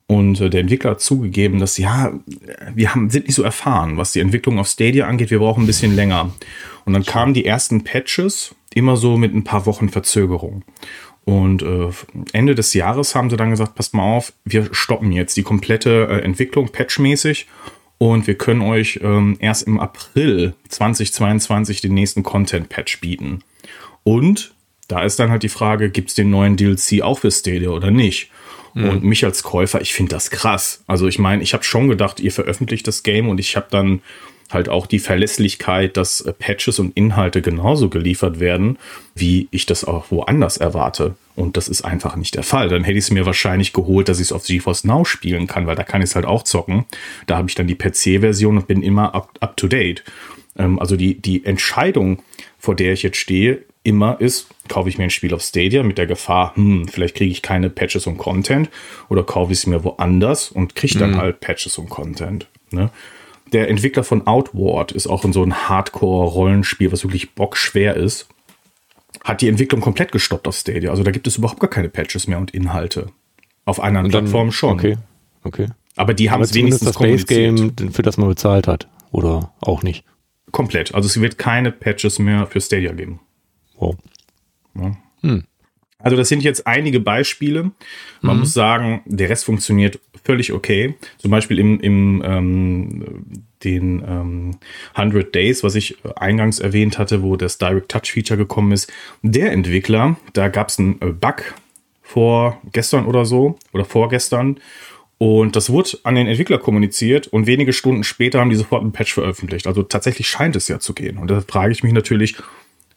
Und 0.08 0.40
äh, 0.40 0.50
der 0.50 0.62
Entwickler 0.62 0.92
hat 0.92 1.02
zugegeben, 1.02 1.60
dass 1.60 1.78
ja, 1.78 2.14
wir 2.74 2.96
haben, 2.96 3.10
sind 3.10 3.28
nicht 3.28 3.36
so 3.36 3.44
erfahren, 3.44 3.98
was 3.98 4.14
die 4.14 4.22
Entwicklung 4.22 4.60
auf 4.60 4.68
Stadia 4.68 5.08
angeht, 5.08 5.30
wir 5.30 5.40
brauchen 5.40 5.64
ein 5.64 5.68
bisschen 5.68 5.94
länger. 5.94 6.34
Und 6.86 6.94
dann 6.94 7.04
kamen 7.04 7.34
die 7.34 7.46
ersten 7.46 7.84
Patches 7.84 8.56
immer 8.76 8.98
so 8.98 9.18
mit 9.18 9.34
ein 9.34 9.44
paar 9.44 9.66
Wochen 9.66 9.90
Verzögerung. 9.90 10.64
Und 11.26 11.62
äh, 11.62 11.90
Ende 12.34 12.54
des 12.54 12.74
Jahres 12.74 13.16
haben 13.16 13.30
sie 13.30 13.38
dann 13.38 13.52
gesagt, 13.52 13.76
passt 13.76 13.94
mal 13.94 14.04
auf, 14.04 14.34
wir 14.44 14.74
stoppen 14.74 15.12
jetzt 15.12 15.38
die 15.38 15.44
komplette 15.44 16.08
äh, 16.10 16.20
Entwicklung 16.22 16.70
patchmäßig 16.70 17.48
und 17.98 18.28
wir 18.28 18.36
können 18.36 18.62
euch 18.62 19.00
ähm, 19.02 19.38
erst 19.40 19.66
im 19.66 19.80
April 19.80 20.56
2022 20.68 21.80
den 21.80 21.94
nächsten 21.94 22.24
Content-Patch 22.24 23.00
bieten. 23.00 23.40
Und 24.04 24.54
da 24.90 25.04
ist 25.04 25.18
dann 25.20 25.30
halt 25.30 25.44
die 25.44 25.50
Frage, 25.50 25.90
gibt 25.90 26.10
es 26.10 26.16
den 26.16 26.30
neuen 26.30 26.58
DLC 26.58 27.02
auch 27.02 27.20
für 27.20 27.32
Stadia 27.32 27.70
oder 27.70 27.92
nicht? 27.92 28.30
Mhm. 28.74 28.90
Und 28.90 29.04
mich 29.04 29.24
als 29.24 29.44
Käufer, 29.44 29.80
ich 29.80 29.94
finde 29.94 30.14
das 30.14 30.30
krass. 30.30 30.84
Also 30.88 31.08
ich 31.08 31.20
meine, 31.20 31.42
ich 31.42 31.54
habe 31.54 31.64
schon 31.64 31.88
gedacht, 31.88 32.20
ihr 32.20 32.32
veröffentlicht 32.32 32.88
das 32.88 33.04
Game 33.04 33.30
und 33.30 33.40
ich 33.40 33.56
habe 33.56 33.68
dann 33.70 34.02
halt 34.54 34.70
auch 34.70 34.86
die 34.86 35.00
Verlässlichkeit, 35.00 35.98
dass 35.98 36.22
äh, 36.22 36.34
Patches 36.34 36.80
und 36.80 36.96
Inhalte 36.96 37.42
genauso 37.42 37.90
geliefert 37.90 38.40
werden, 38.40 38.78
wie 39.16 39.48
ich 39.52 39.66
das 39.66 39.84
auch 39.84 40.12
woanders 40.12 40.58
erwarte. 40.58 41.16
Und 41.36 41.58
das 41.58 41.68
ist 41.68 41.84
einfach 41.84 42.16
nicht 42.16 42.36
der 42.36 42.44
Fall. 42.44 42.70
Dann 42.70 42.84
hätte 42.84 42.98
ich 42.98 43.06
es 43.06 43.12
mir 43.12 43.26
wahrscheinlich 43.26 43.74
geholt, 43.74 44.10
dass 44.10 44.20
ich 44.20 44.28
es 44.28 44.32
auf 44.32 44.46
GeForce 44.46 44.84
Now 44.84 45.06
spielen 45.06 45.48
kann, 45.48 45.66
weil 45.66 45.76
da 45.76 45.84
kann 45.84 46.02
ich 46.02 46.10
es 46.10 46.16
halt 46.16 46.26
auch 46.26 46.44
zocken. 46.44 46.86
Da 47.26 47.38
habe 47.38 47.50
ich 47.50 47.56
dann 47.56 47.68
die 47.68 47.76
PC-Version 47.76 48.58
und 48.58 48.68
bin 48.68 48.84
immer 48.84 49.16
up, 49.16 49.30
up 49.40 49.58
to 49.58 49.68
date. 49.68 50.04
Ähm, 50.58 50.80
also 50.80 50.96
die, 50.96 51.20
die 51.20 51.46
Entscheidung, 51.46 52.22
vor 52.60 52.76
der 52.76 52.94
ich 52.94 53.04
jetzt 53.04 53.18
stehe, 53.18 53.64
immer 53.84 54.20
ist, 54.22 54.48
kaufe 54.70 54.90
ich 54.90 54.98
mir 54.98 55.06
ein 55.06 55.10
Spiel 55.10 55.34
auf 55.34 55.42
Stadia 55.42 55.84
mit 55.84 55.98
der 55.98 56.08
Gefahr, 56.08 56.56
hm, 56.56 56.88
vielleicht 56.88 57.16
kriege 57.16 57.32
ich 57.32 57.42
keine 57.42 57.70
Patches 57.70 58.08
und 58.08 58.18
Content 58.18 58.70
oder 59.10 59.24
kaufe 59.24 59.52
ich 59.52 59.60
es 59.60 59.68
mir 59.68 59.84
woanders 59.84 60.50
und 60.50 60.76
kriege 60.76 60.98
dann 60.98 61.12
mhm. 61.12 61.18
halt 61.18 61.40
Patches 61.42 61.78
und 61.78 61.90
Content. 61.90 62.48
Ne? 62.72 62.90
Der 63.54 63.70
Entwickler 63.70 64.04
von 64.04 64.28
Outward 64.28 64.92
ist 64.92 65.08
auch 65.08 65.24
in 65.24 65.34
so 65.34 65.44
ein 65.44 65.70
Hardcore-Rollenspiel, 65.70 66.92
was 66.92 67.04
wirklich 67.04 67.34
bockschwer 67.36 67.96
ist. 67.96 68.28
Hat 69.24 69.42
die 69.42 69.48
Entwicklung 69.48 69.80
komplett 69.80 70.12
gestoppt 70.12 70.48
auf 70.48 70.56
Stadia. 70.56 70.90
Also 70.90 71.04
da 71.04 71.12
gibt 71.12 71.28
es 71.28 71.38
überhaupt 71.38 71.60
gar 71.60 71.70
keine 71.70 71.90
Patches 71.90 72.28
mehr 72.28 72.38
und 72.38 72.52
Inhalte. 72.52 73.08
Auf 73.66 73.80
anderen 73.80 74.10
dann, 74.10 74.24
Plattformen 74.24 74.52
schon. 74.52 74.74
Okay, 74.74 74.98
okay. 75.44 75.68
Aber 75.96 76.14
die 76.14 76.32
haben 76.32 76.42
es 76.42 76.54
wenigstens 76.54 76.88
das 76.88 76.98
Base 76.98 77.26
Game, 77.26 77.74
für 77.92 78.02
das 78.02 78.18
man 78.18 78.28
bezahlt 78.28 78.68
hat. 78.68 78.88
Oder 79.12 79.54
auch 79.62 79.84
nicht. 79.84 80.04
Komplett. 80.52 80.94
Also 80.94 81.08
es 81.08 81.22
wird 81.22 81.38
keine 81.38 81.72
Patches 81.72 82.20
mehr 82.20 82.48
für 82.48 82.60
Stadia 82.60 82.92
geben. 82.92 83.20
Wow. 83.78 83.96
Ja. 84.76 84.98
Hm. 85.22 85.44
Also 86.00 86.18
das 86.18 86.28
sind 86.28 86.44
jetzt 86.44 86.68
einige 86.68 87.00
Beispiele. 87.00 87.72
Man 88.22 88.36
mhm. 88.36 88.40
muss 88.42 88.54
sagen, 88.54 89.02
der 89.06 89.30
Rest 89.30 89.46
funktioniert 89.46 90.00
völlig 90.24 90.54
okay. 90.54 90.96
Zum 91.18 91.32
Beispiel 91.32 91.60
im, 91.60 91.80
im 91.80 92.24
ähm, 92.26 93.06
den 93.64 94.04
ähm, 94.08 94.58
100 94.94 95.34
Days, 95.34 95.64
was 95.64 95.76
ich 95.76 95.98
eingangs 96.16 96.60
erwähnt 96.60 96.98
hatte, 96.98 97.24
wo 97.24 97.36
das 97.36 97.58
Direct 97.58 97.90
Touch 97.90 98.12
Feature 98.12 98.38
gekommen 98.38 98.72
ist. 98.72 98.92
Der 99.22 99.52
Entwickler, 99.52 100.18
da 100.34 100.50
gab 100.50 100.70
es 100.70 100.80
einen 100.80 101.02
äh, 101.02 101.08
Bug 101.08 101.54
vor 102.02 102.62
gestern 102.72 103.06
oder 103.06 103.26
so 103.26 103.58
oder 103.74 103.86
vorgestern. 103.86 104.60
Und 105.18 105.56
das 105.56 105.70
wurde 105.70 105.98
an 106.04 106.16
den 106.16 106.28
Entwickler 106.28 106.58
kommuniziert 106.58 107.28
und 107.28 107.48
wenige 107.48 107.72
Stunden 107.72 108.04
später 108.04 108.40
haben 108.40 108.50
die 108.50 108.58
sofort 108.58 108.82
einen 108.82 108.92
Patch 108.92 109.14
veröffentlicht. 109.14 109.68
Also 109.68 109.84
tatsächlich 109.84 110.28
scheint 110.28 110.56
es 110.56 110.68
ja 110.68 110.80
zu 110.80 110.94
gehen. 110.94 111.18
Und 111.18 111.32
da 111.32 111.42
frage 111.42 111.72
ich 111.72 111.84
mich 111.84 111.94
natürlich, 111.94 112.36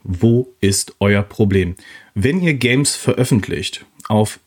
wo 0.03 0.53
ist 0.61 0.97
euer 0.99 1.23
Problem? 1.23 1.77
Wenn 2.15 2.41
ihr 2.41 2.55
Games 2.55 2.97
veröffentlicht, 2.97 3.85
auf 4.09 4.41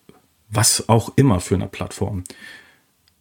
was 0.49 0.89
auch 0.89 1.13
immer 1.15 1.39
für 1.39 1.55
eine 1.55 1.67
Plattform, 1.67 2.23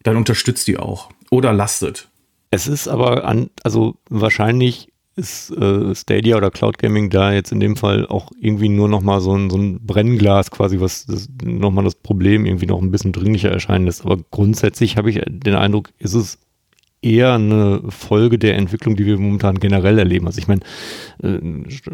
dann 0.03 0.17
unterstützt 0.17 0.69
die 0.69 0.79
auch 0.79 1.11
oder 1.31 1.53
lastet. 1.53 2.09
Es 2.51 2.67
ist 2.67 2.89
aber 2.89 3.25
an, 3.25 3.51
also 3.63 3.97
wahrscheinlich 4.09 4.89
ist 5.17 5.51
äh, 5.51 5.95
Stadia 5.95 6.37
oder 6.37 6.51
Cloud 6.51 6.79
Gaming 6.79 7.11
da 7.11 7.33
jetzt 7.33 7.51
in 7.51 7.61
dem 7.61 7.77
Fall 7.77 8.07
auch 8.07 8.31
irgendwie 8.41 8.69
nur 8.69 8.89
nochmal 8.89 9.20
so 9.20 9.37
ein, 9.37 9.51
so 9.51 9.59
ein 9.59 9.85
Brennglas 9.85 10.51
quasi, 10.51 10.81
was 10.81 11.07
nochmal 11.43 11.85
das 11.85 11.97
Problem 11.97 12.47
irgendwie 12.47 12.66
noch 12.66 12.81
ein 12.81 12.93
bisschen 12.93 13.12
dringlicher 13.12 13.51
erscheinen 13.51 13.87
lässt. 13.87 14.05
Aber 14.05 14.16
grundsätzlich 14.31 14.97
habe 14.97 15.11
ich 15.11 15.20
den 15.27 15.57
Eindruck, 15.57 15.91
ist 15.99 16.15
es 16.15 16.39
eher 17.01 17.35
eine 17.35 17.83
Folge 17.89 18.39
der 18.39 18.57
Entwicklung, 18.57 18.97
die 18.97 19.07
wir 19.07 19.19
momentan 19.19 19.61
generell 19.61 19.99
erleben. 19.99 20.27
Also 20.27 20.39
ich 20.41 20.49
meine, 20.49 20.61
äh, 21.23 21.39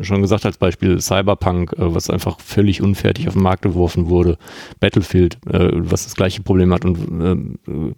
schon 0.02 0.22
gesagt 0.22 0.46
als 0.46 0.56
Beispiel 0.56 1.00
Cyberpunk, 1.00 1.72
äh, 1.74 1.94
was 1.94 2.08
einfach 2.08 2.40
völlig 2.40 2.80
unfertig 2.80 3.28
auf 3.28 3.34
den 3.34 3.42
Markt 3.42 3.62
geworfen 3.62 4.08
wurde, 4.08 4.38
Battlefield, 4.80 5.38
äh, 5.46 5.70
was 5.72 6.04
das 6.04 6.14
gleiche 6.14 6.42
Problem 6.42 6.72
hat 6.72 6.84
und 6.84 6.94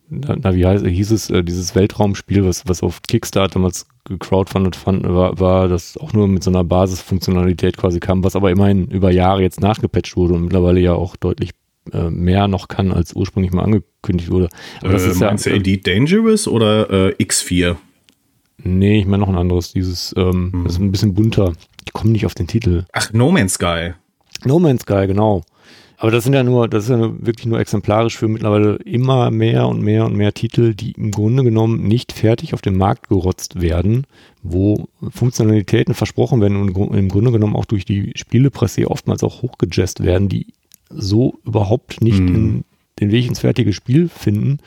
na, 0.09 0.55
wie 0.55 0.67
heißt, 0.67 0.85
hieß 0.85 1.11
es, 1.13 1.27
dieses 1.45 1.75
Weltraumspiel, 1.75 2.45
was, 2.45 2.67
was 2.67 2.83
auf 2.83 3.03
Kickstarter 3.03 3.55
damals 3.55 3.87
gecrowdfundet 4.05 4.77
fand, 4.77 5.05
war, 5.05 5.39
war 5.39 5.69
das 5.69 5.97
auch 5.97 6.13
nur 6.13 6.29
mit 6.29 6.43
so 6.43 6.51
einer 6.51 6.65
Basisfunktionalität 6.65 7.77
quasi 7.77 8.01
kam, 8.01 8.25
was 8.25 8.37
aber 8.37 8.51
immerhin 8.51 8.87
über 8.87 9.11
Jahre 9.11 9.43
jetzt 9.43 9.61
nachgepatcht 9.61 10.17
wurde 10.17 10.35
und 10.35 10.43
mittlerweile 10.43 10.81
ja 10.81 10.95
auch 10.95 11.17
deutlich 11.17 11.51
äh, 11.93 12.11
mehr 12.11 12.49
noch 12.49 12.69
kann, 12.69 12.93
als 12.93 13.15
ursprünglich 13.15 13.53
mal 13.53 13.63
angekündigt 13.63 14.31
wurde. 14.31 14.49
Aber 14.83 14.93
das 14.93 15.05
äh, 15.05 15.11
ist 15.11 15.21
meinst 15.21 15.47
ja, 15.47 15.53
du 15.53 15.59
Elite 15.59 15.91
Dangerous 15.91 16.49
oder 16.49 16.91
äh, 16.91 17.15
X4? 17.23 17.77
Nee, 18.63 19.01
ich 19.01 19.07
meine 19.07 19.21
noch 19.21 19.29
ein 19.29 19.37
anderes. 19.37 19.73
Dieses, 19.73 20.15
ähm, 20.17 20.51
hm. 20.53 20.65
das 20.65 20.75
ist 20.75 20.81
ein 20.81 20.93
bisschen 20.93 21.15
bunter. 21.15 21.53
Ich 21.85 21.93
komme 21.93 22.11
nicht 22.11 22.27
auf 22.27 22.35
den 22.35 22.47
Titel. 22.47 22.85
Ach, 22.93 23.13
No 23.13 23.31
Man's 23.31 23.55
Sky. 23.55 23.93
No 24.45 24.59
Man's 24.59 24.83
Sky, 24.83 25.07
genau. 25.07 25.43
Aber 25.99 26.11
das 26.11 26.25
sind 26.25 26.35
ja 26.35 26.43
nur, 26.43 26.69
das 26.69 26.85
ist 26.85 26.91
ja 26.91 27.01
wirklich 27.01 27.47
nur 27.47 27.59
exemplarisch 27.59 28.19
für 28.19 28.29
mittlerweile 28.29 28.77
immer 28.85 29.31
mehr 29.31 29.67
und 29.67 29.81
mehr 29.81 30.05
und 30.05 30.15
mehr 30.15 30.35
Titel, 30.35 30.75
die 30.75 30.93
im 30.93 31.11
Grunde 31.11 31.43
genommen 31.43 31.85
nicht 31.85 32.13
fertig 32.13 32.53
auf 32.53 32.61
den 32.61 32.77
Markt 32.77 33.09
gerotzt 33.09 33.61
werden, 33.61 34.07
wo 34.43 34.89
Funktionalitäten 35.11 35.95
versprochen 35.95 36.41
werden 36.43 36.57
und 36.57 36.95
im 36.95 37.09
Grunde 37.09 37.33
genommen 37.33 37.57
auch 37.57 37.65
durch 37.65 37.87
die 37.87 38.13
Spielepresse 38.15 38.91
oftmals 38.91 39.23
auch 39.23 39.41
hochgejazzt 39.41 40.05
werden, 40.05 40.29
die 40.29 40.49
so 40.91 41.39
überhaupt 41.45 42.01
nicht 42.03 42.21
mhm. 42.21 42.35
in 42.35 42.65
den 43.01 43.11
Weg 43.11 43.27
ins 43.27 43.41
fertige 43.41 43.75
Spiel 43.75 44.09
finden, 44.09 44.59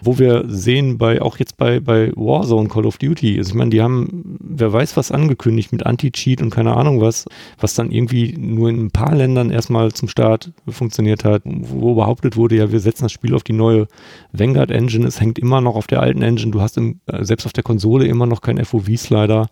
wo 0.00 0.18
wir 0.18 0.44
sehen 0.46 0.96
bei, 0.96 1.20
auch 1.20 1.38
jetzt 1.38 1.56
bei, 1.56 1.80
bei 1.80 2.12
Warzone 2.14 2.68
Call 2.68 2.86
of 2.86 2.98
Duty, 2.98 3.36
also 3.38 3.50
ich 3.50 3.54
meine, 3.54 3.70
die 3.70 3.82
haben, 3.82 4.38
wer 4.38 4.72
weiß 4.72 4.96
was 4.96 5.10
angekündigt 5.10 5.72
mit 5.72 5.84
Anti-Cheat 5.84 6.40
und 6.40 6.50
keine 6.50 6.76
Ahnung 6.76 7.00
was, 7.00 7.24
was 7.58 7.74
dann 7.74 7.90
irgendwie 7.90 8.36
nur 8.38 8.68
in 8.68 8.86
ein 8.86 8.90
paar 8.90 9.14
Ländern 9.14 9.50
erstmal 9.50 9.92
zum 9.92 10.08
Start 10.08 10.52
funktioniert 10.68 11.24
hat, 11.24 11.42
wo 11.44 11.94
behauptet 11.94 12.36
wurde, 12.36 12.56
ja, 12.56 12.70
wir 12.70 12.80
setzen 12.80 13.04
das 13.04 13.12
Spiel 13.12 13.34
auf 13.34 13.42
die 13.42 13.54
neue 13.54 13.88
Vanguard 14.32 14.70
Engine, 14.70 15.06
es 15.06 15.20
hängt 15.20 15.40
immer 15.40 15.60
noch 15.60 15.74
auf 15.74 15.88
der 15.88 16.00
alten 16.00 16.22
Engine, 16.22 16.52
du 16.52 16.60
hast 16.60 16.76
im, 16.76 17.00
selbst 17.20 17.46
auf 17.46 17.52
der 17.52 17.64
Konsole 17.64 18.06
immer 18.06 18.26
noch 18.26 18.40
kein 18.40 18.64
FOV-Slider. 18.64 19.48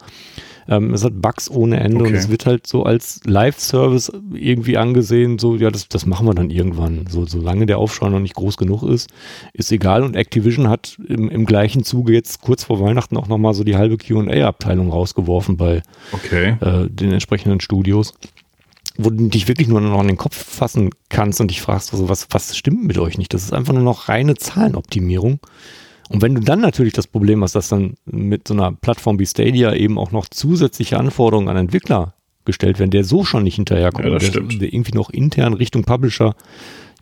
Ähm, 0.69 0.95
es 0.95 1.05
hat 1.05 1.21
Bugs 1.21 1.51
ohne 1.51 1.81
Ende 1.81 2.01
okay. 2.01 2.09
und 2.09 2.15
es 2.15 2.29
wird 2.29 2.47
halt 2.47 2.67
so 2.67 2.85
als 2.85 3.21
Live-Service 3.25 4.13
irgendwie 4.33 4.77
angesehen, 4.77 5.39
so, 5.39 5.57
ja, 5.57 5.71
das, 5.71 5.89
das 5.89 6.07
machen 6.07 6.27
wir 6.27 6.35
dann 6.35 6.51
irgendwann. 6.51 7.07
So, 7.09 7.27
solange 7.27 7.67
der 7.67 7.79
Aufschrei 7.79 8.09
noch 8.09 8.21
nicht 8.21 8.35
groß 8.35 8.57
genug 8.57 8.83
ist, 8.83 9.11
ist 9.53 9.73
egal. 9.73 10.03
Und 10.03 10.17
Activision 10.17 10.69
hat 10.69 10.99
im, 11.07 11.29
im 11.29 11.47
gleichen 11.47 11.85
Zuge 11.85 12.13
jetzt 12.13 12.41
kurz 12.41 12.65
vor 12.65 12.81
Weihnachten 12.81 13.17
auch 13.17 13.29
nochmal 13.29 13.55
so 13.55 13.65
die 13.65 13.77
halbe 13.77 13.97
QA-Abteilung 13.97 14.91
rausgeworfen 14.91 15.57
bei 15.57 15.83
okay. 16.13 16.57
äh, 16.61 16.89
den 16.89 17.13
entsprechenden 17.13 17.61
Studios 17.61 18.15
wo 18.99 19.11
du 19.11 19.29
dich 19.29 19.49
wirklich 19.49 19.69
nur 19.69 19.81
noch 19.81 20.01
an 20.01 20.09
den 20.09 20.17
Kopf 20.17 20.37
fassen 20.37 20.91
kannst 21.09 21.41
und 21.41 21.51
dich 21.51 21.63
fragst, 21.63 21.93
also 21.93 22.09
was, 22.09 22.29
was 22.31 22.57
stimmt 22.57 22.85
mit 22.85 22.99
euch 22.99 23.19
nicht? 23.19 23.33
Das 23.33 23.43
ist 23.43 23.53
einfach 23.53 23.73
nur 23.73 23.83
noch 23.83 24.09
reine 24.09 24.35
Zahlenoptimierung. 24.35 25.41
Und 26.13 26.23
wenn 26.23 26.35
du 26.35 26.41
dann 26.41 26.61
natürlich 26.61 26.93
das 26.93 27.07
Problem 27.07 27.43
hast, 27.43 27.55
dass 27.55 27.69
dann 27.69 27.95
mit 28.05 28.47
so 28.47 28.55
einer 28.55 28.73
Plattform 28.73 29.19
wie 29.19 29.27
Stadia 29.27 29.75
eben 29.75 29.99
auch 29.99 30.13
noch 30.13 30.29
zusätzliche 30.29 30.99
Anforderungen 30.99 31.49
an 31.49 31.57
Entwickler 31.57 32.15
gestellt 32.45 32.79
werden, 32.79 32.91
der 32.91 33.05
so 33.05 33.25
schon 33.25 33.45
nicht 33.45 33.57
hinterherkommt, 33.57 34.05
ja, 34.05 34.19
der, 34.19 34.43
der, 34.43 34.73
irgendwie 34.73 34.93
noch 34.95 35.11
intern 35.11 35.55
Richtung 35.55 35.85
Publisher 35.85 36.35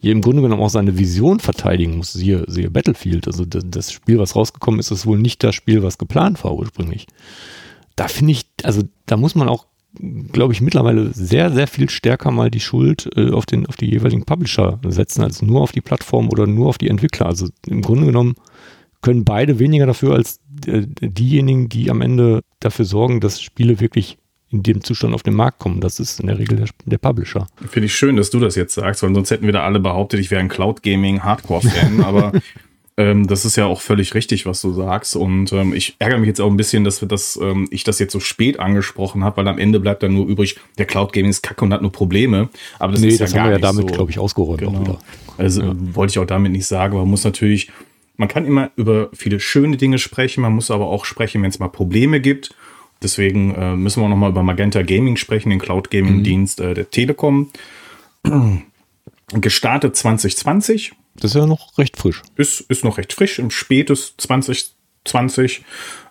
hier 0.00 0.12
im 0.12 0.22
Grunde 0.22 0.42
genommen 0.42 0.62
auch 0.62 0.70
seine 0.70 0.98
Vision 0.98 1.40
verteidigen 1.40 1.98
muss, 1.98 2.12
siehe, 2.12 2.44
siehe 2.46 2.70
Battlefield. 2.70 3.26
Also 3.26 3.44
das, 3.44 3.92
Spiel, 3.92 4.18
was 4.18 4.34
rausgekommen 4.34 4.80
ist, 4.80 4.90
ist 4.90 5.06
wohl 5.06 5.18
nicht 5.18 5.42
das 5.44 5.54
Spiel, 5.54 5.82
was 5.82 5.98
geplant 5.98 6.42
war 6.42 6.54
ursprünglich. 6.54 7.06
Da 7.96 8.08
finde 8.08 8.32
ich, 8.32 8.46
also 8.62 8.82
da 9.04 9.18
muss 9.18 9.34
man 9.34 9.48
auch, 9.48 9.66
glaube 10.32 10.54
ich, 10.54 10.62
mittlerweile 10.62 11.12
sehr, 11.12 11.52
sehr 11.52 11.66
viel 11.66 11.90
stärker 11.90 12.30
mal 12.30 12.50
die 12.50 12.60
Schuld 12.60 13.10
äh, 13.14 13.30
auf, 13.30 13.44
den, 13.44 13.66
auf 13.66 13.76
die 13.76 13.90
jeweiligen 13.90 14.24
Publisher 14.24 14.78
setzen, 14.86 15.22
als 15.22 15.42
nur 15.42 15.60
auf 15.60 15.72
die 15.72 15.82
Plattform 15.82 16.30
oder 16.30 16.46
nur 16.46 16.68
auf 16.68 16.78
die 16.78 16.88
Entwickler. 16.88 17.26
Also 17.26 17.48
im 17.66 17.82
Grunde 17.82 18.06
genommen 18.06 18.36
können 19.02 19.24
beide 19.24 19.58
weniger 19.58 19.86
dafür 19.86 20.14
als 20.14 20.40
äh, 20.66 20.82
diejenigen, 20.86 21.68
die 21.68 21.90
am 21.90 22.00
Ende 22.00 22.42
dafür 22.60 22.84
sorgen, 22.84 23.20
dass 23.20 23.40
Spiele 23.40 23.80
wirklich 23.80 24.18
in 24.50 24.62
dem 24.62 24.82
Zustand 24.82 25.14
auf 25.14 25.22
den 25.22 25.34
Markt 25.34 25.58
kommen. 25.58 25.80
Das 25.80 26.00
ist 26.00 26.20
in 26.20 26.26
der 26.26 26.38
Regel 26.38 26.56
der, 26.56 26.66
der 26.84 26.98
Publisher. 26.98 27.46
Finde 27.68 27.86
ich 27.86 27.94
schön, 27.94 28.16
dass 28.16 28.30
du 28.30 28.40
das 28.40 28.56
jetzt 28.56 28.74
sagst, 28.74 29.02
weil 29.02 29.14
sonst 29.14 29.30
hätten 29.30 29.46
wir 29.46 29.52
da 29.52 29.62
alle 29.62 29.80
behauptet, 29.80 30.20
ich 30.20 30.30
wäre 30.30 30.40
ein 30.40 30.48
Cloud 30.48 30.82
Gaming 30.82 31.22
Hardcore-Fan, 31.22 32.00
aber 32.04 32.32
ähm, 32.96 33.28
das 33.28 33.44
ist 33.44 33.56
ja 33.56 33.66
auch 33.66 33.80
völlig 33.80 34.14
richtig, 34.14 34.46
was 34.46 34.60
du 34.60 34.72
sagst. 34.72 35.14
Und 35.14 35.52
ähm, 35.52 35.72
ich 35.72 35.94
ärgere 36.00 36.18
mich 36.18 36.26
jetzt 36.26 36.40
auch 36.40 36.50
ein 36.50 36.56
bisschen, 36.56 36.82
dass 36.82 37.00
wir 37.00 37.06
das, 37.06 37.38
ähm, 37.40 37.68
ich 37.70 37.84
das 37.84 38.00
jetzt 38.00 38.12
so 38.12 38.18
spät 38.18 38.58
angesprochen 38.58 39.22
habe, 39.22 39.38
weil 39.38 39.48
am 39.48 39.58
Ende 39.58 39.78
bleibt 39.78 40.02
dann 40.02 40.14
nur 40.14 40.26
übrig, 40.26 40.56
der 40.78 40.86
Cloud 40.86 41.12
Gaming 41.12 41.30
ist 41.30 41.42
kacke 41.42 41.64
und 41.64 41.72
hat 41.72 41.82
nur 41.82 41.92
Probleme. 41.92 42.48
Aber 42.80 42.92
das 42.92 43.02
nee, 43.02 43.08
ist 43.08 43.20
das 43.20 43.32
ja 43.32 43.40
haben 43.40 43.50
wir 43.50 43.52
ja 43.52 43.58
damit, 43.58 43.88
so, 43.88 43.94
glaube 43.94 44.10
ich, 44.10 44.18
ausgeräumt. 44.18 44.58
Genau. 44.58 44.98
Also 45.38 45.62
ja. 45.62 45.74
wollte 45.94 46.10
ich 46.10 46.18
auch 46.18 46.26
damit 46.26 46.50
nicht 46.52 46.66
sagen, 46.66 46.96
man 46.96 47.08
muss 47.08 47.22
natürlich 47.22 47.70
man 48.20 48.28
kann 48.28 48.44
immer 48.44 48.70
über 48.76 49.08
viele 49.14 49.40
schöne 49.40 49.78
Dinge 49.78 49.98
sprechen, 49.98 50.42
man 50.42 50.52
muss 50.52 50.70
aber 50.70 50.88
auch 50.88 51.06
sprechen, 51.06 51.42
wenn 51.42 51.48
es 51.48 51.58
mal 51.58 51.68
Probleme 51.68 52.20
gibt. 52.20 52.54
Deswegen 53.02 53.54
äh, 53.54 53.74
müssen 53.76 54.02
wir 54.02 54.04
auch 54.04 54.10
noch 54.10 54.16
mal 54.16 54.28
über 54.28 54.42
Magenta 54.42 54.82
Gaming 54.82 55.16
sprechen, 55.16 55.48
den 55.48 55.58
Cloud 55.58 55.90
Gaming 55.90 56.18
mhm. 56.18 56.24
Dienst 56.24 56.60
äh, 56.60 56.74
der 56.74 56.90
Telekom. 56.90 57.50
Gestartet 59.32 59.96
2020. 59.96 60.92
Das 61.16 61.30
ist 61.30 61.34
ja 61.34 61.46
noch 61.46 61.78
recht 61.78 61.96
frisch. 61.96 62.20
Ist, 62.36 62.60
ist 62.60 62.84
noch 62.84 62.98
recht 62.98 63.14
frisch, 63.14 63.38
im 63.38 63.50
spätes 63.50 64.14
2020 64.18 65.64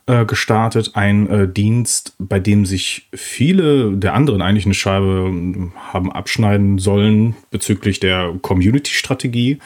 äh, 0.09 0.25
gestartet. 0.25 0.91
Ein 0.95 1.29
äh, 1.29 1.47
Dienst, 1.47 2.15
bei 2.17 2.39
dem 2.39 2.65
sich 2.65 3.07
viele 3.13 3.95
der 3.95 4.15
anderen 4.15 4.41
eigentlich 4.41 4.65
eine 4.65 4.73
Scheibe 4.73 5.27
ähm, 5.27 5.71
haben 5.93 6.11
abschneiden 6.11 6.79
sollen 6.79 7.35
bezüglich 7.51 7.99
der 7.99 8.33
Community-Strategie. 8.41 9.59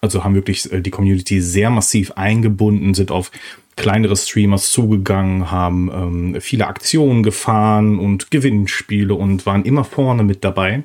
Also 0.00 0.24
haben 0.24 0.34
wirklich 0.34 0.72
äh, 0.72 0.80
die 0.80 0.90
Community 0.90 1.42
sehr 1.42 1.68
massiv 1.68 2.12
eingebunden, 2.12 2.94
sind 2.94 3.10
auf 3.10 3.30
kleinere 3.76 4.16
Streamers 4.16 4.72
zugegangen, 4.72 5.50
haben 5.50 5.90
ähm, 5.92 6.40
viele 6.40 6.66
Aktionen 6.66 7.22
gefahren 7.22 7.98
und 7.98 8.30
Gewinnspiele 8.30 9.14
und 9.14 9.44
waren 9.44 9.64
immer 9.64 9.84
vorne 9.84 10.22
mit 10.22 10.44
dabei. 10.44 10.82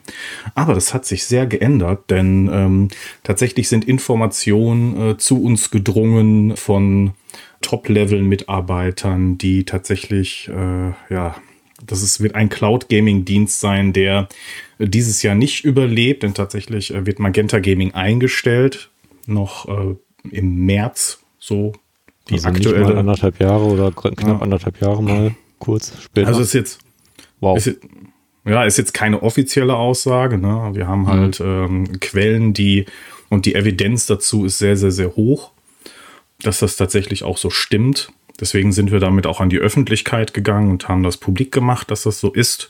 Aber 0.56 0.74
das 0.74 0.94
hat 0.94 1.06
sich 1.06 1.26
sehr 1.26 1.46
geändert, 1.46 2.10
denn 2.10 2.50
ähm, 2.52 2.88
tatsächlich 3.24 3.70
sind 3.70 3.86
Informationen 3.86 5.12
äh, 5.12 5.18
zu 5.18 5.42
uns 5.42 5.72
gedrungen 5.72 6.58
von 6.58 7.14
Top-Level-Mitarbeitern, 7.66 9.40
die 9.40 9.64
tatsächlich, 9.64 10.48
äh, 10.50 10.94
ja, 11.12 11.36
das 11.84 12.04
ist, 12.04 12.22
wird 12.22 12.36
ein 12.36 12.50
Cloud-Gaming-Dienst 12.50 13.60
sein, 13.60 13.92
der 13.92 14.30
dieses 14.78 15.24
Jahr 15.24 15.34
nicht 15.34 15.66
überlebt, 15.66 16.22
denn 16.22 16.36
tatsächlich 16.36 16.94
äh, 16.94 17.08
wird 17.08 17.18
Magenta 17.18 17.58
Gaming 17.58 17.96
eingestellt, 17.96 18.92
noch 19.26 19.68
äh, 19.68 19.96
im 20.30 20.66
März, 20.66 21.24
so 21.40 21.74
die 22.30 22.36
also 22.36 22.50
aktuelle. 22.50 22.86
Nicht 22.86 22.98
anderthalb 22.98 23.40
Jahre 23.42 23.66
oder 23.66 23.92
knapp 23.92 24.44
anderthalb 24.44 24.80
Jahre 24.80 25.02
mal 25.02 25.36
kurz 25.58 25.92
später. 26.04 26.28
Also 26.28 26.42
ist 26.42 26.54
jetzt, 26.54 26.80
wow. 27.40 27.58
Ist 27.58 27.66
jetzt, 27.66 27.82
ja, 28.46 28.64
ist 28.64 28.78
jetzt 28.78 28.94
keine 28.94 29.24
offizielle 29.24 29.76
Aussage. 29.76 30.38
Ne? 30.38 30.70
Wir 30.74 30.88
haben 30.88 31.02
mhm. 31.02 31.08
halt 31.08 31.40
ähm, 31.44 32.00
Quellen, 32.00 32.54
die 32.54 32.86
und 33.30 33.48
die 33.48 33.56
Evidenz 33.56 34.06
dazu 34.06 34.46
ist 34.46 34.60
sehr, 34.60 34.78
sehr, 34.78 34.92
sehr 34.92 35.16
hoch 35.16 35.55
dass 36.46 36.60
das 36.60 36.76
tatsächlich 36.76 37.24
auch 37.24 37.38
so 37.38 37.50
stimmt. 37.50 38.10
Deswegen 38.40 38.74
sind 38.74 38.92
wir 38.92 39.00
damit 39.00 39.28
auch 39.28 39.40
an 39.40 39.50
die 39.50 39.60
Öffentlichkeit 39.60 40.34
gegangen 40.34 40.70
und 40.70 40.90
haben 40.90 41.04
das 41.04 41.18
publik 41.18 41.52
gemacht, 41.52 41.90
dass 41.90 42.04
das 42.04 42.20
so 42.20 42.34
ist. 42.34 42.70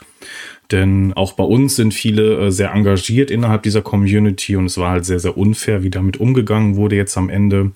Denn 0.71 1.13
auch 1.13 1.33
bei 1.33 1.43
uns 1.43 1.75
sind 1.75 1.93
viele 1.93 2.47
äh, 2.47 2.51
sehr 2.51 2.71
engagiert 2.71 3.31
innerhalb 3.31 3.63
dieser 3.63 3.81
Community 3.81 4.55
und 4.55 4.65
es 4.65 4.77
war 4.77 4.91
halt 4.91 5.05
sehr, 5.05 5.19
sehr 5.19 5.37
unfair, 5.37 5.83
wie 5.83 5.89
damit 5.89 6.17
umgegangen 6.17 6.75
wurde 6.75 6.95
jetzt 6.95 7.17
am 7.17 7.29
Ende. 7.29 7.71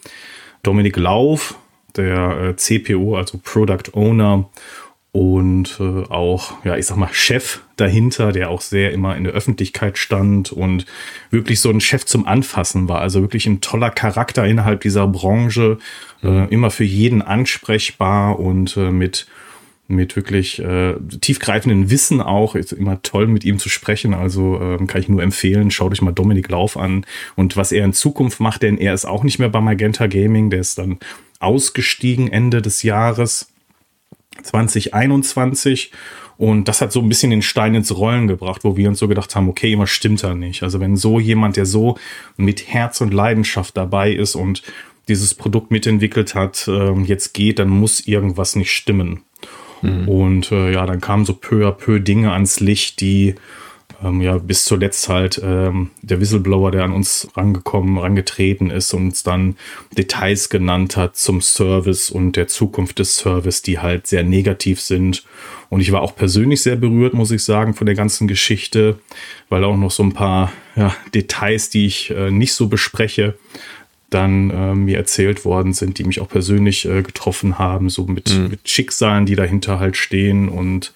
Dominik 0.63 0.97
Lauf, 0.97 1.55
der 1.95 2.49
äh, 2.49 2.55
CPO, 2.55 3.15
also 3.15 3.39
Product 3.43 3.93
Owner 3.93 4.49
und 5.11 5.79
äh, 5.79 6.03
auch, 6.09 6.63
ja, 6.63 6.77
ich 6.77 6.85
sag 6.85 6.97
mal, 6.97 7.09
Chef 7.11 7.61
dahinter, 7.77 8.31
der 8.31 8.49
auch 8.49 8.61
sehr 8.61 8.91
immer 8.91 9.17
in 9.17 9.23
der 9.23 9.33
Öffentlichkeit 9.33 9.97
stand 9.97 10.51
und 10.51 10.85
wirklich 11.31 11.61
so 11.61 11.69
ein 11.71 11.81
Chef 11.81 12.05
zum 12.05 12.27
Anfassen 12.27 12.87
war. 12.87 13.01
Also 13.01 13.21
wirklich 13.21 13.47
ein 13.47 13.61
toller 13.61 13.89
Charakter 13.89 14.45
innerhalb 14.45 14.81
dieser 14.81 15.07
Branche, 15.07 15.79
äh, 16.23 16.47
immer 16.49 16.69
für 16.69 16.83
jeden 16.83 17.21
ansprechbar 17.23 18.39
und 18.39 18.77
äh, 18.77 18.91
mit 18.91 19.27
mit 19.91 20.15
wirklich 20.15 20.59
äh, 20.59 20.93
tiefgreifenden 21.19 21.89
Wissen 21.89 22.21
auch. 22.21 22.53
Ist 22.53 22.73
immer 22.73 23.01
toll, 23.01 23.25
mit 23.25 23.43
ihm 23.43 23.57
zu 23.57 23.69
sprechen. 23.69 24.13
Also 24.13 24.61
ähm, 24.61 24.85
kann 24.85 25.01
ich 25.01 25.09
nur 25.09 25.23
empfehlen, 25.23 25.71
schaut 25.71 25.91
euch 25.91 26.03
mal 26.03 26.11
Dominik 26.11 26.49
Lauf 26.49 26.77
an 26.77 27.07
und 27.35 27.57
was 27.57 27.71
er 27.71 27.85
in 27.85 27.93
Zukunft 27.93 28.39
macht, 28.39 28.61
denn 28.61 28.77
er 28.77 28.93
ist 28.93 29.05
auch 29.05 29.23
nicht 29.23 29.39
mehr 29.39 29.49
bei 29.49 29.61
Magenta 29.61 30.05
Gaming, 30.05 30.51
der 30.51 30.59
ist 30.59 30.77
dann 30.77 30.99
ausgestiegen 31.39 32.31
Ende 32.31 32.61
des 32.61 32.83
Jahres 32.83 33.47
2021. 34.43 35.91
Und 36.37 36.69
das 36.69 36.79
hat 36.79 36.93
so 36.93 37.01
ein 37.01 37.09
bisschen 37.09 37.31
den 37.31 37.41
Stein 37.41 37.75
ins 37.75 37.95
Rollen 37.95 38.27
gebracht, 38.27 38.63
wo 38.63 38.77
wir 38.77 38.87
uns 38.87 38.99
so 38.99 39.09
gedacht 39.09 39.35
haben, 39.35 39.49
okay, 39.49 39.73
immer 39.73 39.87
stimmt 39.87 40.23
da 40.23 40.33
nicht. 40.33 40.63
Also 40.63 40.79
wenn 40.79 40.95
so 40.95 41.19
jemand, 41.19 41.57
der 41.57 41.65
so 41.65 41.97
mit 42.37 42.67
Herz 42.67 43.01
und 43.01 43.13
Leidenschaft 43.13 43.75
dabei 43.75 44.13
ist 44.13 44.35
und 44.35 44.63
dieses 45.09 45.33
Produkt 45.33 45.69
mitentwickelt 45.69 46.35
hat, 46.35 46.67
äh, 46.67 46.93
jetzt 47.01 47.33
geht, 47.33 47.59
dann 47.59 47.67
muss 47.67 48.07
irgendwas 48.07 48.55
nicht 48.55 48.71
stimmen. 48.71 49.23
Mhm. 49.81 50.07
Und 50.07 50.51
äh, 50.51 50.71
ja, 50.71 50.85
dann 50.85 51.01
kamen 51.01 51.25
so 51.25 51.33
peu 51.33 51.67
à 51.67 51.71
peu 51.71 51.99
Dinge 51.99 52.31
ans 52.31 52.59
Licht, 52.59 53.01
die 53.01 53.35
ähm, 54.03 54.21
ja 54.21 54.37
bis 54.37 54.65
zuletzt 54.65 55.09
halt 55.09 55.41
ähm, 55.43 55.91
der 56.01 56.19
Whistleblower, 56.19 56.71
der 56.71 56.83
an 56.83 56.93
uns 56.93 57.27
rangekommen, 57.35 57.97
rangetreten 57.97 58.69
ist 58.69 58.93
und 58.93 59.07
uns 59.07 59.23
dann 59.23 59.55
Details 59.97 60.49
genannt 60.49 60.97
hat 60.97 61.17
zum 61.17 61.41
Service 61.41 62.09
und 62.09 62.35
der 62.35 62.47
Zukunft 62.47 62.99
des 62.99 63.15
Service, 63.15 63.61
die 63.61 63.79
halt 63.79 64.07
sehr 64.07 64.23
negativ 64.23 64.81
sind. 64.81 65.23
Und 65.69 65.81
ich 65.81 65.91
war 65.91 66.01
auch 66.01 66.15
persönlich 66.15 66.61
sehr 66.61 66.75
berührt, 66.75 67.13
muss 67.13 67.31
ich 67.31 67.43
sagen, 67.43 67.73
von 67.73 67.85
der 67.85 67.95
ganzen 67.95 68.27
Geschichte, 68.27 68.99
weil 69.49 69.63
auch 69.63 69.77
noch 69.77 69.91
so 69.91 70.03
ein 70.03 70.13
paar 70.13 70.51
ja, 70.75 70.95
Details, 71.13 71.69
die 71.69 71.85
ich 71.85 72.11
äh, 72.11 72.31
nicht 72.31 72.53
so 72.53 72.67
bespreche, 72.67 73.35
dann 74.09 74.49
äh, 74.49 74.73
mir 74.73 74.97
erzählt 74.97 75.45
worden 75.45 75.73
sind, 75.73 75.99
die 75.99 76.03
mich 76.03 76.19
auch 76.19 76.29
persönlich 76.29 76.85
äh, 76.85 77.03
getroffen 77.03 77.59
haben, 77.59 77.89
so 77.89 78.05
mit, 78.05 78.35
mhm. 78.35 78.49
mit 78.49 78.67
Schicksalen, 78.67 79.25
die 79.25 79.35
dahinter 79.35 79.79
halt 79.79 79.97
stehen 79.97 80.49
und 80.49 80.93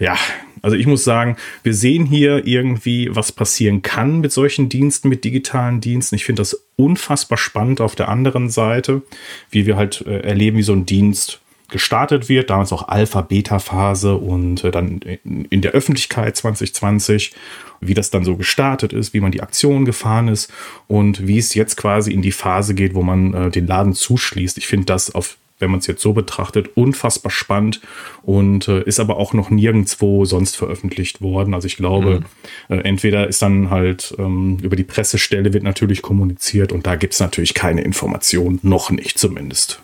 ja, 0.00 0.16
also 0.62 0.76
ich 0.76 0.86
muss 0.86 1.04
sagen, 1.04 1.36
wir 1.62 1.74
sehen 1.74 2.06
hier 2.06 2.46
irgendwie, 2.46 3.14
was 3.14 3.32
passieren 3.32 3.82
kann 3.82 4.20
mit 4.20 4.32
solchen 4.32 4.68
Diensten, 4.68 5.08
mit 5.08 5.24
digitalen 5.24 5.80
Diensten. 5.80 6.16
Ich 6.16 6.24
finde 6.24 6.40
das 6.40 6.66
unfassbar 6.76 7.38
spannend 7.38 7.80
auf 7.80 7.94
der 7.94 8.08
anderen 8.08 8.50
Seite, 8.50 9.02
wie 9.50 9.66
wir 9.66 9.76
halt 9.76 10.04
äh, 10.06 10.20
erleben, 10.20 10.56
wie 10.56 10.62
so 10.62 10.72
ein 10.72 10.86
Dienst 10.86 11.40
gestartet 11.70 12.28
wird, 12.28 12.50
damals 12.50 12.72
auch 12.72 12.88
Alpha-Beta-Phase 12.88 14.16
und 14.16 14.64
äh, 14.64 14.70
dann 14.70 15.00
in, 15.24 15.60
der 15.60 15.72
Öffentlichkeit 15.72 16.36
2020, 16.36 17.32
wie 17.80 17.94
das 17.94 18.10
dann 18.10 18.24
so 18.24 18.36
gestartet 18.36 18.92
ist, 18.92 19.14
wie 19.14 19.20
man 19.20 19.32
die 19.32 19.42
Aktion 19.42 19.84
gefahren 19.84 20.28
ist 20.28 20.52
und 20.88 21.26
wie 21.26 21.38
es 21.38 21.54
jetzt 21.54 21.76
quasi 21.76 22.12
in 22.12 22.22
die 22.22 22.32
Phase 22.32 22.74
geht, 22.74 22.94
wo 22.94 23.02
man 23.02 23.34
äh, 23.34 23.50
den 23.50 23.66
Laden 23.66 23.94
zuschließt. 23.94 24.58
Ich 24.58 24.66
finde 24.66 24.86
das 24.86 25.14
auf 25.14 25.36
wenn 25.60 25.70
man 25.70 25.80
es 25.80 25.86
jetzt 25.86 26.02
so 26.02 26.12
betrachtet, 26.12 26.76
unfassbar 26.76 27.30
spannend 27.30 27.80
und 28.22 28.68
äh, 28.68 28.82
ist 28.82 29.00
aber 29.00 29.16
auch 29.16 29.32
noch 29.32 29.50
nirgendwo 29.50 30.24
sonst 30.24 30.56
veröffentlicht 30.56 31.20
worden. 31.20 31.54
Also 31.54 31.66
ich 31.66 31.76
glaube, 31.76 32.24
mhm. 32.68 32.74
äh, 32.74 32.80
entweder 32.80 33.28
ist 33.28 33.42
dann 33.42 33.70
halt 33.70 34.14
ähm, 34.18 34.58
über 34.62 34.76
die 34.76 34.84
Pressestelle 34.84 35.52
wird 35.52 35.62
natürlich 35.62 36.02
kommuniziert 36.02 36.72
und 36.72 36.86
da 36.86 36.96
gibt 36.96 37.14
es 37.14 37.20
natürlich 37.20 37.54
keine 37.54 37.82
Information, 37.82 38.58
noch 38.62 38.90
nicht 38.90 39.18
zumindest. 39.18 39.82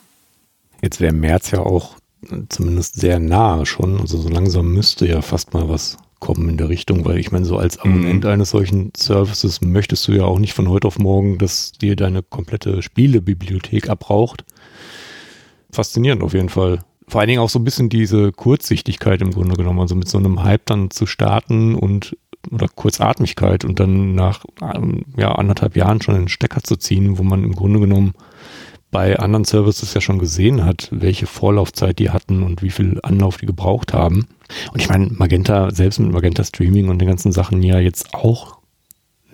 Jetzt 0.83 1.01
wäre 1.01 1.13
März 1.13 1.51
ja 1.53 1.61
auch 1.61 1.97
zumindest 2.49 2.97
sehr 2.97 3.19
nahe 3.19 3.67
schon. 3.67 4.01
Also 4.01 4.19
so 4.19 4.29
langsam 4.29 4.73
müsste 4.73 5.07
ja 5.07 5.23
fast 5.23 5.55
mal 5.55 5.69
was 5.69 5.99
kommen 6.19 6.49
in 6.49 6.57
der 6.57 6.69
Richtung, 6.69 7.05
weil 7.05 7.19
ich 7.19 7.31
meine, 7.31 7.45
so 7.45 7.59
als 7.59 7.79
Abonnent 7.79 8.25
mhm. 8.25 8.31
eines 8.31 8.51
solchen 8.51 8.93
Services 8.97 9.61
möchtest 9.61 10.09
du 10.09 10.13
ja 10.13 10.25
auch 10.25 10.39
nicht 10.39 10.55
von 10.55 10.69
heute 10.69 10.89
auf 10.89 10.99
morgen, 10.99 11.39
dass 11.39 11.73
dir 11.73 11.95
deine 11.95 12.23
komplette 12.23 12.83
Spielebibliothek 12.83 13.89
abraucht. 13.89 14.45
Faszinierend 15.71 16.23
auf 16.23 16.35
jeden 16.35 16.49
Fall. 16.49 16.81
Vor 17.09 17.21
allen 17.21 17.29
Dingen 17.29 17.41
auch 17.41 17.51
so 17.51 17.59
ein 17.59 17.65
bisschen 17.65 17.89
diese 17.89 18.33
Kurzsichtigkeit 18.33 19.21
im 19.23 19.31
Grunde 19.31 19.57
genommen, 19.57 19.81
also 19.81 19.95
mit 19.95 20.09
so 20.09 20.19
einem 20.19 20.43
Hype 20.43 20.67
dann 20.67 20.91
zu 20.91 21.07
starten 21.07 21.75
und 21.75 22.17
oder 22.51 22.69
Kurzatmigkeit 22.69 23.65
und 23.65 23.81
dann 23.81 24.15
nach 24.15 24.45
ähm, 24.63 25.03
ja, 25.17 25.33
anderthalb 25.33 25.77
Jahren 25.77 26.01
schon 26.01 26.15
einen 26.15 26.29
Stecker 26.29 26.63
zu 26.63 26.77
ziehen, 26.77 27.19
wo 27.19 27.23
man 27.23 27.45
im 27.45 27.55
Grunde 27.55 27.81
genommen 27.81 28.15
bei 28.91 29.19
anderen 29.19 29.45
Services 29.45 29.93
ja 29.95 30.01
schon 30.01 30.19
gesehen 30.19 30.65
hat, 30.65 30.89
welche 30.93 31.27
Vorlaufzeit 31.27 31.99
die 31.99 32.11
hatten 32.11 32.43
und 32.43 32.63
wie 32.63 32.71
viel 32.71 33.01
Anlauf 33.03 33.37
die 33.37 33.47
gebraucht 33.47 33.93
haben. 33.93 34.29
Und 34.73 34.81
ich 34.81 34.89
meine, 34.89 35.09
Magenta, 35.11 35.71
selbst 35.71 35.99
mit 35.99 36.13
Magenta 36.13 36.45
Streaming 36.45 36.89
und 36.89 36.99
den 36.99 37.09
ganzen 37.09 37.33
Sachen 37.33 37.63
ja 37.63 37.79
jetzt 37.79 38.15
auch 38.15 38.59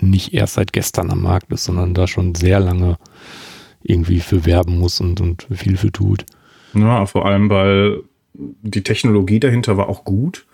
nicht 0.01 0.35
erst 0.35 0.55
seit 0.55 0.73
gestern 0.73 1.11
am 1.11 1.23
Markt 1.23 1.53
ist, 1.53 1.65
sondern 1.65 1.95
da 1.95 2.09
schon 2.09 2.35
sehr 2.35 2.61
lange 2.61 2.99
irgendwie 3.83 4.21
für 4.21 4.45
werben 4.45 4.79
muss 4.79 5.01
und, 5.01 5.21
und 5.21 5.47
viel 5.51 5.77
für 5.77 5.93
tut. 5.93 6.25
Ja, 6.75 7.07
vor 7.07 7.27
allem, 7.27 7.51
weil 7.51 8.03
die 8.35 8.83
Technologie 8.83 9.41
dahinter 9.41 9.77
war 9.77 9.89
auch 9.89 10.05
gut. 10.05 10.47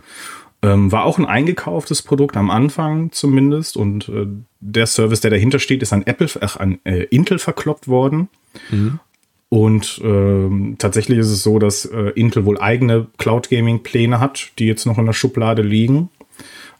Ähm, 0.60 0.90
war 0.90 1.04
auch 1.04 1.18
ein 1.18 1.26
eingekauftes 1.26 2.02
Produkt 2.02 2.36
am 2.36 2.50
Anfang 2.50 3.12
zumindest 3.12 3.76
und 3.76 4.08
äh, 4.08 4.26
der 4.58 4.86
Service, 4.86 5.20
der 5.20 5.30
dahinter 5.30 5.60
steht, 5.60 5.82
ist 5.82 5.92
an 5.92 6.02
Apple, 6.04 6.28
ach, 6.40 6.56
an 6.56 6.80
äh, 6.82 7.04
Intel 7.04 7.38
verkloppt 7.38 7.86
worden. 7.86 8.28
Mhm. 8.70 8.98
Und 9.50 10.00
ähm, 10.04 10.74
tatsächlich 10.78 11.18
ist 11.18 11.30
es 11.30 11.42
so, 11.42 11.58
dass 11.58 11.84
äh, 11.86 12.10
Intel 12.16 12.44
wohl 12.44 12.60
eigene 12.60 13.06
Cloud 13.18 13.48
Gaming 13.48 13.82
Pläne 13.82 14.20
hat, 14.20 14.50
die 14.58 14.66
jetzt 14.66 14.84
noch 14.84 14.98
in 14.98 15.06
der 15.06 15.12
Schublade 15.12 15.62
liegen. 15.62 16.10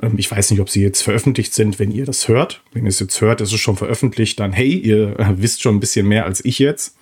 Ähm, 0.03 0.15
ich 0.17 0.31
weiß 0.31 0.51
nicht, 0.51 0.61
ob 0.61 0.71
sie 0.71 0.83
jetzt 0.83 1.03
veröffentlicht 1.03 1.55
sind, 1.55 1.79
wenn 1.79 1.91
ihr 1.91 2.07
das 2.07 2.29
hört. 2.29 2.63
Wenn 2.73 2.85
ihr 2.85 2.91
es 2.91 3.01
jetzt 3.01 3.21
hört, 3.21 3.41
ist 3.41 3.53
es 3.53 3.61
schon 3.61 3.77
veröffentlicht, 3.77 4.41
dann 4.41 4.53
hey, 4.53 4.71
ihr 4.71 5.15
wisst 5.37 5.63
schon 5.63 5.77
ein 5.77 5.81
bisschen 5.81 6.07
mehr 6.07 6.25
als 6.25 6.45
ich 6.45 6.59
jetzt. 6.59 6.97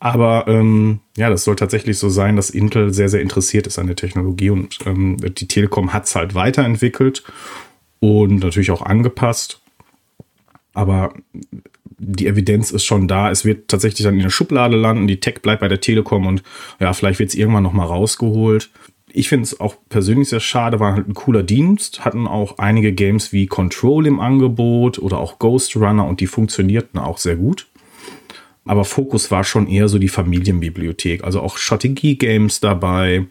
Aber 0.00 0.46
ähm, 0.48 1.00
ja, 1.16 1.30
das 1.30 1.44
soll 1.44 1.56
tatsächlich 1.56 1.98
so 1.98 2.10
sein, 2.10 2.36
dass 2.36 2.50
Intel 2.50 2.92
sehr, 2.92 3.08
sehr 3.08 3.22
interessiert 3.22 3.66
ist 3.66 3.78
an 3.78 3.86
der 3.86 3.96
Technologie 3.96 4.50
und 4.50 4.78
ähm, 4.84 5.16
die 5.16 5.48
Telekom 5.48 5.92
hat 5.94 6.04
es 6.04 6.14
halt 6.14 6.34
weiterentwickelt 6.34 7.22
und 8.00 8.40
natürlich 8.40 8.70
auch 8.70 8.82
angepasst. 8.82 9.62
Aber 10.74 11.14
die 11.98 12.26
Evidenz 12.26 12.70
ist 12.70 12.84
schon 12.84 13.08
da. 13.08 13.30
Es 13.30 13.44
wird 13.44 13.68
tatsächlich 13.68 14.04
dann 14.04 14.14
in 14.14 14.22
der 14.22 14.30
Schublade 14.30 14.76
landen. 14.76 15.06
Die 15.06 15.20
Tech 15.20 15.40
bleibt 15.40 15.60
bei 15.60 15.68
der 15.68 15.80
Telekom 15.80 16.26
und 16.26 16.42
ja, 16.80 16.92
vielleicht 16.92 17.18
wird 17.18 17.30
es 17.30 17.36
irgendwann 17.36 17.62
nochmal 17.62 17.86
rausgeholt. 17.86 18.70
Ich 19.16 19.28
finde 19.28 19.44
es 19.44 19.60
auch 19.60 19.76
persönlich 19.88 20.28
sehr 20.30 20.40
schade, 20.40 20.80
war 20.80 20.94
halt 20.94 21.08
ein 21.08 21.14
cooler 21.14 21.44
Dienst, 21.44 22.04
hatten 22.04 22.26
auch 22.26 22.58
einige 22.58 22.92
Games 22.92 23.32
wie 23.32 23.46
Control 23.46 24.08
im 24.08 24.18
Angebot 24.18 24.98
oder 24.98 25.18
auch 25.18 25.38
Ghost 25.38 25.76
Runner 25.76 26.04
und 26.04 26.18
die 26.18 26.26
funktionierten 26.26 26.98
auch 26.98 27.18
sehr 27.18 27.36
gut. 27.36 27.68
Aber 28.64 28.84
Fokus 28.84 29.30
war 29.30 29.44
schon 29.44 29.68
eher 29.68 29.88
so 29.88 29.98
die 29.98 30.08
Familienbibliothek. 30.08 31.22
Also 31.22 31.42
auch 31.42 31.58
Strategie-Games 31.58 32.58
dabei, 32.58 33.26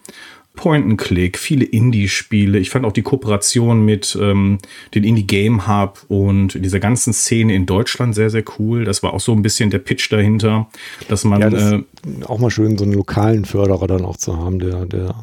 Point-and-Click, 0.55 1.37
viele 1.37 1.65
Indie-Spiele. 1.65 2.59
Ich 2.59 2.69
fand 2.69 2.85
auch 2.85 2.93
die 2.93 3.01
Kooperation 3.01 3.83
mit 3.83 4.17
ähm, 4.21 4.59
den 4.95 5.03
Indie-Game 5.03 5.67
Hub 5.67 6.05
und 6.07 6.63
dieser 6.63 6.79
ganzen 6.79 7.11
Szene 7.11 7.55
in 7.55 7.65
Deutschland 7.65 8.15
sehr, 8.15 8.29
sehr 8.29 8.45
cool. 8.57 8.85
Das 8.85 9.03
war 9.03 9.13
auch 9.13 9.19
so 9.19 9.33
ein 9.33 9.41
bisschen 9.41 9.69
der 9.69 9.79
Pitch 9.79 10.09
dahinter, 10.09 10.69
dass 11.09 11.25
man. 11.25 11.41
Ja, 11.41 11.49
das 11.49 11.71
äh, 11.73 11.83
auch 12.25 12.39
mal 12.39 12.51
schön, 12.51 12.77
so 12.77 12.85
einen 12.85 12.93
lokalen 12.93 13.43
Förderer 13.43 13.87
dann 13.87 14.05
auch 14.05 14.15
zu 14.15 14.37
haben, 14.37 14.59
der, 14.59 14.85
der 14.85 15.15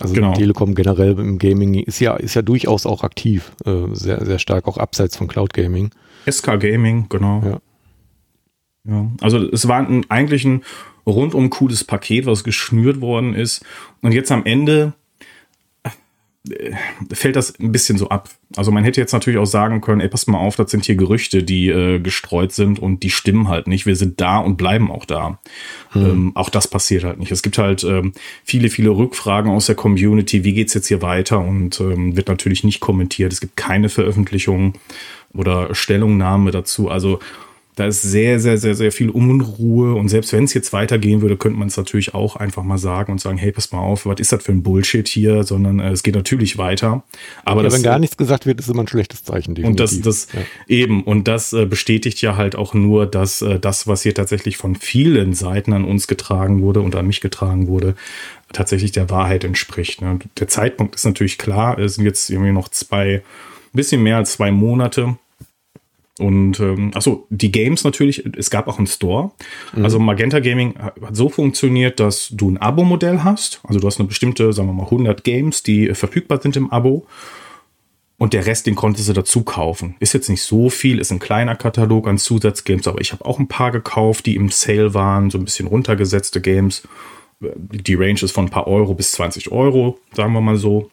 also 0.00 0.14
genau. 0.14 0.32
Telekom 0.34 0.74
generell 0.74 1.18
im 1.18 1.38
Gaming 1.38 1.74
ist 1.74 2.00
ja, 2.00 2.16
ist 2.16 2.34
ja 2.34 2.42
durchaus 2.42 2.86
auch 2.86 3.04
aktiv, 3.04 3.52
äh, 3.64 3.86
sehr, 3.92 4.24
sehr 4.24 4.38
stark, 4.38 4.66
auch 4.66 4.78
abseits 4.78 5.16
von 5.16 5.28
Cloud 5.28 5.52
Gaming. 5.52 5.90
SK 6.28 6.58
Gaming, 6.58 7.06
genau. 7.08 7.42
Ja. 7.44 7.60
Ja, 8.88 9.10
also 9.20 9.38
es 9.38 9.68
war 9.68 9.86
ein, 9.86 10.06
eigentlich 10.08 10.44
ein 10.44 10.62
rundum 11.06 11.50
cooles 11.50 11.84
Paket, 11.84 12.26
was 12.26 12.44
geschnürt 12.44 13.00
worden 13.00 13.34
ist. 13.34 13.64
Und 14.00 14.12
jetzt 14.12 14.32
am 14.32 14.46
Ende 14.46 14.94
fällt 17.12 17.36
das 17.36 17.58
ein 17.60 17.70
bisschen 17.70 17.98
so 17.98 18.08
ab. 18.08 18.30
Also 18.56 18.72
man 18.72 18.82
hätte 18.82 19.00
jetzt 19.00 19.12
natürlich 19.12 19.38
auch 19.38 19.46
sagen 19.46 19.82
können, 19.82 20.00
ey, 20.00 20.08
pass 20.08 20.26
mal 20.26 20.38
auf, 20.38 20.56
das 20.56 20.70
sind 20.70 20.86
hier 20.86 20.94
Gerüchte, 20.94 21.42
die 21.42 21.68
äh, 21.68 21.98
gestreut 21.98 22.52
sind 22.52 22.78
und 22.78 23.02
die 23.02 23.10
stimmen 23.10 23.48
halt 23.48 23.66
nicht. 23.66 23.84
Wir 23.84 23.94
sind 23.94 24.20
da 24.20 24.38
und 24.38 24.56
bleiben 24.56 24.90
auch 24.90 25.04
da. 25.04 25.38
Hm. 25.90 26.04
Ähm, 26.04 26.32
auch 26.36 26.48
das 26.48 26.66
passiert 26.66 27.04
halt 27.04 27.18
nicht. 27.18 27.30
Es 27.30 27.42
gibt 27.42 27.58
halt 27.58 27.84
ähm, 27.84 28.12
viele, 28.42 28.70
viele 28.70 28.90
Rückfragen 28.90 29.50
aus 29.50 29.66
der 29.66 29.74
Community, 29.74 30.42
wie 30.42 30.54
geht's 30.54 30.72
jetzt 30.72 30.88
hier 30.88 31.02
weiter 31.02 31.40
und 31.40 31.78
ähm, 31.80 32.16
wird 32.16 32.28
natürlich 32.28 32.64
nicht 32.64 32.80
kommentiert. 32.80 33.32
Es 33.32 33.40
gibt 33.40 33.56
keine 33.56 33.90
Veröffentlichung 33.90 34.74
oder 35.34 35.74
Stellungnahme 35.74 36.52
dazu. 36.52 36.88
Also 36.88 37.20
da 37.80 37.86
ist 37.86 38.02
sehr, 38.02 38.38
sehr, 38.40 38.58
sehr, 38.58 38.74
sehr 38.74 38.92
viel 38.92 39.08
Unruhe. 39.08 39.94
Und 39.94 40.10
selbst 40.10 40.34
wenn 40.34 40.44
es 40.44 40.52
jetzt 40.52 40.74
weitergehen 40.74 41.22
würde, 41.22 41.38
könnte 41.38 41.58
man 41.58 41.68
es 41.68 41.78
natürlich 41.78 42.12
auch 42.12 42.36
einfach 42.36 42.62
mal 42.62 42.76
sagen 42.76 43.10
und 43.10 43.22
sagen, 43.22 43.38
hey, 43.38 43.52
pass 43.52 43.72
mal 43.72 43.78
auf, 43.78 44.04
was 44.04 44.20
ist 44.20 44.32
das 44.32 44.42
für 44.42 44.52
ein 44.52 44.62
Bullshit 44.62 45.08
hier? 45.08 45.44
Sondern 45.44 45.80
äh, 45.80 45.88
es 45.90 46.02
geht 46.02 46.14
natürlich 46.14 46.58
weiter. 46.58 47.04
Aber 47.42 47.62
ja, 47.62 47.64
das, 47.64 47.74
wenn 47.74 47.82
gar 47.82 47.98
nichts 47.98 48.18
gesagt 48.18 48.44
wird, 48.44 48.60
ist 48.60 48.68
immer 48.68 48.82
ein 48.82 48.88
schlechtes 48.88 49.24
Zeichen. 49.24 49.54
Definitiv. 49.54 49.70
Und 49.70 49.80
das, 49.80 50.26
das 50.26 50.28
ja. 50.34 50.40
eben, 50.68 51.02
und 51.04 51.26
das 51.26 51.54
äh, 51.54 51.64
bestätigt 51.64 52.20
ja 52.20 52.36
halt 52.36 52.54
auch 52.54 52.74
nur, 52.74 53.06
dass 53.06 53.40
äh, 53.40 53.58
das, 53.58 53.86
was 53.86 54.02
hier 54.02 54.14
tatsächlich 54.14 54.58
von 54.58 54.74
vielen 54.74 55.32
Seiten 55.32 55.72
an 55.72 55.86
uns 55.86 56.06
getragen 56.06 56.60
wurde 56.60 56.82
und 56.82 56.94
an 56.96 57.06
mich 57.06 57.22
getragen 57.22 57.66
wurde, 57.66 57.94
tatsächlich 58.52 58.92
der 58.92 59.08
Wahrheit 59.08 59.42
entspricht. 59.42 60.02
Ne? 60.02 60.18
Der 60.38 60.48
Zeitpunkt 60.48 60.96
ist 60.96 61.06
natürlich 61.06 61.38
klar, 61.38 61.78
es 61.78 61.94
sind 61.94 62.04
jetzt 62.04 62.28
irgendwie 62.28 62.52
noch 62.52 62.68
zwei, 62.68 63.14
ein 63.14 63.22
bisschen 63.72 64.02
mehr 64.02 64.18
als 64.18 64.32
zwei 64.32 64.50
Monate 64.50 65.16
und 66.20 66.60
ähm, 66.60 66.90
achso, 66.94 67.26
die 67.30 67.50
Games 67.50 67.82
natürlich, 67.82 68.24
es 68.36 68.50
gab 68.50 68.68
auch 68.68 68.76
einen 68.76 68.86
Store. 68.86 69.30
Mhm. 69.74 69.84
Also 69.84 69.98
Magenta 69.98 70.40
Gaming 70.40 70.74
hat 70.78 71.16
so 71.16 71.30
funktioniert, 71.30 71.98
dass 71.98 72.28
du 72.28 72.50
ein 72.50 72.58
Abo-Modell 72.58 73.24
hast. 73.24 73.60
Also 73.64 73.80
du 73.80 73.86
hast 73.86 73.98
eine 73.98 74.08
bestimmte, 74.08 74.52
sagen 74.52 74.68
wir 74.68 74.74
mal, 74.74 74.84
100 74.84 75.24
Games, 75.24 75.62
die 75.62 75.94
verfügbar 75.94 76.42
sind 76.42 76.56
im 76.56 76.70
Abo. 76.70 77.06
Und 78.18 78.34
der 78.34 78.44
Rest, 78.44 78.66
den 78.66 78.74
konntest 78.74 79.08
du 79.08 79.14
dazu 79.14 79.44
kaufen. 79.44 79.96
Ist 79.98 80.12
jetzt 80.12 80.28
nicht 80.28 80.42
so 80.42 80.68
viel, 80.68 80.98
ist 80.98 81.10
ein 81.10 81.20
kleiner 81.20 81.56
Katalog 81.56 82.06
an 82.06 82.18
Zusatzgames, 82.18 82.86
aber 82.86 83.00
ich 83.00 83.12
habe 83.12 83.24
auch 83.24 83.38
ein 83.38 83.48
paar 83.48 83.70
gekauft, 83.70 84.26
die 84.26 84.36
im 84.36 84.50
Sale 84.50 84.92
waren, 84.92 85.30
so 85.30 85.38
ein 85.38 85.44
bisschen 85.44 85.68
runtergesetzte 85.68 86.42
Games. 86.42 86.86
Die 87.40 87.94
Range 87.94 88.20
ist 88.20 88.32
von 88.32 88.44
ein 88.44 88.50
paar 88.50 88.66
Euro 88.66 88.92
bis 88.92 89.12
20 89.12 89.50
Euro, 89.52 89.98
sagen 90.12 90.34
wir 90.34 90.42
mal 90.42 90.58
so. 90.58 90.90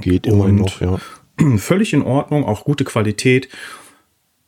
Geht 0.00 0.28
immer 0.28 0.46
noch, 0.46 0.80
ja. 0.80 0.98
Völlig 1.56 1.92
in 1.92 2.02
Ordnung, 2.02 2.44
auch 2.44 2.62
gute 2.62 2.84
Qualität 2.84 3.48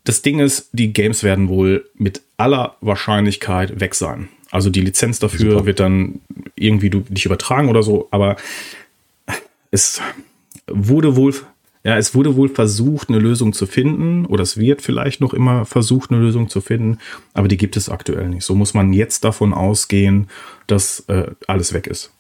das 0.05 0.23
Ding 0.23 0.41
ist, 0.41 0.71
die 0.73 0.93
Games 0.93 1.23
werden 1.23 1.49
wohl 1.49 1.89
mit 1.95 2.23
aller 2.37 2.77
Wahrscheinlichkeit 2.81 3.81
weg 3.81 3.95
sein. 3.95 4.29
Also 4.51 4.71
die 4.71 4.81
Lizenz 4.81 5.19
dafür 5.19 5.53
Super. 5.53 5.67
wird 5.67 5.81
dann 5.81 6.21
irgendwie 6.57 6.91
du, 6.91 7.05
nicht 7.09 7.27
übertragen 7.27 7.69
oder 7.69 7.83
so, 7.83 8.09
aber 8.11 8.37
es 9.71 10.01
wurde 10.67 11.15
wohl, 11.17 11.35
ja, 11.85 11.97
es 11.97 12.15
wurde 12.15 12.35
wohl 12.35 12.49
versucht, 12.49 13.09
eine 13.09 13.19
Lösung 13.19 13.53
zu 13.53 13.67
finden, 13.67 14.27
oder 14.27 14.43
es 14.43 14.57
wird 14.57 14.83
vielleicht 14.83 15.21
noch 15.21 15.35
immer 15.35 15.65
versucht, 15.65 16.11
eine 16.11 16.21
Lösung 16.21 16.49
zu 16.49 16.61
finden, 16.61 16.99
aber 17.33 17.49
die 17.49 17.57
gibt 17.57 17.77
es 17.77 17.89
aktuell 17.89 18.29
nicht. 18.29 18.45
So 18.45 18.55
muss 18.55 18.75
man 18.75 18.93
jetzt 18.93 19.25
davon 19.25 19.55
ausgehen, 19.55 20.29
dass 20.67 21.01
äh, 21.09 21.31
alles 21.47 21.73
weg 21.73 21.87
ist. 21.87 22.11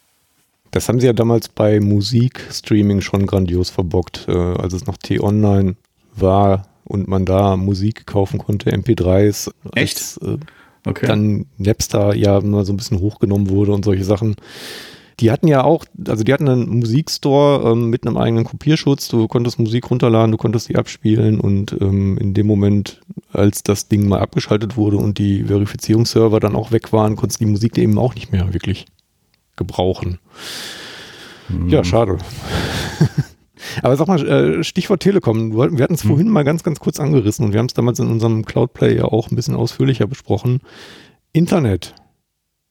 Das 0.70 0.88
haben 0.88 1.00
sie 1.00 1.06
ja 1.06 1.12
damals 1.12 1.48
bei 1.48 1.80
Musikstreaming 1.80 3.00
schon 3.00 3.26
grandios 3.26 3.70
verbockt, 3.70 4.26
äh, 4.28 4.32
als 4.32 4.72
es 4.72 4.86
noch 4.86 4.96
T-Online 4.98 5.74
war, 6.14 6.68
und 6.90 7.08
man 7.08 7.24
da 7.24 7.56
Musik 7.56 8.06
kaufen 8.06 8.38
konnte, 8.38 8.72
MP3s. 8.72 9.50
Echt? 9.74 9.96
Als, 9.96 10.18
äh, 10.18 10.38
okay. 10.86 11.06
Dann 11.06 11.46
Napster 11.58 12.14
ja 12.14 12.40
mal 12.40 12.64
so 12.64 12.72
ein 12.72 12.76
bisschen 12.76 13.00
hochgenommen 13.00 13.50
wurde 13.50 13.72
und 13.72 13.84
solche 13.84 14.04
Sachen. 14.04 14.36
Die 15.20 15.30
hatten 15.30 15.48
ja 15.48 15.64
auch, 15.64 15.84
also 16.08 16.24
die 16.24 16.32
hatten 16.32 16.48
einen 16.48 16.78
Musikstore 16.78 17.72
ähm, 17.72 17.90
mit 17.90 18.06
einem 18.06 18.16
eigenen 18.16 18.44
Kopierschutz. 18.44 19.08
Du 19.08 19.28
konntest 19.28 19.58
Musik 19.58 19.90
runterladen, 19.90 20.32
du 20.32 20.38
konntest 20.38 20.70
die 20.70 20.76
abspielen 20.76 21.40
und 21.40 21.76
ähm, 21.78 22.16
in 22.16 22.32
dem 22.32 22.46
Moment, 22.46 23.02
als 23.30 23.62
das 23.62 23.88
Ding 23.88 24.08
mal 24.08 24.20
abgeschaltet 24.20 24.78
wurde 24.78 24.96
und 24.96 25.18
die 25.18 25.44
Verifizierungsserver 25.44 26.40
dann 26.40 26.56
auch 26.56 26.72
weg 26.72 26.92
waren, 26.94 27.16
konntest 27.16 27.40
du 27.40 27.44
die 27.44 27.50
Musik 27.50 27.76
eben 27.76 27.98
auch 27.98 28.14
nicht 28.14 28.32
mehr 28.32 28.54
wirklich 28.54 28.86
gebrauchen. 29.56 30.18
Hm. 31.48 31.68
Ja, 31.68 31.84
schade. 31.84 32.16
Aber 33.82 33.96
sag 33.96 34.08
mal, 34.08 34.26
äh, 34.26 34.64
Stichwort 34.64 35.00
Telekom. 35.00 35.52
Wir 35.54 35.82
hatten 35.82 35.94
es 35.94 36.02
hm. 36.02 36.10
vorhin 36.10 36.28
mal 36.28 36.44
ganz, 36.44 36.62
ganz 36.62 36.80
kurz 36.80 37.00
angerissen 37.00 37.44
und 37.44 37.52
wir 37.52 37.58
haben 37.58 37.66
es 37.66 37.74
damals 37.74 37.98
in 37.98 38.08
unserem 38.08 38.44
Cloudplay 38.44 38.96
ja 38.96 39.04
auch 39.04 39.30
ein 39.30 39.36
bisschen 39.36 39.54
ausführlicher 39.54 40.06
besprochen. 40.06 40.60
Internet. 41.32 41.94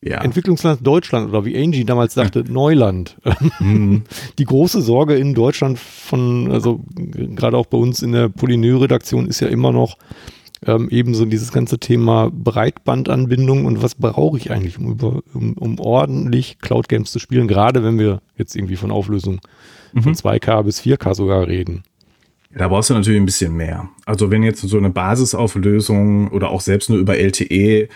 Ja. 0.02 0.22
Entwicklungsland 0.22 0.86
Deutschland 0.86 1.28
oder 1.28 1.44
wie 1.44 1.61
Angie 1.61 1.84
damals 1.84 2.14
sagte, 2.14 2.45
Neuland. 2.49 3.18
Mhm. 3.60 4.03
Die 4.38 4.45
große 4.45 4.82
Sorge 4.82 5.16
in 5.16 5.34
Deutschland 5.34 5.78
von, 5.78 6.49
also 6.52 6.82
gerade 6.95 7.57
auch 7.57 7.66
bei 7.66 7.78
uns 7.78 8.02
in 8.02 8.14
der 8.14 8.30
Polynö-Redaktion 8.30 9.28
ist 9.28 9.41
ja 9.41 9.49
immer 9.49 9.74
noch, 9.74 9.98
ähm, 10.66 10.90
ebenso 10.90 11.26
dieses 11.26 11.52
ganze 11.52 11.80
Thema 11.80 12.30
Breitbandanbindung 12.32 13.66
und 13.66 13.82
was 13.82 13.95
brauche 13.95 14.38
ich 14.38 14.52
eigentlich, 14.52 14.78
um, 14.78 14.91
über, 14.91 15.22
um, 15.34 15.53
um 15.53 15.80
ordentlich 15.80 16.60
Cloud 16.60 16.90
Games 16.90 17.11
zu 17.11 17.20
spielen, 17.20 17.48
gerade 17.48 17.84
wenn 17.84 17.98
wir 17.98 18.22
jetzt 18.38 18.56
irgendwie 18.56 18.76
von 18.76 18.91
Auflösung 18.91 19.40
mhm. 19.94 20.03
von 20.03 20.14
2K 20.14 20.64
bis 20.64 20.82
4K 20.82 21.14
sogar 21.16 21.48
reden. 21.48 21.84
Da 22.52 22.68
brauchst 22.68 22.90
du 22.90 22.95
natürlich 22.95 23.20
ein 23.20 23.26
bisschen 23.26 23.56
mehr. 23.56 23.90
Also 24.06 24.32
wenn 24.32 24.41
jetzt 24.41 24.61
so 24.61 24.78
eine 24.78 24.90
Basisauflösung 24.90 26.30
oder 26.30 26.49
auch 26.49 26.61
selbst 26.61 26.90
nur 26.90 26.98
über 26.98 27.18
LTE, 27.18 27.90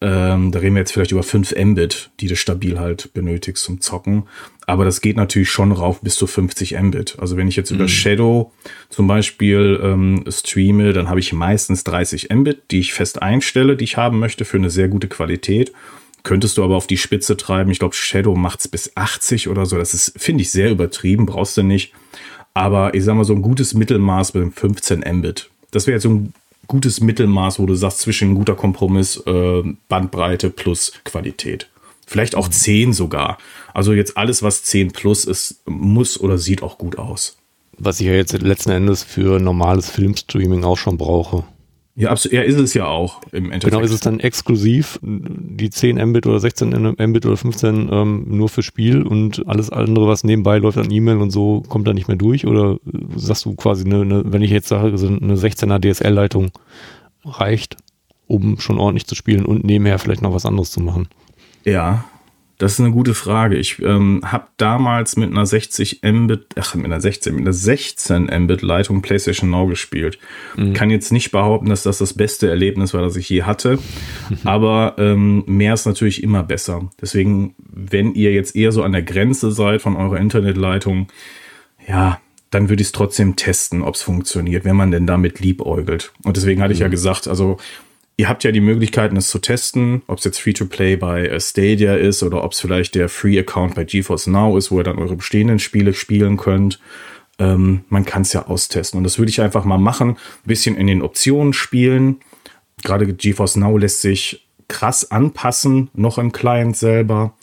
ähm, 0.00 0.50
da 0.50 0.58
reden 0.58 0.74
wir 0.74 0.80
jetzt 0.80 0.92
vielleicht 0.92 1.12
über 1.12 1.22
5 1.22 1.54
Mbit, 1.56 2.10
die 2.18 2.26
du 2.26 2.34
stabil 2.34 2.80
halt 2.80 3.14
benötigst 3.14 3.62
zum 3.62 3.80
Zocken. 3.80 4.24
Aber 4.66 4.84
das 4.84 5.00
geht 5.00 5.16
natürlich 5.16 5.50
schon 5.50 5.70
rauf 5.70 6.00
bis 6.00 6.16
zu 6.16 6.26
50 6.26 6.76
Mbit. 6.80 7.16
Also 7.20 7.36
wenn 7.36 7.46
ich 7.46 7.54
jetzt 7.54 7.70
mhm. 7.70 7.76
über 7.76 7.88
Shadow 7.88 8.52
zum 8.88 9.06
Beispiel 9.06 9.78
ähm, 9.80 10.24
streame, 10.28 10.92
dann 10.92 11.08
habe 11.08 11.20
ich 11.20 11.32
meistens 11.32 11.84
30 11.84 12.30
Mbit, 12.34 12.62
die 12.72 12.80
ich 12.80 12.94
fest 12.94 13.22
einstelle, 13.22 13.76
die 13.76 13.84
ich 13.84 13.96
haben 13.96 14.18
möchte 14.18 14.44
für 14.44 14.56
eine 14.56 14.70
sehr 14.70 14.88
gute 14.88 15.06
Qualität. 15.06 15.72
Könntest 16.22 16.56
du 16.56 16.64
aber 16.64 16.76
auf 16.76 16.86
die 16.86 16.98
Spitze 16.98 17.36
treiben. 17.36 17.70
Ich 17.70 17.78
glaube, 17.78 17.94
Shadow 17.94 18.34
macht 18.36 18.60
es 18.60 18.68
bis 18.68 18.96
80 18.96 19.48
oder 19.48 19.66
so. 19.66 19.76
Das 19.76 19.92
ist, 19.94 20.12
finde 20.16 20.42
ich, 20.42 20.50
sehr 20.50 20.70
übertrieben. 20.70 21.26
Brauchst 21.26 21.56
du 21.56 21.62
nicht. 21.62 21.92
Aber 22.54 22.94
ich 22.94 23.04
sag 23.04 23.16
mal, 23.16 23.24
so 23.24 23.34
ein 23.34 23.42
gutes 23.42 23.74
Mittelmaß 23.74 24.34
mit 24.34 24.54
15 24.54 25.04
Mbit. 25.18 25.50
Das 25.70 25.86
wäre 25.86 25.96
jetzt 25.96 26.02
so 26.02 26.10
ein 26.10 26.34
gutes 26.66 27.00
Mittelmaß, 27.00 27.58
wo 27.58 27.66
du 27.66 27.74
sagst, 27.74 28.00
zwischen 28.00 28.34
guter 28.34 28.54
Kompromiss, 28.54 29.16
äh, 29.26 29.62
Bandbreite 29.88 30.50
plus 30.50 30.92
Qualität. 31.04 31.68
Vielleicht 32.06 32.34
auch 32.34 32.48
10 32.48 32.92
sogar. 32.92 33.38
Also 33.72 33.92
jetzt 33.92 34.16
alles, 34.16 34.42
was 34.42 34.64
10 34.64 34.92
plus 34.92 35.24
ist, 35.24 35.62
muss 35.66 36.20
oder 36.20 36.38
sieht 36.38 36.62
auch 36.62 36.78
gut 36.78 36.98
aus. 36.98 37.38
Was 37.78 38.00
ich 38.00 38.06
ja 38.06 38.12
jetzt 38.12 38.32
letzten 38.32 38.70
Endes 38.70 39.02
für 39.02 39.40
normales 39.40 39.90
Filmstreaming 39.90 40.62
auch 40.62 40.76
schon 40.76 40.98
brauche. 40.98 41.44
Ja, 41.94 42.10
absolut. 42.10 42.34
Ja, 42.34 42.42
ist 42.42 42.58
es 42.58 42.72
ja 42.72 42.86
auch 42.86 43.20
im 43.32 43.46
Endeffekt. 43.46 43.64
Genau, 43.64 43.80
ist 43.80 43.92
es 43.92 44.00
dann 44.00 44.18
exklusiv, 44.18 44.98
die 45.02 45.68
10 45.68 46.02
Mbit 46.08 46.26
oder 46.26 46.40
16 46.40 46.94
Mbit 46.98 47.26
oder 47.26 47.36
15 47.36 47.90
ähm, 47.92 48.24
nur 48.28 48.48
für 48.48 48.62
Spiel 48.62 49.02
und 49.02 49.46
alles 49.46 49.68
andere, 49.68 50.08
was 50.08 50.24
nebenbei 50.24 50.56
läuft 50.58 50.78
an 50.78 50.90
E-Mail 50.90 51.18
und 51.18 51.30
so, 51.30 51.62
kommt 51.68 51.86
da 51.86 51.92
nicht 51.92 52.08
mehr 52.08 52.16
durch? 52.16 52.46
Oder 52.46 52.78
sagst 53.16 53.44
du 53.44 53.54
quasi, 53.54 53.84
eine, 53.84 54.00
eine, 54.00 54.32
wenn 54.32 54.40
ich 54.40 54.50
jetzt 54.50 54.68
sage, 54.68 54.88
eine 54.88 55.36
16er 55.36 55.80
DSL-Leitung 55.80 56.50
reicht, 57.24 57.76
um 58.26 58.58
schon 58.58 58.78
ordentlich 58.78 59.06
zu 59.06 59.14
spielen 59.14 59.44
und 59.44 59.64
nebenher 59.64 59.98
vielleicht 59.98 60.22
noch 60.22 60.32
was 60.32 60.46
anderes 60.46 60.70
zu 60.70 60.80
machen? 60.80 61.08
Ja, 61.64 62.04
das 62.62 62.74
ist 62.74 62.80
eine 62.80 62.92
gute 62.92 63.12
Frage. 63.12 63.56
Ich 63.56 63.82
ähm, 63.82 64.20
habe 64.24 64.46
damals 64.56 65.16
mit 65.16 65.32
einer 65.32 65.46
60 65.46 66.02
Mbit, 66.04 66.46
ach, 66.56 66.76
mit 66.76 66.84
einer 66.84 67.00
16, 67.00 67.34
mit 67.34 67.42
einer 67.42 67.52
16 67.52 68.30
Mbit 68.44 68.62
Leitung 68.62 69.02
PlayStation 69.02 69.50
Now 69.50 69.66
gespielt. 69.66 70.20
Mhm. 70.56 70.72
Kann 70.72 70.88
jetzt 70.88 71.10
nicht 71.10 71.32
behaupten, 71.32 71.70
dass 71.70 71.82
das 71.82 71.98
das 71.98 72.14
beste 72.14 72.48
Erlebnis 72.48 72.94
war, 72.94 73.02
das 73.02 73.16
ich 73.16 73.28
je 73.28 73.42
hatte. 73.42 73.80
Aber 74.44 74.94
ähm, 74.98 75.42
mehr 75.46 75.74
ist 75.74 75.86
natürlich 75.86 76.22
immer 76.22 76.44
besser. 76.44 76.88
Deswegen, 77.00 77.56
wenn 77.58 78.14
ihr 78.14 78.32
jetzt 78.32 78.54
eher 78.54 78.70
so 78.70 78.84
an 78.84 78.92
der 78.92 79.02
Grenze 79.02 79.50
seid 79.50 79.82
von 79.82 79.96
eurer 79.96 80.18
Internetleitung, 80.18 81.08
ja, 81.88 82.20
dann 82.50 82.68
würde 82.68 82.82
ich 82.82 82.88
es 82.88 82.92
trotzdem 82.92 83.34
testen, 83.34 83.82
ob 83.82 83.96
es 83.96 84.02
funktioniert, 84.02 84.64
wenn 84.64 84.76
man 84.76 84.92
denn 84.92 85.08
damit 85.08 85.40
liebäugelt. 85.40 86.12
Und 86.22 86.36
deswegen 86.36 86.62
hatte 86.62 86.74
ich 86.74 86.78
ja 86.78 86.86
mhm. 86.86 86.92
gesagt, 86.92 87.26
also 87.26 87.56
Ihr 88.16 88.28
habt 88.28 88.44
ja 88.44 88.52
die 88.52 88.60
Möglichkeiten, 88.60 89.16
es 89.16 89.28
zu 89.28 89.38
testen, 89.38 90.02
ob 90.06 90.18
es 90.18 90.24
jetzt 90.24 90.38
Free-to-Play 90.40 90.96
bei 90.96 91.26
äh, 91.26 91.40
Stadia 91.40 91.94
ist 91.94 92.22
oder 92.22 92.44
ob 92.44 92.52
es 92.52 92.60
vielleicht 92.60 92.94
der 92.94 93.08
Free-Account 93.08 93.74
bei 93.74 93.84
GeForce 93.84 94.26
Now 94.26 94.56
ist, 94.56 94.70
wo 94.70 94.78
ihr 94.78 94.84
dann 94.84 94.98
eure 94.98 95.16
bestehenden 95.16 95.58
Spiele 95.58 95.94
spielen 95.94 96.36
könnt. 96.36 96.78
Ähm, 97.38 97.84
man 97.88 98.04
kann 98.04 98.22
es 98.22 98.32
ja 98.32 98.46
austesten. 98.46 98.98
Und 98.98 99.04
das 99.04 99.18
würde 99.18 99.30
ich 99.30 99.40
einfach 99.40 99.64
mal 99.64 99.78
machen. 99.78 100.10
Ein 100.10 100.16
bisschen 100.44 100.76
in 100.76 100.86
den 100.86 101.02
Optionen 101.02 101.52
spielen. 101.52 102.20
Gerade 102.84 103.12
GeForce 103.12 103.56
Now 103.56 103.78
lässt 103.78 104.02
sich 104.02 104.46
krass 104.68 105.10
anpassen, 105.10 105.90
noch 105.94 106.18
im 106.18 106.32
Client 106.32 106.76
selber. 106.76 107.34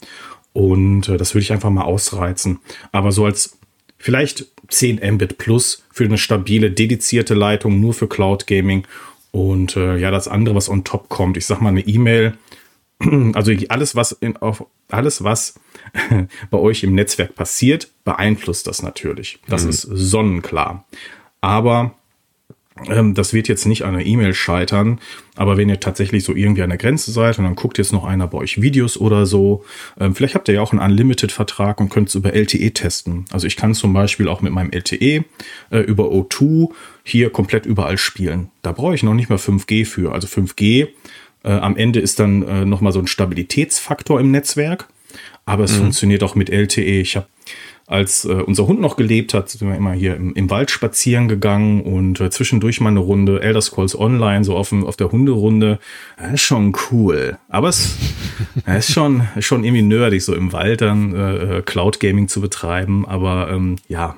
Und 0.52 1.08
äh, 1.08 1.16
das 1.16 1.34
würde 1.34 1.42
ich 1.42 1.52
einfach 1.52 1.70
mal 1.70 1.84
ausreizen. 1.84 2.60
Aber 2.92 3.10
so 3.10 3.24
als 3.24 3.58
vielleicht 3.98 4.46
10 4.68 5.00
Mbit 5.14 5.38
plus 5.38 5.84
für 5.92 6.04
eine 6.04 6.18
stabile, 6.18 6.70
dedizierte 6.70 7.34
Leitung 7.34 7.80
nur 7.80 7.92
für 7.92 8.08
Cloud 8.08 8.46
Gaming 8.46 8.86
und 9.32 9.76
äh, 9.76 9.96
ja, 9.96 10.10
das 10.10 10.28
andere, 10.28 10.54
was 10.54 10.68
on 10.68 10.84
top 10.84 11.08
kommt, 11.08 11.36
ich 11.36 11.46
sag 11.46 11.60
mal 11.60 11.68
eine 11.70 11.86
E-Mail, 11.86 12.36
also 13.34 13.52
alles, 13.68 13.96
was 13.96 14.12
in, 14.12 14.36
auf, 14.36 14.64
alles, 14.88 15.24
was 15.24 15.54
bei 16.50 16.58
euch 16.58 16.82
im 16.82 16.94
Netzwerk 16.94 17.34
passiert, 17.34 17.88
beeinflusst 18.04 18.66
das 18.66 18.82
natürlich. 18.82 19.38
Das 19.48 19.64
mhm. 19.64 19.70
ist 19.70 19.82
sonnenklar. 19.82 20.84
Aber 21.40 21.94
das 23.14 23.34
wird 23.34 23.48
jetzt 23.48 23.66
nicht 23.66 23.84
an 23.84 23.94
der 23.94 24.06
E-Mail 24.06 24.32
scheitern, 24.32 25.00
aber 25.36 25.56
wenn 25.56 25.68
ihr 25.68 25.80
tatsächlich 25.80 26.24
so 26.24 26.34
irgendwie 26.34 26.62
an 26.62 26.70
der 26.70 26.78
Grenze 26.78 27.10
seid 27.10 27.38
und 27.38 27.44
dann 27.44 27.56
guckt 27.56 27.78
jetzt 27.78 27.92
noch 27.92 28.04
einer 28.04 28.26
bei 28.26 28.38
euch 28.38 28.62
Videos 28.62 28.96
oder 28.96 29.26
so, 29.26 29.64
ähm, 29.98 30.14
vielleicht 30.14 30.34
habt 30.34 30.48
ihr 30.48 30.54
ja 30.54 30.62
auch 30.62 30.72
einen 30.72 30.80
Unlimited-Vertrag 30.80 31.80
und 31.80 31.90
könnt 31.90 32.08
es 32.08 32.14
über 32.14 32.32
LTE 32.32 32.70
testen. 32.72 33.26
Also 33.30 33.46
ich 33.46 33.56
kann 33.56 33.74
zum 33.74 33.92
Beispiel 33.92 34.28
auch 34.28 34.40
mit 34.40 34.52
meinem 34.52 34.70
LTE 34.70 35.24
äh, 35.70 35.78
über 35.80 36.04
O2 36.04 36.70
hier 37.04 37.30
komplett 37.30 37.66
überall 37.66 37.98
spielen. 37.98 38.50
Da 38.62 38.72
brauche 38.72 38.94
ich 38.94 39.02
noch 39.02 39.14
nicht 39.14 39.28
mal 39.28 39.38
5G 39.38 39.84
für. 39.84 40.12
Also 40.12 40.28
5G 40.28 40.88
äh, 41.42 41.50
am 41.50 41.76
Ende 41.76 42.00
ist 42.00 42.18
dann 42.18 42.42
äh, 42.42 42.64
nochmal 42.64 42.92
so 42.92 43.00
ein 43.00 43.06
Stabilitätsfaktor 43.06 44.20
im 44.20 44.30
Netzwerk, 44.30 44.88
aber 45.44 45.64
es 45.64 45.72
mhm. 45.72 45.82
funktioniert 45.82 46.22
auch 46.22 46.34
mit 46.34 46.50
LTE. 46.50 47.00
Ich 47.00 47.16
habe 47.16 47.26
als 47.90 48.24
äh, 48.24 48.34
unser 48.34 48.68
Hund 48.68 48.80
noch 48.80 48.96
gelebt 48.96 49.34
hat, 49.34 49.48
sind 49.50 49.68
wir 49.68 49.76
immer 49.76 49.92
hier 49.92 50.14
im, 50.14 50.32
im 50.34 50.48
Wald 50.48 50.70
spazieren 50.70 51.26
gegangen 51.26 51.82
und 51.82 52.20
äh, 52.20 52.30
zwischendurch 52.30 52.80
mal 52.80 52.90
eine 52.90 53.00
Runde 53.00 53.42
Elder 53.42 53.60
Scrolls 53.60 53.98
Online, 53.98 54.44
so 54.44 54.56
auf, 54.56 54.72
auf 54.72 54.96
der 54.96 55.10
Hunderunde. 55.10 55.80
Das 56.16 56.34
ist 56.34 56.42
schon 56.42 56.72
cool. 56.90 57.38
Aber 57.48 57.68
es 57.68 57.96
ist 58.66 58.92
schon, 58.92 59.26
schon 59.40 59.64
irgendwie 59.64 59.82
nerdig, 59.82 60.24
so 60.24 60.36
im 60.36 60.52
Wald 60.52 60.82
dann 60.82 61.14
äh, 61.14 61.58
äh, 61.58 61.62
Cloud 61.62 61.98
Gaming 61.98 62.28
zu 62.28 62.40
betreiben. 62.40 63.06
Aber 63.06 63.50
ähm, 63.50 63.76
ja, 63.88 64.16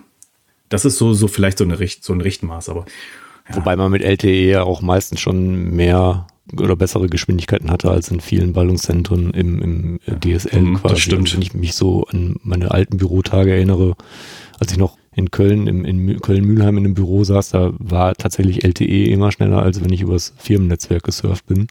das 0.69 0.85
ist 0.85 0.99
so, 0.99 1.15
so 1.15 1.27
vielleicht 1.27 1.57
so, 1.57 1.65
eine 1.65 1.79
Richt, 1.79 2.05
so 2.05 2.13
ein 2.13 2.21
Richtmaß. 2.21 2.69
Aber 2.69 2.85
ja. 3.49 3.57
Wobei 3.57 3.75
man 3.77 3.91
mit 3.91 4.03
LTE 4.03 4.51
ja 4.51 4.63
auch 4.65 4.83
meistens 4.83 5.21
schon 5.21 5.75
mehr 5.75 6.27
oder 6.57 6.77
bessere 6.77 7.09
Geschwindigkeiten 7.09 7.71
hatte 7.71 7.91
als 7.91 8.11
in 8.11 8.21
vielen 8.21 8.53
Ballungszentren 8.53 9.31
im, 9.33 9.63
im 9.63 10.01
DSL 10.21 10.61
mhm, 10.61 10.75
quasi. 10.77 10.95
Das 10.95 11.01
stimmt. 11.01 11.21
Und 11.21 11.35
wenn 11.35 11.43
ich 11.43 11.55
mich 11.55 11.75
so 11.75 12.05
an 12.07 12.37
meine 12.43 12.71
alten 12.71 12.99
Bürotage 12.99 13.53
erinnere, 13.53 13.95
als 14.59 14.73
ich 14.73 14.79
noch 14.79 14.97
in 15.15 15.31
Köln, 15.31 15.67
im, 15.67 15.85
in 15.85 16.21
Köln-Mühlheim 16.21 16.79
in 16.79 16.85
einem 16.85 16.95
Büro 16.95 17.25
saß, 17.25 17.51
da 17.51 17.73
war 17.79 18.15
tatsächlich 18.15 18.65
LTE 18.65 19.07
immer 19.11 19.33
schneller, 19.33 19.63
als 19.63 19.83
wenn 19.83 19.93
ich 19.93 20.03
übers 20.03 20.33
Firmennetzwerk 20.37 21.03
gesurft 21.03 21.47
bin. 21.47 21.67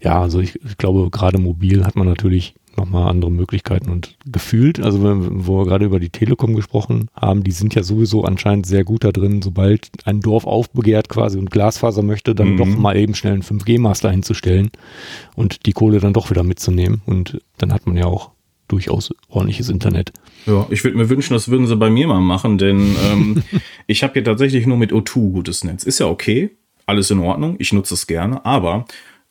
Ja, 0.00 0.20
also 0.22 0.40
ich, 0.40 0.60
ich 0.64 0.76
glaube, 0.76 1.10
gerade 1.10 1.38
mobil 1.38 1.84
hat 1.84 1.96
man 1.96 2.06
natürlich 2.06 2.54
nochmal 2.78 3.10
andere 3.10 3.30
Möglichkeiten 3.30 3.90
und 3.90 4.16
gefühlt, 4.24 4.80
also 4.80 5.02
wenn, 5.04 5.46
wo 5.46 5.58
wir 5.58 5.66
gerade 5.66 5.84
über 5.84 6.00
die 6.00 6.08
Telekom 6.08 6.54
gesprochen 6.54 7.08
haben, 7.14 7.44
die 7.44 7.50
sind 7.50 7.74
ja 7.74 7.82
sowieso 7.82 8.24
anscheinend 8.24 8.66
sehr 8.66 8.84
gut 8.84 9.04
da 9.04 9.12
drin, 9.12 9.42
sobald 9.42 9.90
ein 10.04 10.20
Dorf 10.20 10.46
aufbegehrt 10.46 11.08
quasi 11.08 11.38
und 11.38 11.50
Glasfaser 11.50 12.02
möchte, 12.02 12.34
dann 12.34 12.52
mhm. 12.52 12.56
doch 12.56 12.66
mal 12.66 12.96
eben 12.96 13.14
schnell 13.14 13.34
einen 13.34 13.42
5G-Master 13.42 14.10
hinzustellen 14.10 14.70
und 15.34 15.66
die 15.66 15.72
Kohle 15.72 16.00
dann 16.00 16.12
doch 16.14 16.30
wieder 16.30 16.42
mitzunehmen 16.42 17.02
und 17.04 17.40
dann 17.58 17.72
hat 17.72 17.86
man 17.86 17.96
ja 17.96 18.06
auch 18.06 18.30
durchaus 18.68 19.14
ordentliches 19.28 19.68
Internet. 19.68 20.12
Ja, 20.46 20.66
ich 20.70 20.84
würde 20.84 20.96
mir 20.96 21.08
wünschen, 21.08 21.34
das 21.34 21.48
würden 21.48 21.66
sie 21.66 21.76
bei 21.76 21.90
mir 21.90 22.06
mal 22.06 22.20
machen, 22.20 22.58
denn 22.58 22.94
ähm, 23.10 23.42
ich 23.86 24.02
habe 24.02 24.14
hier 24.14 24.24
tatsächlich 24.24 24.66
nur 24.66 24.76
mit 24.76 24.92
O2 24.92 25.32
gutes 25.32 25.64
Netz. 25.64 25.84
Ist 25.84 25.98
ja 25.98 26.06
okay, 26.06 26.50
alles 26.86 27.10
in 27.10 27.18
Ordnung, 27.18 27.56
ich 27.58 27.72
nutze 27.72 27.94
es 27.94 28.06
gerne, 28.06 28.44
aber 28.46 28.86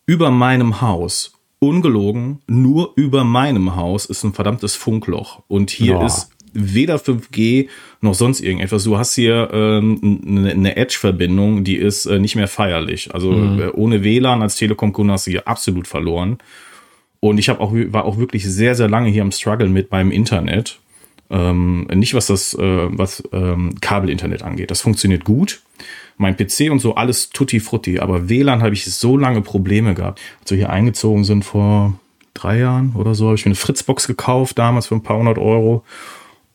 über 0.05 0.31
meinem 0.31 0.81
Haus 0.81 1.36
ungelogen, 1.59 2.39
nur 2.47 2.93
über 2.95 3.23
meinem 3.23 3.75
Haus 3.75 4.05
ist 4.05 4.23
ein 4.23 4.33
verdammtes 4.33 4.75
Funkloch. 4.75 5.41
Und 5.47 5.71
hier 5.71 5.95
ja. 5.95 6.05
ist 6.05 6.29
weder 6.53 6.97
5G 6.97 7.67
noch 8.01 8.13
sonst 8.13 8.41
irgendetwas. 8.41 8.83
Du 8.83 8.97
hast 8.97 9.13
hier 9.15 9.49
ähm, 9.51 10.21
eine, 10.25 10.51
eine 10.51 10.75
Edge-Verbindung, 10.75 11.63
die 11.63 11.75
ist 11.75 12.05
äh, 12.05 12.19
nicht 12.19 12.35
mehr 12.35 12.47
feierlich. 12.47 13.13
Also 13.13 13.31
mhm. 13.31 13.61
äh, 13.61 13.67
ohne 13.69 14.03
WLAN 14.03 14.41
als 14.41 14.55
Telekom-Kunde 14.55 15.13
hast 15.13 15.27
du 15.27 15.31
hier 15.31 15.47
absolut 15.47 15.87
verloren. 15.87 16.37
Und 17.19 17.39
ich 17.39 17.49
habe 17.49 17.59
auch 17.59 17.73
war 17.73 18.05
auch 18.05 18.17
wirklich 18.17 18.45
sehr 18.45 18.75
sehr 18.75 18.87
lange 18.87 19.09
hier 19.09 19.23
am 19.23 19.31
Struggle 19.31 19.69
mit 19.69 19.89
beim 19.89 20.11
Internet. 20.11 20.79
Ähm, 21.29 21.87
nicht 21.93 22.13
was 22.13 22.27
das 22.27 22.53
äh, 22.53 22.87
was 22.89 23.23
ähm, 23.33 23.75
Kabelinternet 23.81 24.43
angeht. 24.43 24.71
Das 24.71 24.81
funktioniert 24.81 25.25
gut 25.25 25.61
mein 26.17 26.35
PC 26.35 26.71
und 26.71 26.79
so 26.79 26.95
alles 26.95 27.29
tutti 27.29 27.59
frutti. 27.59 27.99
Aber 27.99 28.29
WLAN 28.29 28.61
habe 28.61 28.73
ich 28.73 28.85
so 28.85 29.17
lange 29.17 29.41
Probleme 29.41 29.93
gehabt. 29.93 30.19
Als 30.41 30.51
wir 30.51 30.57
hier 30.57 30.69
eingezogen 30.69 31.23
sind 31.23 31.45
vor 31.45 31.99
drei 32.33 32.59
Jahren 32.59 32.93
oder 32.95 33.15
so, 33.15 33.27
habe 33.27 33.35
ich 33.35 33.45
mir 33.45 33.51
eine 33.51 33.55
Fritzbox 33.55 34.07
gekauft, 34.07 34.57
damals 34.57 34.87
für 34.87 34.95
ein 34.95 35.03
paar 35.03 35.17
hundert 35.17 35.37
Euro. 35.37 35.83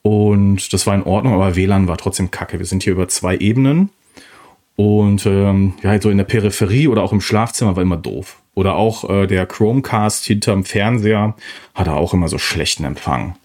Und 0.03 0.73
das 0.73 0.87
war 0.87 0.95
in 0.95 1.05
Ordnung, 1.05 1.35
aber 1.35 1.55
WLAN 1.55 1.87
war 1.87 1.97
trotzdem 1.97 2.31
kacke. 2.31 2.59
Wir 2.59 2.67
sind 2.67 2.83
hier 2.83 2.93
über 2.93 3.09
zwei 3.09 3.37
Ebenen. 3.37 3.91
Und 4.75 5.27
ähm, 5.27 5.75
ja, 5.83 6.01
so 6.01 6.11
in 6.11 6.17
der 6.17 6.25
Peripherie 6.25 6.89
oder 6.89 7.03
auch 7.03 7.13
im 7.13 7.21
Schlafzimmer 7.21 7.77
war 7.77 7.83
immer 7.83 7.97
doof. 7.97 8.39
Oder 8.55 8.75
auch 8.75 9.09
äh, 9.09 9.27
der 9.27 9.47
Chromecast 9.47 10.25
hinterm 10.25 10.65
Fernseher 10.65 11.35
hat 11.75 11.87
er 11.87 11.97
auch 11.97 12.15
immer 12.15 12.29
so 12.29 12.39
schlechten 12.39 12.85
Empfang. 12.85 13.37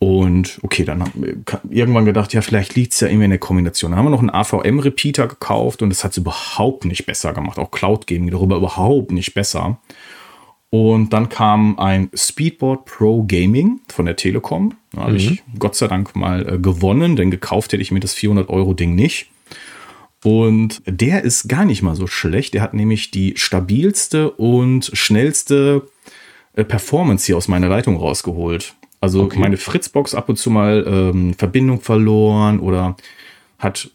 Und 0.00 0.60
okay, 0.62 0.84
dann 0.84 1.02
haben 1.02 1.12
wir 1.14 1.36
irgendwann 1.70 2.04
gedacht, 2.04 2.32
ja, 2.32 2.40
vielleicht 2.40 2.76
liegt 2.76 2.92
es 2.92 3.00
ja 3.00 3.08
irgendwie 3.08 3.24
in 3.24 3.30
der 3.30 3.40
Kombination. 3.40 3.90
Dann 3.90 3.98
haben 3.98 4.06
wir 4.06 4.10
noch 4.10 4.20
einen 4.20 4.30
AVM-Repeater 4.30 5.26
gekauft 5.26 5.82
und 5.82 5.90
das 5.90 6.04
hat 6.04 6.12
es 6.12 6.18
überhaupt 6.18 6.84
nicht 6.84 7.04
besser 7.06 7.32
gemacht. 7.32 7.58
Auch 7.58 7.72
Cloud 7.72 8.06
Gaming 8.06 8.30
darüber 8.30 8.56
überhaupt 8.56 9.10
nicht 9.10 9.34
besser. 9.34 9.78
Und 10.70 11.12
dann 11.12 11.28
kam 11.28 11.78
ein 11.78 12.10
Speedboard 12.14 12.84
Pro 12.84 13.24
Gaming 13.24 13.80
von 13.88 14.06
der 14.06 14.16
Telekom. 14.16 14.74
Da 14.92 15.02
habe 15.02 15.12
mhm. 15.12 15.18
ich 15.18 15.42
Gott 15.58 15.74
sei 15.74 15.88
Dank 15.88 16.14
mal 16.14 16.46
äh, 16.46 16.58
gewonnen, 16.58 17.16
denn 17.16 17.30
gekauft 17.30 17.72
hätte 17.72 17.82
ich 17.82 17.90
mir 17.90 18.00
das 18.00 18.14
400 18.14 18.50
Euro 18.50 18.74
Ding 18.74 18.94
nicht. 18.94 19.30
Und 20.22 20.82
der 20.84 21.22
ist 21.22 21.48
gar 21.48 21.64
nicht 21.64 21.82
mal 21.82 21.96
so 21.96 22.06
schlecht. 22.06 22.54
Der 22.54 22.62
hat 22.62 22.74
nämlich 22.74 23.10
die 23.10 23.34
stabilste 23.36 24.30
und 24.30 24.90
schnellste 24.92 25.88
äh, 26.54 26.64
Performance 26.64 27.26
hier 27.26 27.36
aus 27.36 27.48
meiner 27.48 27.68
Leitung 27.68 27.96
rausgeholt. 27.96 28.74
Also 29.00 29.22
okay. 29.22 29.38
meine 29.38 29.56
Fritzbox 29.56 30.14
ab 30.14 30.28
und 30.28 30.36
zu 30.36 30.50
mal 30.50 30.84
ähm, 30.86 31.34
Verbindung 31.34 31.80
verloren 31.80 32.60
oder 32.60 32.96
hat 33.58 33.90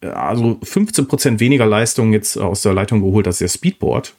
äh, 0.00 0.06
also 0.06 0.58
15% 0.62 1.40
weniger 1.40 1.66
Leistung 1.66 2.12
jetzt 2.12 2.38
aus 2.38 2.62
der 2.62 2.74
Leitung 2.74 3.00
geholt 3.00 3.26
als 3.26 3.38
der 3.38 3.48
Speedboard. 3.48 4.14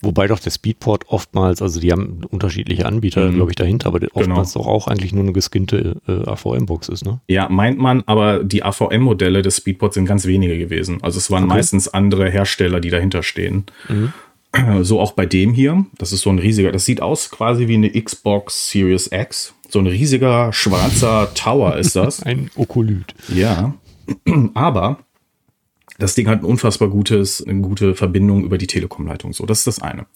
Wobei 0.00 0.26
doch 0.26 0.40
der 0.40 0.50
Speedport 0.50 1.04
oftmals, 1.08 1.62
also 1.62 1.78
die 1.80 1.92
haben 1.92 2.22
unterschiedliche 2.30 2.86
Anbieter, 2.86 3.30
mhm. 3.30 3.34
glaube 3.36 3.52
ich, 3.52 3.54
dahinter, 3.54 3.86
aber 3.86 4.00
genau. 4.00 4.12
oftmals 4.14 4.52
genau. 4.52 4.64
doch 4.64 4.70
auch 4.70 4.88
eigentlich 4.88 5.12
nur 5.12 5.22
eine 5.22 5.32
geskinnte 5.32 5.96
äh, 6.08 6.28
AVM-Box 6.28 6.88
ist, 6.88 7.04
ne? 7.04 7.20
Ja, 7.28 7.48
meint 7.48 7.78
man, 7.78 8.02
aber 8.06 8.42
die 8.42 8.64
AVM-Modelle 8.64 9.42
des 9.42 9.58
Speedports 9.58 9.94
sind 9.94 10.06
ganz 10.06 10.26
wenige 10.26 10.58
gewesen. 10.58 10.98
Also 11.02 11.18
es 11.18 11.30
waren 11.30 11.44
okay. 11.44 11.54
meistens 11.54 11.88
andere 11.88 12.28
Hersteller, 12.28 12.80
die 12.80 12.90
dahinter 12.90 13.22
stehen. 13.22 13.64
Mhm. 13.88 14.12
So 14.82 15.00
auch 15.00 15.12
bei 15.12 15.26
dem 15.26 15.54
hier. 15.54 15.86
Das 15.98 16.12
ist 16.12 16.22
so 16.22 16.30
ein 16.30 16.38
riesiger, 16.38 16.72
das 16.72 16.84
sieht 16.84 17.00
aus 17.00 17.30
quasi 17.30 17.68
wie 17.68 17.74
eine 17.74 17.90
Xbox 17.90 18.70
Series 18.70 19.10
X. 19.10 19.54
So 19.68 19.78
ein 19.78 19.86
riesiger 19.86 20.52
schwarzer 20.52 21.32
Tower 21.34 21.76
ist 21.76 21.96
das. 21.96 22.22
ein 22.24 22.50
Okolyt. 22.56 23.14
Ja. 23.28 23.74
Aber 24.54 24.98
das 25.98 26.14
Ding 26.14 26.28
hat 26.28 26.40
ein 26.40 26.44
unfassbar 26.44 26.88
gutes, 26.88 27.46
eine 27.46 27.60
gute 27.60 27.94
Verbindung 27.94 28.44
über 28.44 28.58
die 28.58 28.66
Telekom-Leitung. 28.66 29.32
So, 29.32 29.46
das 29.46 29.58
ist 29.58 29.66
das 29.68 29.82
eine. 29.82 30.06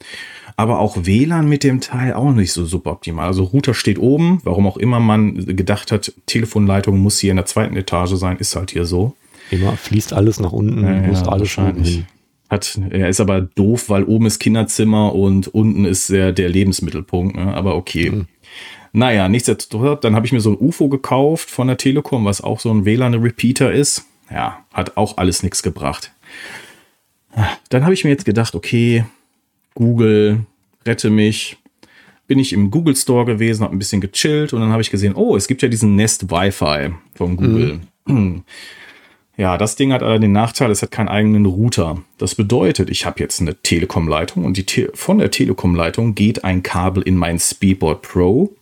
Aber 0.57 0.81
auch 0.81 0.97
WLAN 1.05 1.49
mit 1.49 1.63
dem 1.63 1.81
Teil 1.81 2.15
auch 2.15 2.33
nicht 2.33 2.53
so 2.53 2.65
super 2.65 2.93
optimal. 2.93 3.27
Also 3.27 3.45
Router 3.45 3.73
steht 3.73 3.99
oben, 3.99 4.41
warum 4.43 4.67
auch 4.67 4.79
immer 4.79 5.01
man 5.01 5.47
gedacht 5.57 5.93
hat, 5.93 6.13
Telefonleitung 6.27 6.99
muss 6.99 7.19
hier 7.19 7.31
in 7.31 7.37
der 7.37 7.47
zweiten 7.47 7.77
Etage 7.77 8.15
sein, 8.15 8.39
ist 8.39 8.57
halt 8.57 8.73
hier 8.73 8.85
so. 8.85 9.15
Immer 9.51 9.77
fließt 9.77 10.13
alles 10.13 10.41
nach 10.41 10.53
unten, 10.53 10.83
ja, 10.83 11.03
muss 11.03 11.21
ja, 11.21 11.29
alles 11.29 11.53
hin. 11.53 12.07
Hat, 12.49 12.79
er 12.91 13.09
ist 13.09 13.21
aber 13.21 13.41
doof, 13.41 13.89
weil 13.89 14.05
oben 14.05 14.27
ist 14.27 14.39
Kinderzimmer 14.39 15.15
und 15.15 15.49
unten 15.49 15.85
ist 15.85 16.11
der, 16.11 16.33
der 16.33 16.49
Lebensmittelpunkt. 16.49 17.37
Ne? 17.37 17.55
Aber 17.55 17.75
okay. 17.75 18.11
Mhm. 18.11 18.27
Naja, 18.93 19.29
nichtsdestotrotz, 19.29 20.01
dann 20.01 20.15
habe 20.15 20.27
ich 20.27 20.33
mir 20.33 20.41
so 20.41 20.53
ein 20.53 20.57
UFO 20.59 20.89
gekauft 20.89 21.51
von 21.51 21.67
der 21.67 21.77
Telekom, 21.77 22.25
was 22.25 22.41
auch 22.41 22.61
so 22.61 22.71
ein 22.73 22.85
WLAN-Repeater 22.85 23.73
ist. 23.73 24.07
Ja, 24.31 24.65
hat 24.73 24.97
auch 24.97 25.19
alles 25.19 25.43
nichts 25.43 25.63
gebracht. 25.63 26.13
Dann 27.69 27.85
habe 27.85 27.93
ich 27.93 28.05
mir 28.05 28.11
jetzt 28.11 28.25
gedacht, 28.25 28.55
okay, 28.55 29.05
Google, 29.75 30.47
rette 30.87 31.11
mich. 31.11 31.59
Bin 32.27 32.39
ich 32.39 32.53
im 32.53 32.71
Google 32.71 32.97
Store 32.97 33.27
gewesen, 33.27 33.63
habe 33.63 33.77
ein 33.77 33.79
bisschen 33.79 34.01
gechillt 34.01 34.53
und 34.53 34.61
dann 34.61 34.73
habe 34.73 34.83
ich 34.83 34.91
gesehen, 34.91 35.15
oh, 35.15 35.37
es 35.37 35.47
gibt 35.47 35.63
ja 35.63 35.69
diesen 35.69 35.95
Nest 35.95 36.31
Wi-Fi 36.31 36.95
von 37.15 37.37
Google. 37.37 37.81
Mhm. 38.07 38.43
Ja, 39.37 39.59
das 39.59 39.77
Ding 39.77 39.93
hat 39.93 40.03
aber 40.03 40.19
den 40.19 40.33
Nachteil, 40.33 40.71
es 40.71 40.81
hat 40.81 40.91
keinen 40.91 41.09
eigenen 41.09 41.45
Router. 41.45 42.03
Das 42.17 42.35
bedeutet, 42.35 42.89
ich 42.89 43.05
habe 43.05 43.21
jetzt 43.21 43.41
eine 43.41 43.55
Telekom-Leitung 43.55 44.45
und 44.45 44.57
die 44.57 44.65
Te 44.65 44.91
von 44.95 45.19
der 45.19 45.31
Telekom-Leitung 45.31 46.15
geht 46.15 46.45
ein 46.45 46.63
Kabel 46.63 47.03
in 47.03 47.17
mein 47.17 47.39
Speedboard 47.39 48.03
Pro. 48.03 48.55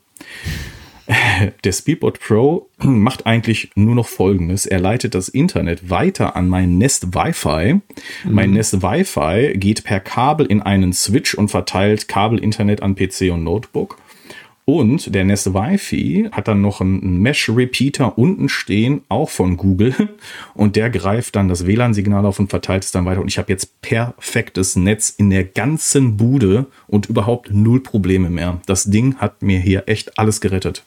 Der 1.64 1.72
Speedboard 1.72 2.18
Pro 2.18 2.70
macht 2.78 3.26
eigentlich 3.26 3.70
nur 3.74 3.94
noch 3.94 4.08
Folgendes. 4.08 4.66
Er 4.66 4.80
leitet 4.80 5.14
das 5.14 5.28
Internet 5.28 5.90
weiter 5.90 6.34
an 6.34 6.48
mein 6.48 6.78
Nest 6.78 7.14
Wi-Fi. 7.14 7.74
Mhm. 7.74 7.82
Mein 8.24 8.50
Nest 8.52 8.82
Wi-Fi 8.82 9.52
geht 9.56 9.84
per 9.84 10.00
Kabel 10.00 10.46
in 10.46 10.62
einen 10.62 10.92
Switch 10.92 11.34
und 11.34 11.50
verteilt 11.50 12.08
Kabel-Internet 12.08 12.82
an 12.82 12.96
PC 12.96 13.30
und 13.32 13.44
Notebook. 13.44 13.98
Und 14.66 15.14
der 15.14 15.24
Nest 15.24 15.52
Wi-Fi 15.52 16.30
hat 16.32 16.48
dann 16.48 16.62
noch 16.62 16.80
einen 16.80 17.18
Mesh-Repeater 17.18 18.16
unten 18.16 18.48
stehen, 18.48 19.02
auch 19.10 19.28
von 19.28 19.58
Google. 19.58 19.94
Und 20.54 20.76
der 20.76 20.88
greift 20.88 21.36
dann 21.36 21.48
das 21.48 21.66
WLAN-Signal 21.66 22.24
auf 22.24 22.38
und 22.38 22.48
verteilt 22.48 22.84
es 22.84 22.90
dann 22.90 23.04
weiter. 23.04 23.20
Und 23.20 23.28
ich 23.28 23.36
habe 23.36 23.52
jetzt 23.52 23.82
perfektes 23.82 24.76
Netz 24.76 25.10
in 25.10 25.28
der 25.28 25.44
ganzen 25.44 26.16
Bude 26.16 26.66
und 26.86 27.06
überhaupt 27.06 27.52
null 27.52 27.80
Probleme 27.80 28.30
mehr. 28.30 28.60
Das 28.66 28.84
Ding 28.84 29.16
hat 29.16 29.42
mir 29.42 29.58
hier 29.58 29.84
echt 29.86 30.18
alles 30.18 30.40
gerettet. 30.40 30.82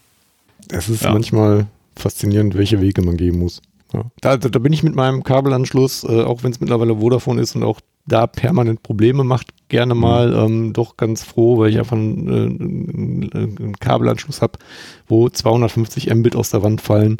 Es 0.70 0.90
ist 0.90 1.04
ja. 1.04 1.12
manchmal 1.12 1.68
faszinierend, 1.96 2.56
welche 2.56 2.82
Wege 2.82 3.02
man 3.02 3.18
gehen 3.18 3.38
muss. 3.38 3.62
Ja. 3.94 4.06
Da, 4.22 4.38
da, 4.38 4.60
bin 4.60 4.74
ich 4.74 4.84
mit 4.84 4.96
meinem 4.96 5.24
Kabelanschluss, 5.24 6.04
äh, 6.04 6.24
auch 6.24 6.44
wenn 6.44 6.52
es 6.52 6.60
mittlerweile 6.60 6.98
Vodafone 6.98 7.42
ist 7.42 7.56
und 7.56 7.64
auch 7.64 7.80
da 8.08 8.26
permanent 8.26 8.84
Probleme 8.84 9.24
macht, 9.24 9.48
gerne 9.70 9.94
mhm. 9.94 10.02
mal 10.02 10.34
ähm, 10.34 10.74
doch 10.74 10.98
ganz 10.98 11.24
froh, 11.24 11.58
weil 11.58 11.70
ich 11.70 11.78
einfach 11.78 11.98
einen, 11.98 13.30
äh, 13.32 13.38
einen 13.38 13.76
Kabelanschluss 13.80 14.42
habe, 14.42 14.60
wo 15.08 15.30
250 15.30 16.14
Mbit 16.14 16.36
aus 16.36 16.50
der 16.50 16.64
Wand 16.64 16.82
fallen. 16.82 17.18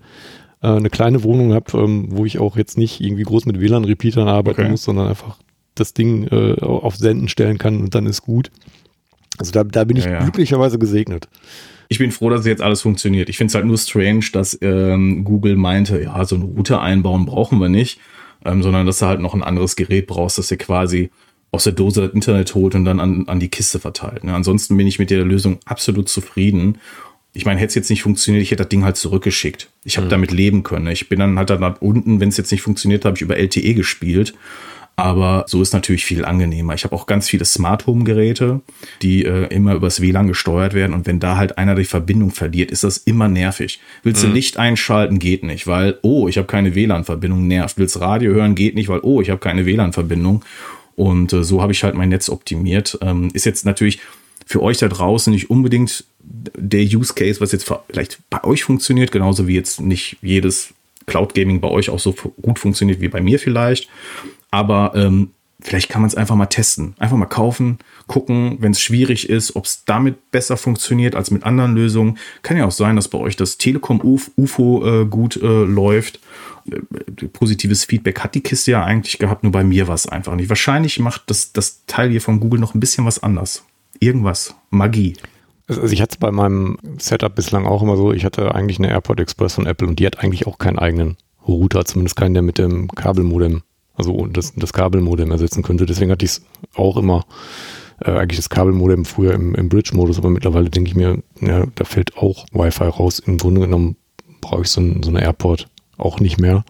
Äh, 0.62 0.70
eine 0.70 0.90
kleine 0.90 1.24
Wohnung 1.24 1.54
habe, 1.54 1.78
ähm, 1.78 2.08
wo 2.10 2.26
ich 2.26 2.40
auch 2.40 2.58
jetzt 2.58 2.78
nicht 2.78 3.02
irgendwie 3.02 3.24
groß 3.24 3.46
mit 3.46 3.60
WLAN-Repeatern 3.60 4.28
arbeiten 4.28 4.62
okay. 4.62 4.72
muss, 4.72 4.84
sondern 4.84 5.08
einfach 5.08 5.38
das 5.76 5.94
Ding 5.94 6.28
äh, 6.28 6.60
auf 6.62 6.96
Senden 6.96 7.28
stellen 7.28 7.58
kann 7.58 7.82
und 7.82 7.94
dann 7.94 8.08
ist 8.08 8.24
gut. 8.24 8.50
Also 9.38 9.52
da, 9.52 9.64
da 9.64 9.84
bin 9.84 9.98
ich 9.98 10.06
ja, 10.06 10.14
ja. 10.14 10.24
glücklicherweise 10.24 10.80
gesegnet 10.80 11.28
ich 11.90 12.00
bin 12.00 12.12
froh, 12.12 12.30
dass 12.30 12.46
jetzt 12.46 12.62
alles 12.62 12.82
funktioniert. 12.82 13.30
Ich 13.30 13.38
finde 13.38 13.52
es 13.52 13.56
halt 13.56 13.66
nur 13.66 13.78
strange, 13.78 14.26
dass 14.34 14.58
ähm, 14.62 15.24
Google 15.24 15.56
meinte, 15.56 16.02
ja, 16.02 16.24
so 16.26 16.36
einen 16.36 16.44
Router 16.44 16.82
einbauen 16.82 17.26
brauchen 17.26 17.60
wir 17.60 17.70
nicht, 17.70 18.00
ähm, 18.48 18.64
sondern 18.64 18.86
dass 18.86 19.00
du 19.00 19.06
halt 19.06 19.20
noch 19.20 19.34
ein 19.34 19.44
anderes 19.44 19.76
Gerät 19.76 20.08
brauchst, 20.08 20.38
das 20.38 20.48
dir 20.48 20.58
quasi 20.58 21.12
aus 21.52 21.66
der 21.66 21.74
Dose 21.74 22.02
das 22.02 22.14
Internet 22.14 22.56
holt 22.56 22.76
und 22.76 22.86
dann 22.86 23.00
an, 23.00 23.28
an 23.28 23.40
die 23.40 23.50
Kiste 23.50 23.80
verteilt. 23.80 24.24
Ne? 24.24 24.34
Ansonsten 24.34 24.76
bin 24.76 24.88
ich 24.88 25.00
mit 25.00 25.10
der 25.10 25.24
Lösung 25.24 25.60
absolut 25.66 26.10
zufrieden. 26.10 26.80
Ich 27.34 27.46
meine, 27.46 27.60
hätte 27.60 27.70
es 27.70 27.76
jetzt 27.76 27.90
nicht 27.90 28.04
funktioniert, 28.04 28.42
ich 28.42 28.52
hätte 28.52 28.64
das 28.64 28.70
Ding 28.70 28.84
halt 28.84 28.98
zurückgeschickt. 28.98 29.70
Ich 29.84 29.98
habe 29.98 30.08
mhm. 30.08 30.12
damit 30.12 30.32
leben 30.32 30.64
können. 30.64 30.88
Ich 30.88 31.08
bin 31.10 31.20
dann 31.20 31.38
halt 31.38 31.50
dann 31.50 31.64
unten, 31.80 32.20
wenn 32.20 32.30
es 32.30 32.38
jetzt 32.38 32.52
nicht 32.52 32.62
funktioniert, 32.62 33.06
habe 33.06 33.16
ich 33.16 33.22
über 33.22 33.38
LTE 33.38 33.74
gespielt 33.76 34.34
aber 35.00 35.46
so 35.48 35.62
ist 35.62 35.74
natürlich 35.74 36.04
viel 36.04 36.26
angenehmer. 36.26 36.74
Ich 36.74 36.84
habe 36.84 36.96
auch 36.96 37.06
ganz 37.06 37.30
viele 37.30 37.46
Smart 37.46 37.86
Home 37.86 38.04
Geräte, 38.04 38.62
die 39.04 39.24
äh, 39.26 39.46
immer 39.54 39.76
übers 39.76 40.02
WLAN 40.02 40.28
gesteuert 40.28 40.74
werden. 40.74 40.94
Und 40.96 41.06
wenn 41.06 41.20
da 41.20 41.38
halt 41.38 41.60
einer 41.60 41.76
die 41.76 41.86
Verbindung 41.86 42.32
verliert, 42.32 42.72
ist 42.72 42.84
das 42.84 42.98
immer 42.98 43.28
nervig. 43.28 43.80
Willst 44.02 44.24
du 44.24 44.28
mhm. 44.28 44.34
Licht 44.34 44.58
einschalten, 44.58 45.20
geht 45.20 45.44
nicht, 45.44 45.68
weil, 45.68 46.00
oh, 46.02 46.28
ich 46.28 46.40
habe 46.40 46.48
keine 46.48 46.74
WLAN-Verbindung, 46.74 47.48
nervt. 47.48 47.78
Willst 47.78 48.02
Radio 48.02 48.34
hören, 48.34 48.56
geht 48.56 48.74
nicht, 48.74 48.90
weil, 48.90 49.02
oh, 49.04 49.22
ich 49.22 49.30
habe 49.30 49.40
keine 49.40 49.68
WLAN-Verbindung. 49.68 50.44
Und 50.96 51.32
äh, 51.32 51.44
so 51.44 51.62
habe 51.62 51.74
ich 51.74 51.84
halt 51.84 51.94
mein 51.94 52.10
Netz 52.10 52.28
optimiert. 52.28 52.98
Ähm, 53.04 53.30
ist 53.34 53.46
jetzt 53.46 53.66
natürlich 53.66 54.00
für 54.48 54.64
euch 54.64 54.80
da 54.80 54.88
draußen 54.88 55.32
nicht 55.32 55.52
unbedingt 55.52 56.06
der 56.20 56.82
Use 56.82 57.14
Case, 57.14 57.40
was 57.40 57.52
jetzt 57.52 57.72
vielleicht 57.88 58.18
bei 58.32 58.44
euch 58.44 58.64
funktioniert, 58.64 59.12
genauso 59.12 59.48
wie 59.48 59.54
jetzt 59.54 59.80
nicht 59.80 60.18
jedes 60.24 60.74
Cloud 61.06 61.36
Gaming 61.36 61.62
bei 61.62 61.70
euch 61.70 61.92
auch 61.92 62.00
so 62.00 62.16
gut 62.42 62.58
funktioniert 62.58 63.00
wie 63.00 63.10
bei 63.10 63.22
mir 63.22 63.38
vielleicht. 63.38 63.90
Aber 64.52 64.94
ähm, 64.96 65.32
vielleicht 65.60 65.90
kann 65.90 66.02
man 66.02 66.08
es 66.08 66.16
einfach 66.16 66.36
mal 66.36 66.46
testen. 66.46 66.96
Einfach 66.98 67.18
mal 67.18 67.26
kaufen, 67.26 67.80
gucken, 68.08 68.58
wenn 68.60 68.72
es 68.72 68.82
schwierig 68.82 69.30
ist, 69.30 69.56
ob 69.56 69.66
es 69.66 69.84
damit 69.86 70.32
besser 70.32 70.58
funktioniert 70.58 71.16
als 71.16 71.32
mit 71.32 71.44
anderen 71.44 71.76
Lösungen. 71.76 72.18
Kann 72.44 72.58
ja 72.58 72.66
auch 72.66 72.72
sein, 72.72 72.96
dass 72.96 73.08
bei 73.08 73.18
euch 73.18 73.36
das 73.36 73.58
Telekom 73.58 74.02
UFO 74.02 74.86
äh, 74.86 75.06
gut 75.06 75.38
äh, 75.38 75.64
läuft. 75.64 76.20
Äh, 76.72 77.28
positives 77.34 77.86
Feedback 77.86 78.20
hat 78.22 78.36
die 78.36 78.42
Kiste 78.42 78.72
ja 78.72 78.84
eigentlich 78.84 79.18
gehabt, 79.18 79.44
nur 79.44 79.52
bei 79.52 79.64
mir 79.64 79.88
war 79.88 79.96
es 79.96 80.08
einfach 80.08 80.36
nicht. 80.36 80.50
Wahrscheinlich 80.50 81.00
macht 81.00 81.24
das, 81.28 81.52
das 81.54 81.86
Teil 81.88 82.12
hier 82.12 82.22
von 82.22 82.40
Google 82.40 82.60
noch 82.60 82.76
ein 82.76 82.80
bisschen 82.80 83.06
was 83.06 83.22
anders. 83.22 83.66
Irgendwas. 84.00 84.56
Magie. 84.70 85.16
Also 85.68 85.84
ich 85.88 86.02
hatte 86.02 86.14
es 86.14 86.18
bei 86.18 86.32
meinem 86.32 86.78
Setup 86.98 87.36
bislang 87.36 87.66
auch 87.66 87.82
immer 87.82 87.98
so, 87.98 88.14
ich 88.14 88.24
hatte 88.24 88.56
eigentlich 88.56 88.80
eine 88.80 88.90
AirPod 88.90 89.20
Express 89.20 89.56
von 89.56 89.66
Apple 89.66 89.88
und 89.88 90.00
die 90.00 90.06
hat 90.06 90.20
eigentlich 90.20 90.48
auch 90.48 90.60
keinen 90.60 90.80
eigenen 90.80 91.18
Router, 91.46 91.84
zumindest 91.84 92.16
keinen, 92.16 92.34
der 92.34 92.44
mit 92.44 92.58
dem 92.58 92.88
Kabelmodem 92.90 93.64
also 93.98 94.28
das, 94.28 94.54
das 94.56 94.74
Kabelmodem 94.74 95.32
ersetzen 95.32 95.64
könnte. 95.64 95.86
Deswegen 95.86 96.12
hatte 96.12 96.26
ich 96.26 96.32
es 96.32 96.46
auch 96.76 96.98
immer, 96.98 97.26
äh, 98.00 98.12
eigentlich 98.12 98.38
das 98.38 98.50
Kabelmodem 98.50 99.06
früher 99.06 99.34
im, 99.34 99.56
im 99.56 99.70
Bridge-Modus, 99.70 100.18
aber 100.18 100.30
mittlerweile 100.30 100.70
denke 100.70 100.90
ich 100.90 100.96
mir, 100.96 101.22
ja, 101.42 101.66
da 101.76 101.84
fällt 101.84 102.18
auch 102.18 102.46
Wi-Fi 102.52 102.86
raus. 102.86 103.20
Im 103.20 103.38
Grunde 103.38 103.62
genommen 103.62 103.98
brauche 104.40 104.62
ich 104.62 104.70
so, 104.70 104.82
ein, 104.82 105.04
so 105.04 105.10
eine 105.10 105.22
Airport 105.22 105.68
auch 105.98 106.20
nicht 106.20 106.40
mehr. 106.40 106.64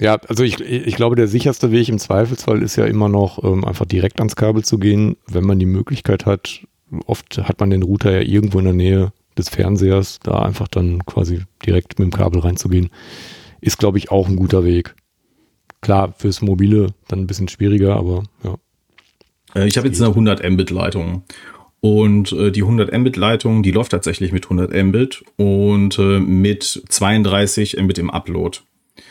Ja, 0.00 0.16
also 0.28 0.42
ich, 0.42 0.58
ich 0.60 0.96
glaube, 0.96 1.16
der 1.16 1.28
sicherste 1.28 1.70
Weg 1.70 1.88
im 1.90 1.98
Zweifelsfall 1.98 2.62
ist 2.62 2.76
ja 2.76 2.86
immer 2.86 3.10
noch, 3.10 3.44
ähm, 3.44 3.64
einfach 3.64 3.84
direkt 3.84 4.20
ans 4.20 4.36
Kabel 4.36 4.64
zu 4.64 4.78
gehen, 4.78 5.16
wenn 5.26 5.44
man 5.44 5.58
die 5.58 5.66
Möglichkeit 5.66 6.24
hat. 6.24 6.66
Oft 7.06 7.38
hat 7.38 7.60
man 7.60 7.70
den 7.70 7.82
Router 7.82 8.10
ja 8.10 8.20
irgendwo 8.20 8.58
in 8.58 8.64
der 8.64 8.74
Nähe 8.74 9.12
des 9.36 9.48
Fernsehers, 9.50 10.18
da 10.22 10.40
einfach 10.40 10.68
dann 10.68 11.04
quasi 11.04 11.42
direkt 11.64 11.98
mit 11.98 12.06
dem 12.06 12.12
Kabel 12.12 12.40
reinzugehen, 12.40 12.90
ist, 13.60 13.78
glaube 13.78 13.98
ich, 13.98 14.10
auch 14.10 14.28
ein 14.28 14.36
guter 14.36 14.64
Weg. 14.64 14.94
Klar, 15.82 16.14
fürs 16.16 16.40
Mobile 16.40 16.94
dann 17.08 17.20
ein 17.20 17.26
bisschen 17.26 17.48
schwieriger, 17.48 17.96
aber 17.96 18.22
ja. 18.42 18.54
Äh, 19.54 19.66
ich 19.66 19.76
habe 19.76 19.88
jetzt 19.88 20.00
eine 20.00 20.10
100 20.10 20.48
Mbit 20.48 20.70
Leitung 20.70 21.24
Und 21.80 22.32
äh, 22.32 22.52
die 22.52 22.62
100 22.62 22.96
Mbit 22.96 23.16
Leitung, 23.16 23.62
die 23.64 23.72
läuft 23.72 23.90
tatsächlich 23.90 24.32
mit 24.32 24.44
100 24.44 24.72
Mbit 24.84 25.24
und 25.36 25.98
äh, 25.98 26.20
mit 26.20 26.82
32 26.88 27.76
Mbit 27.82 27.98
im 27.98 28.10
Upload. 28.10 28.60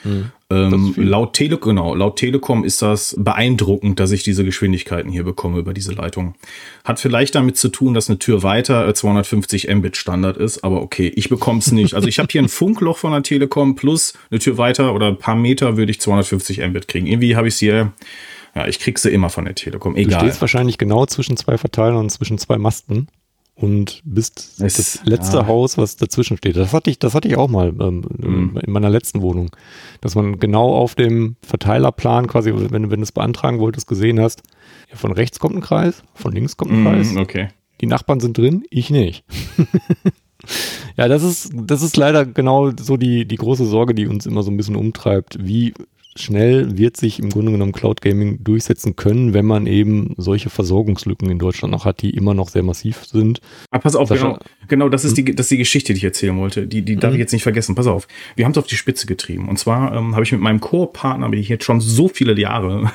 Hm. 0.04 0.32
Ähm, 0.50 0.94
laut, 0.98 1.34
Tele 1.34 1.58
genau, 1.58 1.96
laut 1.96 2.18
Telekom 2.18 2.64
ist 2.64 2.82
das 2.82 3.16
beeindruckend, 3.18 4.00
dass 4.00 4.12
ich 4.12 4.24
diese 4.24 4.44
Geschwindigkeiten 4.44 5.12
hier 5.12 5.24
bekomme 5.24 5.60
über 5.60 5.74
diese 5.74 5.94
Leitung. 5.94 6.36
Hat 6.84 7.00
vielleicht 7.00 7.36
damit 7.36 7.58
zu 7.58 7.70
tun, 7.70 7.94
dass 7.94 8.10
eine 8.10 8.20
Tür 8.20 8.44
weiter 8.44 8.94
250 8.94 9.70
äh, 9.70 9.76
Mbit 9.76 9.98
Standard 9.98 10.38
ist, 10.38 10.64
aber 10.64 10.82
okay, 10.82 11.12
ich 11.16 11.30
bekomme 11.30 11.60
es 11.60 11.72
nicht. 11.72 11.94
Also 11.94 12.08
ich 12.08 12.20
habe 12.20 12.28
hier 12.32 12.42
ein 12.42 12.50
Funkloch 12.50 12.98
von 12.98 13.12
der 13.12 13.24
Telekom 13.24 13.76
plus 13.76 14.14
eine 14.30 14.40
Tür 14.40 14.58
weiter 14.58 14.94
oder 14.94 15.08
ein 15.08 15.18
paar 15.18 15.36
Meter 15.36 15.78
würde 15.78 15.92
ich 15.92 16.02
250 16.02 16.60
Mbit 16.60 16.88
kriegen. 16.88 17.08
Irgendwie 17.08 17.36
habe 17.36 17.48
ich 17.48 17.56
es 17.56 17.60
hier 17.60 17.94
ja, 18.54 18.68
ich 18.68 18.80
krieg 18.80 19.00
sie 19.00 19.10
immer 19.10 19.30
von 19.30 19.46
der 19.46 19.56
Telekom, 19.56 19.96
egal. 19.96 20.20
Du 20.20 20.26
stehst 20.26 20.42
wahrscheinlich 20.42 20.78
genau 20.78 21.06
zwischen 21.06 21.38
zwei 21.38 21.58
Verteilern 21.58 21.96
und 21.96 22.10
zwischen 22.10 22.38
zwei 22.38 22.58
Masten 22.58 23.08
und 23.56 24.02
bist 24.06 24.56
es, 24.60 24.76
das 24.76 25.06
letzte 25.06 25.38
ja. 25.38 25.48
Haus, 25.48 25.78
was 25.78 25.96
dazwischen 25.96 26.38
steht. 26.38 26.56
Das 26.56 26.74
hatte 26.74 26.90
ich, 26.90 27.00
das 27.00 27.14
hatte 27.14 27.28
ich 27.28 27.38
auch 27.38 27.50
mal 27.50 27.74
ähm, 27.80 28.04
mhm. 28.18 28.60
in 28.66 28.74
meiner 28.74 28.90
letzten 28.90 29.22
Wohnung, 29.22 29.56
dass 30.02 30.16
man 30.16 30.40
genau 30.40 30.74
auf 30.74 30.96
dem 30.96 31.36
Verteilerplan 31.44 32.28
quasi, 32.28 32.54
wenn, 32.56 32.90
wenn 32.90 33.00
du 33.00 33.04
es 33.04 33.12
beantragen 33.12 33.60
wolltest, 33.60 33.88
gesehen 33.88 34.20
hast, 34.20 34.42
ja, 34.90 34.98
von 34.98 35.12
rechts 35.12 35.40
kommt 35.40 35.56
ein 35.56 35.62
Kreis, 35.62 36.04
von 36.16 36.32
links 36.32 36.58
kommt 36.58 36.72
ein 36.72 36.82
mhm, 36.82 36.86
Kreis. 36.86 37.16
Okay. 37.16 37.50
Die 37.82 37.88
Nachbarn 37.88 38.20
sind 38.20 38.38
drin, 38.38 38.64
ich 38.70 38.90
nicht. 38.90 39.24
ja, 40.98 41.08
das 41.08 41.24
ist, 41.24 41.52
das 41.54 41.82
ist 41.82 41.98
leider 41.98 42.26
genau 42.26 42.72
so 42.80 42.98
die, 42.98 43.28
die 43.28 43.38
große 43.38 43.66
Sorge, 43.66 43.94
die 43.94 44.08
uns 44.08 44.26
immer 44.26 44.44
so 44.44 44.52
ein 44.52 44.58
bisschen 44.58 44.76
umtreibt. 44.76 45.38
Wie 45.40 45.74
schnell 46.16 46.78
wird 46.78 46.98
sich 46.98 47.20
im 47.20 47.30
Grunde 47.30 47.52
genommen 47.52 47.72
Cloud 47.72 48.02
Gaming 48.02 48.44
durchsetzen 48.44 48.96
können, 48.96 49.34
wenn 49.34 49.46
man 49.46 49.68
eben 49.68 50.14
solche 50.18 50.50
Versorgungslücken 50.50 51.30
in 51.30 51.40
Deutschland 51.40 51.72
noch 51.72 51.86
hat, 51.86 52.02
die 52.02 52.12
immer 52.12 52.34
noch 52.34 52.50
sehr 52.50 52.64
massiv 52.64 53.06
sind. 53.06 53.40
Aber 53.70 53.78
ah, 53.78 53.80
pass 53.80 53.96
auf, 53.96 54.10
Sascha, 54.10 54.28
genau, 54.28 54.40
genau 54.68 54.90
das 54.90 55.06
ist 55.06 55.18
die, 55.18 55.24
das 55.24 55.46
ist 55.46 55.52
die 55.52 55.58
Geschichte, 55.58 55.94
die 55.94 55.98
ich 55.98 56.04
erzählen 56.04 56.38
wollte. 56.38 56.68
Die, 56.68 56.82
die 56.82 56.96
darf 56.96 57.12
mhm. 57.12 57.16
ich 57.16 57.20
jetzt 57.20 57.34
nicht 57.34 57.44
vergessen. 57.44 57.76
Pass 57.76 57.88
auf, 57.88 58.08
wir 58.36 58.46
haben 58.46 58.52
es 58.52 58.58
auf 58.58 58.68
die 58.68 58.76
Spitze 58.76 59.08
getrieben. 59.08 59.48
Und 59.48 59.58
zwar 59.58 59.96
ähm, 59.96 60.14
habe 60.16 60.24
ich 60.24 60.32
mit 60.32 60.42
meinem 60.42 60.60
Co-Partner, 60.60 61.28
mit 61.30 61.38
dem 61.38 61.42
ich 61.42 61.50
jetzt 61.50 61.64
schon 61.64 61.80
so 61.80 62.08
viele 62.08 62.40
Jahre 62.40 62.92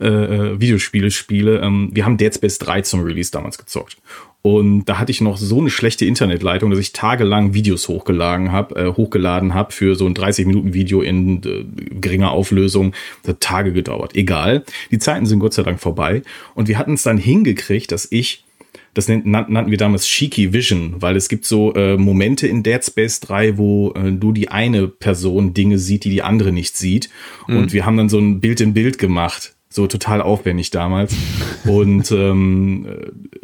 äh, 0.00 0.06
äh, 0.06 0.60
Videospiele 0.60 1.10
spiele, 1.10 1.60
ähm, 1.60 1.90
wir 1.92 2.04
haben 2.04 2.16
Dead 2.16 2.34
Space 2.34 2.58
3 2.58 2.82
zum 2.82 3.02
Release 3.02 3.30
damals 3.30 3.58
gezockt. 3.58 3.96
Und 4.42 4.86
da 4.86 4.98
hatte 4.98 5.12
ich 5.12 5.20
noch 5.20 5.36
so 5.36 5.60
eine 5.60 5.70
schlechte 5.70 6.04
Internetleitung, 6.04 6.70
dass 6.70 6.80
ich 6.80 6.92
tagelang 6.92 7.54
Videos 7.54 7.86
hochgeladen 7.86 8.50
habe, 8.50 8.74
äh, 8.74 8.92
hochgeladen 8.92 9.54
habe 9.54 9.72
für 9.72 9.94
so 9.94 10.04
ein 10.04 10.14
30 10.14 10.46
Minuten 10.46 10.74
Video 10.74 11.00
in 11.00 11.42
äh, 11.44 11.64
geringer 12.00 12.32
Auflösung. 12.32 12.92
Das 13.22 13.34
hat 13.34 13.40
Tage 13.40 13.72
gedauert. 13.72 14.16
Egal. 14.16 14.64
Die 14.90 14.98
Zeiten 14.98 15.26
sind 15.26 15.38
Gott 15.38 15.54
sei 15.54 15.62
Dank 15.62 15.78
vorbei. 15.78 16.22
Und 16.54 16.66
wir 16.66 16.76
hatten 16.76 16.94
es 16.94 17.04
dann 17.04 17.18
hingekriegt, 17.18 17.92
dass 17.92 18.08
ich 18.10 18.44
das 18.94 19.08
nannten 19.08 19.70
wir 19.70 19.78
damals 19.78 20.06
Cheeky 20.06 20.52
Vision, 20.52 20.96
weil 20.98 21.16
es 21.16 21.28
gibt 21.28 21.46
so 21.46 21.74
äh, 21.74 21.96
Momente 21.96 22.46
in 22.46 22.62
Dead 22.62 22.84
Space 22.84 23.20
3, 23.20 23.56
wo 23.56 23.92
äh, 23.92 24.12
du 24.12 24.32
die 24.32 24.48
eine 24.48 24.86
Person 24.88 25.54
Dinge 25.54 25.78
sieht, 25.78 26.04
die 26.04 26.10
die 26.10 26.22
andere 26.22 26.52
nicht 26.52 26.76
sieht. 26.76 27.08
Mhm. 27.48 27.56
Und 27.56 27.72
wir 27.72 27.86
haben 27.86 27.96
dann 27.96 28.08
so 28.08 28.18
ein 28.18 28.40
Bild 28.40 28.60
in 28.60 28.74
Bild 28.74 28.98
gemacht 28.98 29.54
so 29.72 29.86
total 29.86 30.20
aufwendig 30.20 30.70
damals. 30.70 31.14
Und 31.64 32.10
ähm, 32.12 32.86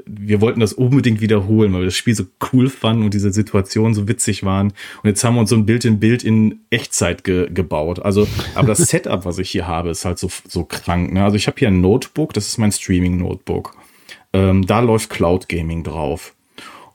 wir 0.06 0.40
wollten 0.40 0.60
das 0.60 0.72
unbedingt 0.72 1.20
wiederholen, 1.20 1.72
weil 1.72 1.80
wir 1.80 1.86
das 1.86 1.96
Spiel 1.96 2.14
so 2.14 2.24
cool 2.52 2.68
fanden 2.68 3.04
und 3.04 3.14
diese 3.14 3.32
Situationen 3.32 3.94
so 3.94 4.08
witzig 4.08 4.44
waren. 4.44 4.68
Und 5.02 5.08
jetzt 5.08 5.22
haben 5.22 5.34
wir 5.34 5.40
uns 5.40 5.50
so 5.50 5.56
ein 5.56 5.66
Bild 5.66 5.84
in 5.84 6.00
Bild 6.00 6.24
in 6.24 6.60
Echtzeit 6.70 7.24
ge 7.24 7.48
gebaut. 7.50 8.00
Also, 8.00 8.26
aber 8.54 8.68
das 8.68 8.78
Setup, 8.88 9.24
was 9.24 9.38
ich 9.38 9.50
hier 9.50 9.66
habe, 9.66 9.90
ist 9.90 10.04
halt 10.04 10.18
so, 10.18 10.28
so 10.46 10.64
krank. 10.64 11.12
Ne? 11.12 11.24
Also 11.24 11.36
ich 11.36 11.46
habe 11.46 11.58
hier 11.58 11.68
ein 11.68 11.80
Notebook, 11.80 12.32
das 12.32 12.48
ist 12.48 12.58
mein 12.58 12.72
Streaming-Notebook. 12.72 13.77
Ähm, 14.32 14.66
da 14.66 14.80
läuft 14.80 15.10
Cloud 15.10 15.48
Gaming 15.48 15.84
drauf. 15.84 16.34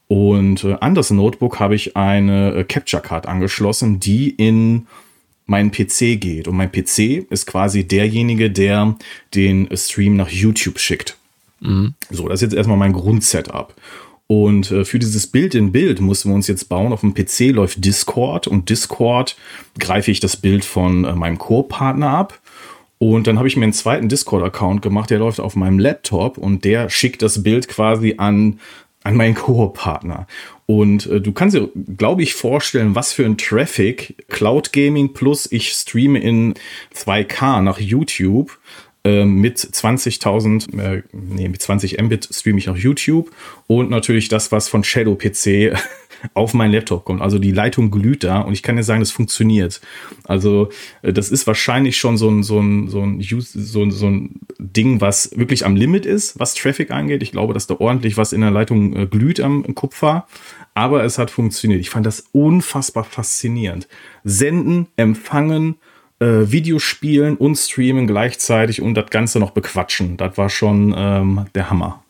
Und 0.08 0.64
äh, 0.64 0.78
an 0.80 0.96
das 0.96 1.12
Notebook 1.12 1.60
habe 1.60 1.76
ich 1.76 1.96
eine 1.96 2.54
äh, 2.54 2.64
Capture 2.64 3.02
Card 3.02 3.26
angeschlossen, 3.26 4.00
die 4.00 4.30
in 4.30 4.88
mein 5.46 5.72
PC 5.72 6.20
geht. 6.20 6.48
Und 6.48 6.56
mein 6.56 6.72
PC 6.72 7.26
ist 7.30 7.48
quasi 7.48 7.88
derjenige, 7.88 8.52
der 8.52 8.96
den 9.34 9.68
Stream 9.76 10.16
nach 10.16 10.30
YouTube 10.30 10.80
schickt. 10.80 11.18
Mhm. 11.60 11.96
So, 12.10 12.28
das 12.28 12.42
ist 12.42 12.52
jetzt 12.52 12.58
erstmal 12.58 12.78
mein 12.78 12.94
Grundsetup. 12.94 13.74
Und 14.28 14.72
äh, 14.72 14.86
für 14.86 15.00
dieses 15.00 15.28
Bild 15.28 15.54
in 15.54 15.72
Bild 15.72 16.00
mussten 16.00 16.30
wir 16.30 16.36
uns 16.36 16.48
jetzt 16.48 16.70
bauen. 16.70 16.94
Auf 16.94 17.02
dem 17.02 17.14
PC 17.14 17.52
läuft 17.52 17.84
Discord 17.84 18.48
und 18.48 18.70
Discord 18.70 19.36
greife 19.80 20.12
ich 20.12 20.20
das 20.20 20.38
Bild 20.38 20.64
von 20.64 21.04
äh, 21.04 21.14
meinem 21.14 21.38
Co-Partner 21.38 22.10
ab. 22.10 22.40
Und 23.04 23.28
dann 23.28 23.38
habe 23.38 23.50
ich 23.50 23.58
mir 23.58 23.66
einen 23.66 23.74
zweiten 23.74 24.08
Discord-Account 24.08 24.82
gemacht, 24.82 25.10
der 25.10 25.20
läuft 25.20 25.42
auf 25.42 25.58
meinem 25.58 25.78
Laptop 25.78 26.38
und 26.38 26.64
der 26.64 26.90
schickt 26.90 27.22
das 27.22 27.44
Bild 27.44 27.68
quasi 27.68 28.16
an, 28.18 28.62
an 29.04 29.18
meinen 29.18 29.36
Co-Partner. 29.36 30.26
Und 30.68 31.08
äh, 31.08 31.20
du 31.20 31.34
kannst 31.34 31.54
dir, 31.54 31.70
glaube 31.98 32.24
ich, 32.24 32.34
vorstellen, 32.34 32.96
was 32.96 33.12
für 33.12 33.26
ein 33.26 33.38
Traffic 33.38 34.26
Cloud 34.30 34.72
Gaming 34.72 35.12
plus 35.12 35.52
ich 35.52 35.74
streame 35.74 36.18
in 36.18 36.54
2K 36.96 37.62
nach 37.62 37.78
YouTube 37.78 38.58
äh, 39.04 39.26
mit 39.26 39.60
20.000, 39.60 40.80
äh, 40.80 41.04
nee, 41.12 41.50
mit 41.50 41.62
20 41.62 42.02
Mbit 42.02 42.30
streame 42.32 42.60
ich 42.60 42.68
nach 42.68 42.78
YouTube 42.78 43.32
und 43.68 43.90
natürlich 43.90 44.30
das, 44.30 44.54
was 44.54 44.70
von 44.70 44.86
Shadow 44.86 45.16
PC 45.16 45.78
auf 46.34 46.54
meinen 46.54 46.72
Laptop 46.72 47.06
kommt. 47.06 47.22
Also 47.22 47.40
die 47.40 47.52
Leitung 47.52 47.92
glüht 47.92 48.24
da 48.24 48.42
und 48.42 48.54
ich 48.54 48.64
kann 48.64 48.76
dir 48.76 48.84
sagen, 48.84 49.00
das 49.00 49.12
funktioniert. 49.12 49.82
Also 50.24 50.70
äh, 51.02 51.14
das 51.14 51.30
ist 51.30 51.48
wahrscheinlich 51.48 51.98
schon 51.98 52.18
so 52.18 52.30
ein, 52.30 52.44
so 52.44 52.60
ein, 52.60 52.88
so 52.90 53.02
ein, 53.02 53.22
so 53.22 53.84
ein, 53.84 53.92
so 53.92 54.08
ein 54.08 54.40
Ding, 54.60 55.02
was 55.02 55.38
wirklich 55.38 55.66
am 55.66 55.76
Limit 55.76 56.06
ist, 56.06 56.40
was 56.40 56.54
Traffic 56.54 56.92
angeht. 56.92 57.24
Ich 57.24 57.32
glaube, 57.32 57.54
dass 57.54 57.68
da 57.68 57.76
ordentlich 57.80 58.18
was 58.18 58.34
in 58.34 58.42
der 58.42 58.52
Leitung 58.52 58.96
äh, 58.96 59.06
glüht 59.06 59.40
am 59.40 59.76
Kupfer. 59.76 60.28
Aber 60.76 61.04
es 61.04 61.18
hat 61.18 61.30
funktioniert. 61.30 61.82
Ich 61.82 61.90
fand 61.90 62.06
das 62.06 62.26
unfassbar 62.32 63.04
faszinierend. 63.04 63.88
Senden, 64.24 64.88
empfangen, 64.96 65.76
äh, 66.20 66.52
Videospielen 66.52 67.38
und 67.38 67.56
streamen 67.56 68.08
gleichzeitig 68.08 68.82
und 68.82 68.96
das 68.96 69.10
Ganze 69.10 69.40
noch 69.40 69.52
bequatschen. 69.52 70.18
Das 70.18 70.38
war 70.38 70.50
schon 70.50 70.94
ähm, 70.98 71.46
der 71.54 71.70
Hammer. 71.70 72.03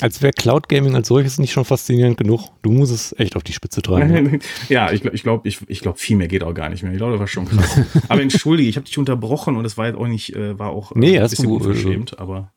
Als 0.00 0.22
wäre 0.22 0.32
Cloud 0.32 0.68
Gaming 0.68 0.94
als 0.94 1.08
solches 1.08 1.38
nicht 1.38 1.52
schon 1.52 1.64
faszinierend 1.64 2.16
genug. 2.16 2.48
Du 2.62 2.70
musst 2.70 2.92
es 2.92 3.14
echt 3.18 3.36
auf 3.36 3.42
die 3.42 3.52
Spitze 3.52 3.82
treiben. 3.82 4.40
ja, 4.68 4.90
ich, 4.92 5.04
ich 5.04 5.22
glaube, 5.22 5.48
ich, 5.48 5.58
ich 5.68 5.80
glaub, 5.80 5.98
viel 5.98 6.16
mehr 6.16 6.28
geht 6.28 6.42
auch 6.42 6.54
gar 6.54 6.68
nicht 6.68 6.82
mehr. 6.82 6.92
Ich 6.92 6.98
glaube, 6.98 7.12
das 7.12 7.20
war 7.20 7.26
schon 7.26 7.46
krass. 7.46 7.80
aber 8.08 8.22
entschuldige, 8.22 8.68
ich 8.68 8.76
habe 8.76 8.86
dich 8.86 8.98
unterbrochen 8.98 9.56
und 9.56 9.64
es 9.64 9.76
war 9.76 9.86
jetzt 9.86 9.96
auch 9.96 10.06
nicht, 10.06 10.34
äh, 10.34 10.58
war 10.58 10.70
auch 10.70 10.92
äh, 10.92 10.98
nee, 10.98 11.18
ein 11.18 11.28
bisschen 11.28 11.46
du, 11.46 11.56
unverschämt, 11.56 12.18
aber. 12.18 12.52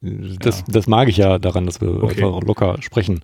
Das, 0.00 0.60
ja. 0.60 0.64
das 0.68 0.86
mag 0.86 1.08
ich 1.08 1.16
ja 1.16 1.38
daran, 1.40 1.66
dass 1.66 1.80
wir 1.80 2.02
okay. 2.02 2.22
einfach 2.22 2.42
locker 2.42 2.76
sprechen. 2.80 3.20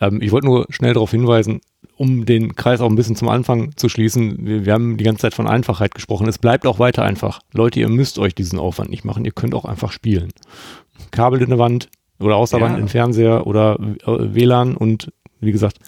Ähm, 0.00 0.20
ich 0.20 0.30
wollte 0.30 0.46
nur 0.46 0.66
schnell 0.68 0.92
darauf 0.92 1.10
hinweisen, 1.10 1.60
um 1.96 2.26
den 2.26 2.54
Kreis 2.54 2.80
auch 2.80 2.90
ein 2.90 2.96
bisschen 2.96 3.16
zum 3.16 3.28
Anfang 3.28 3.74
zu 3.76 3.88
schließen. 3.88 4.46
Wir, 4.46 4.66
wir, 4.66 4.74
haben 4.74 4.98
die 4.98 5.04
ganze 5.04 5.22
Zeit 5.22 5.34
von 5.34 5.46
Einfachheit 5.46 5.94
gesprochen. 5.94 6.28
Es 6.28 6.38
bleibt 6.38 6.66
auch 6.66 6.78
weiter 6.78 7.02
einfach. 7.02 7.40
Leute, 7.54 7.80
ihr 7.80 7.88
müsst 7.88 8.18
euch 8.18 8.34
diesen 8.34 8.58
Aufwand 8.58 8.90
nicht 8.90 9.06
machen. 9.06 9.24
Ihr 9.24 9.32
könnt 9.32 9.54
auch 9.54 9.64
einfach 9.64 9.90
spielen. 9.90 10.30
Kabel 11.10 11.40
in 11.40 11.48
der 11.48 11.58
Wand, 11.58 11.88
oder 12.20 12.36
Außerwand 12.36 12.76
ja. 12.76 12.78
in 12.80 12.88
Fernseher 12.88 13.46
oder 13.46 13.78
äh, 13.80 14.34
WLAN 14.34 14.76
und 14.76 15.12
wie 15.40 15.52
gesagt 15.52 15.78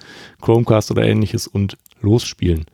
Chromecast 0.40 0.90
oder 0.90 1.04
ähnliches 1.04 1.46
und 1.46 1.76
losspielen. 2.00 2.66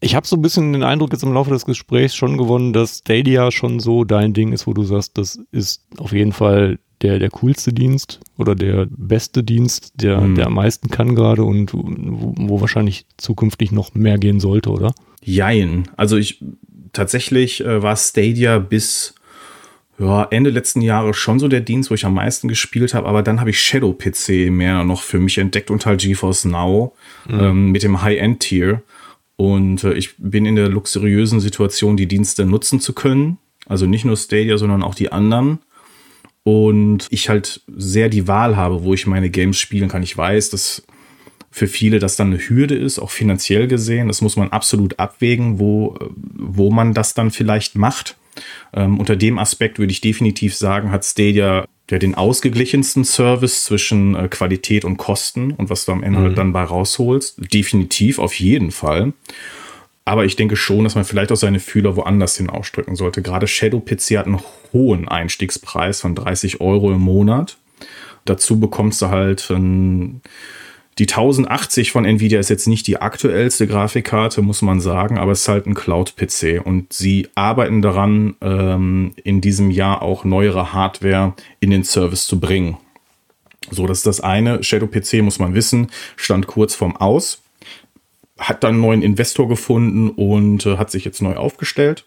Ich 0.00 0.14
habe 0.14 0.26
so 0.26 0.36
ein 0.36 0.42
bisschen 0.42 0.72
den 0.72 0.84
Eindruck 0.84 1.12
jetzt 1.12 1.24
im 1.24 1.32
Laufe 1.32 1.50
des 1.50 1.64
Gesprächs 1.64 2.14
schon 2.14 2.38
gewonnen, 2.38 2.72
dass 2.72 2.98
Stadia 2.98 3.50
schon 3.50 3.80
so 3.80 4.04
dein 4.04 4.32
Ding 4.32 4.52
ist, 4.52 4.66
wo 4.66 4.72
du 4.72 4.84
sagst, 4.84 5.18
das 5.18 5.40
ist 5.50 5.86
auf 5.98 6.12
jeden 6.12 6.32
Fall 6.32 6.78
der, 7.02 7.18
der 7.18 7.30
coolste 7.30 7.72
Dienst 7.72 8.20
oder 8.36 8.54
der 8.54 8.86
beste 8.90 9.42
Dienst, 9.42 9.92
der, 9.96 10.20
mhm. 10.20 10.34
der 10.36 10.46
am 10.46 10.54
meisten 10.54 10.88
kann 10.88 11.14
gerade 11.14 11.42
und 11.44 11.74
wo, 11.74 12.34
wo 12.36 12.60
wahrscheinlich 12.60 13.06
zukünftig 13.16 13.72
noch 13.72 13.94
mehr 13.94 14.18
gehen 14.18 14.40
sollte, 14.40 14.70
oder? 14.70 14.94
Jein. 15.22 15.88
Also 15.96 16.16
ich 16.16 16.44
tatsächlich 16.92 17.64
äh, 17.64 17.82
war 17.82 17.96
Stadia 17.96 18.58
bis 18.58 19.14
ja, 19.98 20.24
Ende 20.30 20.50
letzten 20.50 20.80
Jahres 20.80 21.16
schon 21.16 21.40
so 21.40 21.48
der 21.48 21.60
Dienst, 21.60 21.90
wo 21.90 21.94
ich 21.94 22.04
am 22.04 22.14
meisten 22.14 22.46
gespielt 22.46 22.94
habe, 22.94 23.08
aber 23.08 23.22
dann 23.22 23.40
habe 23.40 23.50
ich 23.50 23.60
Shadow 23.60 23.92
PC 23.92 24.50
mehr 24.50 24.84
noch 24.84 25.02
für 25.02 25.18
mich 25.18 25.38
entdeckt 25.38 25.70
und 25.70 25.86
halt 25.86 26.00
GeForce 26.00 26.44
Now 26.44 26.94
mhm. 27.28 27.40
ähm, 27.40 27.70
mit 27.72 27.82
dem 27.82 28.00
High-End-Tier. 28.00 28.82
Und 29.36 29.84
äh, 29.84 29.94
ich 29.94 30.16
bin 30.18 30.46
in 30.46 30.56
der 30.56 30.68
luxuriösen 30.68 31.40
Situation, 31.40 31.96
die 31.96 32.06
Dienste 32.06 32.44
nutzen 32.44 32.80
zu 32.80 32.92
können. 32.92 33.38
Also 33.66 33.86
nicht 33.86 34.04
nur 34.04 34.16
Stadia, 34.16 34.56
sondern 34.56 34.82
auch 34.82 34.94
die 34.94 35.10
anderen. 35.10 35.58
Und 36.44 37.06
ich 37.10 37.28
halt 37.28 37.60
sehr 37.66 38.08
die 38.08 38.26
Wahl 38.26 38.56
habe, 38.56 38.84
wo 38.84 38.94
ich 38.94 39.06
meine 39.06 39.30
Games 39.30 39.58
spielen 39.58 39.88
kann. 39.88 40.02
Ich 40.02 40.16
weiß, 40.16 40.50
dass 40.50 40.84
für 41.50 41.66
viele 41.66 41.98
das 41.98 42.16
dann 42.16 42.28
eine 42.28 42.38
Hürde 42.38 42.76
ist, 42.76 42.98
auch 42.98 43.10
finanziell 43.10 43.66
gesehen. 43.66 44.08
Das 44.08 44.22
muss 44.22 44.36
man 44.36 44.50
absolut 44.50 44.98
abwägen, 44.98 45.58
wo, 45.58 45.96
wo 46.14 46.70
man 46.70 46.94
das 46.94 47.14
dann 47.14 47.30
vielleicht 47.30 47.74
macht. 47.74 48.16
Ähm, 48.74 48.98
unter 48.98 49.16
dem 49.16 49.38
Aspekt 49.38 49.78
würde 49.78 49.92
ich 49.92 50.00
definitiv 50.00 50.54
sagen, 50.54 50.90
hat 50.90 51.04
Stadia 51.04 51.64
der 51.90 51.98
den 51.98 52.14
ausgeglichensten 52.14 53.04
Service 53.04 53.64
zwischen 53.64 54.14
äh, 54.14 54.28
Qualität 54.28 54.84
und 54.84 54.98
Kosten 54.98 55.52
und 55.52 55.70
was 55.70 55.84
du 55.84 55.92
am 55.92 56.02
Ende 56.02 56.20
mhm. 56.20 56.34
dann 56.34 56.52
bei 56.52 56.62
rausholst. 56.62 57.52
Definitiv, 57.52 58.18
auf 58.18 58.34
jeden 58.34 58.70
Fall. 58.70 59.14
Aber 60.04 60.24
ich 60.24 60.36
denke 60.36 60.56
schon, 60.56 60.84
dass 60.84 60.94
man 60.94 61.04
vielleicht 61.04 61.32
auch 61.32 61.36
seine 61.36 61.60
Fühler 61.60 61.96
woanders 61.96 62.36
hin 62.36 62.50
ausdrücken 62.50 62.96
sollte. 62.96 63.22
Gerade 63.22 63.46
Shadow 63.46 63.80
PC 63.80 64.18
hat 64.18 64.26
einen 64.26 64.40
hohen 64.72 65.08
Einstiegspreis 65.08 66.00
von 66.00 66.14
30 66.14 66.60
Euro 66.60 66.92
im 66.92 67.00
Monat. 67.00 67.58
dazu 68.24 68.60
bekommst 68.60 69.00
du 69.00 69.08
halt 69.08 69.48
ein 69.50 70.20
die 70.98 71.06
1080 71.06 71.92
von 71.92 72.04
Nvidia 72.04 72.40
ist 72.40 72.50
jetzt 72.50 72.66
nicht 72.66 72.88
die 72.88 73.00
aktuellste 73.00 73.68
Grafikkarte, 73.68 74.42
muss 74.42 74.62
man 74.62 74.80
sagen, 74.80 75.16
aber 75.16 75.30
es 75.30 75.42
ist 75.42 75.48
halt 75.48 75.66
ein 75.66 75.74
Cloud-PC 75.74 76.60
und 76.64 76.92
sie 76.92 77.28
arbeiten 77.36 77.82
daran, 77.82 78.34
ähm, 78.40 79.12
in 79.22 79.40
diesem 79.40 79.70
Jahr 79.70 80.02
auch 80.02 80.24
neuere 80.24 80.72
Hardware 80.72 81.34
in 81.60 81.70
den 81.70 81.84
Service 81.84 82.26
zu 82.26 82.40
bringen. 82.40 82.78
So, 83.70 83.86
das 83.86 83.98
ist 83.98 84.06
das 84.06 84.20
eine. 84.20 84.64
Shadow 84.64 84.88
PC 84.88 85.22
muss 85.22 85.38
man 85.38 85.54
wissen, 85.54 85.88
stand 86.16 86.48
kurz 86.48 86.74
vorm 86.74 86.96
Aus, 86.96 87.42
hat 88.36 88.64
dann 88.64 88.74
einen 88.74 88.80
neuen 88.80 89.02
Investor 89.02 89.48
gefunden 89.48 90.10
und 90.10 90.66
äh, 90.66 90.78
hat 90.78 90.90
sich 90.90 91.04
jetzt 91.04 91.22
neu 91.22 91.36
aufgestellt. 91.36 92.06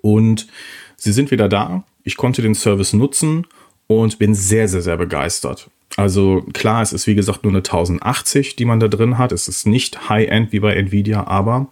Und 0.00 0.48
sie 0.96 1.12
sind 1.12 1.30
wieder 1.30 1.48
da. 1.48 1.84
Ich 2.02 2.16
konnte 2.16 2.42
den 2.42 2.54
Service 2.54 2.92
nutzen 2.92 3.46
und 3.86 4.18
bin 4.18 4.34
sehr, 4.34 4.66
sehr, 4.66 4.82
sehr 4.82 4.96
begeistert. 4.96 5.70
Also 5.96 6.44
klar, 6.52 6.82
es 6.82 6.92
ist 6.92 7.06
wie 7.06 7.14
gesagt 7.14 7.42
nur 7.42 7.52
eine 7.52 7.58
1080, 7.58 8.56
die 8.56 8.64
man 8.64 8.80
da 8.80 8.88
drin 8.88 9.18
hat. 9.18 9.32
Es 9.32 9.48
ist 9.48 9.66
nicht 9.66 10.08
High-End 10.08 10.52
wie 10.52 10.60
bei 10.60 10.74
Nvidia, 10.74 11.26
aber 11.26 11.68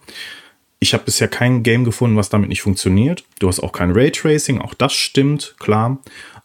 ich 0.79 0.93
habe 0.93 1.03
bisher 1.03 1.27
kein 1.27 1.63
Game 1.63 1.85
gefunden, 1.85 2.17
was 2.17 2.29
damit 2.29 2.49
nicht 2.49 2.61
funktioniert. 2.61 3.23
Du 3.39 3.47
hast 3.47 3.59
auch 3.59 3.71
kein 3.71 3.91
Raytracing, 3.91 4.59
auch 4.59 4.73
das 4.73 4.93
stimmt, 4.93 5.55
klar. 5.59 5.99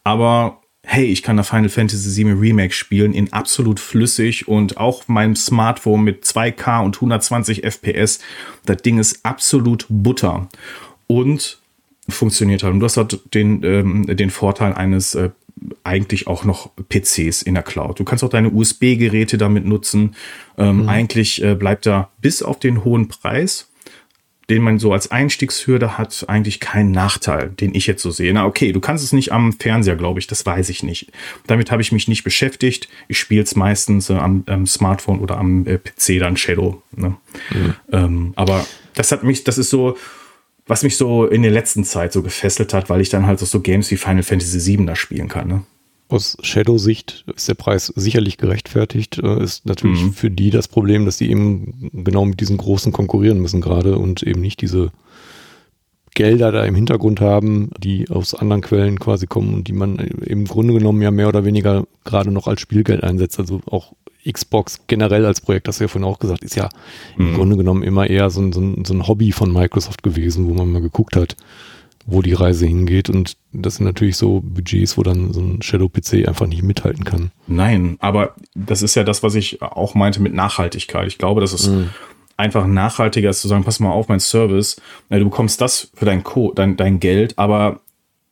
Aber 0.04 0.60
hey, 0.82 1.04
ich 1.04 1.22
kann 1.22 1.36
da 1.36 1.42
Final 1.42 1.68
Fantasy 1.68 2.24
VII 2.24 2.32
Remake 2.32 2.72
spielen 2.72 3.12
in 3.12 3.32
absolut 3.32 3.80
flüssig 3.80 4.48
und 4.48 4.76
auch 4.76 5.08
meinem 5.08 5.36
Smartphone 5.36 6.02
mit 6.02 6.24
2K 6.24 6.84
und 6.84 6.96
120 6.96 7.64
FPS. 7.64 8.20
Das 8.66 8.78
Ding 8.78 8.98
ist 8.98 9.24
absolut 9.24 9.86
Butter 9.88 10.48
und 11.06 11.60
funktioniert 12.08 12.62
halt. 12.62 12.74
Und 12.74 12.80
du 12.80 12.86
hast 12.86 12.96
halt 12.96 13.20
den, 13.34 13.62
ähm, 13.62 14.16
den 14.16 14.30
Vorteil 14.30 14.72
eines 14.72 15.14
äh, 15.14 15.30
eigentlich 15.84 16.26
auch 16.26 16.44
noch 16.44 16.70
PCs 16.88 17.42
in 17.42 17.54
der 17.54 17.62
Cloud. 17.62 17.98
Du 18.00 18.04
kannst 18.04 18.24
auch 18.24 18.30
deine 18.30 18.50
USB-Geräte 18.50 19.38
damit 19.38 19.66
nutzen. 19.66 20.14
Ähm, 20.56 20.82
mhm. 20.82 20.88
Eigentlich 20.88 21.42
äh, 21.42 21.54
bleibt 21.54 21.86
da 21.86 22.10
bis 22.20 22.42
auf 22.42 22.58
den 22.58 22.84
hohen 22.84 23.08
Preis, 23.08 23.70
den 24.48 24.62
man 24.62 24.78
so 24.78 24.92
als 24.92 25.10
Einstiegshürde 25.10 25.96
hat, 25.96 26.24
eigentlich 26.28 26.58
kein 26.58 26.90
Nachteil, 26.90 27.50
den 27.50 27.74
ich 27.74 27.86
jetzt 27.86 28.02
so 28.02 28.10
sehe. 28.10 28.32
Na 28.32 28.46
okay, 28.46 28.72
du 28.72 28.80
kannst 28.80 29.04
es 29.04 29.12
nicht 29.12 29.32
am 29.32 29.52
Fernseher, 29.52 29.96
glaube 29.96 30.18
ich, 30.18 30.26
das 30.26 30.44
weiß 30.44 30.70
ich 30.70 30.82
nicht. 30.82 31.12
Damit 31.46 31.70
habe 31.70 31.82
ich 31.82 31.92
mich 31.92 32.08
nicht 32.08 32.24
beschäftigt. 32.24 32.88
Ich 33.06 33.18
spiele 33.18 33.42
es 33.42 33.54
meistens 33.54 34.10
äh, 34.10 34.14
am, 34.14 34.42
am, 34.46 34.66
Smartphone 34.66 35.20
oder 35.20 35.38
am 35.38 35.66
äh, 35.66 35.78
PC 35.78 36.18
dann 36.18 36.36
Shadow. 36.36 36.82
Ne? 36.96 37.16
Mhm. 37.50 37.74
Ähm, 37.92 38.32
aber 38.36 38.66
das 38.94 39.12
hat 39.12 39.22
mich, 39.22 39.44
das 39.44 39.56
ist 39.56 39.70
so, 39.70 39.96
was 40.70 40.84
mich 40.84 40.96
so 40.96 41.26
in 41.26 41.42
der 41.42 41.50
letzten 41.50 41.82
Zeit 41.82 42.12
so 42.12 42.22
gefesselt 42.22 42.72
hat, 42.72 42.88
weil 42.88 43.00
ich 43.00 43.08
dann 43.08 43.26
halt 43.26 43.40
so 43.40 43.60
Games 43.60 43.90
wie 43.90 43.96
Final 43.96 44.22
Fantasy 44.22 44.78
VII 44.78 44.86
da 44.86 44.94
spielen 44.94 45.26
kann. 45.26 45.48
Ne? 45.48 45.62
Aus 46.08 46.36
Shadow-Sicht 46.42 47.24
ist 47.34 47.48
der 47.48 47.54
Preis 47.54 47.86
sicherlich 47.96 48.38
gerechtfertigt. 48.38 49.18
Äh, 49.18 49.42
ist 49.42 49.66
natürlich 49.66 50.00
mhm. 50.00 50.12
für 50.12 50.30
die 50.30 50.50
das 50.50 50.68
Problem, 50.68 51.06
dass 51.06 51.16
die 51.16 51.28
eben 51.28 51.90
genau 51.92 52.24
mit 52.24 52.38
diesen 52.38 52.56
Großen 52.56 52.92
konkurrieren 52.92 53.40
müssen 53.40 53.60
gerade 53.60 53.98
und 53.98 54.22
eben 54.22 54.40
nicht 54.40 54.60
diese 54.60 54.92
Gelder 56.14 56.52
da 56.52 56.64
im 56.64 56.76
Hintergrund 56.76 57.20
haben, 57.20 57.70
die 57.78 58.08
aus 58.08 58.34
anderen 58.34 58.62
Quellen 58.62 59.00
quasi 59.00 59.26
kommen 59.26 59.54
und 59.54 59.66
die 59.66 59.72
man 59.72 59.96
im 59.98 60.44
Grunde 60.44 60.74
genommen 60.74 61.02
ja 61.02 61.10
mehr 61.10 61.28
oder 61.28 61.44
weniger 61.44 61.84
gerade 62.04 62.30
noch 62.30 62.46
als 62.46 62.60
Spielgeld 62.60 63.02
einsetzt. 63.02 63.40
Also 63.40 63.60
auch 63.66 63.92
Xbox 64.28 64.80
generell 64.86 65.26
als 65.26 65.40
Projekt, 65.40 65.68
das 65.68 65.76
hast 65.76 65.80
du 65.80 65.84
ja 65.84 65.88
vorhin 65.88 66.08
auch 66.08 66.18
gesagt, 66.18 66.44
ist 66.44 66.56
ja 66.56 66.68
mhm. 67.16 67.28
im 67.28 67.34
Grunde 67.34 67.56
genommen 67.56 67.82
immer 67.82 68.08
eher 68.08 68.30
so 68.30 68.40
ein, 68.40 68.52
so, 68.52 68.60
ein, 68.60 68.84
so 68.84 68.94
ein 68.94 69.06
Hobby 69.06 69.32
von 69.32 69.52
Microsoft 69.52 70.02
gewesen, 70.02 70.48
wo 70.48 70.54
man 70.54 70.70
mal 70.70 70.82
geguckt 70.82 71.16
hat, 71.16 71.36
wo 72.06 72.22
die 72.22 72.32
Reise 72.32 72.66
hingeht. 72.66 73.08
Und 73.08 73.36
das 73.52 73.76
sind 73.76 73.86
natürlich 73.86 74.16
so 74.16 74.40
Budgets, 74.40 74.98
wo 74.98 75.02
dann 75.02 75.32
so 75.32 75.40
ein 75.40 75.62
Shadow-PC 75.62 76.28
einfach 76.28 76.46
nicht 76.46 76.62
mithalten 76.62 77.04
kann. 77.04 77.30
Nein, 77.46 77.96
aber 78.00 78.34
das 78.54 78.82
ist 78.82 78.94
ja 78.94 79.04
das, 79.04 79.22
was 79.22 79.34
ich 79.34 79.62
auch 79.62 79.94
meinte 79.94 80.20
mit 80.20 80.34
Nachhaltigkeit. 80.34 81.06
Ich 81.08 81.18
glaube, 81.18 81.40
das 81.40 81.52
ist 81.52 81.68
mhm. 81.68 81.90
einfach 82.36 82.66
nachhaltiger 82.66 83.28
als 83.28 83.40
zu 83.40 83.48
sagen, 83.48 83.64
pass 83.64 83.80
mal 83.80 83.90
auf, 83.90 84.08
mein 84.08 84.20
Service, 84.20 84.80
du 85.08 85.24
bekommst 85.24 85.60
das 85.60 85.90
für 85.94 86.04
dein, 86.04 86.24
Co 86.24 86.52
dein, 86.52 86.76
dein 86.76 87.00
Geld, 87.00 87.38
aber 87.38 87.80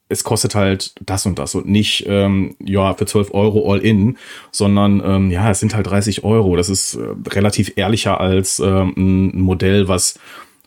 es 0.09 0.24
kostet 0.24 0.55
halt 0.55 0.94
das 1.05 1.26
und 1.26 1.39
das 1.39 1.55
und 1.55 1.68
nicht, 1.68 2.05
ähm, 2.06 2.56
ja, 2.64 2.94
für 2.94 3.06
12 3.06 3.35
Euro 3.35 3.70
all 3.70 3.80
in, 3.80 4.16
sondern 4.51 5.02
ähm, 5.05 5.30
ja, 5.30 5.51
es 5.51 5.60
sind 5.60 5.74
halt 5.74 5.86
30 5.86 6.24
Euro. 6.24 6.56
Das 6.56 6.68
ist 6.68 6.94
äh, 6.94 7.01
relativ 7.28 7.72
ehrlicher 7.76 8.20
als 8.20 8.59
ähm, 8.59 8.94
ein 8.97 9.40
Modell, 9.40 9.89
was 9.89 10.18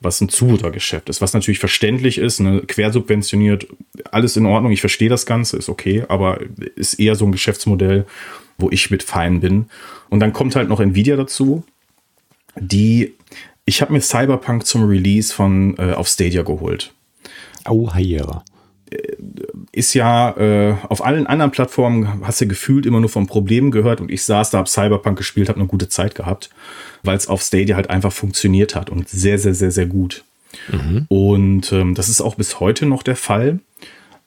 was 0.03 0.19
ein 0.19 0.29
Zubehörgeschäft 0.29 1.09
ist, 1.09 1.21
was 1.21 1.35
natürlich 1.35 1.59
verständlich 1.59 2.17
ist, 2.17 2.39
ne, 2.39 2.61
quersubventioniert, 2.65 3.67
alles 4.09 4.35
in 4.35 4.47
Ordnung, 4.47 4.71
ich 4.71 4.79
verstehe 4.79 5.09
das 5.09 5.27
Ganze, 5.27 5.57
ist 5.57 5.69
okay, 5.69 6.05
aber 6.07 6.39
ist 6.75 6.95
eher 6.95 7.13
so 7.13 7.23
ein 7.23 7.31
Geschäftsmodell, 7.31 8.07
wo 8.57 8.71
ich 8.71 8.89
mit 8.89 9.03
fein 9.03 9.41
bin. 9.41 9.67
Und 10.09 10.19
dann 10.19 10.33
kommt 10.33 10.55
halt 10.55 10.69
noch 10.69 10.79
Nvidia 10.79 11.17
dazu, 11.17 11.63
die, 12.59 13.13
ich 13.65 13.83
habe 13.83 13.93
mir 13.93 14.01
Cyberpunk 14.01 14.65
zum 14.65 14.85
Release 14.85 15.31
von 15.31 15.77
äh, 15.77 15.93
auf 15.93 16.07
Stadia 16.07 16.41
geholt. 16.41 16.95
Oh, 17.69 17.87
ja 17.95 18.43
ist 19.71 19.93
ja 19.93 20.31
äh, 20.37 20.75
auf 20.89 21.03
allen 21.03 21.27
anderen 21.27 21.51
Plattformen 21.51 22.25
hast 22.25 22.41
du 22.41 22.47
gefühlt 22.47 22.85
immer 22.85 22.99
nur 22.99 23.09
von 23.09 23.27
Problemen 23.27 23.71
gehört 23.71 24.01
und 24.01 24.11
ich 24.11 24.23
saß 24.23 24.49
da, 24.49 24.57
hab 24.57 24.67
Cyberpunk 24.67 25.17
gespielt, 25.17 25.49
habe 25.49 25.59
eine 25.59 25.67
gute 25.67 25.87
Zeit 25.87 26.15
gehabt, 26.15 26.49
weil 27.03 27.15
es 27.15 27.27
auf 27.27 27.41
Stadia 27.41 27.75
halt 27.75 27.89
einfach 27.89 28.11
funktioniert 28.11 28.75
hat 28.75 28.89
und 28.89 29.07
sehr, 29.07 29.39
sehr, 29.39 29.53
sehr, 29.53 29.71
sehr 29.71 29.85
gut. 29.85 30.23
Mhm. 30.69 31.05
Und 31.07 31.71
ähm, 31.71 31.95
das 31.95 32.09
ist 32.09 32.21
auch 32.21 32.35
bis 32.35 32.59
heute 32.59 32.85
noch 32.85 33.03
der 33.03 33.15
Fall. 33.15 33.59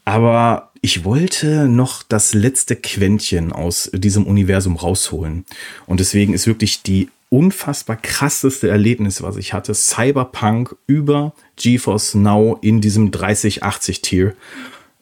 Aber 0.07 0.71
ich 0.81 1.05
wollte 1.05 1.67
noch 1.67 2.03
das 2.03 2.35
letzte 2.35 2.77
Quäntchen 2.77 3.53
aus 3.53 3.91
diesem 3.95 4.27
Universum 4.27 4.77
rausholen. 4.77 5.47
Und 5.87 6.01
deswegen 6.01 6.35
ist 6.35 6.47
wirklich 6.47 6.83
die 6.83 7.09
unfassbar 7.29 7.97
krasseste 7.97 8.69
Erlebnis, 8.69 9.23
was 9.23 9.37
ich 9.37 9.53
hatte. 9.53 9.75
Cyberpunk 9.75 10.77
über 10.87 11.35
GeForce 11.57 12.15
Now 12.15 12.59
in 12.63 12.81
diesem 12.81 13.11
3080-Tier. 13.11 14.35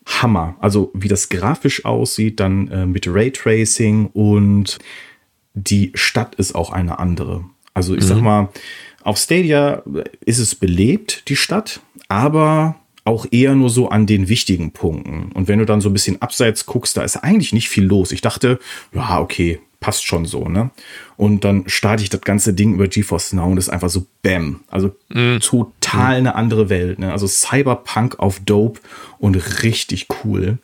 Hammer. 0.07 0.57
Also 0.61 0.91
wie 0.95 1.09
das 1.09 1.29
grafisch 1.29 1.85
aussieht, 1.85 2.41
dann 2.41 2.69
äh, 2.69 2.87
mit 2.87 3.07
Raytracing 3.07 4.07
und 4.07 4.79
die 5.55 5.93
Stadt 5.95 6.35
ist 6.37 6.55
auch 6.55 6.71
eine 6.71 6.99
andere. 6.99 7.45
Also 7.75 7.95
ich 7.95 8.03
mhm. 8.03 8.09
sag 8.09 8.21
mal, 8.21 8.49
auf 9.03 9.19
Stadia 9.19 9.83
ist 10.25 10.39
es 10.39 10.55
belebt, 10.55 11.29
die 11.29 11.37
Stadt, 11.37 11.81
aber 12.09 12.77
auch 13.05 13.27
eher 13.31 13.55
nur 13.55 13.71
so 13.71 13.89
an 13.89 14.07
den 14.07 14.29
wichtigen 14.29 14.73
Punkten. 14.73 15.33
Und 15.33 15.49
wenn 15.49 15.59
du 15.59 15.67
dann 15.67 15.81
so 15.81 15.89
ein 15.89 15.93
bisschen 15.93 16.23
abseits 16.23 16.67
guckst, 16.67 16.97
da 16.97 17.03
ist 17.03 17.17
eigentlich 17.17 17.53
nicht 17.53 17.69
viel 17.69 17.85
los. 17.85 18.13
Ich 18.13 18.21
dachte, 18.21 18.61
ja, 18.95 19.21
okay, 19.21 19.61
passt 19.83 20.07
schon 20.07 20.25
so, 20.25 20.49
ne? 20.49 20.71
Und 21.19 21.45
dann 21.45 21.65
starte 21.67 22.03
ich 22.03 22.09
das 22.09 22.23
ganze 22.23 22.55
Ding 22.55 22.73
über 22.75 22.89
GeForce 22.89 23.35
Now 23.35 23.51
und 23.51 23.59
ist 23.59 23.69
einfach 23.69 23.91
so 23.91 24.07
Bam. 24.23 24.61
Also 24.69 24.97
mm. 25.11 25.39
total 25.41 26.17
eine 26.17 26.35
andere 26.35 26.71
Welt, 26.71 26.99
ne? 26.99 27.13
Also 27.13 27.27
Cyberpunk 27.27 28.19
auf 28.19 28.41
Dope 28.41 28.81
und 29.19 29.63
richtig 29.63 30.07
cool. 30.25 30.59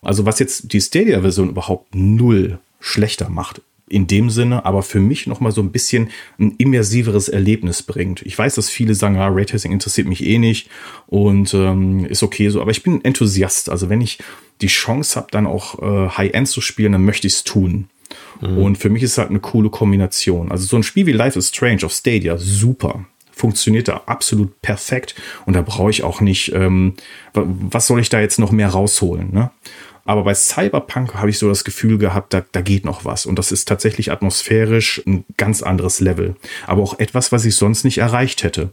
Also 0.00 0.26
was 0.26 0.40
jetzt 0.40 0.72
die 0.72 0.80
Stadia-Version 0.80 1.50
überhaupt 1.50 1.94
null 1.94 2.58
schlechter 2.80 3.28
macht, 3.28 3.62
in 3.92 4.06
dem 4.06 4.30
Sinne, 4.30 4.64
aber 4.64 4.82
für 4.82 5.00
mich 5.00 5.26
noch 5.26 5.40
mal 5.40 5.52
so 5.52 5.60
ein 5.60 5.70
bisschen 5.70 6.08
ein 6.38 6.54
immersiveres 6.56 7.28
Erlebnis 7.28 7.82
bringt. 7.82 8.22
Ich 8.22 8.36
weiß, 8.36 8.54
dass 8.54 8.70
viele 8.70 8.94
sagen, 8.94 9.16
ja, 9.16 9.28
Raytracing 9.28 9.70
interessiert 9.70 10.08
mich 10.08 10.24
eh 10.24 10.38
nicht 10.38 10.70
und 11.06 11.52
ähm, 11.52 12.06
ist 12.06 12.22
okay 12.22 12.48
so, 12.48 12.62
aber 12.62 12.70
ich 12.70 12.82
bin 12.82 13.04
Enthusiast. 13.04 13.68
Also 13.68 13.90
wenn 13.90 14.00
ich 14.00 14.18
die 14.62 14.68
Chance 14.68 15.16
habe, 15.16 15.28
dann 15.30 15.46
auch 15.46 15.78
äh, 15.82 16.08
High-End 16.08 16.48
zu 16.48 16.62
spielen, 16.62 16.92
dann 16.92 17.04
möchte 17.04 17.26
ich 17.26 17.34
es 17.34 17.44
tun. 17.44 17.88
Mhm. 18.40 18.58
Und 18.58 18.78
für 18.78 18.88
mich 18.88 19.02
ist 19.02 19.12
es 19.12 19.18
halt 19.18 19.30
eine 19.30 19.40
coole 19.40 19.70
Kombination. 19.70 20.50
Also 20.50 20.66
so 20.66 20.76
ein 20.76 20.82
Spiel 20.82 21.06
wie 21.06 21.12
Life 21.12 21.38
is 21.38 21.48
Strange 21.48 21.84
auf 21.84 21.92
Stadia, 21.92 22.36
super. 22.38 23.04
Funktioniert 23.30 23.88
da 23.88 24.02
absolut 24.06 24.60
perfekt. 24.60 25.14
Und 25.46 25.54
da 25.54 25.62
brauche 25.62 25.90
ich 25.90 26.02
auch 26.02 26.20
nicht, 26.20 26.52
ähm, 26.54 26.94
was 27.34 27.86
soll 27.86 28.00
ich 28.00 28.08
da 28.08 28.20
jetzt 28.20 28.38
noch 28.38 28.52
mehr 28.52 28.68
rausholen? 28.68 29.32
Ne? 29.32 29.50
Aber 30.04 30.24
bei 30.24 30.34
Cyberpunk 30.34 31.14
habe 31.14 31.30
ich 31.30 31.38
so 31.38 31.48
das 31.48 31.64
Gefühl 31.64 31.96
gehabt, 31.96 32.34
da, 32.34 32.44
da 32.52 32.60
geht 32.60 32.84
noch 32.84 33.04
was. 33.04 33.24
Und 33.24 33.38
das 33.38 33.52
ist 33.52 33.68
tatsächlich 33.68 34.10
atmosphärisch 34.10 35.00
ein 35.06 35.24
ganz 35.36 35.62
anderes 35.62 36.00
Level. 36.00 36.34
Aber 36.66 36.82
auch 36.82 36.98
etwas, 36.98 37.30
was 37.30 37.44
ich 37.44 37.54
sonst 37.54 37.84
nicht 37.84 37.98
erreicht 37.98 38.42
hätte. 38.42 38.70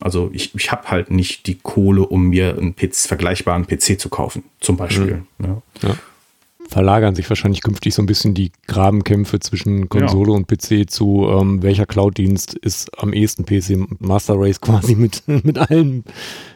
Also 0.00 0.30
ich, 0.32 0.54
ich 0.54 0.72
habe 0.72 0.90
halt 0.90 1.10
nicht 1.10 1.46
die 1.46 1.58
Kohle, 1.58 2.02
um 2.02 2.28
mir 2.28 2.56
einen 2.56 2.74
PC, 2.74 2.94
vergleichbaren 2.94 3.66
PC 3.66 4.00
zu 4.00 4.08
kaufen, 4.08 4.44
zum 4.60 4.76
Beispiel. 4.76 5.22
Mhm. 5.38 5.46
Ne? 5.46 5.62
Ja. 5.82 5.88
Ja 5.90 5.96
verlagern 6.70 7.14
sich 7.16 7.28
wahrscheinlich 7.28 7.62
künftig 7.62 7.94
so 7.94 8.02
ein 8.02 8.06
bisschen 8.06 8.32
die 8.32 8.52
Grabenkämpfe 8.68 9.40
zwischen 9.40 9.88
Konsole 9.88 10.30
ja. 10.30 10.36
und 10.36 10.46
PC 10.46 10.88
zu, 10.88 11.26
ähm, 11.28 11.62
welcher 11.62 11.84
Cloud-Dienst 11.84 12.54
ist 12.54 12.96
am 12.98 13.12
ehesten 13.12 13.44
PC 13.44 14.00
Master 14.00 14.34
Race 14.36 14.60
quasi 14.60 14.94
mit, 14.94 15.24
mit 15.26 15.58
allen 15.58 16.04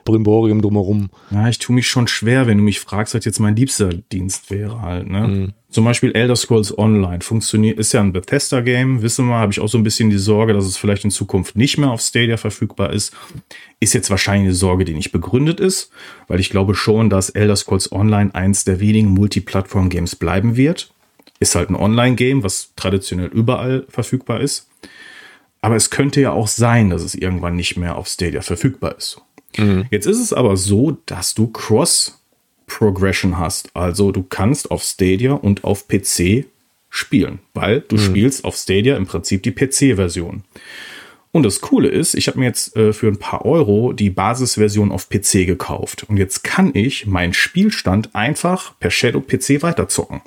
Brimborium 0.05 0.63
drumherum. 0.63 1.11
Ja, 1.31 1.49
ich 1.49 1.59
tue 1.59 1.75
mich 1.75 1.89
schon 1.89 2.07
schwer, 2.07 2.47
wenn 2.47 2.59
du 2.59 2.65
mich 2.65 2.81
fragst, 2.81 3.15
was 3.15 3.25
jetzt 3.25 3.41
mein 3.41 3.57
liebster 3.57 3.93
Dienst 3.93 4.51
wäre 4.51 4.83
halt, 4.83 5.09
ne? 5.09 5.29
Mhm. 5.29 5.53
Zum 5.71 5.85
Beispiel 5.85 6.13
Elder 6.13 6.37
Scrolls 6.37 6.77
Online 6.79 7.21
funktioniert, 7.21 7.81
ist 7.81 7.93
ja 7.93 8.01
ein 8.01 8.13
Bethesda-Game, 8.13 9.03
wissen 9.03 9.27
wir, 9.27 9.35
habe 9.35 9.51
ich 9.51 9.59
auch 9.59 9.67
so 9.67 9.77
ein 9.77 9.83
bisschen 9.83 10.09
die 10.09 10.19
Sorge, 10.19 10.53
dass 10.53 10.67
es 10.67 10.77
vielleicht 10.77 11.05
in 11.05 11.11
Zukunft 11.11 11.57
nicht 11.57 11.79
mehr 11.79 11.91
auf 11.91 12.01
Stadia 12.01 12.37
verfügbar 12.37 12.93
ist. 12.93 13.13
Ist 13.81 13.93
jetzt 13.93 14.09
wahrscheinlich 14.09 14.47
eine 14.47 14.55
Sorge, 14.55 14.85
die 14.85 14.95
nicht 14.95 15.11
begründet 15.11 15.59
ist, 15.59 15.91
weil 16.29 16.39
ich 16.39 16.51
glaube 16.51 16.77
schon, 16.77 17.11
dass 17.11 17.31
Elder 17.31 17.57
Scrolls 17.57 17.91
Online 17.91 18.33
eins 18.35 18.65
der 18.65 18.79
wenigen 18.79 19.09
Multiplattform-Games 19.09 20.15
bleiben 20.15 20.57
wird. 20.57 20.95
Ist 21.41 21.57
halt 21.57 21.71
ein 21.71 21.75
Online-Game, 21.75 22.45
was 22.45 22.73
traditionell 22.77 23.27
überall 23.27 23.85
verfügbar 23.89 24.41
ist. 24.41 24.69
Aber 25.61 25.75
es 25.77 25.91
könnte 25.91 26.21
ja 26.21 26.31
auch 26.31 26.47
sein, 26.47 26.91
dass 26.91 27.03
es 27.03 27.15
irgendwann 27.15 27.57
nicht 27.57 27.77
mehr 27.77 27.97
auf 27.97 28.07
Stadia 28.07 28.43
verfügbar 28.43 28.97
ist. 28.97 29.23
Mhm. 29.57 29.87
Jetzt 29.91 30.07
ist 30.07 30.21
es 30.21 30.33
aber 30.33 30.57
so, 30.57 30.99
dass 31.07 31.35
du 31.35 31.49
Cross-Progression 31.49 33.39
hast. 33.39 33.71
Also 33.75 34.13
du 34.13 34.23
kannst 34.23 34.71
auf 34.71 34.83
Stadia 34.83 35.33
und 35.33 35.65
auf 35.65 35.89
PC 35.89 36.47
spielen, 36.91 37.41
weil 37.55 37.81
du 37.81 37.97
mhm. 37.97 38.01
spielst 38.01 38.45
auf 38.45 38.57
Stadia 38.57 38.97
im 38.97 39.07
Prinzip 39.07 39.43
die 39.43 39.53
PC-Version. 39.53 40.45
Und 41.33 41.43
das 41.43 41.61
Coole 41.61 41.89
ist, 41.89 42.15
ich 42.15 42.29
habe 42.29 42.39
mir 42.39 42.45
jetzt 42.45 42.77
äh, 42.77 42.93
für 42.93 43.09
ein 43.09 43.19
paar 43.19 43.45
Euro 43.45 43.93
die 43.93 44.11
Basisversion 44.11 44.93
auf 44.93 45.09
PC 45.09 45.47
gekauft. 45.47 46.05
Und 46.09 46.17
jetzt 46.17 46.45
kann 46.45 46.71
ich 46.75 47.07
meinen 47.07 47.35
Spielstand 47.35 48.15
einfach 48.15 48.79
per 48.79 48.93
Shadow 48.93 49.21
PC 49.21 49.63
weiterzocken. 49.63 50.23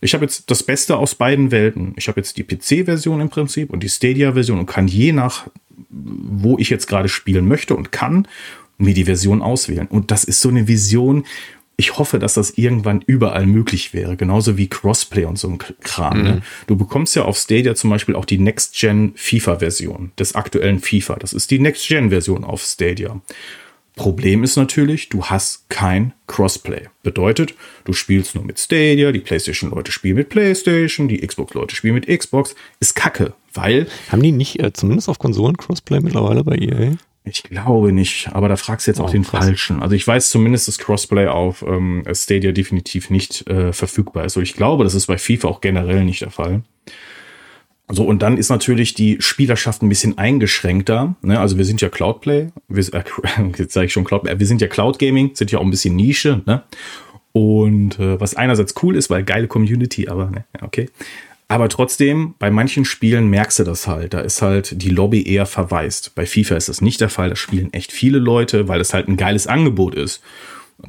Ich 0.00 0.14
habe 0.14 0.24
jetzt 0.24 0.50
das 0.50 0.62
Beste 0.62 0.96
aus 0.96 1.14
beiden 1.14 1.50
Welten. 1.50 1.94
Ich 1.96 2.08
habe 2.08 2.20
jetzt 2.20 2.36
die 2.36 2.44
PC-Version 2.44 3.20
im 3.20 3.28
Prinzip 3.28 3.70
und 3.70 3.82
die 3.82 3.88
Stadia-Version 3.88 4.58
und 4.58 4.66
kann 4.66 4.88
je 4.88 5.12
nach, 5.12 5.48
wo 5.88 6.58
ich 6.58 6.70
jetzt 6.70 6.86
gerade 6.86 7.08
spielen 7.08 7.48
möchte 7.48 7.74
und 7.74 7.92
kann, 7.92 8.28
mir 8.78 8.94
die 8.94 9.04
Version 9.04 9.40
auswählen. 9.40 9.86
Und 9.88 10.10
das 10.10 10.24
ist 10.24 10.40
so 10.40 10.50
eine 10.50 10.68
Vision, 10.68 11.24
ich 11.78 11.98
hoffe, 11.98 12.18
dass 12.18 12.34
das 12.34 12.52
irgendwann 12.56 13.02
überall 13.06 13.46
möglich 13.46 13.92
wäre, 13.92 14.16
genauso 14.16 14.56
wie 14.56 14.68
Crossplay 14.68 15.24
und 15.24 15.38
so 15.38 15.48
ein 15.48 15.58
Kram. 15.58 16.22
Ne? 16.22 16.22
Mhm. 16.22 16.34
Ne? 16.36 16.42
Du 16.66 16.76
bekommst 16.76 17.14
ja 17.16 17.24
auf 17.24 17.36
Stadia 17.36 17.74
zum 17.74 17.90
Beispiel 17.90 18.14
auch 18.14 18.24
die 18.24 18.38
Next-Gen 18.38 19.12
FIFA-Version 19.14 20.12
des 20.18 20.34
aktuellen 20.34 20.80
FIFA. 20.80 21.16
Das 21.16 21.32
ist 21.32 21.50
die 21.50 21.58
Next-Gen-Version 21.58 22.44
auf 22.44 22.62
Stadia. 22.62 23.20
Problem 23.96 24.44
ist 24.44 24.56
natürlich, 24.56 25.08
du 25.08 25.24
hast 25.24 25.70
kein 25.70 26.12
Crossplay. 26.26 26.82
Bedeutet, 27.02 27.54
du 27.84 27.94
spielst 27.94 28.34
nur 28.34 28.44
mit 28.44 28.58
Stadia, 28.58 29.10
die 29.10 29.20
PlayStation-Leute 29.20 29.90
spielen 29.90 30.16
mit 30.16 30.28
PlayStation, 30.28 31.08
die 31.08 31.26
Xbox-Leute 31.26 31.74
spielen 31.74 31.94
mit 31.94 32.06
Xbox. 32.06 32.54
Ist 32.78 32.94
kacke, 32.94 33.32
weil. 33.54 33.88
Haben 34.10 34.22
die 34.22 34.32
nicht 34.32 34.62
äh, 34.62 34.72
zumindest 34.74 35.08
auf 35.08 35.18
Konsolen 35.18 35.56
Crossplay 35.56 36.00
mittlerweile 36.00 36.44
bei 36.44 36.56
EA? 36.56 36.92
Ich 37.24 37.42
glaube 37.42 37.90
nicht, 37.90 38.28
aber 38.32 38.48
da 38.48 38.56
fragst 38.56 38.86
du 38.86 38.90
jetzt 38.90 39.00
oh, 39.00 39.04
auch 39.04 39.10
den 39.10 39.24
krass. 39.24 39.46
Falschen. 39.46 39.82
Also 39.82 39.96
ich 39.96 40.06
weiß 40.06 40.30
zumindest, 40.30 40.68
dass 40.68 40.78
Crossplay 40.78 41.26
auf 41.28 41.64
ähm, 41.66 42.04
Stadia 42.12 42.52
definitiv 42.52 43.08
nicht 43.08 43.48
äh, 43.48 43.72
verfügbar 43.72 44.26
ist. 44.26 44.36
Und 44.36 44.42
ich 44.42 44.54
glaube, 44.54 44.84
das 44.84 44.94
ist 44.94 45.06
bei 45.06 45.16
FIFA 45.16 45.48
auch 45.48 45.60
generell 45.62 46.04
nicht 46.04 46.20
der 46.20 46.30
Fall. 46.30 46.62
So, 47.88 48.04
und 48.04 48.20
dann 48.20 48.36
ist 48.36 48.48
natürlich 48.48 48.94
die 48.94 49.18
Spielerschaft 49.20 49.82
ein 49.82 49.88
bisschen 49.88 50.18
eingeschränkter. 50.18 51.14
Ne? 51.22 51.38
Also 51.38 51.56
wir 51.56 51.64
sind 51.64 51.80
ja 51.80 51.88
Cloudplay, 51.88 52.48
wir, 52.68 52.94
äh, 52.94 53.04
jetzt 53.58 53.74
sage 53.74 53.86
ich 53.86 53.92
schon 53.92 54.04
Cloudplay, 54.04 54.38
wir 54.38 54.46
sind 54.46 54.60
ja 54.60 54.66
Cloud 54.66 54.98
Gaming, 54.98 55.30
sind 55.34 55.52
ja 55.52 55.58
auch 55.58 55.64
ein 55.64 55.70
bisschen 55.70 55.94
Nische. 55.94 56.42
Ne? 56.46 56.62
Und 57.32 57.98
äh, 58.00 58.18
was 58.18 58.34
einerseits 58.34 58.74
cool 58.82 58.96
ist, 58.96 59.08
weil 59.10 59.22
geile 59.22 59.46
Community, 59.46 60.08
aber 60.08 60.30
ne, 60.30 60.44
okay. 60.62 60.88
Aber 61.48 61.68
trotzdem, 61.68 62.34
bei 62.40 62.50
manchen 62.50 62.84
Spielen 62.84 63.28
merkst 63.28 63.60
du 63.60 63.64
das 63.64 63.86
halt. 63.86 64.14
Da 64.14 64.20
ist 64.20 64.42
halt 64.42 64.82
die 64.82 64.88
Lobby 64.88 65.22
eher 65.22 65.46
verwaist. 65.46 66.14
Bei 66.16 66.26
FIFA 66.26 66.56
ist 66.56 66.68
das 66.68 66.80
nicht 66.80 67.00
der 67.00 67.08
Fall. 67.08 67.28
Da 67.28 67.36
spielen 67.36 67.72
echt 67.72 67.92
viele 67.92 68.18
Leute, 68.18 68.66
weil 68.66 68.80
es 68.80 68.92
halt 68.92 69.06
ein 69.06 69.16
geiles 69.16 69.46
Angebot 69.46 69.94
ist. 69.94 70.22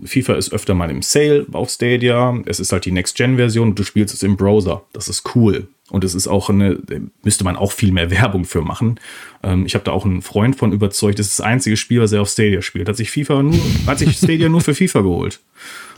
FIFA 0.04 0.34
ist 0.34 0.52
öfter 0.52 0.74
mal 0.74 0.90
im 0.90 1.04
Sale 1.04 1.46
auf 1.52 1.70
Stadia. 1.70 2.42
Es 2.46 2.60
ist 2.60 2.72
halt 2.72 2.86
die 2.86 2.92
Next-Gen-Version 2.92 3.70
und 3.70 3.80
du 3.80 3.84
spielst 3.84 4.16
es 4.16 4.24
im 4.24 4.36
Browser. 4.36 4.84
Das 4.94 5.10
ist 5.10 5.36
cool. 5.36 5.68
Und 5.90 6.04
es 6.04 6.16
ist 6.16 6.28
auch 6.28 6.50
eine, 6.50 6.80
müsste 7.24 7.44
man 7.44 7.56
auch 7.56 7.72
viel 7.72 7.92
mehr 7.92 8.12
Werbung 8.12 8.46
für 8.46 8.62
machen. 8.62 9.00
Ähm, 9.44 9.66
ich 9.66 9.74
habe 9.74 9.86
da 9.86 9.92
auch 9.92 10.06
einen 10.06 10.22
Freund 10.22 10.56
von 10.56 10.74
überzeugt. 10.74 11.20
Das 11.20 11.28
ist 11.28 11.40
das 11.40 11.46
einzige 11.46 11.78
Spiel, 11.78 12.02
was 12.02 12.12
er 12.12 12.22
auf 12.22 12.30
Stadia 12.30 12.62
spielt. 12.62 12.90
Hat 12.90 12.98
sich 12.98 13.12
FIFA 13.12 13.44
nur, 13.44 13.60
hat 13.86 14.00
sich 14.00 14.18
Stadia 14.18 14.50
nur 14.50 14.62
für 14.62 14.76
FIFA 14.76 15.02
geholt. 15.02 15.40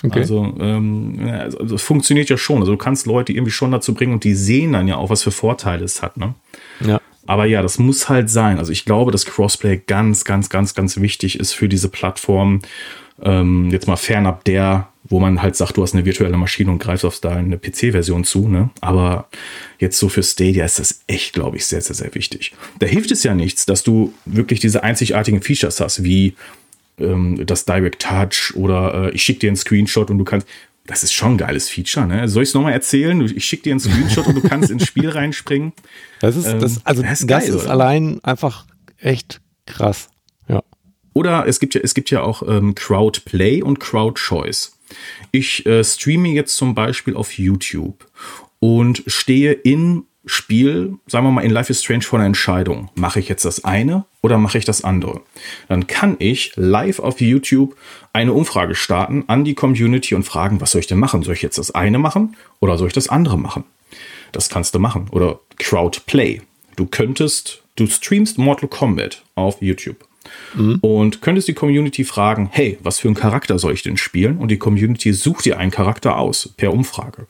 Okay. 0.02 0.20
Also, 0.20 0.56
ähm, 0.62 1.30
also 1.30 1.76
es 1.76 1.82
funktioniert 1.82 2.30
ja 2.30 2.38
schon. 2.38 2.60
Also 2.60 2.72
du 2.72 2.78
kannst 2.78 3.06
Leute 3.06 3.34
irgendwie 3.34 3.52
schon 3.52 3.74
dazu 3.74 3.94
bringen 3.94 4.14
und 4.14 4.24
die 4.24 4.34
sehen 4.34 4.72
dann 4.72 4.88
ja 4.88 4.96
auch, 4.96 5.10
was 5.10 5.24
für 5.24 5.32
Vorteile 5.32 5.84
es 5.84 6.02
hat. 6.02 6.16
Ne? 6.16 6.36
Ja. 6.80 7.02
Aber 7.28 7.46
ja, 7.46 7.62
das 7.62 7.80
muss 7.80 8.08
halt 8.08 8.30
sein. 8.30 8.60
Also 8.60 8.72
ich 8.72 8.86
glaube, 8.86 9.12
dass 9.12 9.26
Crossplay 9.26 9.82
ganz, 9.86 10.24
ganz, 10.24 10.50
ganz, 10.50 10.74
ganz 10.74 11.02
wichtig 11.02 11.38
ist 11.38 11.52
für 11.52 11.68
diese 11.68 11.90
Plattform. 11.90 12.62
Ähm, 13.24 13.70
jetzt 13.72 13.88
mal 13.88 13.98
fernab 13.98 14.44
der 14.46 14.90
wo 15.10 15.20
man 15.20 15.42
halt 15.42 15.56
sagt, 15.56 15.76
du 15.76 15.84
hast 15.84 15.94
eine 15.94 16.06
virtuelle 16.06 16.38
Maschine 16.38 16.72
und 16.72 16.80
greifst 16.80 17.04
auf 17.04 17.20
deine 17.20 17.58
PC-Version 17.58 18.24
zu. 18.24 18.48
Ne? 18.48 18.70
Aber 18.80 19.28
jetzt 19.80 19.98
so 19.98 20.08
für 20.08 20.22
Stadia 20.22 20.66
ist 20.66 20.80
das 20.80 21.02
echt, 21.08 21.34
glaube 21.34 21.58
ich, 21.58 21.66
sehr, 21.66 21.82
sehr, 21.82 21.96
sehr 21.96 22.14
wichtig. 22.14 22.54
Da 22.78 22.86
hilft 22.86 23.12
es 23.12 23.24
ja 23.24 23.34
nichts, 23.34 23.66
dass 23.66 23.84
du 23.84 24.14
wirklich 24.26 24.60
diese 24.60 24.84
einzigartigen 24.84 25.42
Features 25.42 25.80
hast, 25.80 26.04
wie 26.04 26.36
ähm, 27.00 27.44
das 27.46 27.66
Direct 27.66 28.02
Touch 28.02 28.56
oder 28.56 29.08
äh, 29.08 29.12
ich 29.12 29.24
schicke 29.24 29.40
dir 29.40 29.50
einen 29.50 29.58
Screenshot 29.58 30.10
und 30.10 30.20
du 30.20 30.26
kannst. 30.26 30.48
Das 30.86 31.04
ist 31.04 31.14
schon 31.14 31.34
ein 31.34 31.38
geiles 31.38 31.70
Feature, 31.70 32.08
ne? 32.08 32.28
Soll 32.28 32.42
ich 32.42 32.50
es 32.50 32.56
nochmal 32.56 32.74
erzählen? 32.74 33.22
Ich 33.22 33.46
schicke 33.46 33.62
dir 33.64 33.74
einen 33.74 33.80
Screenshot 33.80 34.26
und 34.26 34.34
du 34.34 34.42
kannst 34.42 34.72
ins 34.72 34.88
Spiel 34.88 35.08
reinspringen. 35.10 35.72
Das 36.20 36.36
ist, 36.36 36.48
das, 36.48 36.78
ähm, 36.78 36.82
also 36.84 37.04
das 37.04 37.22
ist, 37.22 37.28
geil, 37.28 37.48
ist 37.48 37.68
allein 37.68 38.24
einfach 38.24 38.66
echt 38.98 39.40
krass. 39.68 40.10
Oder 41.14 41.48
es 41.48 41.60
gibt 41.60 41.76
ja, 41.76 41.82
es 41.84 41.94
gibt 41.94 42.12
ja 42.12 42.22
auch 42.22 42.44
ähm, 42.48 42.76
Crowd 42.76 43.22
Play 43.26 43.62
und 43.62 43.80
Crowd 43.80 44.20
Choice. 44.20 44.78
Ich 45.32 45.66
äh, 45.66 45.84
streame 45.84 46.30
jetzt 46.30 46.56
zum 46.56 46.76
Beispiel 46.76 47.16
auf 47.16 47.38
YouTube 47.38 48.06
und 48.60 49.04
stehe 49.08 49.54
im 49.54 50.06
Spiel, 50.26 50.96
sagen 51.08 51.26
wir 51.26 51.32
mal 51.32 51.42
in 51.42 51.52
Life 51.52 51.72
is 51.72 51.82
Strange 51.82 52.04
vor 52.04 52.20
einer 52.20 52.28
Entscheidung. 52.28 52.90
Mache 52.96 53.20
ich 53.20 53.30
jetzt 53.30 53.46
das 53.46 53.64
eine 53.64 54.06
oder 54.22 54.38
mache 54.38 54.58
ich 54.58 54.66
das 54.66 54.84
andere? 54.84 55.22
Dann 55.68 55.88
kann 55.88 56.18
ich 56.20 56.52
live 56.56 57.00
auf 57.00 57.22
YouTube 57.22 57.76
eine 58.14 58.34
Umfrage 58.34 58.76
starten 58.76 59.24
an 59.28 59.44
die 59.44 59.56
Community 59.56 60.14
und 60.14 60.24
fragen, 60.24 60.62
was 60.62 60.72
soll 60.72 60.82
ich 60.82 60.88
denn 60.88 61.00
machen? 61.00 61.24
Soll 61.24 61.34
ich 61.34 61.42
jetzt 61.42 61.58
das 61.58 61.72
eine 61.72 62.00
machen 62.00 62.36
oder 62.60 62.78
soll 62.78 62.88
ich 62.88 62.94
das 62.94 63.10
andere 63.10 63.40
machen? 63.40 63.64
Das 64.32 64.50
kannst 64.50 64.76
du 64.76 64.80
machen. 64.80 65.08
Oder 65.12 65.40
Crowdplay. 65.58 66.42
Du 66.76 66.86
könntest, 66.86 67.64
du 67.76 67.88
streamst 67.88 68.38
Mortal 68.38 68.70
Kombat 68.70 69.24
auf 69.36 69.62
YouTube. 69.62 70.09
Mhm. 70.56 70.78
Und 70.82 71.22
könntest 71.22 71.48
die 71.48 71.54
Community 71.54 72.04
fragen, 72.04 72.50
hey, 72.52 72.78
was 72.82 73.00
für 73.00 73.08
einen 73.08 73.16
Charakter 73.16 73.60
soll 73.60 73.74
ich 73.74 73.84
denn 73.84 73.98
spielen? 73.98 74.38
Und 74.38 74.50
die 74.50 74.58
Community 74.58 75.14
sucht 75.14 75.46
dir 75.46 75.58
einen 75.58 75.72
Charakter 75.72 76.18
aus 76.18 76.50
per 76.58 76.74
Umfrage. 76.74 77.28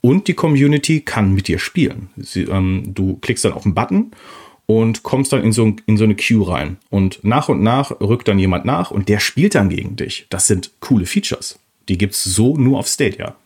Und 0.00 0.28
die 0.28 0.34
Community 0.34 1.00
kann 1.00 1.34
mit 1.34 1.48
dir 1.48 1.58
spielen. 1.58 2.08
Sie, 2.16 2.42
ähm, 2.42 2.84
du 2.94 3.18
klickst 3.20 3.44
dann 3.44 3.52
auf 3.52 3.64
einen 3.64 3.74
Button 3.74 4.12
und 4.66 5.02
kommst 5.02 5.32
dann 5.32 5.42
in 5.42 5.52
so, 5.52 5.74
in 5.86 5.96
so 5.96 6.04
eine 6.04 6.14
Queue 6.14 6.48
rein. 6.48 6.76
Und 6.88 7.22
nach 7.22 7.48
und 7.48 7.62
nach 7.62 7.90
rückt 8.00 8.28
dann 8.28 8.38
jemand 8.38 8.64
nach 8.64 8.90
und 8.90 9.08
der 9.08 9.18
spielt 9.18 9.54
dann 9.54 9.68
gegen 9.68 9.96
dich. 9.96 10.26
Das 10.30 10.46
sind 10.46 10.70
coole 10.80 11.06
Features. 11.06 11.58
Die 11.88 11.98
gibt 11.98 12.14
es 12.14 12.24
so 12.24 12.56
nur 12.56 12.78
auf 12.78 12.86
Stadia. 12.86 13.36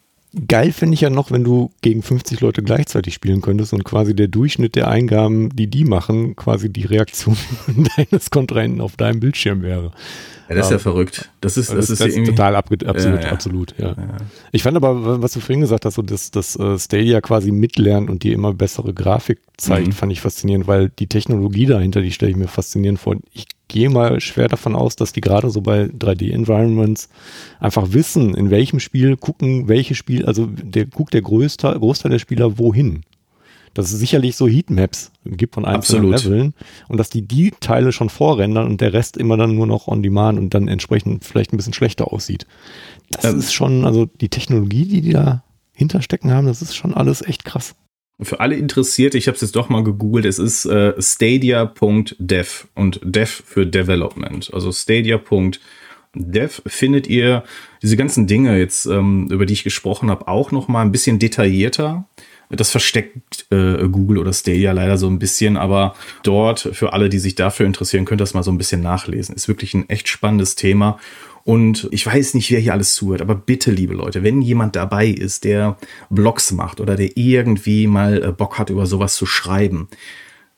Geil 0.49 0.73
finde 0.73 0.95
ich 0.95 1.01
ja 1.01 1.11
noch, 1.11 1.31
wenn 1.31 1.45
du 1.45 1.71
gegen 1.81 2.03
50 2.03 2.41
Leute 2.41 2.63
gleichzeitig 2.63 3.15
spielen 3.15 3.41
könntest 3.41 3.73
und 3.73 3.85
quasi 3.85 4.17
der 4.17 4.29
Durchschnitt 4.29 4.75
der 4.75 4.89
Eingaben, 4.89 5.51
die 5.55 5.69
die 5.69 5.85
machen, 5.85 6.35
quasi 6.35 6.73
die 6.73 6.85
Reaktion 6.85 7.37
deines 7.97 8.31
Kontrahenten 8.31 8.81
auf 8.81 8.97
deinem 8.97 9.21
Bildschirm 9.21 9.63
wäre. 9.63 9.93
Ja, 10.49 10.57
das 10.57 10.67
ist 10.67 10.73
ja 10.73 10.79
verrückt. 10.79 11.31
Das 11.41 11.57
ist, 11.57 11.71
das, 11.71 11.87
das 11.87 12.01
ist, 12.01 12.17
ist 12.17 12.27
total 12.27 12.55
absolut, 12.55 12.83
ja, 12.83 13.21
ja. 13.21 13.33
absolut, 13.33 13.75
ja. 13.79 13.97
Ich 14.53 14.63
fand 14.63 14.77
aber, 14.77 15.23
was 15.23 15.33
du 15.33 15.41
vorhin 15.41 15.61
gesagt 15.61 15.87
hast, 15.87 15.95
so 15.95 16.03
dass 16.03 16.31
das 16.31 16.57
äh, 16.57 16.79
Stadia 16.79 17.21
quasi 17.21 17.51
mitlernt 17.51 18.11
und 18.11 18.23
dir 18.23 18.35
immer 18.35 18.53
bessere 18.53 18.93
Grafik 18.93 19.39
zeigt, 19.57 19.89
mhm. 19.89 19.93
fand 19.93 20.13
ich 20.13 20.21
faszinierend, 20.21 20.67
weil 20.67 20.91
die 20.91 21.07
Technologie 21.07 21.67
dahinter, 21.67 22.03
die 22.03 22.13
stelle 22.13 22.33
ich 22.33 22.37
mir 22.37 22.49
faszinierend 22.49 23.01
vor. 23.01 23.17
Ich 23.33 23.47
gehe 23.75 23.91
mal 23.91 24.21
schwer 24.21 24.47
davon 24.47 24.77
aus, 24.77 24.95
dass 24.95 25.13
die 25.13 25.21
gerade 25.21 25.51
so 25.51 25.61
bei 25.61 25.87
3D-Environments 25.87 27.09
einfach 27.59 27.93
wissen, 27.93 28.33
in 28.33 28.49
welchem 28.51 28.79
Spiel 28.79 29.17
gucken, 29.17 29.67
welche 29.67 29.97
Spiel, 29.97 30.25
also 30.27 30.47
der 30.47 30.87
guckt 30.87 31.13
der 31.13 31.23
Großteil, 31.23 31.77
Großteil 31.81 32.13
der 32.13 32.21
Spieler 32.21 32.57
wohin 32.57 33.03
dass 33.77 33.93
es 33.93 33.99
sicherlich 33.99 34.37
so 34.37 34.47
Heatmaps 34.47 35.11
gibt 35.25 35.57
von 35.57 35.65
einzelnen 35.65 36.15
Absolut. 36.15 36.37
Leveln 36.37 36.55
und 36.87 36.99
dass 36.99 37.11
die 37.11 37.23
die 37.23 37.53
Teile 37.59 37.91
schon 37.91 38.09
vorrendern 38.09 38.69
und 38.69 38.81
der 38.81 38.93
Rest 38.93 39.17
immer 39.17 39.37
dann 39.37 39.57
nur 39.57 39.67
noch 39.67 39.89
on 39.89 40.01
demand 40.01 40.39
und 40.39 40.55
dann 40.55 40.69
entsprechend 40.69 41.25
vielleicht 41.25 41.53
ein 41.53 41.57
bisschen 41.57 41.73
schlechter 41.73 42.13
aussieht. 42.13 42.47
Das 43.11 43.25
ähm, 43.25 43.41
ist 43.41 43.53
schon, 43.53 43.85
also 43.85 44.07
die 44.07 44.29
Technologie, 44.29 44.85
die 44.85 45.01
die 45.01 45.13
da 45.13 45.43
hinterstecken 45.73 46.31
haben, 46.31 46.47
das 46.47 46.63
ist 46.63 46.77
schon 46.77 46.95
alles 46.95 47.21
echt 47.21 47.45
krass. 47.45 47.75
Für 48.21 48.39
alle 48.39 48.55
Interessierte, 48.55 49.19
ich 49.19 49.27
habe 49.27 49.35
es 49.35 49.41
jetzt 49.41 49.57
doch 49.57 49.69
mal 49.69 49.83
gegoogelt, 49.83 50.25
es 50.25 50.39
ist 50.39 50.67
äh, 50.67 50.95
stadia.dev 51.01 52.67
und 52.75 53.01
dev 53.03 53.43
für 53.45 53.67
Development. 53.67 54.51
Also 54.55 54.71
stadia.dev 54.71 55.59
findet 56.65 57.09
ihr 57.09 57.43
diese 57.83 57.97
ganzen 57.97 58.29
Dinge 58.29 58.57
jetzt, 58.57 58.87
ähm, 58.87 59.27
über 59.33 59.47
die 59.47 59.55
ich 59.55 59.65
gesprochen 59.65 60.11
habe, 60.11 60.29
auch 60.29 60.53
noch 60.53 60.69
mal 60.69 60.83
ein 60.83 60.93
bisschen 60.93 61.19
detaillierter. 61.19 62.05
Das 62.51 62.71
versteckt 62.71 63.47
äh, 63.51 63.89
Google 63.89 64.19
oder 64.19 64.33
Stadia 64.33 64.71
leider 64.71 64.97
so 64.97 65.09
ein 65.09 65.19
bisschen, 65.19 65.57
aber 65.57 65.97
dort, 66.23 66.61
für 66.73 66.93
alle, 66.93 67.09
die 67.09 67.19
sich 67.19 67.35
dafür 67.35 67.67
interessieren, 67.67 68.05
könnt 68.05 68.21
ihr 68.21 68.25
das 68.25 68.35
mal 68.35 68.45
so 68.45 68.53
ein 68.53 68.59
bisschen 68.59 68.81
nachlesen. 68.81 69.35
Ist 69.35 69.49
wirklich 69.49 69.75
ein 69.75 69.89
echt 69.89 70.07
spannendes 70.07 70.55
Thema. 70.55 71.01
Und 71.45 71.89
ich 71.91 72.07
weiß 72.07 72.35
nicht, 72.35 72.51
wer 72.51 72.59
hier 72.59 72.73
alles 72.73 72.95
zuhört, 72.95 73.21
aber 73.21 73.35
bitte, 73.35 73.71
liebe 73.71 73.95
Leute, 73.95 74.23
wenn 74.23 74.41
jemand 74.41 74.77
dabei 74.77 75.09
ist, 75.09 75.45
der 75.45 75.77
Blogs 76.09 76.53
macht 76.53 76.81
oder 76.81 76.97
der 76.97 77.17
irgendwie 77.17 77.87
mal 77.87 78.23
äh, 78.23 78.33
Bock 78.33 78.59
hat, 78.59 78.71
über 78.71 78.87
sowas 78.87 79.15
zu 79.15 79.27
schreiben, 79.27 79.89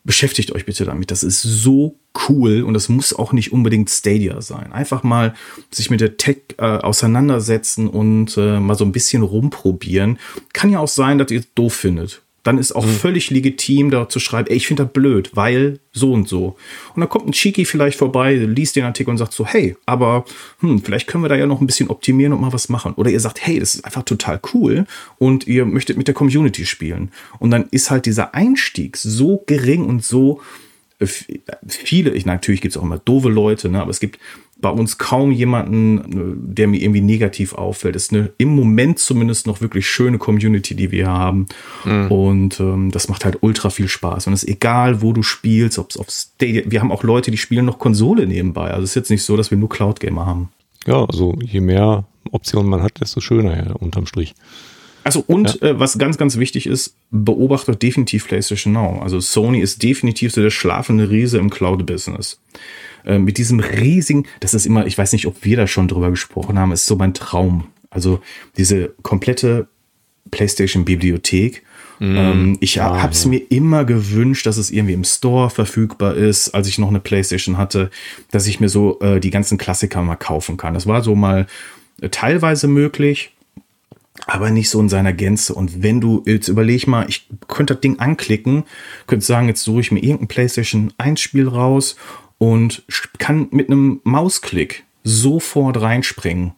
beschäftigt 0.05 0.53
euch 0.53 0.65
bitte 0.65 0.85
damit. 0.85 1.11
Das 1.11 1.25
ist 1.25 1.43
so 1.43 1.99
cool 2.29 2.63
und 2.63 2.75
das 2.75 2.89
muss 2.89 3.13
auch 3.13 3.33
nicht 3.33 3.53
unbedingt 3.53 3.91
Stadia 3.91 4.41
sein. 4.41 4.73
Einfach 4.73 5.03
mal 5.03 5.35
sich 5.73 5.91
mit 5.91 6.01
der 6.01 6.17
Tech 6.17 6.39
äh, 6.59 6.63
auseinandersetzen 6.63 7.89
und 7.89 8.37
äh, 8.37 8.61
mal 8.61 8.77
so 8.77 8.85
ein 8.85 8.93
bisschen 8.93 9.23
rumprobieren. 9.23 10.21
Kann 10.53 10.71
ja 10.71 10.79
auch 10.79 10.89
sein, 10.89 11.19
dass 11.19 11.33
ihr 11.33 11.41
es 11.41 11.53
doof 11.55 11.75
findet 11.75 12.23
dann 12.47 12.59
ist 12.59 12.73
auch 12.73 12.87
mhm. 12.87 12.91
völlig 12.91 13.31
legitim, 13.31 13.91
da 13.91 14.09
zu 14.09 14.21
schreiben, 14.21 14.49
ey, 14.49 14.57
ich 14.57 14.69
finde 14.69 14.85
das 14.85 14.93
blöd, 14.93 15.31
weil 15.35 15.81
so 15.93 16.13
und 16.13 16.29
so. 16.29 16.57
Und 16.95 17.01
dann 17.01 17.09
kommt 17.09 17.27
ein 17.27 17.33
Cheeky 17.33 17.65
vielleicht 17.65 17.99
vorbei, 17.99 18.35
liest 18.35 18.77
den 18.77 18.85
Artikel 18.85 19.11
und 19.11 19.19
sagt 19.19 19.33
so, 19.33 19.45
hey, 19.45 19.77
aber 19.85 20.25
hm, 20.61 20.83
vielleicht 20.83 21.09
können 21.09 21.25
wir 21.25 21.29
da 21.29 21.35
ja 21.35 21.47
noch 21.47 21.61
ein 21.61 21.67
bisschen 21.67 21.89
optimieren 21.89 22.33
und 22.33 22.41
mal 22.41 22.53
was 22.53 22.69
machen. 22.69 22.95
Oder 22.95 23.11
ihr 23.11 23.19
sagt, 23.19 23.45
hey, 23.45 23.59
das 23.59 23.75
ist 23.75 23.85
einfach 23.85 24.05
total 24.05 24.41
cool 24.55 24.87
und 25.19 25.49
ihr 25.49 25.65
möchtet 25.65 25.97
mit 25.97 26.07
der 26.07 26.15
Community 26.15 26.67
spielen. 26.67 27.11
Und 27.41 27.51
dann 27.51 27.67
ist 27.73 27.91
halt 27.91 28.07
dieser 28.07 28.35
Einstieg 28.35 28.97
so 28.97 29.43
gering 29.47 29.85
und 29.85 30.05
so 30.05 30.41
äh, 30.99 31.07
viele, 31.67 32.11
ich, 32.13 32.27
natürlich 32.27 32.61
gibt 32.61 32.75
es 32.75 32.79
auch 32.79 32.85
immer 32.85 32.99
doofe 32.99 33.29
Leute, 33.29 33.69
ne, 33.69 33.81
aber 33.81 33.91
es 33.91 34.01
gibt 34.01 34.19
bei 34.67 34.73
uns 34.73 34.99
kaum 34.99 35.31
jemanden, 35.31 35.99
äh, 35.99 36.55
der 36.55 36.67
mir 36.67 36.83
irgendwie 36.83 37.01
negativ 37.01 37.55
auffällt. 37.55 37.95
Es 37.95 38.07
ist 38.07 38.13
eine 38.13 38.33
im 38.37 38.49
Moment 38.49 38.99
zumindest 38.99 39.47
noch 39.47 39.61
wirklich 39.61 39.87
schöne 39.87 40.19
Community, 40.19 40.75
die 40.75 40.91
wir 40.91 41.07
haben. 41.07 41.47
Mhm. 41.85 42.11
Und 42.11 42.59
ähm, 42.59 42.91
das 42.91 43.09
macht 43.09 43.25
halt 43.25 43.39
ultra 43.43 43.71
viel 43.71 43.87
Spaß. 43.87 44.27
Und 44.27 44.33
es 44.33 44.43
ist 44.43 44.49
egal, 44.49 45.03
wo 45.03 45.13
du 45.13 45.23
spielst, 45.23 45.79
ob 45.79 45.91
es 45.91 45.97
auf 45.97 46.09
Stadia. 46.11 46.63
Wir 46.67 46.81
haben 46.81 46.91
auch 46.91 47.05
Leute, 47.05 47.31
die 47.31 47.37
spielen 47.37 47.65
noch 47.65 47.79
Konsole 47.79 48.27
nebenbei. 48.27 48.73
Also 48.73 48.83
es 48.83 48.91
ist 48.91 48.97
jetzt 48.97 49.11
nicht 49.11 49.23
so, 49.23 49.37
dass 49.37 49.53
wir 49.53 49.59
nur 49.59 49.69
Cloud-Gamer 49.69 50.27
haben. 50.27 50.49
Ja, 50.85 51.05
also 51.05 51.37
je 51.41 51.61
mehr 51.61 52.05
Optionen 52.33 52.69
man 52.69 52.83
hat, 52.83 53.01
desto 53.01 53.21
schöner 53.21 53.57
ja, 53.57 53.73
unterm 53.75 54.07
Strich. 54.07 54.35
Also 55.05 55.23
und 55.29 55.61
ja. 55.61 55.69
äh, 55.69 55.79
was 55.79 55.97
ganz, 55.97 56.19
ganz 56.19 56.39
wichtig 56.39 56.67
ist, 56.67 56.97
beobachtet 57.13 57.81
definitiv 57.81 58.27
PlayStation 58.27 58.73
Now. 58.73 58.99
Also 59.01 59.21
Sony 59.21 59.61
ist 59.61 59.85
definitiv 59.85 60.33
so 60.33 60.43
der 60.43 60.51
schlafende 60.51 61.09
Riese 61.09 61.39
im 61.39 61.51
Cloud-Business. 61.51 62.41
Äh, 63.07 63.19
mit 63.19 63.39
diesem 63.39 63.61
riesigen, 63.61 64.27
das 64.41 64.53
ist 64.53 64.67
immer, 64.67 64.87
ich 64.87 64.99
weiß 64.99 65.13
nicht, 65.13 65.27
ob 65.27 65.45
wir 65.45 65.57
da 65.57 65.67
schon 65.67 65.89
drüber 65.89 66.11
gesprochen 66.11 66.59
haben, 66.59 66.73
ist 66.73 66.87
so 66.87 66.97
mein 66.97 67.15
Traum. 67.15 67.69
Also 67.89 68.21
diese 68.57 68.95
komplette 69.03 69.69
PlayStation-Bibliothek. 70.33 71.63
Mm, 72.01 72.17
ähm, 72.17 72.59
ich 72.61 72.83
ah, 72.83 73.01
habe 73.01 73.13
es 73.13 73.25
ja. 73.25 73.31
mir 73.31 73.43
immer 73.51 73.85
gewünscht, 73.85 74.45
dass 74.47 74.57
es 74.57 74.71
irgendwie 74.71 74.95
im 74.95 75.05
Store 75.05 75.51
verfügbar 75.51 76.15
ist, 76.15 76.51
als 76.51 76.69
ich 76.69 76.79
noch 76.79 76.89
eine 76.89 77.01
PlayStation 77.01 77.57
hatte, 77.57 77.91
dass 78.33 78.49
ich 78.49 78.61
mir 78.61 78.69
so 78.69 78.99
äh, 79.01 79.21
die 79.21 79.31
ganzen 79.31 79.57
Klassiker 79.57 80.03
mal 80.03 80.17
kaufen 80.17 80.57
kann. 80.57 80.75
Das 80.75 80.87
war 80.87 81.03
so 81.03 81.15
mal 81.15 81.47
äh, 82.03 82.09
teilweise 82.09 82.67
möglich, 82.67 83.33
aber 84.27 84.51
nicht 84.51 84.69
so 84.69 84.81
in 84.81 84.89
seiner 84.89 85.13
Gänze. 85.13 85.55
Und 85.55 85.83
wenn 85.83 86.01
du, 86.01 86.23
jetzt 86.27 86.49
überleg 86.49 86.89
mal, 86.89 87.07
ich 87.09 87.29
könnte 87.47 87.75
das 87.75 87.81
Ding 87.81 88.01
anklicken, 88.01 88.65
könnte 89.07 89.25
sagen, 89.25 89.47
jetzt 89.47 89.63
suche 89.63 89.81
ich 89.81 89.93
mir 89.93 90.01
irgendein 90.01 90.29
PlayStation 90.29 90.93
1 90.99 91.21
Spiel 91.21 91.49
raus 91.49 91.97
und 92.39 92.85
kann 93.19 93.49
mit 93.51 93.69
einem 93.69 94.01
Mausklick 94.05 94.85
sofort 95.05 95.81
reinspringen. 95.81 96.53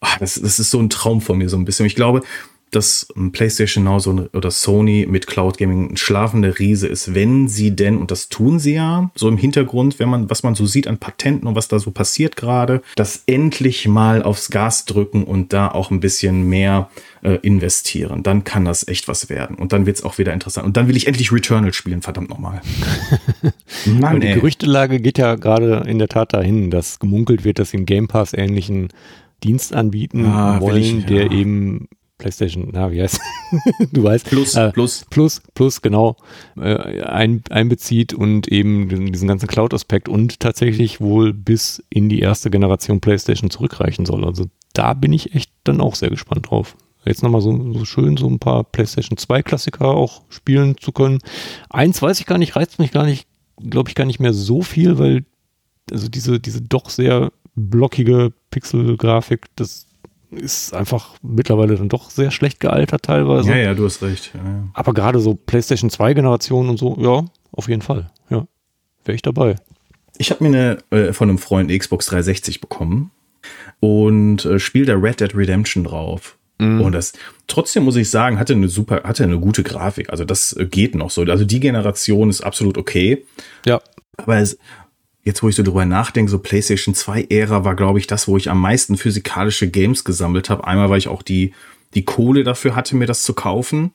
Ach, 0.00 0.18
das, 0.18 0.34
das 0.34 0.58
ist 0.58 0.70
so 0.70 0.78
ein 0.78 0.90
Traum 0.90 1.20
von 1.20 1.38
mir 1.38 1.48
so 1.48 1.56
ein 1.56 1.64
bisschen. 1.64 1.86
Ich 1.86 1.96
glaube, 1.96 2.22
dass 2.70 3.08
PlayStation 3.32 3.84
Now 3.84 3.98
so 3.98 4.28
oder 4.32 4.50
Sony 4.50 5.06
mit 5.08 5.26
Cloud 5.26 5.58
Gaming 5.58 5.92
ein 5.92 5.96
schlafender 5.96 6.58
Riese 6.58 6.86
ist, 6.86 7.14
wenn 7.14 7.48
sie 7.48 7.74
denn, 7.74 7.96
und 7.96 8.10
das 8.10 8.28
tun 8.28 8.58
sie 8.58 8.74
ja, 8.74 9.10
so 9.14 9.28
im 9.28 9.36
Hintergrund, 9.36 9.98
wenn 9.98 10.08
man, 10.08 10.30
was 10.30 10.42
man 10.42 10.54
so 10.54 10.66
sieht 10.66 10.86
an 10.86 10.98
Patenten 10.98 11.46
und 11.48 11.54
was 11.54 11.68
da 11.68 11.78
so 11.78 11.90
passiert 11.90 12.36
gerade, 12.36 12.82
das 12.96 13.22
endlich 13.26 13.88
mal 13.88 14.22
aufs 14.22 14.50
Gas 14.50 14.84
drücken 14.84 15.24
und 15.24 15.52
da 15.52 15.68
auch 15.68 15.90
ein 15.90 16.00
bisschen 16.00 16.48
mehr 16.48 16.90
äh, 17.22 17.38
investieren. 17.42 18.22
Dann 18.22 18.44
kann 18.44 18.64
das 18.64 18.86
echt 18.86 19.08
was 19.08 19.28
werden. 19.28 19.56
Und 19.56 19.72
dann 19.72 19.86
wird 19.86 19.96
es 19.96 20.04
auch 20.04 20.18
wieder 20.18 20.32
interessant. 20.32 20.66
Und 20.66 20.76
dann 20.76 20.88
will 20.88 20.96
ich 20.96 21.06
endlich 21.06 21.32
Returnal 21.32 21.72
spielen, 21.72 22.02
verdammt 22.02 22.30
nochmal. 22.30 22.60
Mann, 23.86 24.20
die 24.20 24.34
Gerüchtelage 24.34 25.00
geht 25.00 25.18
ja 25.18 25.34
gerade 25.34 25.84
in 25.86 25.98
der 25.98 26.08
Tat 26.08 26.32
dahin, 26.32 26.70
dass 26.70 26.98
gemunkelt 26.98 27.44
wird, 27.44 27.58
dass 27.58 27.70
sie 27.70 27.78
einen 27.78 27.86
Game 27.86 28.08
Pass 28.08 28.34
ähnlichen 28.34 28.88
Dienst 29.44 29.72
anbieten 29.72 30.26
ah, 30.26 30.60
wollen, 30.60 30.82
ich, 30.82 30.92
ja. 30.92 31.00
der 31.00 31.30
eben 31.30 31.88
PlayStation, 32.18 32.68
na, 32.72 32.90
wie 32.90 33.00
heißt 33.00 33.20
Du 33.92 34.02
weißt. 34.02 34.26
Plus, 34.26 34.54
äh, 34.54 34.72
plus. 34.72 35.06
Plus, 35.08 35.40
plus, 35.54 35.80
genau, 35.80 36.16
äh, 36.56 37.02
ein, 37.02 37.42
einbezieht 37.50 38.12
und 38.12 38.48
eben 38.48 39.12
diesen 39.12 39.28
ganzen 39.28 39.46
Cloud-Aspekt 39.46 40.08
und 40.08 40.40
tatsächlich 40.40 41.00
wohl 41.00 41.32
bis 41.32 41.82
in 41.88 42.08
die 42.08 42.20
erste 42.20 42.50
Generation 42.50 43.00
PlayStation 43.00 43.50
zurückreichen 43.50 44.04
soll. 44.04 44.24
Also 44.24 44.46
da 44.74 44.94
bin 44.94 45.12
ich 45.12 45.34
echt 45.34 45.50
dann 45.64 45.80
auch 45.80 45.94
sehr 45.94 46.10
gespannt 46.10 46.50
drauf. 46.50 46.76
Jetzt 47.04 47.22
nochmal 47.22 47.40
so, 47.40 47.72
so 47.72 47.84
schön 47.84 48.16
so 48.16 48.28
ein 48.28 48.38
paar 48.38 48.64
PlayStation 48.64 49.16
2 49.16 49.42
Klassiker 49.42 49.86
auch 49.86 50.22
spielen 50.28 50.76
zu 50.78 50.92
können. 50.92 51.20
Eins 51.70 52.02
weiß 52.02 52.20
ich 52.20 52.26
gar 52.26 52.38
nicht, 52.38 52.56
reizt 52.56 52.78
mich 52.78 52.92
gar 52.92 53.04
nicht, 53.04 53.26
glaube 53.58 53.88
ich, 53.88 53.94
gar 53.94 54.04
nicht 54.04 54.20
mehr 54.20 54.34
so 54.34 54.62
viel, 54.62 54.98
weil 54.98 55.24
also 55.90 56.08
diese, 56.08 56.38
diese 56.38 56.60
doch 56.60 56.90
sehr 56.90 57.32
blockige 57.54 58.32
Pixel-Grafik, 58.50 59.46
das 59.56 59.87
ist 60.30 60.74
einfach 60.74 61.14
mittlerweile 61.22 61.76
dann 61.76 61.88
doch 61.88 62.10
sehr 62.10 62.30
schlecht 62.30 62.60
gealtert 62.60 63.04
teilweise. 63.04 63.50
Ja, 63.50 63.56
ja, 63.56 63.74
du 63.74 63.84
hast 63.84 64.02
recht. 64.02 64.32
Ja, 64.34 64.42
ja. 64.42 64.68
Aber 64.74 64.94
gerade 64.94 65.20
so 65.20 65.34
PlayStation 65.34 65.90
2 65.90 66.14
Generationen 66.14 66.70
und 66.70 66.78
so, 66.78 66.96
ja, 67.00 67.24
auf 67.52 67.68
jeden 67.68 67.82
Fall. 67.82 68.10
Ja, 68.30 68.46
wäre 69.04 69.16
ich 69.16 69.22
dabei. 69.22 69.56
Ich 70.18 70.30
habe 70.30 70.44
mir 70.44 70.48
eine 70.48 70.78
äh, 70.90 71.12
von 71.12 71.28
einem 71.28 71.38
Freund 71.38 71.70
Xbox 71.70 72.06
360 72.06 72.60
bekommen 72.60 73.10
und 73.80 74.44
äh, 74.44 74.58
spielt 74.58 74.88
da 74.88 74.94
Red 74.94 75.20
Dead 75.20 75.34
Redemption 75.34 75.84
drauf. 75.84 76.36
Mm. 76.58 76.80
Und 76.80 76.92
das 76.92 77.12
trotzdem 77.46 77.84
muss 77.84 77.96
ich 77.96 78.10
sagen, 78.10 78.38
hatte 78.38 78.52
eine 78.52 78.68
super, 78.68 79.02
hatte 79.04 79.24
eine 79.24 79.38
gute 79.38 79.62
Grafik. 79.62 80.10
Also 80.10 80.24
das 80.24 80.52
äh, 80.54 80.66
geht 80.66 80.94
noch 80.94 81.10
so. 81.10 81.22
Also 81.22 81.44
die 81.44 81.60
Generation 81.60 82.30
ist 82.30 82.40
absolut 82.40 82.76
okay. 82.76 83.24
Ja. 83.64 83.80
Aber 84.16 84.38
es, 84.38 84.58
jetzt 85.22 85.42
wo 85.42 85.48
ich 85.48 85.56
so 85.56 85.62
drüber 85.62 85.84
nachdenke, 85.84 86.30
so 86.30 86.38
PlayStation 86.38 86.94
2 86.94 87.26
Ära 87.30 87.64
war, 87.64 87.76
glaube 87.76 87.98
ich, 87.98 88.06
das, 88.06 88.28
wo 88.28 88.36
ich 88.36 88.50
am 88.50 88.60
meisten 88.60 88.96
physikalische 88.96 89.68
Games 89.68 90.04
gesammelt 90.04 90.50
habe. 90.50 90.66
Einmal, 90.66 90.90
weil 90.90 90.98
ich 90.98 91.08
auch 91.08 91.22
die, 91.22 91.52
die 91.94 92.04
Kohle 92.04 92.44
dafür 92.44 92.74
hatte, 92.74 92.96
mir 92.96 93.06
das 93.06 93.22
zu 93.22 93.34
kaufen. 93.34 93.92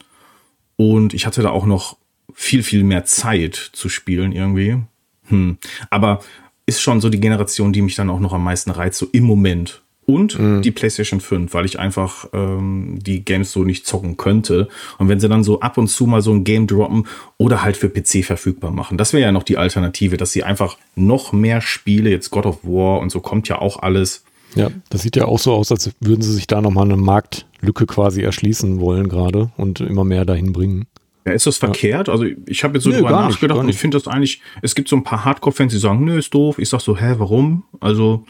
Und 0.76 1.14
ich 1.14 1.26
hatte 1.26 1.42
da 1.42 1.50
auch 1.50 1.66
noch 1.66 1.98
viel, 2.34 2.64
viel 2.64 2.84
mehr 2.84 3.06
Zeit 3.06 3.56
zu 3.56 3.90
spielen 3.90 4.32
irgendwie. 4.32 4.78
Hm. 5.26 5.58
Aber 5.90 6.22
ist 6.66 6.82
schon 6.82 7.02
so 7.02 7.10
die 7.10 7.20
Generation, 7.20 7.74
die 7.74 7.82
mich 7.82 7.96
dann 7.96 8.10
auch 8.10 8.20
noch 8.20 8.34
am 8.34 8.44
meisten 8.44 8.72
reizt, 8.72 8.98
so 8.98 9.08
im 9.12 9.24
Moment 9.24 9.83
und 10.06 10.38
mhm. 10.38 10.62
die 10.62 10.72
PlayStation 10.72 11.20
5, 11.20 11.54
weil 11.54 11.66
ich 11.66 11.80
einfach 11.80 12.28
ähm, 12.34 13.00
die 13.02 13.24
Games 13.24 13.52
so 13.52 13.64
nicht 13.64 13.86
zocken 13.86 14.18
könnte. 14.18 14.68
Und 14.98 15.10
wenn 15.10 15.20
sie 15.20 15.30
dann 15.30 15.44
so 15.44 15.60
ab 15.60 15.78
und 15.78 15.88
zu 15.88 16.06
mal 16.06 16.22
so 16.22 16.32
ein 16.32 16.44
Game 16.44 16.68
droppen 16.68 17.08
oder 17.38 17.64
halt 17.64 17.78
für 17.78 17.90
PC 17.90 18.26
verfügbar 18.26 18.72
machen, 18.72 18.98
das 18.98 19.14
wäre 19.14 19.24
ja 19.24 19.32
noch 19.32 19.44
die 19.44 19.58
Alternative, 19.58 20.18
dass 20.18 20.32
sie 20.32 20.44
einfach 20.44 20.78
noch 20.96 21.32
mehr 21.34 21.62
Spiele, 21.62 22.10
jetzt 22.10 22.30
God 22.32 22.46
of 22.46 22.64
War 22.64 23.00
und 23.00 23.12
so 23.12 23.20
kommt 23.20 23.48
ja 23.48 23.60
auch 23.60 23.82
alles. 23.82 24.24
Ja, 24.56 24.70
das 24.90 25.02
sieht 25.02 25.16
ja 25.16 25.26
auch 25.26 25.40
so 25.40 25.54
aus, 25.54 25.72
als 25.72 25.92
würden 26.00 26.22
sie 26.22 26.34
sich 26.34 26.46
da 26.46 26.62
nochmal 26.62 26.86
eine 26.86 26.98
Marktlücke 26.98 27.88
quasi 27.88 28.22
erschließen 28.22 28.80
wollen 28.80 29.10
gerade 29.10 29.52
und 29.58 29.80
immer 29.80 30.04
mehr 30.04 30.26
dahin 30.26 30.54
bringen. 30.54 30.86
Ja, 31.26 31.32
ist 31.32 31.48
das 31.48 31.58
verkehrt? 31.58 32.10
Also 32.10 32.26
ich 32.46 32.64
habe 32.64 32.76
jetzt 32.76 32.84
so 32.84 32.90
nö, 32.90 32.98
drüber 32.98 33.12
nachgedacht 33.12 33.58
nicht, 33.58 33.64
und 33.64 33.70
ich 33.70 33.78
finde 33.78 33.98
das 33.98 34.08
eigentlich, 34.08 34.42
es 34.62 34.76
gibt 34.76 34.90
so 34.90 34.96
ein 34.96 35.04
paar 35.04 35.24
Hardcore-Fans, 35.24 35.72
die 35.72 35.80
sagen, 35.80 36.04
nö, 36.04 36.18
ist 36.18 36.34
doof. 36.34 36.60
Ich 36.60 36.70
sag 36.70 36.82
so, 36.82 36.98
hä, 36.98 37.16
warum? 37.18 37.64
Also 37.80 38.26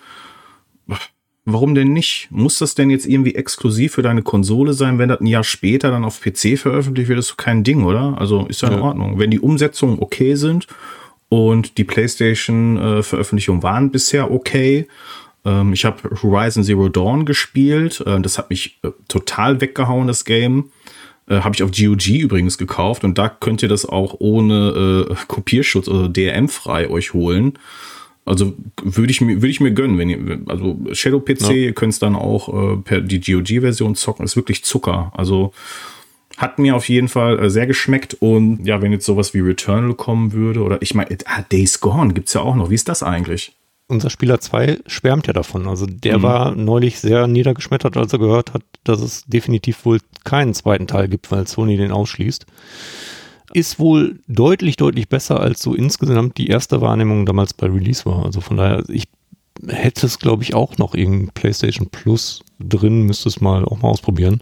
Warum 1.46 1.76
denn 1.76 1.92
nicht? 1.92 2.30
Muss 2.32 2.60
das 2.60 2.74
denn 2.74 2.90
jetzt 2.90 3.06
irgendwie 3.06 3.36
exklusiv 3.36 3.94
für 3.94 4.02
deine 4.02 4.22
Konsole 4.22 4.74
sein, 4.74 4.98
wenn 4.98 5.10
das 5.10 5.20
ein 5.20 5.26
Jahr 5.26 5.44
später 5.44 5.92
dann 5.92 6.06
auf 6.06 6.22
PC 6.22 6.58
veröffentlicht 6.58 7.10
wird? 7.10 7.20
Das 7.20 7.32
ist 7.32 7.38
kein 7.38 7.66
Ding, 7.66 7.84
oder? 7.84 8.18
Also 8.18 8.46
ist 8.48 8.62
ja 8.62 8.70
in 8.70 8.76
ja. 8.76 8.82
Ordnung. 8.82 9.20
Wenn 9.20 9.30
die 9.30 9.42
Umsetzungen 9.42 10.00
okay 10.00 10.36
sind 10.36 10.68
und 11.28 11.78
die 11.78 11.84
PlayStation-Veröffentlichungen 11.84 13.60
äh, 13.60 13.64
waren 13.64 13.92
bisher 13.92 14.32
okay. 14.32 14.88
Ähm, 15.44 15.74
ich 15.74 15.84
habe 15.84 16.16
Horizon 16.22 16.64
Zero 16.64 16.88
Dawn 16.88 17.26
gespielt. 17.26 18.02
Äh, 18.06 18.22
das 18.22 18.38
hat 18.38 18.50
mich 18.50 18.80
äh, 18.84 18.92
total 19.10 19.60
weggehauen, 19.60 20.08
das 20.08 20.24
Game. 20.24 20.72
Äh, 21.28 21.42
habe 21.42 21.56
ich 21.56 21.64
auf 21.64 21.72
GOG 21.72 22.08
übrigens 22.08 22.58
gekauft 22.58 23.04
und 23.04 23.18
da 23.18 23.30
könnt 23.30 23.64
ihr 23.64 23.70
das 23.70 23.86
auch 23.86 24.16
ohne 24.20 25.08
äh, 25.10 25.16
Kopierschutz 25.28 25.88
oder 25.88 26.08
DRM 26.08 26.48
frei 26.48 26.90
euch 26.90 27.14
holen. 27.14 27.60
Also 28.26 28.54
würde 28.82 29.12
ich 29.12 29.20
mir 29.20 29.38
würde 29.38 29.50
ich 29.50 29.60
mir 29.60 29.72
gönnen, 29.72 29.98
wenn 29.98 30.10
ihr 30.10 30.40
also 30.48 30.78
Shadow 30.94 31.20
PC, 31.20 31.42
ja. 31.42 31.52
ihr 31.52 31.74
könnt 31.74 31.94
es 31.94 32.00
dann 32.00 32.16
auch 32.16 32.74
äh, 32.74 32.78
per 32.78 33.02
die 33.02 33.20
GOG 33.20 33.62
Version 33.62 33.96
zocken, 33.96 34.24
ist 34.24 34.36
wirklich 34.36 34.64
Zucker. 34.64 35.12
Also 35.16 35.52
hat 36.38 36.58
mir 36.58 36.76
auf 36.76 36.88
jeden 36.90 37.10
Fall 37.10 37.40
äh, 37.40 37.50
sehr 37.50 37.68
geschmeckt 37.68 38.16
und 38.16 38.66
ja, 38.66 38.82
wenn 38.82 38.92
jetzt 38.92 39.06
sowas 39.06 39.34
wie 39.34 39.40
Returnal 39.40 39.94
kommen 39.94 40.32
würde 40.32 40.62
oder 40.62 40.82
ich 40.82 40.96
meine, 40.96 41.18
ah, 41.26 41.42
Days 41.42 41.80
Gone 41.80 42.14
gibt's 42.14 42.34
ja 42.34 42.42
auch 42.42 42.56
noch. 42.56 42.70
Wie 42.70 42.76
ist 42.76 42.88
das 42.88 43.04
eigentlich? 43.04 43.56
Unser 43.88 44.10
Spieler 44.10 44.40
2 44.40 44.80
schwärmt 44.88 45.28
ja 45.28 45.34
davon. 45.34 45.68
Also 45.68 45.86
der 45.86 46.20
mhm. 46.20 46.24
war 46.24 46.56
neulich 46.56 47.00
sehr 47.00 47.28
niedergeschmettert, 47.28 47.98
als 47.98 48.14
er 48.14 48.20
gehört 48.20 48.54
hat, 48.54 48.64
dass 48.86 49.02
es 49.02 49.26
definitiv 49.26 49.86
wohl 49.86 50.00
keinen 50.24 50.54
zweiten 50.54 50.88
Teil 50.88 51.10
gibt, 51.10 51.30
weil 51.32 51.46
Sony 51.48 51.76
den 51.76 51.92
ausschließt 51.92 52.46
ist 53.54 53.80
wohl 53.80 54.20
deutlich, 54.28 54.78
deutlich 54.78 55.10
besser 55.10 55.40
als 55.40 55.62
so 55.62 55.74
insgesamt 55.74 56.38
die 56.38 56.48
erste 56.48 56.82
Wahrnehmung 56.82 57.26
damals 57.26 57.54
bei 57.54 57.68
Release 57.68 58.06
war. 58.06 58.26
Also 58.26 58.42
von 58.42 58.58
daher, 58.58 58.84
ich 58.90 59.06
hätte 59.68 60.06
es, 60.06 60.20
glaube 60.20 60.44
ich, 60.44 60.54
auch 60.54 60.78
noch 60.78 60.96
irgendein 60.96 61.34
PlayStation 61.34 61.90
Plus 61.90 62.44
drin, 62.60 63.04
müsste 63.04 63.30
es 63.30 63.42
mal 63.42 63.66
auch 63.66 63.82
mal 63.82 63.90
ausprobieren. 63.90 64.42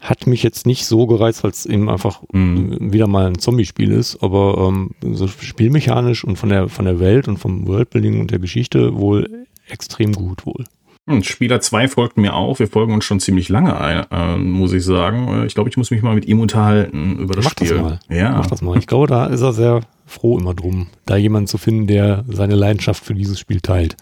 hat 0.00 0.26
mich 0.26 0.42
jetzt 0.42 0.66
nicht 0.66 0.84
so 0.84 1.06
gereizt, 1.06 1.44
weil 1.44 1.50
es 1.50 1.64
eben 1.64 1.88
einfach 1.88 2.22
mhm. 2.32 2.92
wieder 2.92 3.06
mal 3.06 3.26
ein 3.26 3.38
Zombie-Spiel 3.38 3.90
ist, 3.90 4.22
aber 4.22 4.68
ähm, 4.68 4.90
so 5.14 5.26
spielmechanisch 5.26 6.24
und 6.24 6.36
von 6.36 6.50
der 6.50 6.68
von 6.68 6.84
der 6.84 7.00
Welt 7.00 7.26
und 7.26 7.38
vom 7.38 7.66
Worldbuilding 7.66 8.20
und 8.20 8.30
der 8.30 8.38
Geschichte 8.38 8.96
wohl 8.98 9.46
extrem 9.68 10.12
gut 10.12 10.44
wohl. 10.44 10.64
Hm, 11.06 11.22
Spieler 11.22 11.60
2 11.60 11.88
folgt 11.88 12.16
mir 12.16 12.34
auch. 12.34 12.58
Wir 12.58 12.66
folgen 12.66 12.94
uns 12.94 13.04
schon 13.04 13.20
ziemlich 13.20 13.50
lange, 13.50 13.78
ein, 13.78 14.06
äh, 14.10 14.36
muss 14.38 14.72
ich 14.72 14.84
sagen. 14.84 15.44
Ich 15.46 15.54
glaube, 15.54 15.68
ich 15.68 15.76
muss 15.76 15.90
mich 15.90 16.02
mal 16.02 16.14
mit 16.14 16.26
ihm 16.26 16.40
unterhalten 16.40 17.18
über 17.18 17.34
das 17.34 17.44
Mach 17.44 17.50
Spiel. 17.52 17.68
Das 17.68 17.80
mal. 17.80 18.00
Ja. 18.08 18.32
Mach 18.32 18.46
das 18.46 18.62
mal. 18.62 18.78
Ich 18.78 18.86
glaube, 18.86 19.06
da 19.06 19.26
ist 19.26 19.42
er 19.42 19.52
sehr 19.52 19.82
froh 20.06 20.38
immer 20.38 20.54
drum, 20.54 20.88
da 21.06 21.16
jemanden 21.16 21.46
zu 21.46 21.58
finden, 21.58 21.86
der 21.86 22.24
seine 22.28 22.54
Leidenschaft 22.54 23.04
für 23.04 23.14
dieses 23.14 23.38
Spiel 23.38 23.60
teilt. 23.60 23.96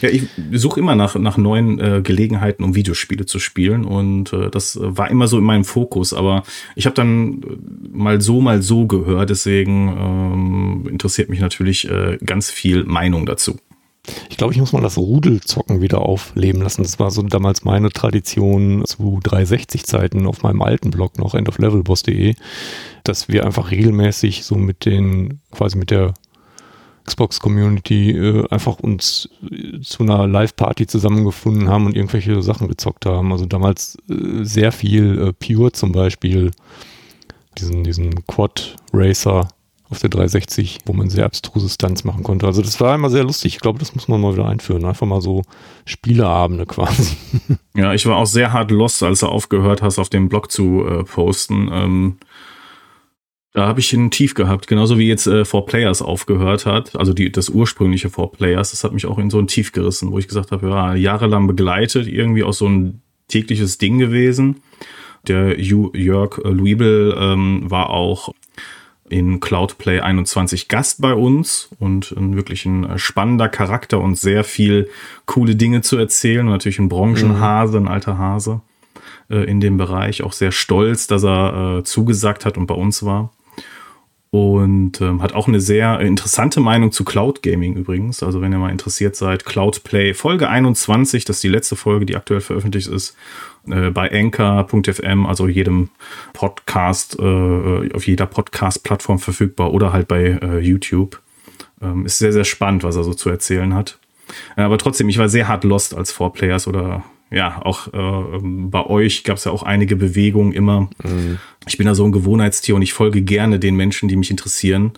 Ja, 0.00 0.08
ich 0.08 0.28
suche 0.52 0.80
immer 0.80 0.94
nach, 0.94 1.16
nach 1.16 1.36
neuen 1.36 1.80
äh, 1.80 2.00
Gelegenheiten, 2.02 2.62
um 2.62 2.74
Videospiele 2.74 3.26
zu 3.26 3.38
spielen 3.38 3.84
und 3.84 4.32
äh, 4.32 4.50
das 4.50 4.78
war 4.80 5.10
immer 5.10 5.26
so 5.26 5.38
in 5.38 5.44
meinem 5.44 5.64
Fokus, 5.64 6.14
aber 6.14 6.44
ich 6.76 6.86
habe 6.86 6.94
dann 6.94 7.42
mal 7.92 8.20
so, 8.20 8.40
mal 8.40 8.62
so 8.62 8.86
gehört, 8.86 9.30
deswegen 9.30 9.88
ähm, 9.98 10.88
interessiert 10.90 11.28
mich 11.28 11.40
natürlich 11.40 11.90
äh, 11.90 12.18
ganz 12.24 12.50
viel 12.50 12.84
Meinung 12.84 13.26
dazu. 13.26 13.56
Ich 14.30 14.36
glaube, 14.36 14.52
ich 14.52 14.60
muss 14.60 14.72
mal 14.72 14.82
das 14.82 14.96
Rudelzocken 14.96 15.80
wieder 15.80 16.00
aufleben 16.00 16.62
lassen. 16.62 16.82
Das 16.82 16.98
war 16.98 17.10
so 17.10 17.22
damals 17.22 17.64
meine 17.64 17.90
Tradition 17.90 18.84
zu 18.84 19.20
360-Zeiten 19.22 20.26
auf 20.26 20.42
meinem 20.42 20.62
alten 20.62 20.90
Blog 20.90 21.18
noch, 21.18 21.34
endoflevelboss.de, 21.34 22.34
dass 23.04 23.28
wir 23.28 23.44
einfach 23.44 23.70
regelmäßig 23.70 24.44
so 24.44 24.56
mit 24.56 24.84
den, 24.84 25.40
quasi 25.50 25.76
mit 25.76 25.90
der 25.90 26.14
Xbox-Community 27.08 28.10
äh, 28.10 28.48
einfach 28.50 28.78
uns 28.78 29.28
äh, 29.50 29.80
zu 29.80 30.02
einer 30.02 30.26
Live-Party 30.26 30.86
zusammengefunden 30.86 31.68
haben 31.68 31.86
und 31.86 31.96
irgendwelche 31.96 32.42
Sachen 32.42 32.68
gezockt 32.68 33.06
haben. 33.06 33.32
Also 33.32 33.46
damals 33.46 33.96
äh, 34.08 34.44
sehr 34.44 34.72
viel 34.72 35.18
äh, 35.18 35.32
Pure 35.32 35.72
zum 35.72 35.92
Beispiel, 35.92 36.50
diesen, 37.58 37.82
diesen 37.82 38.26
Quad-Racer 38.26 39.48
auf 39.90 40.00
der 40.00 40.10
360, 40.10 40.80
wo 40.84 40.92
man 40.92 41.08
sehr 41.08 41.24
abstruse 41.24 41.68
Stunts 41.68 42.04
machen 42.04 42.22
konnte. 42.22 42.46
Also 42.46 42.60
das 42.60 42.80
war 42.80 42.94
immer 42.94 43.08
sehr 43.08 43.24
lustig. 43.24 43.54
Ich 43.54 43.60
glaube, 43.60 43.78
das 43.78 43.94
muss 43.94 44.06
man 44.06 44.20
mal 44.20 44.34
wieder 44.34 44.46
einführen. 44.46 44.84
Einfach 44.84 45.06
mal 45.06 45.20
so 45.20 45.42
Spieleabende 45.84 46.66
quasi. 46.66 47.16
Ja, 47.74 47.94
ich 47.94 48.06
war 48.06 48.16
auch 48.16 48.26
sehr 48.26 48.52
hart 48.52 48.72
lost, 48.72 49.04
als 49.04 49.20
du 49.20 49.26
aufgehört 49.26 49.82
hast, 49.82 50.00
auf 50.00 50.08
dem 50.08 50.28
Blog 50.28 50.50
zu 50.50 50.84
äh, 50.84 51.04
posten. 51.04 51.70
Ähm, 51.72 52.18
da 53.52 53.66
habe 53.68 53.78
ich 53.78 53.94
einen 53.94 54.10
Tief 54.10 54.34
gehabt, 54.34 54.66
genauso 54.66 54.98
wie 54.98 55.06
jetzt 55.06 55.28
äh, 55.28 55.44
Four 55.44 55.66
Players 55.66 56.02
aufgehört 56.02 56.66
hat. 56.66 56.96
Also 56.96 57.12
die, 57.12 57.30
das 57.30 57.48
ursprüngliche 57.48 58.10
Four 58.10 58.32
Players, 58.32 58.72
das 58.72 58.82
hat 58.82 58.92
mich 58.92 59.06
auch 59.06 59.18
in 59.18 59.30
so 59.30 59.38
ein 59.38 59.46
Tief 59.46 59.70
gerissen, 59.70 60.10
wo 60.10 60.18
ich 60.18 60.26
gesagt 60.26 60.50
habe, 60.50 60.68
ja, 60.68 60.94
jahrelang 60.94 61.46
begleitet, 61.46 62.08
irgendwie 62.08 62.42
auch 62.42 62.52
so 62.52 62.68
ein 62.68 63.00
tägliches 63.28 63.78
Ding 63.78 63.98
gewesen. 63.98 64.62
Der 65.28 65.60
Jörg 65.60 66.38
Luibel 66.44 67.16
ähm, 67.18 67.70
war 67.70 67.90
auch 67.90 68.32
in 69.10 69.40
Cloudplay 69.40 70.00
21 70.00 70.68
Gast 70.68 71.00
bei 71.00 71.14
uns 71.14 71.68
und 71.78 72.12
ein 72.12 72.36
wirklich 72.36 72.66
ein 72.66 72.84
äh, 72.84 72.98
spannender 72.98 73.48
Charakter 73.48 74.00
und 74.00 74.16
sehr 74.16 74.44
viel 74.44 74.88
coole 75.26 75.56
Dinge 75.56 75.82
zu 75.82 75.96
erzählen 75.96 76.46
und 76.46 76.52
natürlich 76.52 76.78
ein 76.78 76.88
Branchenhase, 76.88 77.78
ein 77.78 77.88
alter 77.88 78.18
Hase 78.18 78.60
äh, 79.30 79.44
in 79.44 79.60
dem 79.60 79.76
Bereich. 79.76 80.22
Auch 80.22 80.32
sehr 80.32 80.52
stolz, 80.52 81.06
dass 81.06 81.24
er 81.24 81.78
äh, 81.78 81.84
zugesagt 81.84 82.44
hat 82.44 82.56
und 82.56 82.66
bei 82.66 82.74
uns 82.74 83.02
war. 83.02 83.30
Und 84.30 85.00
ähm, 85.00 85.22
hat 85.22 85.32
auch 85.32 85.48
eine 85.48 85.60
sehr 85.60 86.00
interessante 86.00 86.60
Meinung 86.60 86.92
zu 86.92 87.02
Cloud 87.02 87.42
Gaming 87.42 87.76
übrigens. 87.76 88.22
Also 88.22 88.42
wenn 88.42 88.52
ihr 88.52 88.58
mal 88.58 88.70
interessiert 88.70 89.16
seid, 89.16 89.46
Cloudplay 89.46 90.12
Folge 90.12 90.50
21, 90.50 91.24
das 91.24 91.36
ist 91.36 91.44
die 91.44 91.48
letzte 91.48 91.76
Folge, 91.76 92.04
die 92.04 92.14
aktuell 92.14 92.42
veröffentlicht 92.42 92.88
ist, 92.88 93.16
äh, 93.72 93.90
bei 93.90 94.10
Anchor.fm, 94.10 95.26
also 95.26 95.48
jedem 95.48 95.90
Podcast, 96.32 97.18
äh, 97.18 97.92
auf 97.92 98.06
jeder 98.06 98.26
Podcast-Plattform 98.26 99.18
verfügbar 99.18 99.72
oder 99.72 99.92
halt 99.92 100.08
bei 100.08 100.38
äh, 100.42 100.58
YouTube. 100.58 101.20
Ähm, 101.80 102.06
ist 102.06 102.18
sehr, 102.18 102.32
sehr 102.32 102.44
spannend, 102.44 102.84
was 102.84 102.96
er 102.96 103.04
so 103.04 103.14
zu 103.14 103.30
erzählen 103.30 103.74
hat. 103.74 103.98
Äh, 104.56 104.62
aber 104.62 104.78
trotzdem, 104.78 105.08
ich 105.08 105.18
war 105.18 105.28
sehr 105.28 105.48
hart 105.48 105.64
lost 105.64 105.96
als 105.96 106.12
Four 106.12 106.32
Players 106.32 106.66
oder 106.66 107.04
ja, 107.30 107.60
auch 107.62 107.88
äh, 107.92 108.38
bei 108.42 108.86
euch 108.86 109.22
gab 109.22 109.36
es 109.36 109.44
ja 109.44 109.52
auch 109.52 109.62
einige 109.62 109.96
Bewegungen 109.96 110.52
immer. 110.52 110.88
Mhm. 111.04 111.38
Ich 111.66 111.76
bin 111.76 111.86
da 111.86 111.94
so 111.94 112.04
ein 112.04 112.12
Gewohnheitstier 112.12 112.74
und 112.74 112.82
ich 112.82 112.94
folge 112.94 113.20
gerne 113.22 113.58
den 113.58 113.76
Menschen, 113.76 114.08
die 114.08 114.16
mich 114.16 114.30
interessieren. 114.30 114.92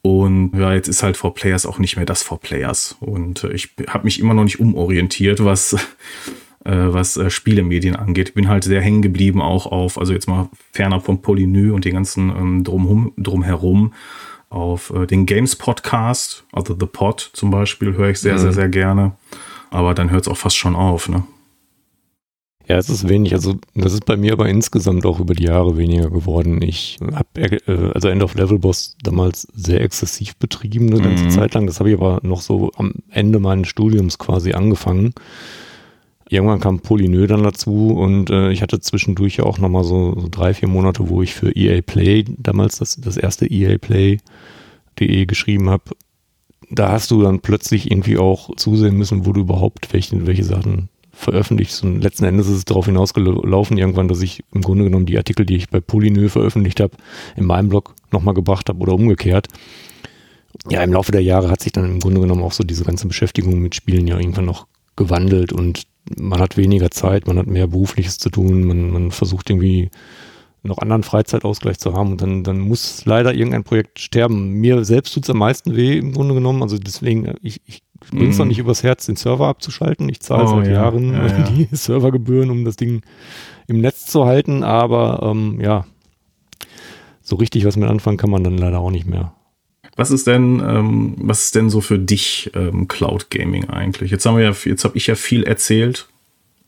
Und 0.00 0.52
ja, 0.56 0.72
jetzt 0.72 0.88
ist 0.88 1.02
halt 1.02 1.16
For 1.16 1.34
Players 1.34 1.66
auch 1.66 1.78
nicht 1.78 1.96
mehr 1.96 2.06
das 2.06 2.22
For 2.22 2.40
Players. 2.40 2.96
Und 3.00 3.44
äh, 3.44 3.52
ich 3.52 3.70
habe 3.88 4.04
mich 4.04 4.20
immer 4.20 4.32
noch 4.32 4.44
nicht 4.44 4.60
umorientiert, 4.60 5.44
was 5.44 5.74
äh, 5.74 5.78
was 6.72 7.16
äh, 7.16 7.30
Spielemedien 7.30 7.96
angeht. 7.96 8.28
Ich 8.28 8.34
bin 8.34 8.48
halt 8.48 8.64
sehr 8.64 8.80
hängen 8.80 9.02
geblieben 9.02 9.40
auch 9.40 9.66
auf, 9.66 9.98
also 9.98 10.12
jetzt 10.12 10.28
mal 10.28 10.48
ferner 10.72 11.00
vom 11.00 11.22
Polynö 11.22 11.72
und 11.72 11.84
den 11.84 11.94
ganzen 11.94 12.30
ähm, 12.30 12.64
drumhum, 12.64 13.12
drumherum, 13.16 13.94
auf 14.50 14.90
äh, 14.90 15.06
den 15.06 15.26
Games 15.26 15.56
Podcast, 15.56 16.44
also 16.52 16.76
The 16.78 16.86
Pod 16.86 17.30
zum 17.32 17.50
Beispiel, 17.50 17.94
höre 17.94 18.10
ich 18.10 18.20
sehr, 18.20 18.34
mhm. 18.34 18.38
sehr, 18.38 18.52
sehr 18.52 18.68
gerne. 18.68 19.12
Aber 19.70 19.94
dann 19.94 20.10
hört 20.10 20.22
es 20.22 20.28
auch 20.28 20.36
fast 20.36 20.56
schon 20.56 20.76
auf, 20.76 21.08
ne? 21.08 21.24
Ja, 22.66 22.76
es 22.76 22.90
ist 22.90 23.08
wenig. 23.08 23.32
Also 23.32 23.56
das 23.74 23.94
ist 23.94 24.04
bei 24.04 24.18
mir 24.18 24.34
aber 24.34 24.46
insgesamt 24.46 25.06
auch 25.06 25.20
über 25.20 25.34
die 25.34 25.44
Jahre 25.44 25.78
weniger 25.78 26.10
geworden. 26.10 26.60
Ich 26.60 26.98
habe 27.14 27.40
äh, 27.40 27.92
also 27.94 28.08
End 28.08 28.22
of 28.22 28.34
Level 28.34 28.58
Boss 28.58 28.94
damals 29.02 29.48
sehr 29.54 29.80
exzessiv 29.80 30.36
betrieben, 30.36 30.92
eine 30.92 31.00
ganze 31.00 31.24
mhm. 31.24 31.30
Zeit 31.30 31.54
lang. 31.54 31.66
Das 31.66 31.80
habe 31.80 31.90
ich 31.90 31.96
aber 31.96 32.20
noch 32.22 32.42
so 32.42 32.70
am 32.76 32.92
Ende 33.10 33.38
meines 33.38 33.68
Studiums 33.68 34.18
quasi 34.18 34.52
angefangen. 34.52 35.14
Irgendwann 36.30 36.60
kam 36.60 36.80
Polynö 36.80 37.26
dann 37.26 37.42
dazu 37.42 37.88
und 37.90 38.30
äh, 38.30 38.50
ich 38.50 38.60
hatte 38.60 38.80
zwischendurch 38.80 39.36
ja 39.36 39.44
auch 39.44 39.58
nochmal 39.58 39.84
so, 39.84 40.14
so 40.18 40.28
drei, 40.30 40.52
vier 40.52 40.68
Monate, 40.68 41.08
wo 41.08 41.22
ich 41.22 41.34
für 41.34 41.54
EA 41.56 41.80
Play, 41.80 42.24
damals 42.36 42.78
das, 42.78 42.96
das 42.96 43.16
erste 43.16 43.46
EA 43.46 43.78
Play.de 43.78 45.26
geschrieben 45.26 45.70
habe. 45.70 45.84
Da 46.70 46.92
hast 46.92 47.10
du 47.10 47.22
dann 47.22 47.40
plötzlich 47.40 47.90
irgendwie 47.90 48.18
auch 48.18 48.54
zusehen 48.56 48.96
müssen, 48.96 49.24
wo 49.24 49.32
du 49.32 49.40
überhaupt 49.40 49.92
welche, 49.94 50.26
welche 50.26 50.44
Sachen 50.44 50.90
veröffentlichst. 51.12 51.82
Und 51.82 52.02
letzten 52.02 52.24
Endes 52.24 52.46
ist 52.46 52.56
es 52.58 52.64
darauf 52.66 52.86
hinausgelaufen, 52.86 53.78
irgendwann, 53.78 54.08
dass 54.08 54.20
ich 54.20 54.44
im 54.52 54.60
Grunde 54.60 54.84
genommen 54.84 55.06
die 55.06 55.16
Artikel, 55.16 55.46
die 55.46 55.56
ich 55.56 55.70
bei 55.70 55.80
Polynö 55.80 56.28
veröffentlicht 56.28 56.80
habe, 56.80 56.96
in 57.36 57.46
meinem 57.46 57.70
Blog 57.70 57.94
nochmal 58.12 58.34
gebracht 58.34 58.68
habe 58.68 58.80
oder 58.80 58.92
umgekehrt. 58.92 59.48
Ja, 60.70 60.82
im 60.82 60.92
Laufe 60.92 61.12
der 61.12 61.22
Jahre 61.22 61.50
hat 61.50 61.60
sich 61.60 61.72
dann 61.72 61.86
im 61.86 62.00
Grunde 62.00 62.20
genommen 62.20 62.42
auch 62.42 62.52
so 62.52 62.64
diese 62.64 62.84
ganze 62.84 63.08
Beschäftigung 63.08 63.60
mit 63.60 63.74
Spielen 63.74 64.06
ja 64.06 64.18
irgendwann 64.18 64.44
noch 64.44 64.66
gewandelt 64.98 65.52
und 65.52 65.84
man 66.18 66.40
hat 66.40 66.56
weniger 66.56 66.90
Zeit, 66.90 67.26
man 67.26 67.38
hat 67.38 67.46
mehr 67.46 67.66
berufliches 67.66 68.18
zu 68.18 68.30
tun, 68.30 68.64
man, 68.64 68.90
man 68.90 69.10
versucht 69.10 69.48
irgendwie 69.48 69.90
noch 70.62 70.78
anderen 70.78 71.02
Freizeitausgleich 71.02 71.78
zu 71.78 71.94
haben 71.94 72.12
und 72.12 72.22
dann, 72.22 72.44
dann 72.44 72.58
muss 72.58 73.04
leider 73.04 73.32
irgendein 73.32 73.64
Projekt 73.64 74.00
sterben. 74.00 74.52
Mir 74.52 74.84
selbst 74.84 75.14
tut 75.14 75.24
es 75.24 75.30
am 75.30 75.38
meisten 75.38 75.76
weh 75.76 75.98
im 75.98 76.12
Grunde 76.12 76.34
genommen, 76.34 76.62
also 76.62 76.78
deswegen, 76.78 77.34
ich, 77.42 77.60
ich 77.64 77.82
bringe 78.10 78.30
es 78.30 78.36
mm. 78.36 78.40
noch 78.40 78.46
nicht 78.46 78.58
übers 78.58 78.82
Herz, 78.82 79.06
den 79.06 79.16
Server 79.16 79.46
abzuschalten. 79.46 80.08
Ich 80.08 80.20
zahle 80.20 80.44
oh, 80.44 80.48
seit 80.48 80.66
ja. 80.66 80.72
Jahren 80.72 81.12
ja, 81.12 81.26
ja. 81.38 81.42
die 81.44 81.68
Servergebühren, 81.70 82.50
um 82.50 82.64
das 82.64 82.76
Ding 82.76 83.02
im 83.66 83.80
Netz 83.80 84.06
zu 84.06 84.26
halten, 84.26 84.62
aber 84.62 85.20
ähm, 85.22 85.60
ja, 85.60 85.86
so 87.22 87.36
richtig 87.36 87.64
was 87.64 87.76
mit 87.76 87.88
anfangen 87.88 88.16
kann 88.16 88.30
man 88.30 88.42
dann 88.42 88.58
leider 88.58 88.80
auch 88.80 88.90
nicht 88.90 89.06
mehr. 89.06 89.32
Was 89.98 90.12
ist 90.12 90.28
denn, 90.28 90.62
ähm, 90.64 91.16
was 91.18 91.42
ist 91.42 91.56
denn 91.56 91.70
so 91.70 91.80
für 91.80 91.98
dich 91.98 92.52
ähm, 92.54 92.86
Cloud 92.86 93.30
Gaming 93.30 93.68
eigentlich? 93.68 94.12
Jetzt 94.12 94.24
haben 94.24 94.36
wir 94.36 94.44
ja, 94.44 94.54
jetzt 94.64 94.84
habe 94.84 94.96
ich 94.96 95.08
ja 95.08 95.16
viel 95.16 95.42
erzählt, 95.42 96.06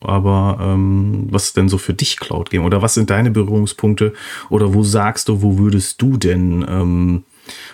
aber 0.01 0.59
ähm, 0.61 1.29
was 1.31 1.45
ist 1.45 1.57
denn 1.57 1.69
so 1.69 1.79
für 1.79 1.95
dich 1.95 2.17
Cloud 2.17 2.51
Gaming? 2.51 2.67
Oder 2.67 2.83
was 2.83 2.95
sind 2.95 3.09
deine 3.09 3.31
Berührungspunkte? 3.31 4.15
Oder 4.49 4.75
wo 4.75 4.83
sagst 4.83 5.29
du, 5.29 5.43
wo 5.43 5.59
würdest 5.59 6.03
du 6.03 6.17
denn, 6.17 6.67
ähm, 6.69 7.23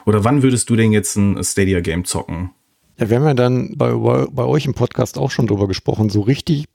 oder 0.05 0.25
wann 0.25 0.43
würdest 0.43 0.69
du 0.69 0.77
denn 0.77 0.93
jetzt 0.93 1.17
ein 1.17 1.43
Stadia 1.43 1.81
Game 1.81 2.05
zocken? 2.05 2.51
Ja, 2.99 3.09
wir 3.09 3.17
haben 3.17 3.25
ja 3.25 3.33
dann 3.33 3.79
bei, 3.79 3.95
bei 3.95 4.45
euch 4.45 4.67
im 4.67 4.75
Podcast 4.75 5.17
auch 5.17 5.31
schon 5.31 5.47
drüber 5.47 5.69
gesprochen. 5.69 6.11
So 6.11 6.21
richtig 6.21 6.67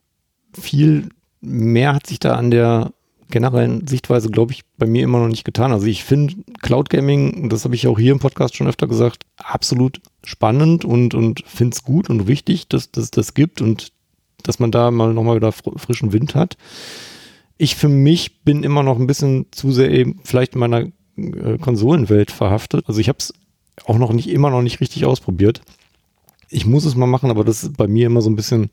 viel 0.60 1.10
mehr 1.40 1.94
hat 1.94 2.08
sich 2.08 2.18
da 2.18 2.34
an 2.34 2.50
der 2.50 2.94
generellen 3.32 3.88
Sichtweise, 3.88 4.30
glaube 4.30 4.52
ich, 4.52 4.64
bei 4.78 4.86
mir 4.86 5.04
immer 5.04 5.20
noch 5.20 5.28
nicht 5.28 5.44
getan. 5.44 5.72
Also 5.72 5.88
ich 5.88 6.04
finde 6.04 6.36
Cloud 6.62 6.90
Gaming, 6.90 7.50
das 7.50 7.66
habe 7.66 7.76
ich 7.76 7.88
auch 7.88 7.98
hier 7.98 8.12
im 8.12 8.20
Podcast 8.20 8.56
schon 8.56 8.68
öfter 8.68 8.88
gesagt, 8.88 9.24
absolut 9.38 10.02
spannend 10.24 10.86
und, 10.86 11.16
und 11.16 11.44
finde 11.48 11.76
es 11.76 11.84
gut 11.84 12.10
und 12.10 12.28
wichtig, 12.28 12.68
dass 12.68 12.90
es 12.96 13.12
das 13.12 13.34
gibt 13.34 13.62
und 13.62 13.92
dass 14.44 14.60
man 14.60 14.72
da 14.72 14.92
mal 14.92 15.14
nochmal 15.14 15.38
wieder 15.38 15.52
frischen 15.52 16.14
Wind 16.14 16.36
hat. 16.36 16.58
Ich 17.58 17.76
für 17.76 17.90
mich 17.90 18.44
bin 18.44 18.64
immer 18.64 18.84
noch 18.84 19.00
ein 19.00 19.08
bisschen 19.08 19.48
zu 19.52 19.72
sehr 19.72 19.92
eben 19.92 20.20
vielleicht 20.24 20.54
in 20.54 20.60
meiner 20.60 20.88
äh, 21.18 21.58
Konsolenwelt 21.60 22.32
verhaftet. 22.32 22.86
Also 22.88 23.00
ich 23.00 23.10
habe 23.10 23.20
es 23.20 23.34
auch 23.86 23.98
noch 23.98 24.14
nicht, 24.14 24.30
immer 24.30 24.50
noch 24.50 24.62
nicht 24.62 24.82
richtig 24.82 25.06
ausprobiert. 25.06 25.62
Ich 26.50 26.66
muss 26.66 26.86
es 26.86 26.96
mal 26.96 27.08
machen, 27.08 27.30
aber 27.30 27.44
das 27.44 27.64
ist 27.64 27.78
bei 27.78 27.88
mir 27.88 28.08
immer 28.08 28.22
so 28.22 28.30
ein 28.30 28.36
bisschen, 28.36 28.70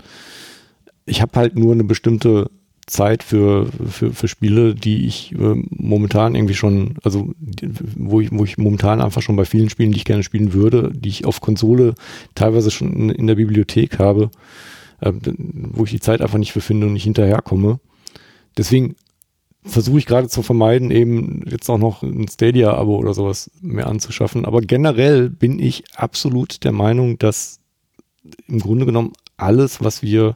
ich 1.07 1.23
habe 1.23 1.39
halt 1.39 1.57
nur 1.57 1.73
eine 1.73 1.85
bestimmte 1.85 2.51
Zeit 2.89 3.23
für, 3.23 3.67
für, 3.89 4.13
für 4.13 4.29
Spiele, 4.29 4.75
die 4.75 5.07
ich 5.07 5.33
äh, 5.33 5.63
momentan 5.71 6.35
irgendwie 6.35 6.55
schon, 6.55 6.97
also 7.03 7.33
wo 7.97 8.21
ich, 8.21 8.31
wo 8.33 8.45
ich 8.45 8.59
momentan 8.59 9.01
einfach 9.01 9.23
schon 9.23 9.37
bei 9.37 9.45
vielen 9.45 9.71
Spielen, 9.71 9.93
die 9.93 9.99
ich 9.99 10.05
gerne 10.05 10.23
spielen 10.23 10.53
würde, 10.53 10.91
die 10.95 11.09
ich 11.09 11.25
auf 11.25 11.41
Konsole 11.41 11.95
teilweise 12.35 12.71
schon 12.71 12.93
in, 12.93 13.11
in 13.11 13.27
der 13.27 13.37
Bibliothek 13.37 13.99
habe, 13.99 14.31
äh, 15.01 15.13
wo 15.13 15.85
ich 15.85 15.91
die 15.91 16.01
Zeit 16.01 16.21
einfach 16.21 16.39
nicht 16.39 16.53
für 16.53 16.61
finde 16.61 16.87
und 16.87 16.95
nicht 16.95 17.05
hinterherkomme. 17.05 17.79
Deswegen 18.57 18.97
versuche 19.63 19.99
ich 19.99 20.07
gerade 20.07 20.29
zu 20.29 20.43
vermeiden, 20.43 20.91
eben 20.91 21.43
jetzt 21.49 21.69
auch 21.69 21.79
noch 21.79 22.03
ein 22.03 22.27
Stadia-Abo 22.29 22.97
oder 22.97 23.15
sowas 23.15 23.51
mehr 23.61 23.87
anzuschaffen. 23.87 24.45
Aber 24.45 24.61
generell 24.61 25.29
bin 25.29 25.59
ich 25.59 25.85
absolut 25.95 26.65
der 26.65 26.73
Meinung, 26.73 27.19
dass 27.19 27.61
im 28.47 28.61
Grunde 28.61 28.87
genommen 28.87 29.13
alles, 29.37 29.83
was 29.83 30.03
wir 30.03 30.35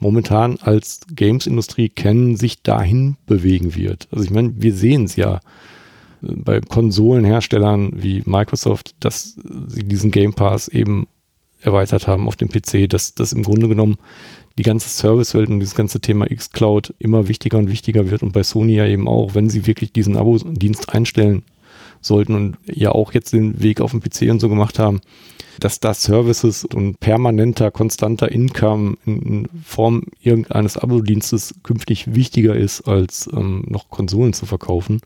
momentan 0.00 0.58
als 0.60 1.00
Games-Industrie 1.14 1.88
kennen, 1.88 2.36
sich 2.36 2.62
dahin 2.62 3.16
bewegen 3.26 3.74
wird. 3.74 4.08
Also 4.10 4.24
ich 4.24 4.30
meine, 4.30 4.52
wir 4.56 4.74
sehen 4.74 5.04
es 5.04 5.16
ja 5.16 5.40
bei 6.20 6.60
Konsolenherstellern 6.60 7.92
wie 7.94 8.22
Microsoft, 8.24 8.94
dass 9.00 9.36
sie 9.68 9.84
diesen 9.84 10.10
Game 10.10 10.34
Pass 10.34 10.68
eben 10.68 11.06
erweitert 11.60 12.06
haben 12.06 12.28
auf 12.28 12.36
dem 12.36 12.48
PC, 12.48 12.88
dass 12.88 13.14
das 13.14 13.32
im 13.32 13.42
Grunde 13.42 13.68
genommen 13.68 13.96
die 14.58 14.62
ganze 14.62 14.88
Servicewelt 14.88 15.48
und 15.48 15.60
dieses 15.60 15.74
ganze 15.74 16.00
Thema 16.00 16.26
xCloud 16.26 16.94
immer 16.98 17.28
wichtiger 17.28 17.58
und 17.58 17.70
wichtiger 17.70 18.10
wird 18.10 18.22
und 18.22 18.32
bei 18.32 18.42
Sony 18.42 18.74
ja 18.74 18.86
eben 18.86 19.06
auch, 19.06 19.34
wenn 19.34 19.48
sie 19.48 19.66
wirklich 19.66 19.92
diesen 19.92 20.16
Abo-Dienst 20.16 20.92
einstellen 20.92 21.42
sollten 22.00 22.34
und 22.34 22.56
ja 22.66 22.92
auch 22.92 23.12
jetzt 23.12 23.32
den 23.32 23.62
Weg 23.62 23.80
auf 23.80 23.92
dem 23.92 24.00
PC 24.00 24.30
und 24.30 24.40
so 24.40 24.48
gemacht 24.48 24.78
haben, 24.78 25.00
dass 25.60 25.80
da 25.80 25.94
Services 25.94 26.64
und 26.64 27.00
permanenter, 27.00 27.70
konstanter 27.70 28.30
Income 28.30 28.96
in 29.04 29.48
Form 29.64 30.04
irgendeines 30.20 30.76
Abo-Dienstes 30.76 31.54
künftig 31.62 32.14
wichtiger 32.14 32.54
ist, 32.54 32.82
als 32.82 33.28
ähm, 33.32 33.64
noch 33.66 33.88
Konsolen 33.90 34.32
zu 34.32 34.46
verkaufen, 34.46 35.00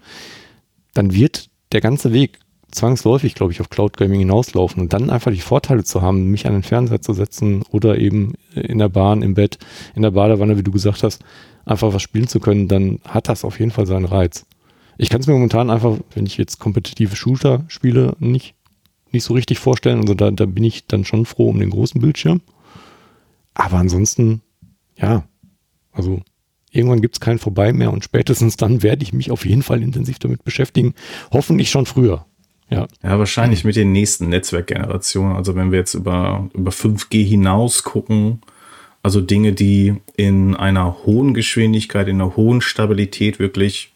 dann 0.95 1.15
wird 1.15 1.49
der 1.73 1.81
ganze 1.81 2.13
Weg 2.13 2.39
zwangsläufig, 2.71 3.35
glaube 3.35 3.53
ich, 3.53 3.61
auf 3.61 3.71
Cloud 3.71 3.97
Gaming 3.97 4.21
hinauslaufen 4.21 4.83
und 4.83 4.93
dann 4.93 5.11
einfach 5.11 5.31
die 5.31 5.41
Vorteile 5.41 5.85
zu 5.85 6.03
haben, 6.03 6.31
mich 6.31 6.47
an 6.47 6.55
den 6.55 6.63
Fernseher 6.63 7.03
zu 7.03 7.13
setzen 7.13 7.63
oder 7.71 7.99
eben 7.99 8.35
in 8.55 8.79
der 8.79 8.89
Bahn, 8.89 9.23
im 9.23 9.35
Bett, 9.35 9.59
in 9.95 10.03
der 10.03 10.13
Badewanne, 10.13 10.59
wie 10.59 10.63
du 10.63 10.73
gesagt 10.73 11.03
hast, 11.03 11.23
einfach 11.65 11.93
was 11.93 12.03
spielen 12.03 12.29
zu 12.29 12.41
können, 12.41 12.69
dann 12.69 12.99
hat 13.07 13.29
das 13.29 13.45
auf 13.45 13.59
jeden 13.59 13.71
Fall 13.71 13.87
seinen 13.87 14.07
Reiz. 14.07 14.47
Ich 14.99 15.11
kann 15.11 15.21
es 15.21 15.27
mir 15.27 15.35
momentan 15.35 15.71
einfach, 15.71 15.99
wenn 16.15 16.27
ich 16.27 16.37
jetzt 16.37 16.59
kompetitive 16.59 17.17
Shooter 17.17 17.65
spiele, 17.69 18.15
nicht, 18.19 18.55
nicht 19.13 19.25
so 19.25 19.35
richtig 19.35 19.59
vorstellen. 19.59 20.01
Also 20.01 20.15
da, 20.15 20.31
da 20.31 20.47
bin 20.47 20.65
ich 20.65 20.87
dann 20.87 21.05
schon 21.05 21.27
froh 21.27 21.51
um 21.51 21.59
den 21.59 21.71
großen 21.71 22.01
Bildschirm. 22.01 22.41
Aber 23.55 23.79
ansonsten, 23.79 24.41
ja, 24.97 25.25
also 25.93 26.23
irgendwann 26.71 27.03
gibt 27.03 27.17
es 27.17 27.21
kein 27.21 27.39
Vorbei 27.39 27.73
mehr 27.73 27.93
und 27.93 28.05
spätestens 28.05 28.57
dann 28.57 28.83
werde 28.83 29.03
ich 29.03 29.13
mich 29.13 29.31
auf 29.31 29.45
jeden 29.45 29.63
Fall 29.63 29.83
intensiv 29.83 30.19
damit 30.19 30.45
beschäftigen. 30.45 30.95
Hoffentlich 31.31 31.71
schon 31.71 31.87
früher. 31.87 32.25
Ja. 32.71 32.89
ja, 33.03 33.19
wahrscheinlich 33.19 33.65
mit 33.65 33.77
den 33.77 33.93
nächsten 33.93 34.31
Netzwerkgenerationen. 34.31 35.37
Also 35.37 35.55
wenn 35.55 35.73
wir 35.73 35.79
jetzt 35.79 35.93
über, 35.93 36.49
über 36.55 36.71
5G 36.71 37.23
hinaus 37.23 37.83
gucken, 37.83 38.41
also 39.03 39.21
Dinge, 39.21 39.53
die 39.53 39.97
in 40.17 40.57
einer 40.57 41.05
hohen 41.05 41.35
Geschwindigkeit, 41.35 42.09
in 42.09 42.21
einer 42.21 42.35
hohen 42.37 42.63
Stabilität 42.63 43.39
wirklich 43.39 43.92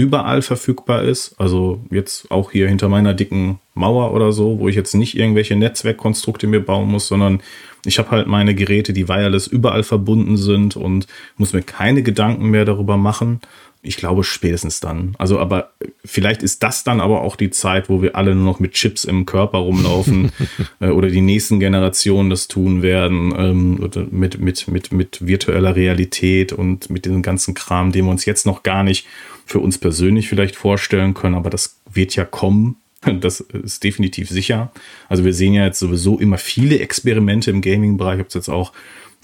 überall 0.00 0.42
verfügbar 0.42 1.02
ist. 1.02 1.34
Also 1.38 1.80
jetzt 1.90 2.30
auch 2.30 2.50
hier 2.50 2.68
hinter 2.68 2.88
meiner 2.88 3.14
dicken 3.14 3.58
Mauer 3.74 4.12
oder 4.12 4.32
so, 4.32 4.58
wo 4.58 4.68
ich 4.68 4.76
jetzt 4.76 4.94
nicht 4.94 5.16
irgendwelche 5.16 5.56
Netzwerkkonstrukte 5.56 6.46
mir 6.46 6.64
bauen 6.64 6.88
muss, 6.88 7.08
sondern 7.08 7.40
ich 7.84 7.98
habe 7.98 8.10
halt 8.10 8.26
meine 8.26 8.54
Geräte, 8.54 8.92
die 8.92 9.08
wireless 9.08 9.46
überall 9.46 9.82
verbunden 9.82 10.36
sind 10.36 10.76
und 10.76 11.06
muss 11.36 11.52
mir 11.52 11.62
keine 11.62 12.02
Gedanken 12.02 12.50
mehr 12.50 12.64
darüber 12.64 12.96
machen, 12.96 13.40
ich 13.82 13.96
glaube 13.96 14.24
spätestens 14.24 14.80
dann. 14.80 15.14
Also, 15.16 15.38
aber 15.38 15.70
vielleicht 16.04 16.42
ist 16.42 16.62
das 16.62 16.84
dann 16.84 17.00
aber 17.00 17.22
auch 17.22 17.34
die 17.34 17.50
Zeit, 17.50 17.88
wo 17.88 18.02
wir 18.02 18.14
alle 18.14 18.34
nur 18.34 18.44
noch 18.44 18.60
mit 18.60 18.72
Chips 18.72 19.04
im 19.04 19.24
Körper 19.24 19.58
rumlaufen 19.58 20.32
äh, 20.80 20.88
oder 20.90 21.08
die 21.08 21.22
nächsten 21.22 21.60
Generationen 21.60 22.28
das 22.28 22.46
tun 22.46 22.82
werden 22.82 23.32
ähm, 23.36 24.08
mit, 24.10 24.38
mit, 24.38 24.68
mit, 24.68 24.92
mit 24.92 25.26
virtueller 25.26 25.76
Realität 25.76 26.52
und 26.52 26.90
mit 26.90 27.06
diesem 27.06 27.22
ganzen 27.22 27.54
Kram, 27.54 27.90
den 27.90 28.04
wir 28.04 28.10
uns 28.10 28.26
jetzt 28.26 28.44
noch 28.44 28.62
gar 28.62 28.82
nicht 28.82 29.06
für 29.50 29.58
uns 29.58 29.78
persönlich 29.78 30.28
vielleicht 30.28 30.54
vorstellen 30.54 31.12
können, 31.12 31.34
aber 31.34 31.50
das 31.50 31.80
wird 31.92 32.14
ja 32.14 32.24
kommen. 32.24 32.76
Das 33.20 33.40
ist 33.40 33.82
definitiv 33.82 34.28
sicher. 34.28 34.72
Also 35.08 35.24
wir 35.24 35.32
sehen 35.32 35.54
ja 35.54 35.64
jetzt 35.64 35.78
sowieso 35.78 36.18
immer 36.18 36.36
viele 36.36 36.80
Experimente 36.80 37.50
im 37.50 37.62
Gaming-Bereich, 37.62 38.20
ob 38.20 38.28
es 38.28 38.34
jetzt 38.34 38.50
auch 38.50 38.72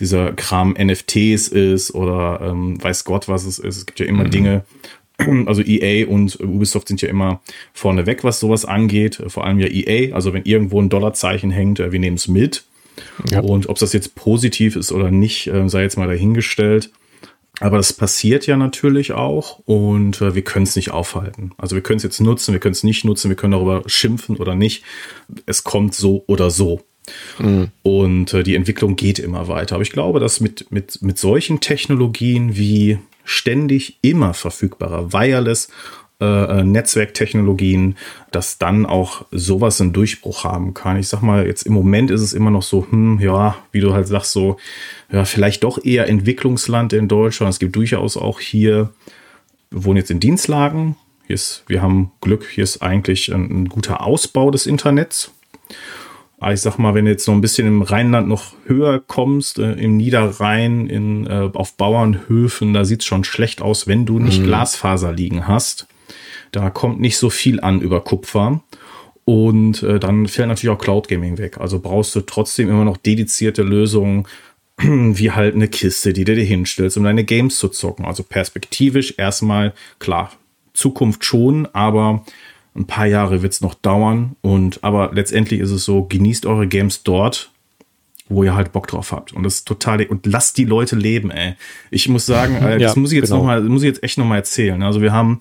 dieser 0.00 0.32
Kram 0.32 0.74
NFTs 0.78 1.48
ist 1.48 1.94
oder 1.94 2.40
ähm, 2.42 2.82
weiß 2.82 3.04
Gott, 3.04 3.28
was 3.28 3.44
es 3.44 3.58
ist. 3.58 3.76
Es 3.76 3.86
gibt 3.86 4.00
ja 4.00 4.06
immer 4.06 4.24
mhm. 4.24 4.30
Dinge, 4.30 4.64
also 5.46 5.62
EA 5.62 6.06
und 6.08 6.40
Ubisoft 6.40 6.88
sind 6.88 7.02
ja 7.02 7.10
immer 7.10 7.42
vorneweg, 7.74 8.24
was 8.24 8.40
sowas 8.40 8.64
angeht. 8.64 9.22
Vor 9.28 9.44
allem 9.44 9.60
ja 9.60 9.68
EA. 9.68 10.14
Also 10.14 10.32
wenn 10.32 10.44
irgendwo 10.44 10.80
ein 10.80 10.88
Dollarzeichen 10.88 11.50
hängt, 11.50 11.78
äh, 11.78 11.92
wir 11.92 12.00
nehmen 12.00 12.16
es 12.16 12.28
mit. 12.28 12.64
Ja. 13.30 13.40
Und 13.40 13.68
ob 13.68 13.78
das 13.78 13.92
jetzt 13.92 14.14
positiv 14.14 14.74
ist 14.74 14.90
oder 14.90 15.10
nicht, 15.10 15.48
äh, 15.48 15.68
sei 15.68 15.82
jetzt 15.82 15.98
mal 15.98 16.08
dahingestellt. 16.08 16.90
Aber 17.60 17.78
das 17.78 17.92
passiert 17.92 18.46
ja 18.46 18.56
natürlich 18.56 19.12
auch 19.12 19.60
und 19.60 20.20
äh, 20.20 20.34
wir 20.34 20.42
können 20.42 20.64
es 20.64 20.76
nicht 20.76 20.90
aufhalten. 20.90 21.52
Also 21.56 21.74
wir 21.74 21.82
können 21.82 21.96
es 21.96 22.02
jetzt 22.02 22.20
nutzen, 22.20 22.52
wir 22.52 22.60
können 22.60 22.74
es 22.74 22.84
nicht 22.84 23.04
nutzen, 23.04 23.30
wir 23.30 23.36
können 23.36 23.52
darüber 23.52 23.82
schimpfen 23.86 24.36
oder 24.36 24.54
nicht. 24.54 24.84
Es 25.46 25.64
kommt 25.64 25.94
so 25.94 26.24
oder 26.26 26.50
so. 26.50 26.82
Mhm. 27.38 27.68
Und 27.82 28.34
äh, 28.34 28.42
die 28.42 28.56
Entwicklung 28.56 28.96
geht 28.96 29.18
immer 29.18 29.48
weiter. 29.48 29.76
Aber 29.76 29.82
ich 29.82 29.92
glaube, 29.92 30.20
dass 30.20 30.40
mit, 30.40 30.70
mit, 30.70 31.00
mit 31.00 31.18
solchen 31.18 31.60
Technologien 31.60 32.56
wie 32.56 32.98
ständig 33.24 33.98
immer 34.02 34.34
verfügbarer 34.34 35.12
Wireless 35.12 35.68
äh, 36.18 36.60
äh, 36.60 36.64
Netzwerktechnologien, 36.64 37.96
dass 38.30 38.56
dann 38.56 38.86
auch 38.86 39.26
sowas 39.32 39.82
einen 39.82 39.92
Durchbruch 39.92 40.44
haben 40.44 40.72
kann. 40.72 40.98
Ich 40.98 41.08
sag 41.08 41.20
mal, 41.20 41.46
jetzt 41.46 41.64
im 41.64 41.74
Moment 41.74 42.10
ist 42.10 42.22
es 42.22 42.32
immer 42.32 42.50
noch 42.50 42.62
so, 42.62 42.86
hm, 42.88 43.20
ja, 43.20 43.56
wie 43.70 43.80
du 43.80 43.92
halt 43.92 44.06
sagst, 44.06 44.32
so, 44.32 44.56
ja, 45.12 45.26
vielleicht 45.26 45.62
doch 45.62 45.84
eher 45.84 46.08
Entwicklungsland 46.08 46.94
in 46.94 47.08
Deutschland. 47.08 47.52
Es 47.52 47.58
gibt 47.58 47.76
durchaus 47.76 48.16
auch 48.16 48.40
hier, 48.40 48.94
wir 49.70 49.84
wohnen 49.84 49.98
jetzt 49.98 50.10
in 50.10 50.18
Dienstlagen. 50.18 50.96
Hier 51.26 51.34
ist, 51.34 51.64
wir 51.66 51.82
haben 51.82 52.12
Glück, 52.22 52.46
hier 52.50 52.64
ist 52.64 52.80
eigentlich 52.80 53.30
ein, 53.30 53.64
ein 53.64 53.68
guter 53.68 54.02
Ausbau 54.02 54.50
des 54.50 54.66
Internets. 54.66 55.32
Aber 56.38 56.54
ich 56.54 56.62
sag 56.62 56.78
mal, 56.78 56.94
wenn 56.94 57.04
du 57.04 57.10
jetzt 57.10 57.26
noch 57.26 57.34
ein 57.34 57.42
bisschen 57.42 57.66
im 57.66 57.82
Rheinland 57.82 58.26
noch 58.26 58.54
höher 58.64 59.00
kommst, 59.06 59.58
äh, 59.58 59.72
im 59.72 59.98
Niederrhein, 59.98 60.86
in, 60.86 61.26
äh, 61.26 61.50
auf 61.52 61.74
Bauernhöfen, 61.74 62.72
da 62.72 62.86
sieht's 62.86 63.04
schon 63.04 63.24
schlecht 63.24 63.60
aus, 63.60 63.86
wenn 63.86 64.06
du 64.06 64.18
nicht 64.18 64.40
mhm. 64.40 64.46
Glasfaser 64.46 65.12
liegen 65.12 65.46
hast. 65.46 65.86
Da 66.52 66.70
kommt 66.70 67.00
nicht 67.00 67.18
so 67.18 67.30
viel 67.30 67.60
an 67.60 67.80
über 67.80 68.00
Kupfer. 68.00 68.62
Und 69.24 69.82
äh, 69.82 69.98
dann 69.98 70.28
fällt 70.28 70.48
natürlich 70.48 70.74
auch 70.74 70.80
Cloud 70.80 71.08
Gaming 71.08 71.36
weg. 71.36 71.58
Also 71.58 71.80
brauchst 71.80 72.14
du 72.14 72.20
trotzdem 72.20 72.70
immer 72.70 72.84
noch 72.84 72.96
dedizierte 72.96 73.62
Lösungen, 73.62 74.26
wie 74.78 75.32
halt 75.32 75.54
eine 75.54 75.68
Kiste, 75.68 76.12
die 76.12 76.24
du 76.24 76.34
dir 76.34 76.44
hinstellst, 76.44 76.96
um 76.96 77.04
deine 77.04 77.24
Games 77.24 77.58
zu 77.58 77.68
zocken. 77.68 78.04
Also 78.04 78.22
perspektivisch 78.22 79.14
erstmal, 79.16 79.74
klar, 79.98 80.30
Zukunft 80.74 81.24
schon, 81.24 81.66
aber 81.72 82.24
ein 82.76 82.86
paar 82.86 83.06
Jahre 83.06 83.42
wird 83.42 83.52
es 83.52 83.60
noch 83.60 83.74
dauern. 83.74 84.36
Und 84.42 84.84
aber 84.84 85.10
letztendlich 85.12 85.60
ist 85.60 85.70
es 85.70 85.84
so, 85.84 86.04
genießt 86.04 86.46
eure 86.46 86.68
Games 86.68 87.02
dort, 87.02 87.50
wo 88.28 88.44
ihr 88.44 88.54
halt 88.54 88.72
Bock 88.72 88.86
drauf 88.86 89.12
habt. 89.12 89.32
Und 89.32 89.42
das 89.42 89.56
ist 89.56 89.68
total, 89.68 90.04
und 90.06 90.26
lasst 90.26 90.58
die 90.58 90.64
Leute 90.64 90.94
leben, 90.94 91.30
ey. 91.30 91.54
Ich 91.90 92.08
muss 92.08 92.26
sagen, 92.26 92.56
äh, 92.56 92.78
das 92.78 92.94
ja, 92.94 93.00
muss 93.00 93.12
ich 93.12 93.16
jetzt 93.16 93.30
genau. 93.30 93.38
noch 93.38 93.46
mal, 93.46 93.60
muss 93.62 93.82
ich 93.82 93.88
jetzt 93.88 94.02
echt 94.02 94.18
noch 94.18 94.26
mal 94.26 94.36
erzählen. 94.36 94.82
Also 94.82 95.00
wir 95.00 95.12
haben 95.12 95.40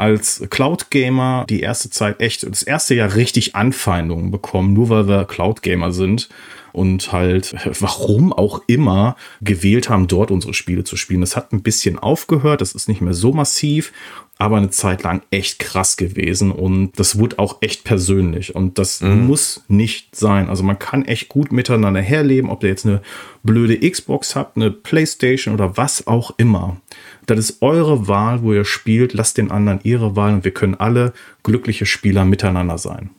als 0.00 0.42
Cloud 0.50 0.90
Gamer 0.90 1.44
die 1.48 1.60
erste 1.60 1.90
Zeit 1.90 2.20
echt, 2.20 2.50
das 2.50 2.62
erste 2.62 2.94
Jahr 2.94 3.14
richtig 3.14 3.54
Anfeindungen 3.54 4.30
bekommen, 4.30 4.72
nur 4.72 4.88
weil 4.88 5.06
wir 5.06 5.26
Cloud 5.26 5.62
Gamer 5.62 5.92
sind 5.92 6.28
und 6.72 7.12
halt, 7.12 7.54
warum 7.80 8.32
auch 8.32 8.62
immer, 8.66 9.16
gewählt 9.40 9.90
haben, 9.90 10.08
dort 10.08 10.30
unsere 10.30 10.54
Spiele 10.54 10.84
zu 10.84 10.96
spielen. 10.96 11.20
Das 11.20 11.36
hat 11.36 11.52
ein 11.52 11.62
bisschen 11.62 11.98
aufgehört, 11.98 12.60
das 12.60 12.72
ist 12.72 12.88
nicht 12.88 13.00
mehr 13.00 13.14
so 13.14 13.32
massiv 13.32 13.92
aber 14.40 14.56
eine 14.56 14.70
Zeit 14.70 15.02
lang 15.02 15.20
echt 15.30 15.58
krass 15.58 15.98
gewesen 15.98 16.50
und 16.50 16.98
das 16.98 17.18
wurde 17.18 17.38
auch 17.38 17.58
echt 17.60 17.84
persönlich 17.84 18.54
und 18.54 18.78
das 18.78 19.02
mhm. 19.02 19.26
muss 19.26 19.62
nicht 19.68 20.16
sein. 20.16 20.48
Also 20.48 20.62
man 20.62 20.78
kann 20.78 21.04
echt 21.04 21.28
gut 21.28 21.52
miteinander 21.52 22.00
herleben, 22.00 22.48
ob 22.48 22.62
ihr 22.62 22.70
jetzt 22.70 22.86
eine 22.86 23.02
blöde 23.42 23.78
Xbox 23.78 24.34
habt, 24.34 24.56
eine 24.56 24.70
Playstation 24.70 25.54
oder 25.54 25.76
was 25.76 26.06
auch 26.06 26.32
immer. 26.38 26.78
Das 27.26 27.38
ist 27.38 27.62
eure 27.62 28.08
Wahl, 28.08 28.42
wo 28.42 28.52
ihr 28.52 28.64
spielt. 28.64 29.12
Lasst 29.14 29.38
den 29.38 29.50
anderen 29.50 29.80
ihre 29.82 30.16
Wahl 30.16 30.34
und 30.34 30.44
wir 30.44 30.52
können 30.52 30.74
alle 30.74 31.12
glückliche 31.42 31.86
Spieler 31.86 32.24
miteinander 32.24 32.78
sein. 32.78 33.10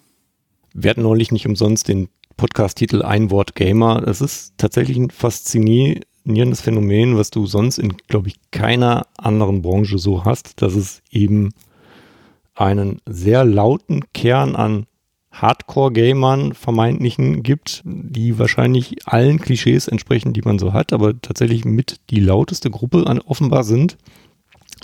Wir 0.73 0.89
hatten 0.89 1.03
neulich 1.03 1.31
nicht 1.31 1.47
umsonst 1.47 1.87
den 1.87 2.09
Podcast-Titel 2.37 3.01
Ein 3.03 3.29
Wort 3.29 3.55
Gamer. 3.55 4.01
Das 4.01 4.21
ist 4.21 4.53
tatsächlich 4.57 4.97
ein 4.97 5.09
faszinierend 5.09 6.05
faszinierendes 6.21 6.61
Phänomen, 6.61 7.17
was 7.17 7.31
du 7.31 7.45
sonst 7.45 7.77
in, 7.79 7.97
glaube 8.07 8.29
ich, 8.29 8.35
keiner 8.51 9.07
anderen 9.17 9.61
Branche 9.61 9.97
so 9.97 10.25
hast, 10.25 10.61
dass 10.61 10.75
es 10.75 11.01
eben 11.09 11.53
einen 12.53 13.01
sehr 13.07 13.43
lauten 13.43 14.01
Kern 14.13 14.55
an 14.55 14.85
Hardcore-Gamern 15.31 16.53
vermeintlichen 16.53 17.41
gibt, 17.41 17.81
die 17.85 18.37
wahrscheinlich 18.37 19.07
allen 19.07 19.39
Klischees 19.39 19.87
entsprechen, 19.87 20.33
die 20.33 20.41
man 20.41 20.59
so 20.59 20.73
hat, 20.73 20.91
aber 20.93 21.19
tatsächlich 21.19 21.63
mit 21.65 21.99
die 22.09 22.19
lauteste 22.19 22.69
Gruppe 22.69 23.07
an, 23.07 23.19
offenbar 23.19 23.63
sind, 23.63 23.97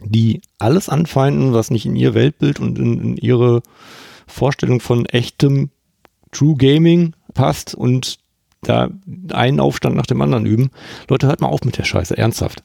die 0.04 0.42
alles 0.58 0.90
anfeinden, 0.90 1.54
was 1.54 1.70
nicht 1.70 1.86
in 1.86 1.96
ihr 1.96 2.14
Weltbild 2.14 2.60
und 2.60 2.80
in, 2.80 3.00
in 3.02 3.18
ihre 3.18 3.62
Vorstellung 4.26 4.80
von 4.80 5.06
echtem 5.06 5.70
True 6.32 6.56
Gaming 6.56 7.14
passt 7.34 7.76
und 7.76 8.20
da 8.62 8.90
einen 9.32 9.60
Aufstand 9.60 9.96
nach 9.96 10.06
dem 10.06 10.22
anderen 10.22 10.46
üben. 10.46 10.72
Leute, 11.10 11.28
hört 11.28 11.42
mal 11.42 11.48
auf 11.48 11.64
mit 11.64 11.78
der 11.78 11.84
Scheiße, 11.84 12.18
ernsthaft. 12.18 12.64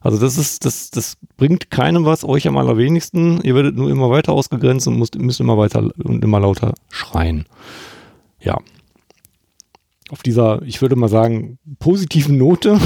Also 0.00 0.18
das 0.18 0.38
ist, 0.38 0.64
das, 0.64 0.90
das 0.90 1.16
bringt 1.36 1.70
keinem 1.70 2.04
was, 2.04 2.24
euch 2.24 2.48
am 2.48 2.56
allerwenigsten. 2.56 3.40
Ihr 3.42 3.54
werdet 3.54 3.76
nur 3.76 3.90
immer 3.90 4.10
weiter 4.10 4.32
ausgegrenzt 4.32 4.88
und 4.88 4.98
müsst, 4.98 5.18
müsst 5.18 5.40
immer 5.40 5.58
weiter 5.58 5.90
und 6.02 6.24
immer 6.24 6.40
lauter 6.40 6.74
schreien. 6.88 7.44
Ja, 8.40 8.58
auf 10.10 10.22
dieser, 10.22 10.60
ich 10.64 10.82
würde 10.82 10.96
mal 10.96 11.08
sagen, 11.08 11.58
positiven 11.78 12.36
Note 12.36 12.78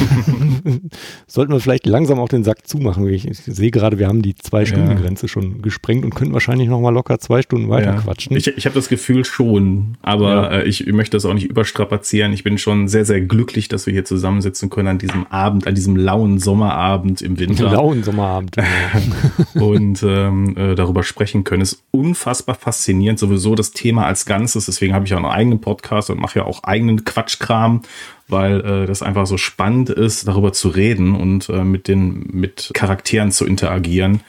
sollten 1.27 1.53
wir 1.53 1.61
vielleicht 1.61 1.87
langsam 1.87 2.19
auch 2.19 2.29
den 2.29 2.45
Sack 2.45 2.67
zumachen. 2.67 3.09
Ich, 3.09 3.27
ich 3.27 3.39
sehe 3.39 3.71
gerade, 3.71 3.99
wir 3.99 4.09
haben 4.09 4.23
die 4.23 4.35
Zwei-Stunden-Grenze 4.35 5.27
ja. 5.27 5.29
schon 5.29 5.63
gesprengt 5.63 6.05
und 6.05 6.15
könnten 6.15 6.35
wahrscheinlich 6.35 6.69
noch 6.69 6.81
mal 6.81 6.91
locker 6.91 7.19
zwei 7.19 7.43
Stunden 7.43 7.71
weiter 7.71 7.95
ja. 7.95 8.01
quatschen. 8.01 8.37
Ich, 8.37 8.47
ich 8.47 8.67
habe 8.67 8.75
das 8.75 8.89
Gefühl 8.89 9.25
schon, 9.25 9.97
aber 10.03 10.35
ja. 10.35 10.51
äh, 10.59 10.65
ich 10.65 10.87
möchte 10.87 11.17
das 11.17 11.25
auch 11.25 11.35
nicht 11.35 11.47
überstrapazieren. 11.47 12.33
Ich 12.33 12.45
bin 12.45 12.59
schon 12.59 12.89
sehr, 12.89 13.05
sehr 13.05 13.21
glücklich, 13.23 13.69
dass 13.69 13.87
wir 13.87 13.93
hier 13.93 14.05
zusammensitzen 14.05 14.69
können 14.69 14.89
an 14.89 14.99
diesem 14.99 15.27
Abend, 15.29 15.67
an 15.67 15.75
diesem 15.75 15.97
lauen 15.97 16.39
Sommerabend 16.39 17.23
im 17.23 17.39
Winter. 17.39 17.71
Lauen 17.71 18.03
Sommerabend. 18.03 18.57
und 19.55 20.03
ähm, 20.03 20.57
äh, 20.57 20.75
darüber 20.75 21.03
sprechen 21.03 21.45
können. 21.45 21.63
Ist 21.63 21.83
unfassbar 21.91 22.55
faszinierend, 22.55 23.19
sowieso 23.19 23.55
das 23.55 23.71
Thema 23.71 24.07
als 24.07 24.27
Ganzes. 24.27 24.67
Deswegen 24.67 24.93
habe 24.93 25.07
ich 25.07 25.15
auch 25.15 25.19
einen 25.19 25.27
eigenen 25.27 25.61
Podcast 25.61 26.11
und 26.11 26.21
mache 26.21 26.41
ja 26.41 26.45
auch 26.45 26.65
eigenen 26.65 27.05
Quatschkram, 27.15 27.83
weil 28.29 28.61
äh, 28.61 28.87
das 28.87 29.03
einfach 29.03 29.27
so 29.27 29.39
spannend 29.39 29.91
ist, 29.91 30.27
darüber 30.27 30.53
zu 30.53 30.69
reden 30.69 31.15
und 31.15 31.49
äh, 31.49 31.65
mit 31.65 31.89
den 31.89 32.27
mit 32.33 32.71
Charakteren 32.75 33.31
zu 33.31 33.47
interagieren. 33.47 34.21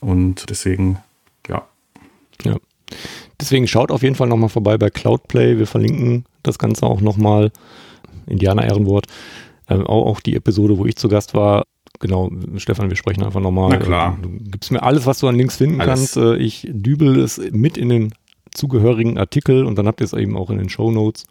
Und 0.00 0.48
deswegen, 0.50 0.98
ja. 1.48 1.66
Ja. 2.44 2.56
Deswegen 3.40 3.66
schaut 3.66 3.90
auf 3.90 4.02
jeden 4.02 4.14
Fall 4.14 4.28
nochmal 4.28 4.48
vorbei 4.48 4.78
bei 4.78 4.90
Cloudplay. 4.90 5.58
Wir 5.58 5.66
verlinken 5.66 6.24
das 6.42 6.58
Ganze 6.58 6.86
auch 6.86 7.00
nochmal. 7.00 7.50
Indianer 8.26 8.64
Ehrenwort. 8.64 9.06
Ähm, 9.68 9.86
auch, 9.86 10.06
auch 10.06 10.20
die 10.20 10.36
Episode, 10.36 10.78
wo 10.78 10.86
ich 10.86 10.96
zu 10.96 11.08
Gast 11.08 11.34
war. 11.34 11.64
Genau, 12.00 12.30
Stefan, 12.56 12.90
wir 12.90 12.96
sprechen 12.96 13.24
einfach 13.24 13.40
nochmal. 13.40 13.70
Na 13.70 13.76
klar. 13.78 14.18
Du 14.22 14.28
gibst 14.28 14.70
mir 14.70 14.82
alles, 14.82 15.06
was 15.06 15.18
du 15.18 15.26
an 15.28 15.34
Links 15.34 15.56
finden 15.56 15.80
alles. 15.80 16.14
kannst. 16.14 16.16
Äh, 16.16 16.36
ich 16.36 16.68
dübel 16.70 17.18
es 17.18 17.38
mit 17.50 17.76
in 17.76 17.88
den 17.88 18.14
zugehörigen 18.52 19.18
Artikel 19.18 19.64
und 19.64 19.76
dann 19.76 19.86
habt 19.86 20.00
ihr 20.00 20.04
es 20.04 20.12
eben 20.12 20.36
auch 20.36 20.50
in 20.50 20.58
den 20.58 20.68
Show 20.68 20.90
Notes. 20.90 21.24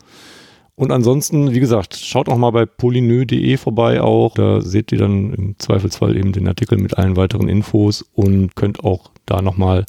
Und 0.79 0.91
ansonsten, 0.91 1.55
wie 1.55 1.59
gesagt, 1.59 1.95
schaut 1.95 2.29
auch 2.29 2.37
mal 2.37 2.51
bei 2.51 2.67
polynö.de 2.67 3.57
vorbei 3.57 3.99
auch. 3.99 4.35
Da 4.35 4.61
seht 4.61 4.91
ihr 4.91 4.99
dann 4.99 5.33
im 5.33 5.55
Zweifelsfall 5.57 6.15
eben 6.15 6.33
den 6.33 6.47
Artikel 6.47 6.77
mit 6.77 6.99
allen 6.99 7.17
weiteren 7.17 7.49
Infos 7.49 8.05
und 8.13 8.55
könnt 8.55 8.83
auch 8.83 9.09
da 9.25 9.41
nochmal 9.41 9.85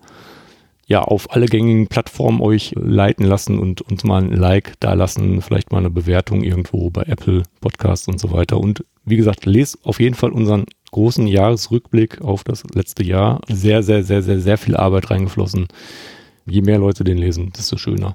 ja, 0.86 1.02
auf 1.02 1.30
alle 1.34 1.44
gängigen 1.44 1.88
Plattformen 1.88 2.40
euch 2.40 2.72
leiten 2.74 3.26
lassen 3.26 3.58
und 3.58 3.82
uns 3.82 4.02
mal 4.04 4.22
ein 4.22 4.32
Like 4.32 4.80
da 4.80 4.94
lassen, 4.94 5.42
vielleicht 5.42 5.70
mal 5.72 5.78
eine 5.78 5.90
Bewertung 5.90 6.42
irgendwo 6.42 6.88
bei 6.88 7.02
Apple 7.02 7.42
Podcasts 7.60 8.08
und 8.08 8.18
so 8.18 8.32
weiter. 8.32 8.58
Und 8.58 8.82
wie 9.04 9.18
gesagt, 9.18 9.44
lest 9.44 9.84
auf 9.84 10.00
jeden 10.00 10.14
Fall 10.14 10.32
unseren 10.32 10.64
großen 10.90 11.26
Jahresrückblick 11.26 12.22
auf 12.22 12.44
das 12.44 12.64
letzte 12.72 13.04
Jahr. 13.04 13.42
Sehr, 13.48 13.82
sehr, 13.82 14.02
sehr, 14.04 14.22
sehr, 14.22 14.40
sehr 14.40 14.56
viel 14.56 14.74
Arbeit 14.74 15.10
reingeflossen. 15.10 15.68
Je 16.48 16.62
mehr 16.62 16.78
Leute 16.78 17.04
den 17.04 17.18
lesen, 17.18 17.52
desto 17.56 17.76
schöner. 17.76 18.14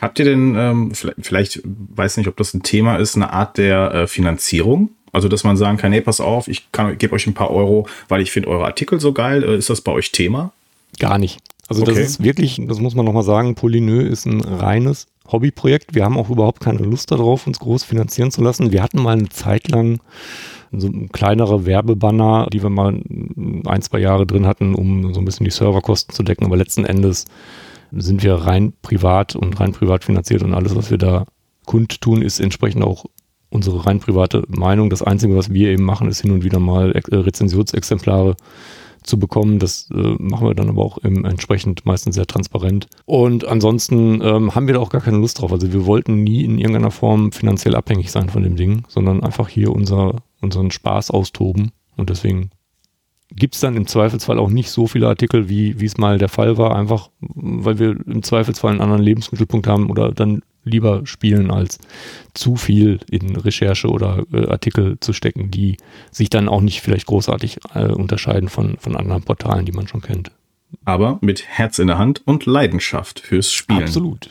Habt 0.00 0.18
ihr 0.18 0.24
denn, 0.24 0.54
ähm, 0.56 0.94
vielleicht, 0.94 1.18
vielleicht, 1.20 1.60
weiß 1.64 2.16
nicht, 2.16 2.28
ob 2.28 2.36
das 2.36 2.54
ein 2.54 2.62
Thema 2.62 2.96
ist, 2.96 3.16
eine 3.16 3.32
Art 3.32 3.58
der 3.58 3.94
äh, 3.94 4.06
Finanzierung? 4.06 4.90
Also, 5.12 5.28
dass 5.28 5.44
man 5.44 5.56
sagen 5.56 5.78
kann, 5.78 5.92
hey, 5.92 6.02
pass 6.02 6.20
auf, 6.20 6.48
ich 6.48 6.68
gebe 6.98 7.14
euch 7.14 7.26
ein 7.26 7.34
paar 7.34 7.50
Euro, 7.50 7.86
weil 8.08 8.20
ich 8.20 8.30
finde 8.30 8.48
eure 8.48 8.66
Artikel 8.66 9.00
so 9.00 9.12
geil. 9.12 9.42
Äh, 9.42 9.56
ist 9.56 9.70
das 9.70 9.80
bei 9.80 9.92
euch 9.92 10.12
Thema? 10.12 10.52
Gar 10.98 11.18
nicht. 11.18 11.40
Also 11.68 11.82
okay. 11.82 11.92
das 11.92 12.00
ist 12.00 12.22
wirklich, 12.22 12.60
das 12.66 12.80
muss 12.80 12.94
man 12.94 13.04
nochmal 13.04 13.22
sagen, 13.22 13.54
Polynö 13.54 14.00
ist 14.00 14.24
ein 14.24 14.40
reines 14.40 15.06
Hobbyprojekt. 15.30 15.94
Wir 15.94 16.04
haben 16.04 16.16
auch 16.16 16.30
überhaupt 16.30 16.60
keine 16.60 16.78
Lust 16.78 17.10
darauf, 17.10 17.46
uns 17.46 17.58
groß 17.58 17.84
finanzieren 17.84 18.30
zu 18.30 18.42
lassen. 18.42 18.72
Wir 18.72 18.82
hatten 18.82 19.02
mal 19.02 19.16
eine 19.16 19.28
Zeit 19.28 19.68
lang 19.68 20.00
so 20.72 20.90
kleinere 21.12 21.66
Werbebanner, 21.66 22.48
die 22.52 22.62
wir 22.62 22.70
mal 22.70 23.00
ein, 23.66 23.82
zwei 23.82 23.98
Jahre 24.00 24.26
drin 24.26 24.46
hatten, 24.46 24.74
um 24.74 25.14
so 25.14 25.20
ein 25.20 25.24
bisschen 25.24 25.44
die 25.44 25.50
Serverkosten 25.50 26.14
zu 26.14 26.22
decken. 26.22 26.44
Aber 26.44 26.56
letzten 26.56 26.84
Endes 26.84 27.24
sind 27.92 28.22
wir 28.22 28.34
rein 28.34 28.72
privat 28.82 29.34
und 29.34 29.58
rein 29.60 29.72
privat 29.72 30.04
finanziert 30.04 30.42
und 30.42 30.54
alles, 30.54 30.76
was 30.76 30.90
wir 30.90 30.98
da 30.98 31.24
kundtun, 31.64 32.22
ist 32.22 32.40
entsprechend 32.40 32.82
auch 32.84 33.06
unsere 33.50 33.86
rein 33.86 34.00
private 34.00 34.44
Meinung. 34.48 34.90
Das 34.90 35.02
Einzige, 35.02 35.36
was 35.36 35.52
wir 35.52 35.70
eben 35.70 35.84
machen, 35.84 36.08
ist 36.08 36.20
hin 36.20 36.32
und 36.32 36.44
wieder 36.44 36.58
mal 36.58 36.92
äh, 36.92 37.14
Rezensionsexemplare 37.14 38.36
zu 39.08 39.18
bekommen. 39.18 39.58
Das 39.58 39.88
äh, 39.90 40.14
machen 40.18 40.46
wir 40.46 40.54
dann 40.54 40.68
aber 40.68 40.82
auch 40.82 40.98
im, 40.98 41.24
entsprechend 41.24 41.86
meistens 41.86 42.14
sehr 42.14 42.26
transparent. 42.26 42.86
Und 43.04 43.46
ansonsten 43.46 44.20
ähm, 44.22 44.54
haben 44.54 44.66
wir 44.66 44.74
da 44.74 44.80
auch 44.80 44.90
gar 44.90 45.00
keine 45.00 45.18
Lust 45.18 45.40
drauf. 45.40 45.52
Also 45.52 45.72
wir 45.72 45.86
wollten 45.86 46.22
nie 46.22 46.44
in 46.44 46.58
irgendeiner 46.58 46.90
Form 46.90 47.32
finanziell 47.32 47.74
abhängig 47.74 48.10
sein 48.10 48.28
von 48.28 48.42
dem 48.42 48.56
Ding, 48.56 48.84
sondern 48.88 49.22
einfach 49.22 49.48
hier 49.48 49.72
unser, 49.72 50.16
unseren 50.40 50.70
Spaß 50.70 51.10
austoben. 51.10 51.72
Und 51.96 52.10
deswegen 52.10 52.50
gibt 53.34 53.54
es 53.54 53.60
dann 53.60 53.76
im 53.76 53.86
Zweifelsfall 53.86 54.38
auch 54.38 54.50
nicht 54.50 54.70
so 54.70 54.86
viele 54.86 55.08
Artikel, 55.08 55.48
wie 55.48 55.72
es 55.84 55.98
mal 55.98 56.18
der 56.18 56.28
Fall 56.28 56.56
war, 56.56 56.74
einfach 56.74 57.10
weil 57.20 57.78
wir 57.78 57.96
im 58.06 58.22
Zweifelsfall 58.22 58.72
einen 58.72 58.80
anderen 58.80 59.02
Lebensmittelpunkt 59.02 59.66
haben 59.66 59.90
oder 59.90 60.12
dann 60.12 60.42
lieber 60.68 61.06
spielen, 61.06 61.50
als 61.50 61.78
zu 62.34 62.56
viel 62.56 63.00
in 63.10 63.36
Recherche 63.36 63.88
oder 63.88 64.24
äh, 64.32 64.46
Artikel 64.46 64.98
zu 65.00 65.12
stecken, 65.12 65.50
die 65.50 65.76
sich 66.10 66.30
dann 66.30 66.48
auch 66.48 66.60
nicht 66.60 66.80
vielleicht 66.80 67.06
großartig 67.06 67.58
äh, 67.74 67.86
unterscheiden 67.86 68.48
von, 68.48 68.76
von 68.78 68.96
anderen 68.96 69.22
Portalen, 69.22 69.64
die 69.64 69.72
man 69.72 69.88
schon 69.88 70.02
kennt 70.02 70.30
aber 70.88 71.18
mit 71.20 71.46
Herz 71.46 71.78
in 71.78 71.86
der 71.86 71.98
Hand 71.98 72.22
und 72.24 72.46
Leidenschaft 72.46 73.20
fürs 73.20 73.52
Spielen. 73.52 73.82
Absolut. 73.82 74.30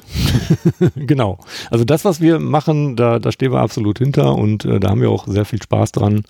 genau. 0.96 1.38
Also 1.70 1.86
das, 1.86 2.04
was 2.04 2.20
wir 2.20 2.40
machen, 2.40 2.96
da, 2.96 3.20
da 3.20 3.32
stehen 3.32 3.52
wir 3.52 3.60
absolut 3.60 4.00
hinter 4.00 4.34
und 4.34 4.66
äh, 4.66 4.80
da 4.80 4.90
haben 4.90 5.02
wir 5.02 5.12
auch 5.12 5.28
sehr 5.28 5.46
viel 5.46 5.62
Spaß 5.62 5.92
dran. 5.92 6.24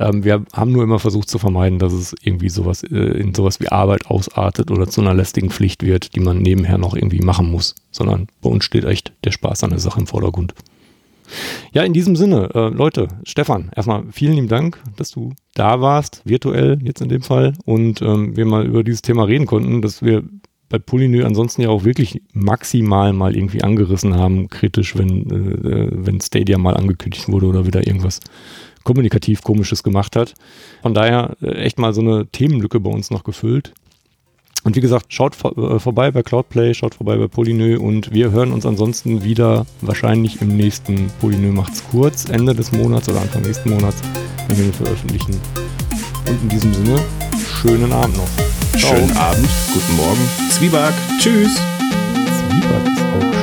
Ähm, 0.00 0.24
wir 0.24 0.44
haben 0.52 0.72
nur 0.72 0.82
immer 0.82 0.98
versucht 0.98 1.30
zu 1.30 1.38
vermeiden, 1.38 1.78
dass 1.78 1.92
es 1.92 2.16
irgendwie 2.20 2.48
sowas 2.48 2.82
äh, 2.82 2.96
in 2.96 3.32
sowas 3.32 3.60
wie 3.60 3.68
Arbeit 3.68 4.06
ausartet 4.06 4.72
oder 4.72 4.88
zu 4.88 5.02
einer 5.02 5.14
lästigen 5.14 5.50
Pflicht 5.50 5.84
wird, 5.84 6.16
die 6.16 6.20
man 6.20 6.38
nebenher 6.38 6.76
noch 6.76 6.96
irgendwie 6.96 7.20
machen 7.20 7.48
muss, 7.48 7.76
sondern 7.92 8.26
bei 8.42 8.50
uns 8.50 8.64
steht 8.64 8.84
echt 8.84 9.12
der 9.24 9.30
Spaß 9.30 9.62
an 9.62 9.70
der 9.70 9.78
Sache 9.78 10.00
im 10.00 10.08
Vordergrund. 10.08 10.52
Ja, 11.72 11.82
in 11.82 11.92
diesem 11.92 12.16
Sinne, 12.16 12.50
äh, 12.54 12.68
Leute, 12.68 13.08
Stefan, 13.24 13.70
erstmal 13.74 14.04
vielen 14.10 14.34
lieben 14.34 14.48
Dank, 14.48 14.78
dass 14.96 15.10
du 15.10 15.32
da 15.54 15.80
warst, 15.80 16.22
virtuell 16.24 16.78
jetzt 16.82 17.00
in 17.00 17.08
dem 17.08 17.22
Fall, 17.22 17.54
und 17.64 18.02
ähm, 18.02 18.36
wir 18.36 18.46
mal 18.46 18.66
über 18.66 18.82
dieses 18.84 19.02
Thema 19.02 19.24
reden 19.24 19.46
konnten, 19.46 19.82
dass 19.82 20.02
wir 20.02 20.22
bei 20.68 20.78
Polynö 20.78 21.26
ansonsten 21.26 21.62
ja 21.62 21.68
auch 21.68 21.84
wirklich 21.84 22.22
maximal 22.32 23.12
mal 23.12 23.36
irgendwie 23.36 23.62
angerissen 23.62 24.14
haben, 24.14 24.48
kritisch, 24.48 24.96
wenn, 24.96 25.28
äh, 25.30 25.88
wenn 25.92 26.20
Stadia 26.20 26.58
mal 26.58 26.76
angekündigt 26.76 27.28
wurde 27.28 27.46
oder 27.46 27.66
wieder 27.66 27.86
irgendwas 27.86 28.20
kommunikativ 28.84 29.42
komisches 29.42 29.82
gemacht 29.82 30.16
hat. 30.16 30.34
Von 30.82 30.94
daher 30.94 31.36
äh, 31.42 31.50
echt 31.56 31.78
mal 31.78 31.92
so 31.92 32.00
eine 32.00 32.26
Themenlücke 32.28 32.80
bei 32.80 32.90
uns 32.90 33.10
noch 33.10 33.24
gefüllt. 33.24 33.72
Und 34.62 34.76
wie 34.76 34.80
gesagt, 34.80 35.12
schaut 35.12 35.34
vor, 35.34 35.56
äh, 35.56 35.78
vorbei 35.78 36.10
bei 36.10 36.22
Cloudplay, 36.22 36.74
schaut 36.74 36.94
vorbei 36.94 37.16
bei 37.16 37.28
Polynö 37.28 37.78
und 37.78 38.12
wir 38.12 38.30
hören 38.30 38.52
uns 38.52 38.66
ansonsten 38.66 39.24
wieder 39.24 39.66
wahrscheinlich 39.80 40.42
im 40.42 40.56
nächsten 40.56 41.10
Polynö 41.20 41.50
macht's 41.50 41.82
kurz, 41.90 42.28
Ende 42.28 42.54
des 42.54 42.72
Monats 42.72 43.08
oder 43.08 43.22
Anfang 43.22 43.42
nächsten 43.42 43.70
Monats, 43.70 44.02
wenn 44.48 44.58
wir 44.58 44.66
ihn 44.66 44.72
veröffentlichen. 44.72 45.40
Und 46.26 46.42
in 46.42 46.48
diesem 46.48 46.74
Sinne, 46.74 47.00
schönen 47.62 47.92
Abend 47.92 48.16
noch. 48.16 48.28
Ciao. 48.78 48.94
Schönen 48.94 49.16
Abend, 49.16 49.48
guten 49.72 49.96
Morgen. 49.96 50.28
Zwieback, 50.50 50.94
tschüss. 51.18 51.54
Zwieback 51.54 52.96
ist 52.96 53.02
auch 53.02 53.39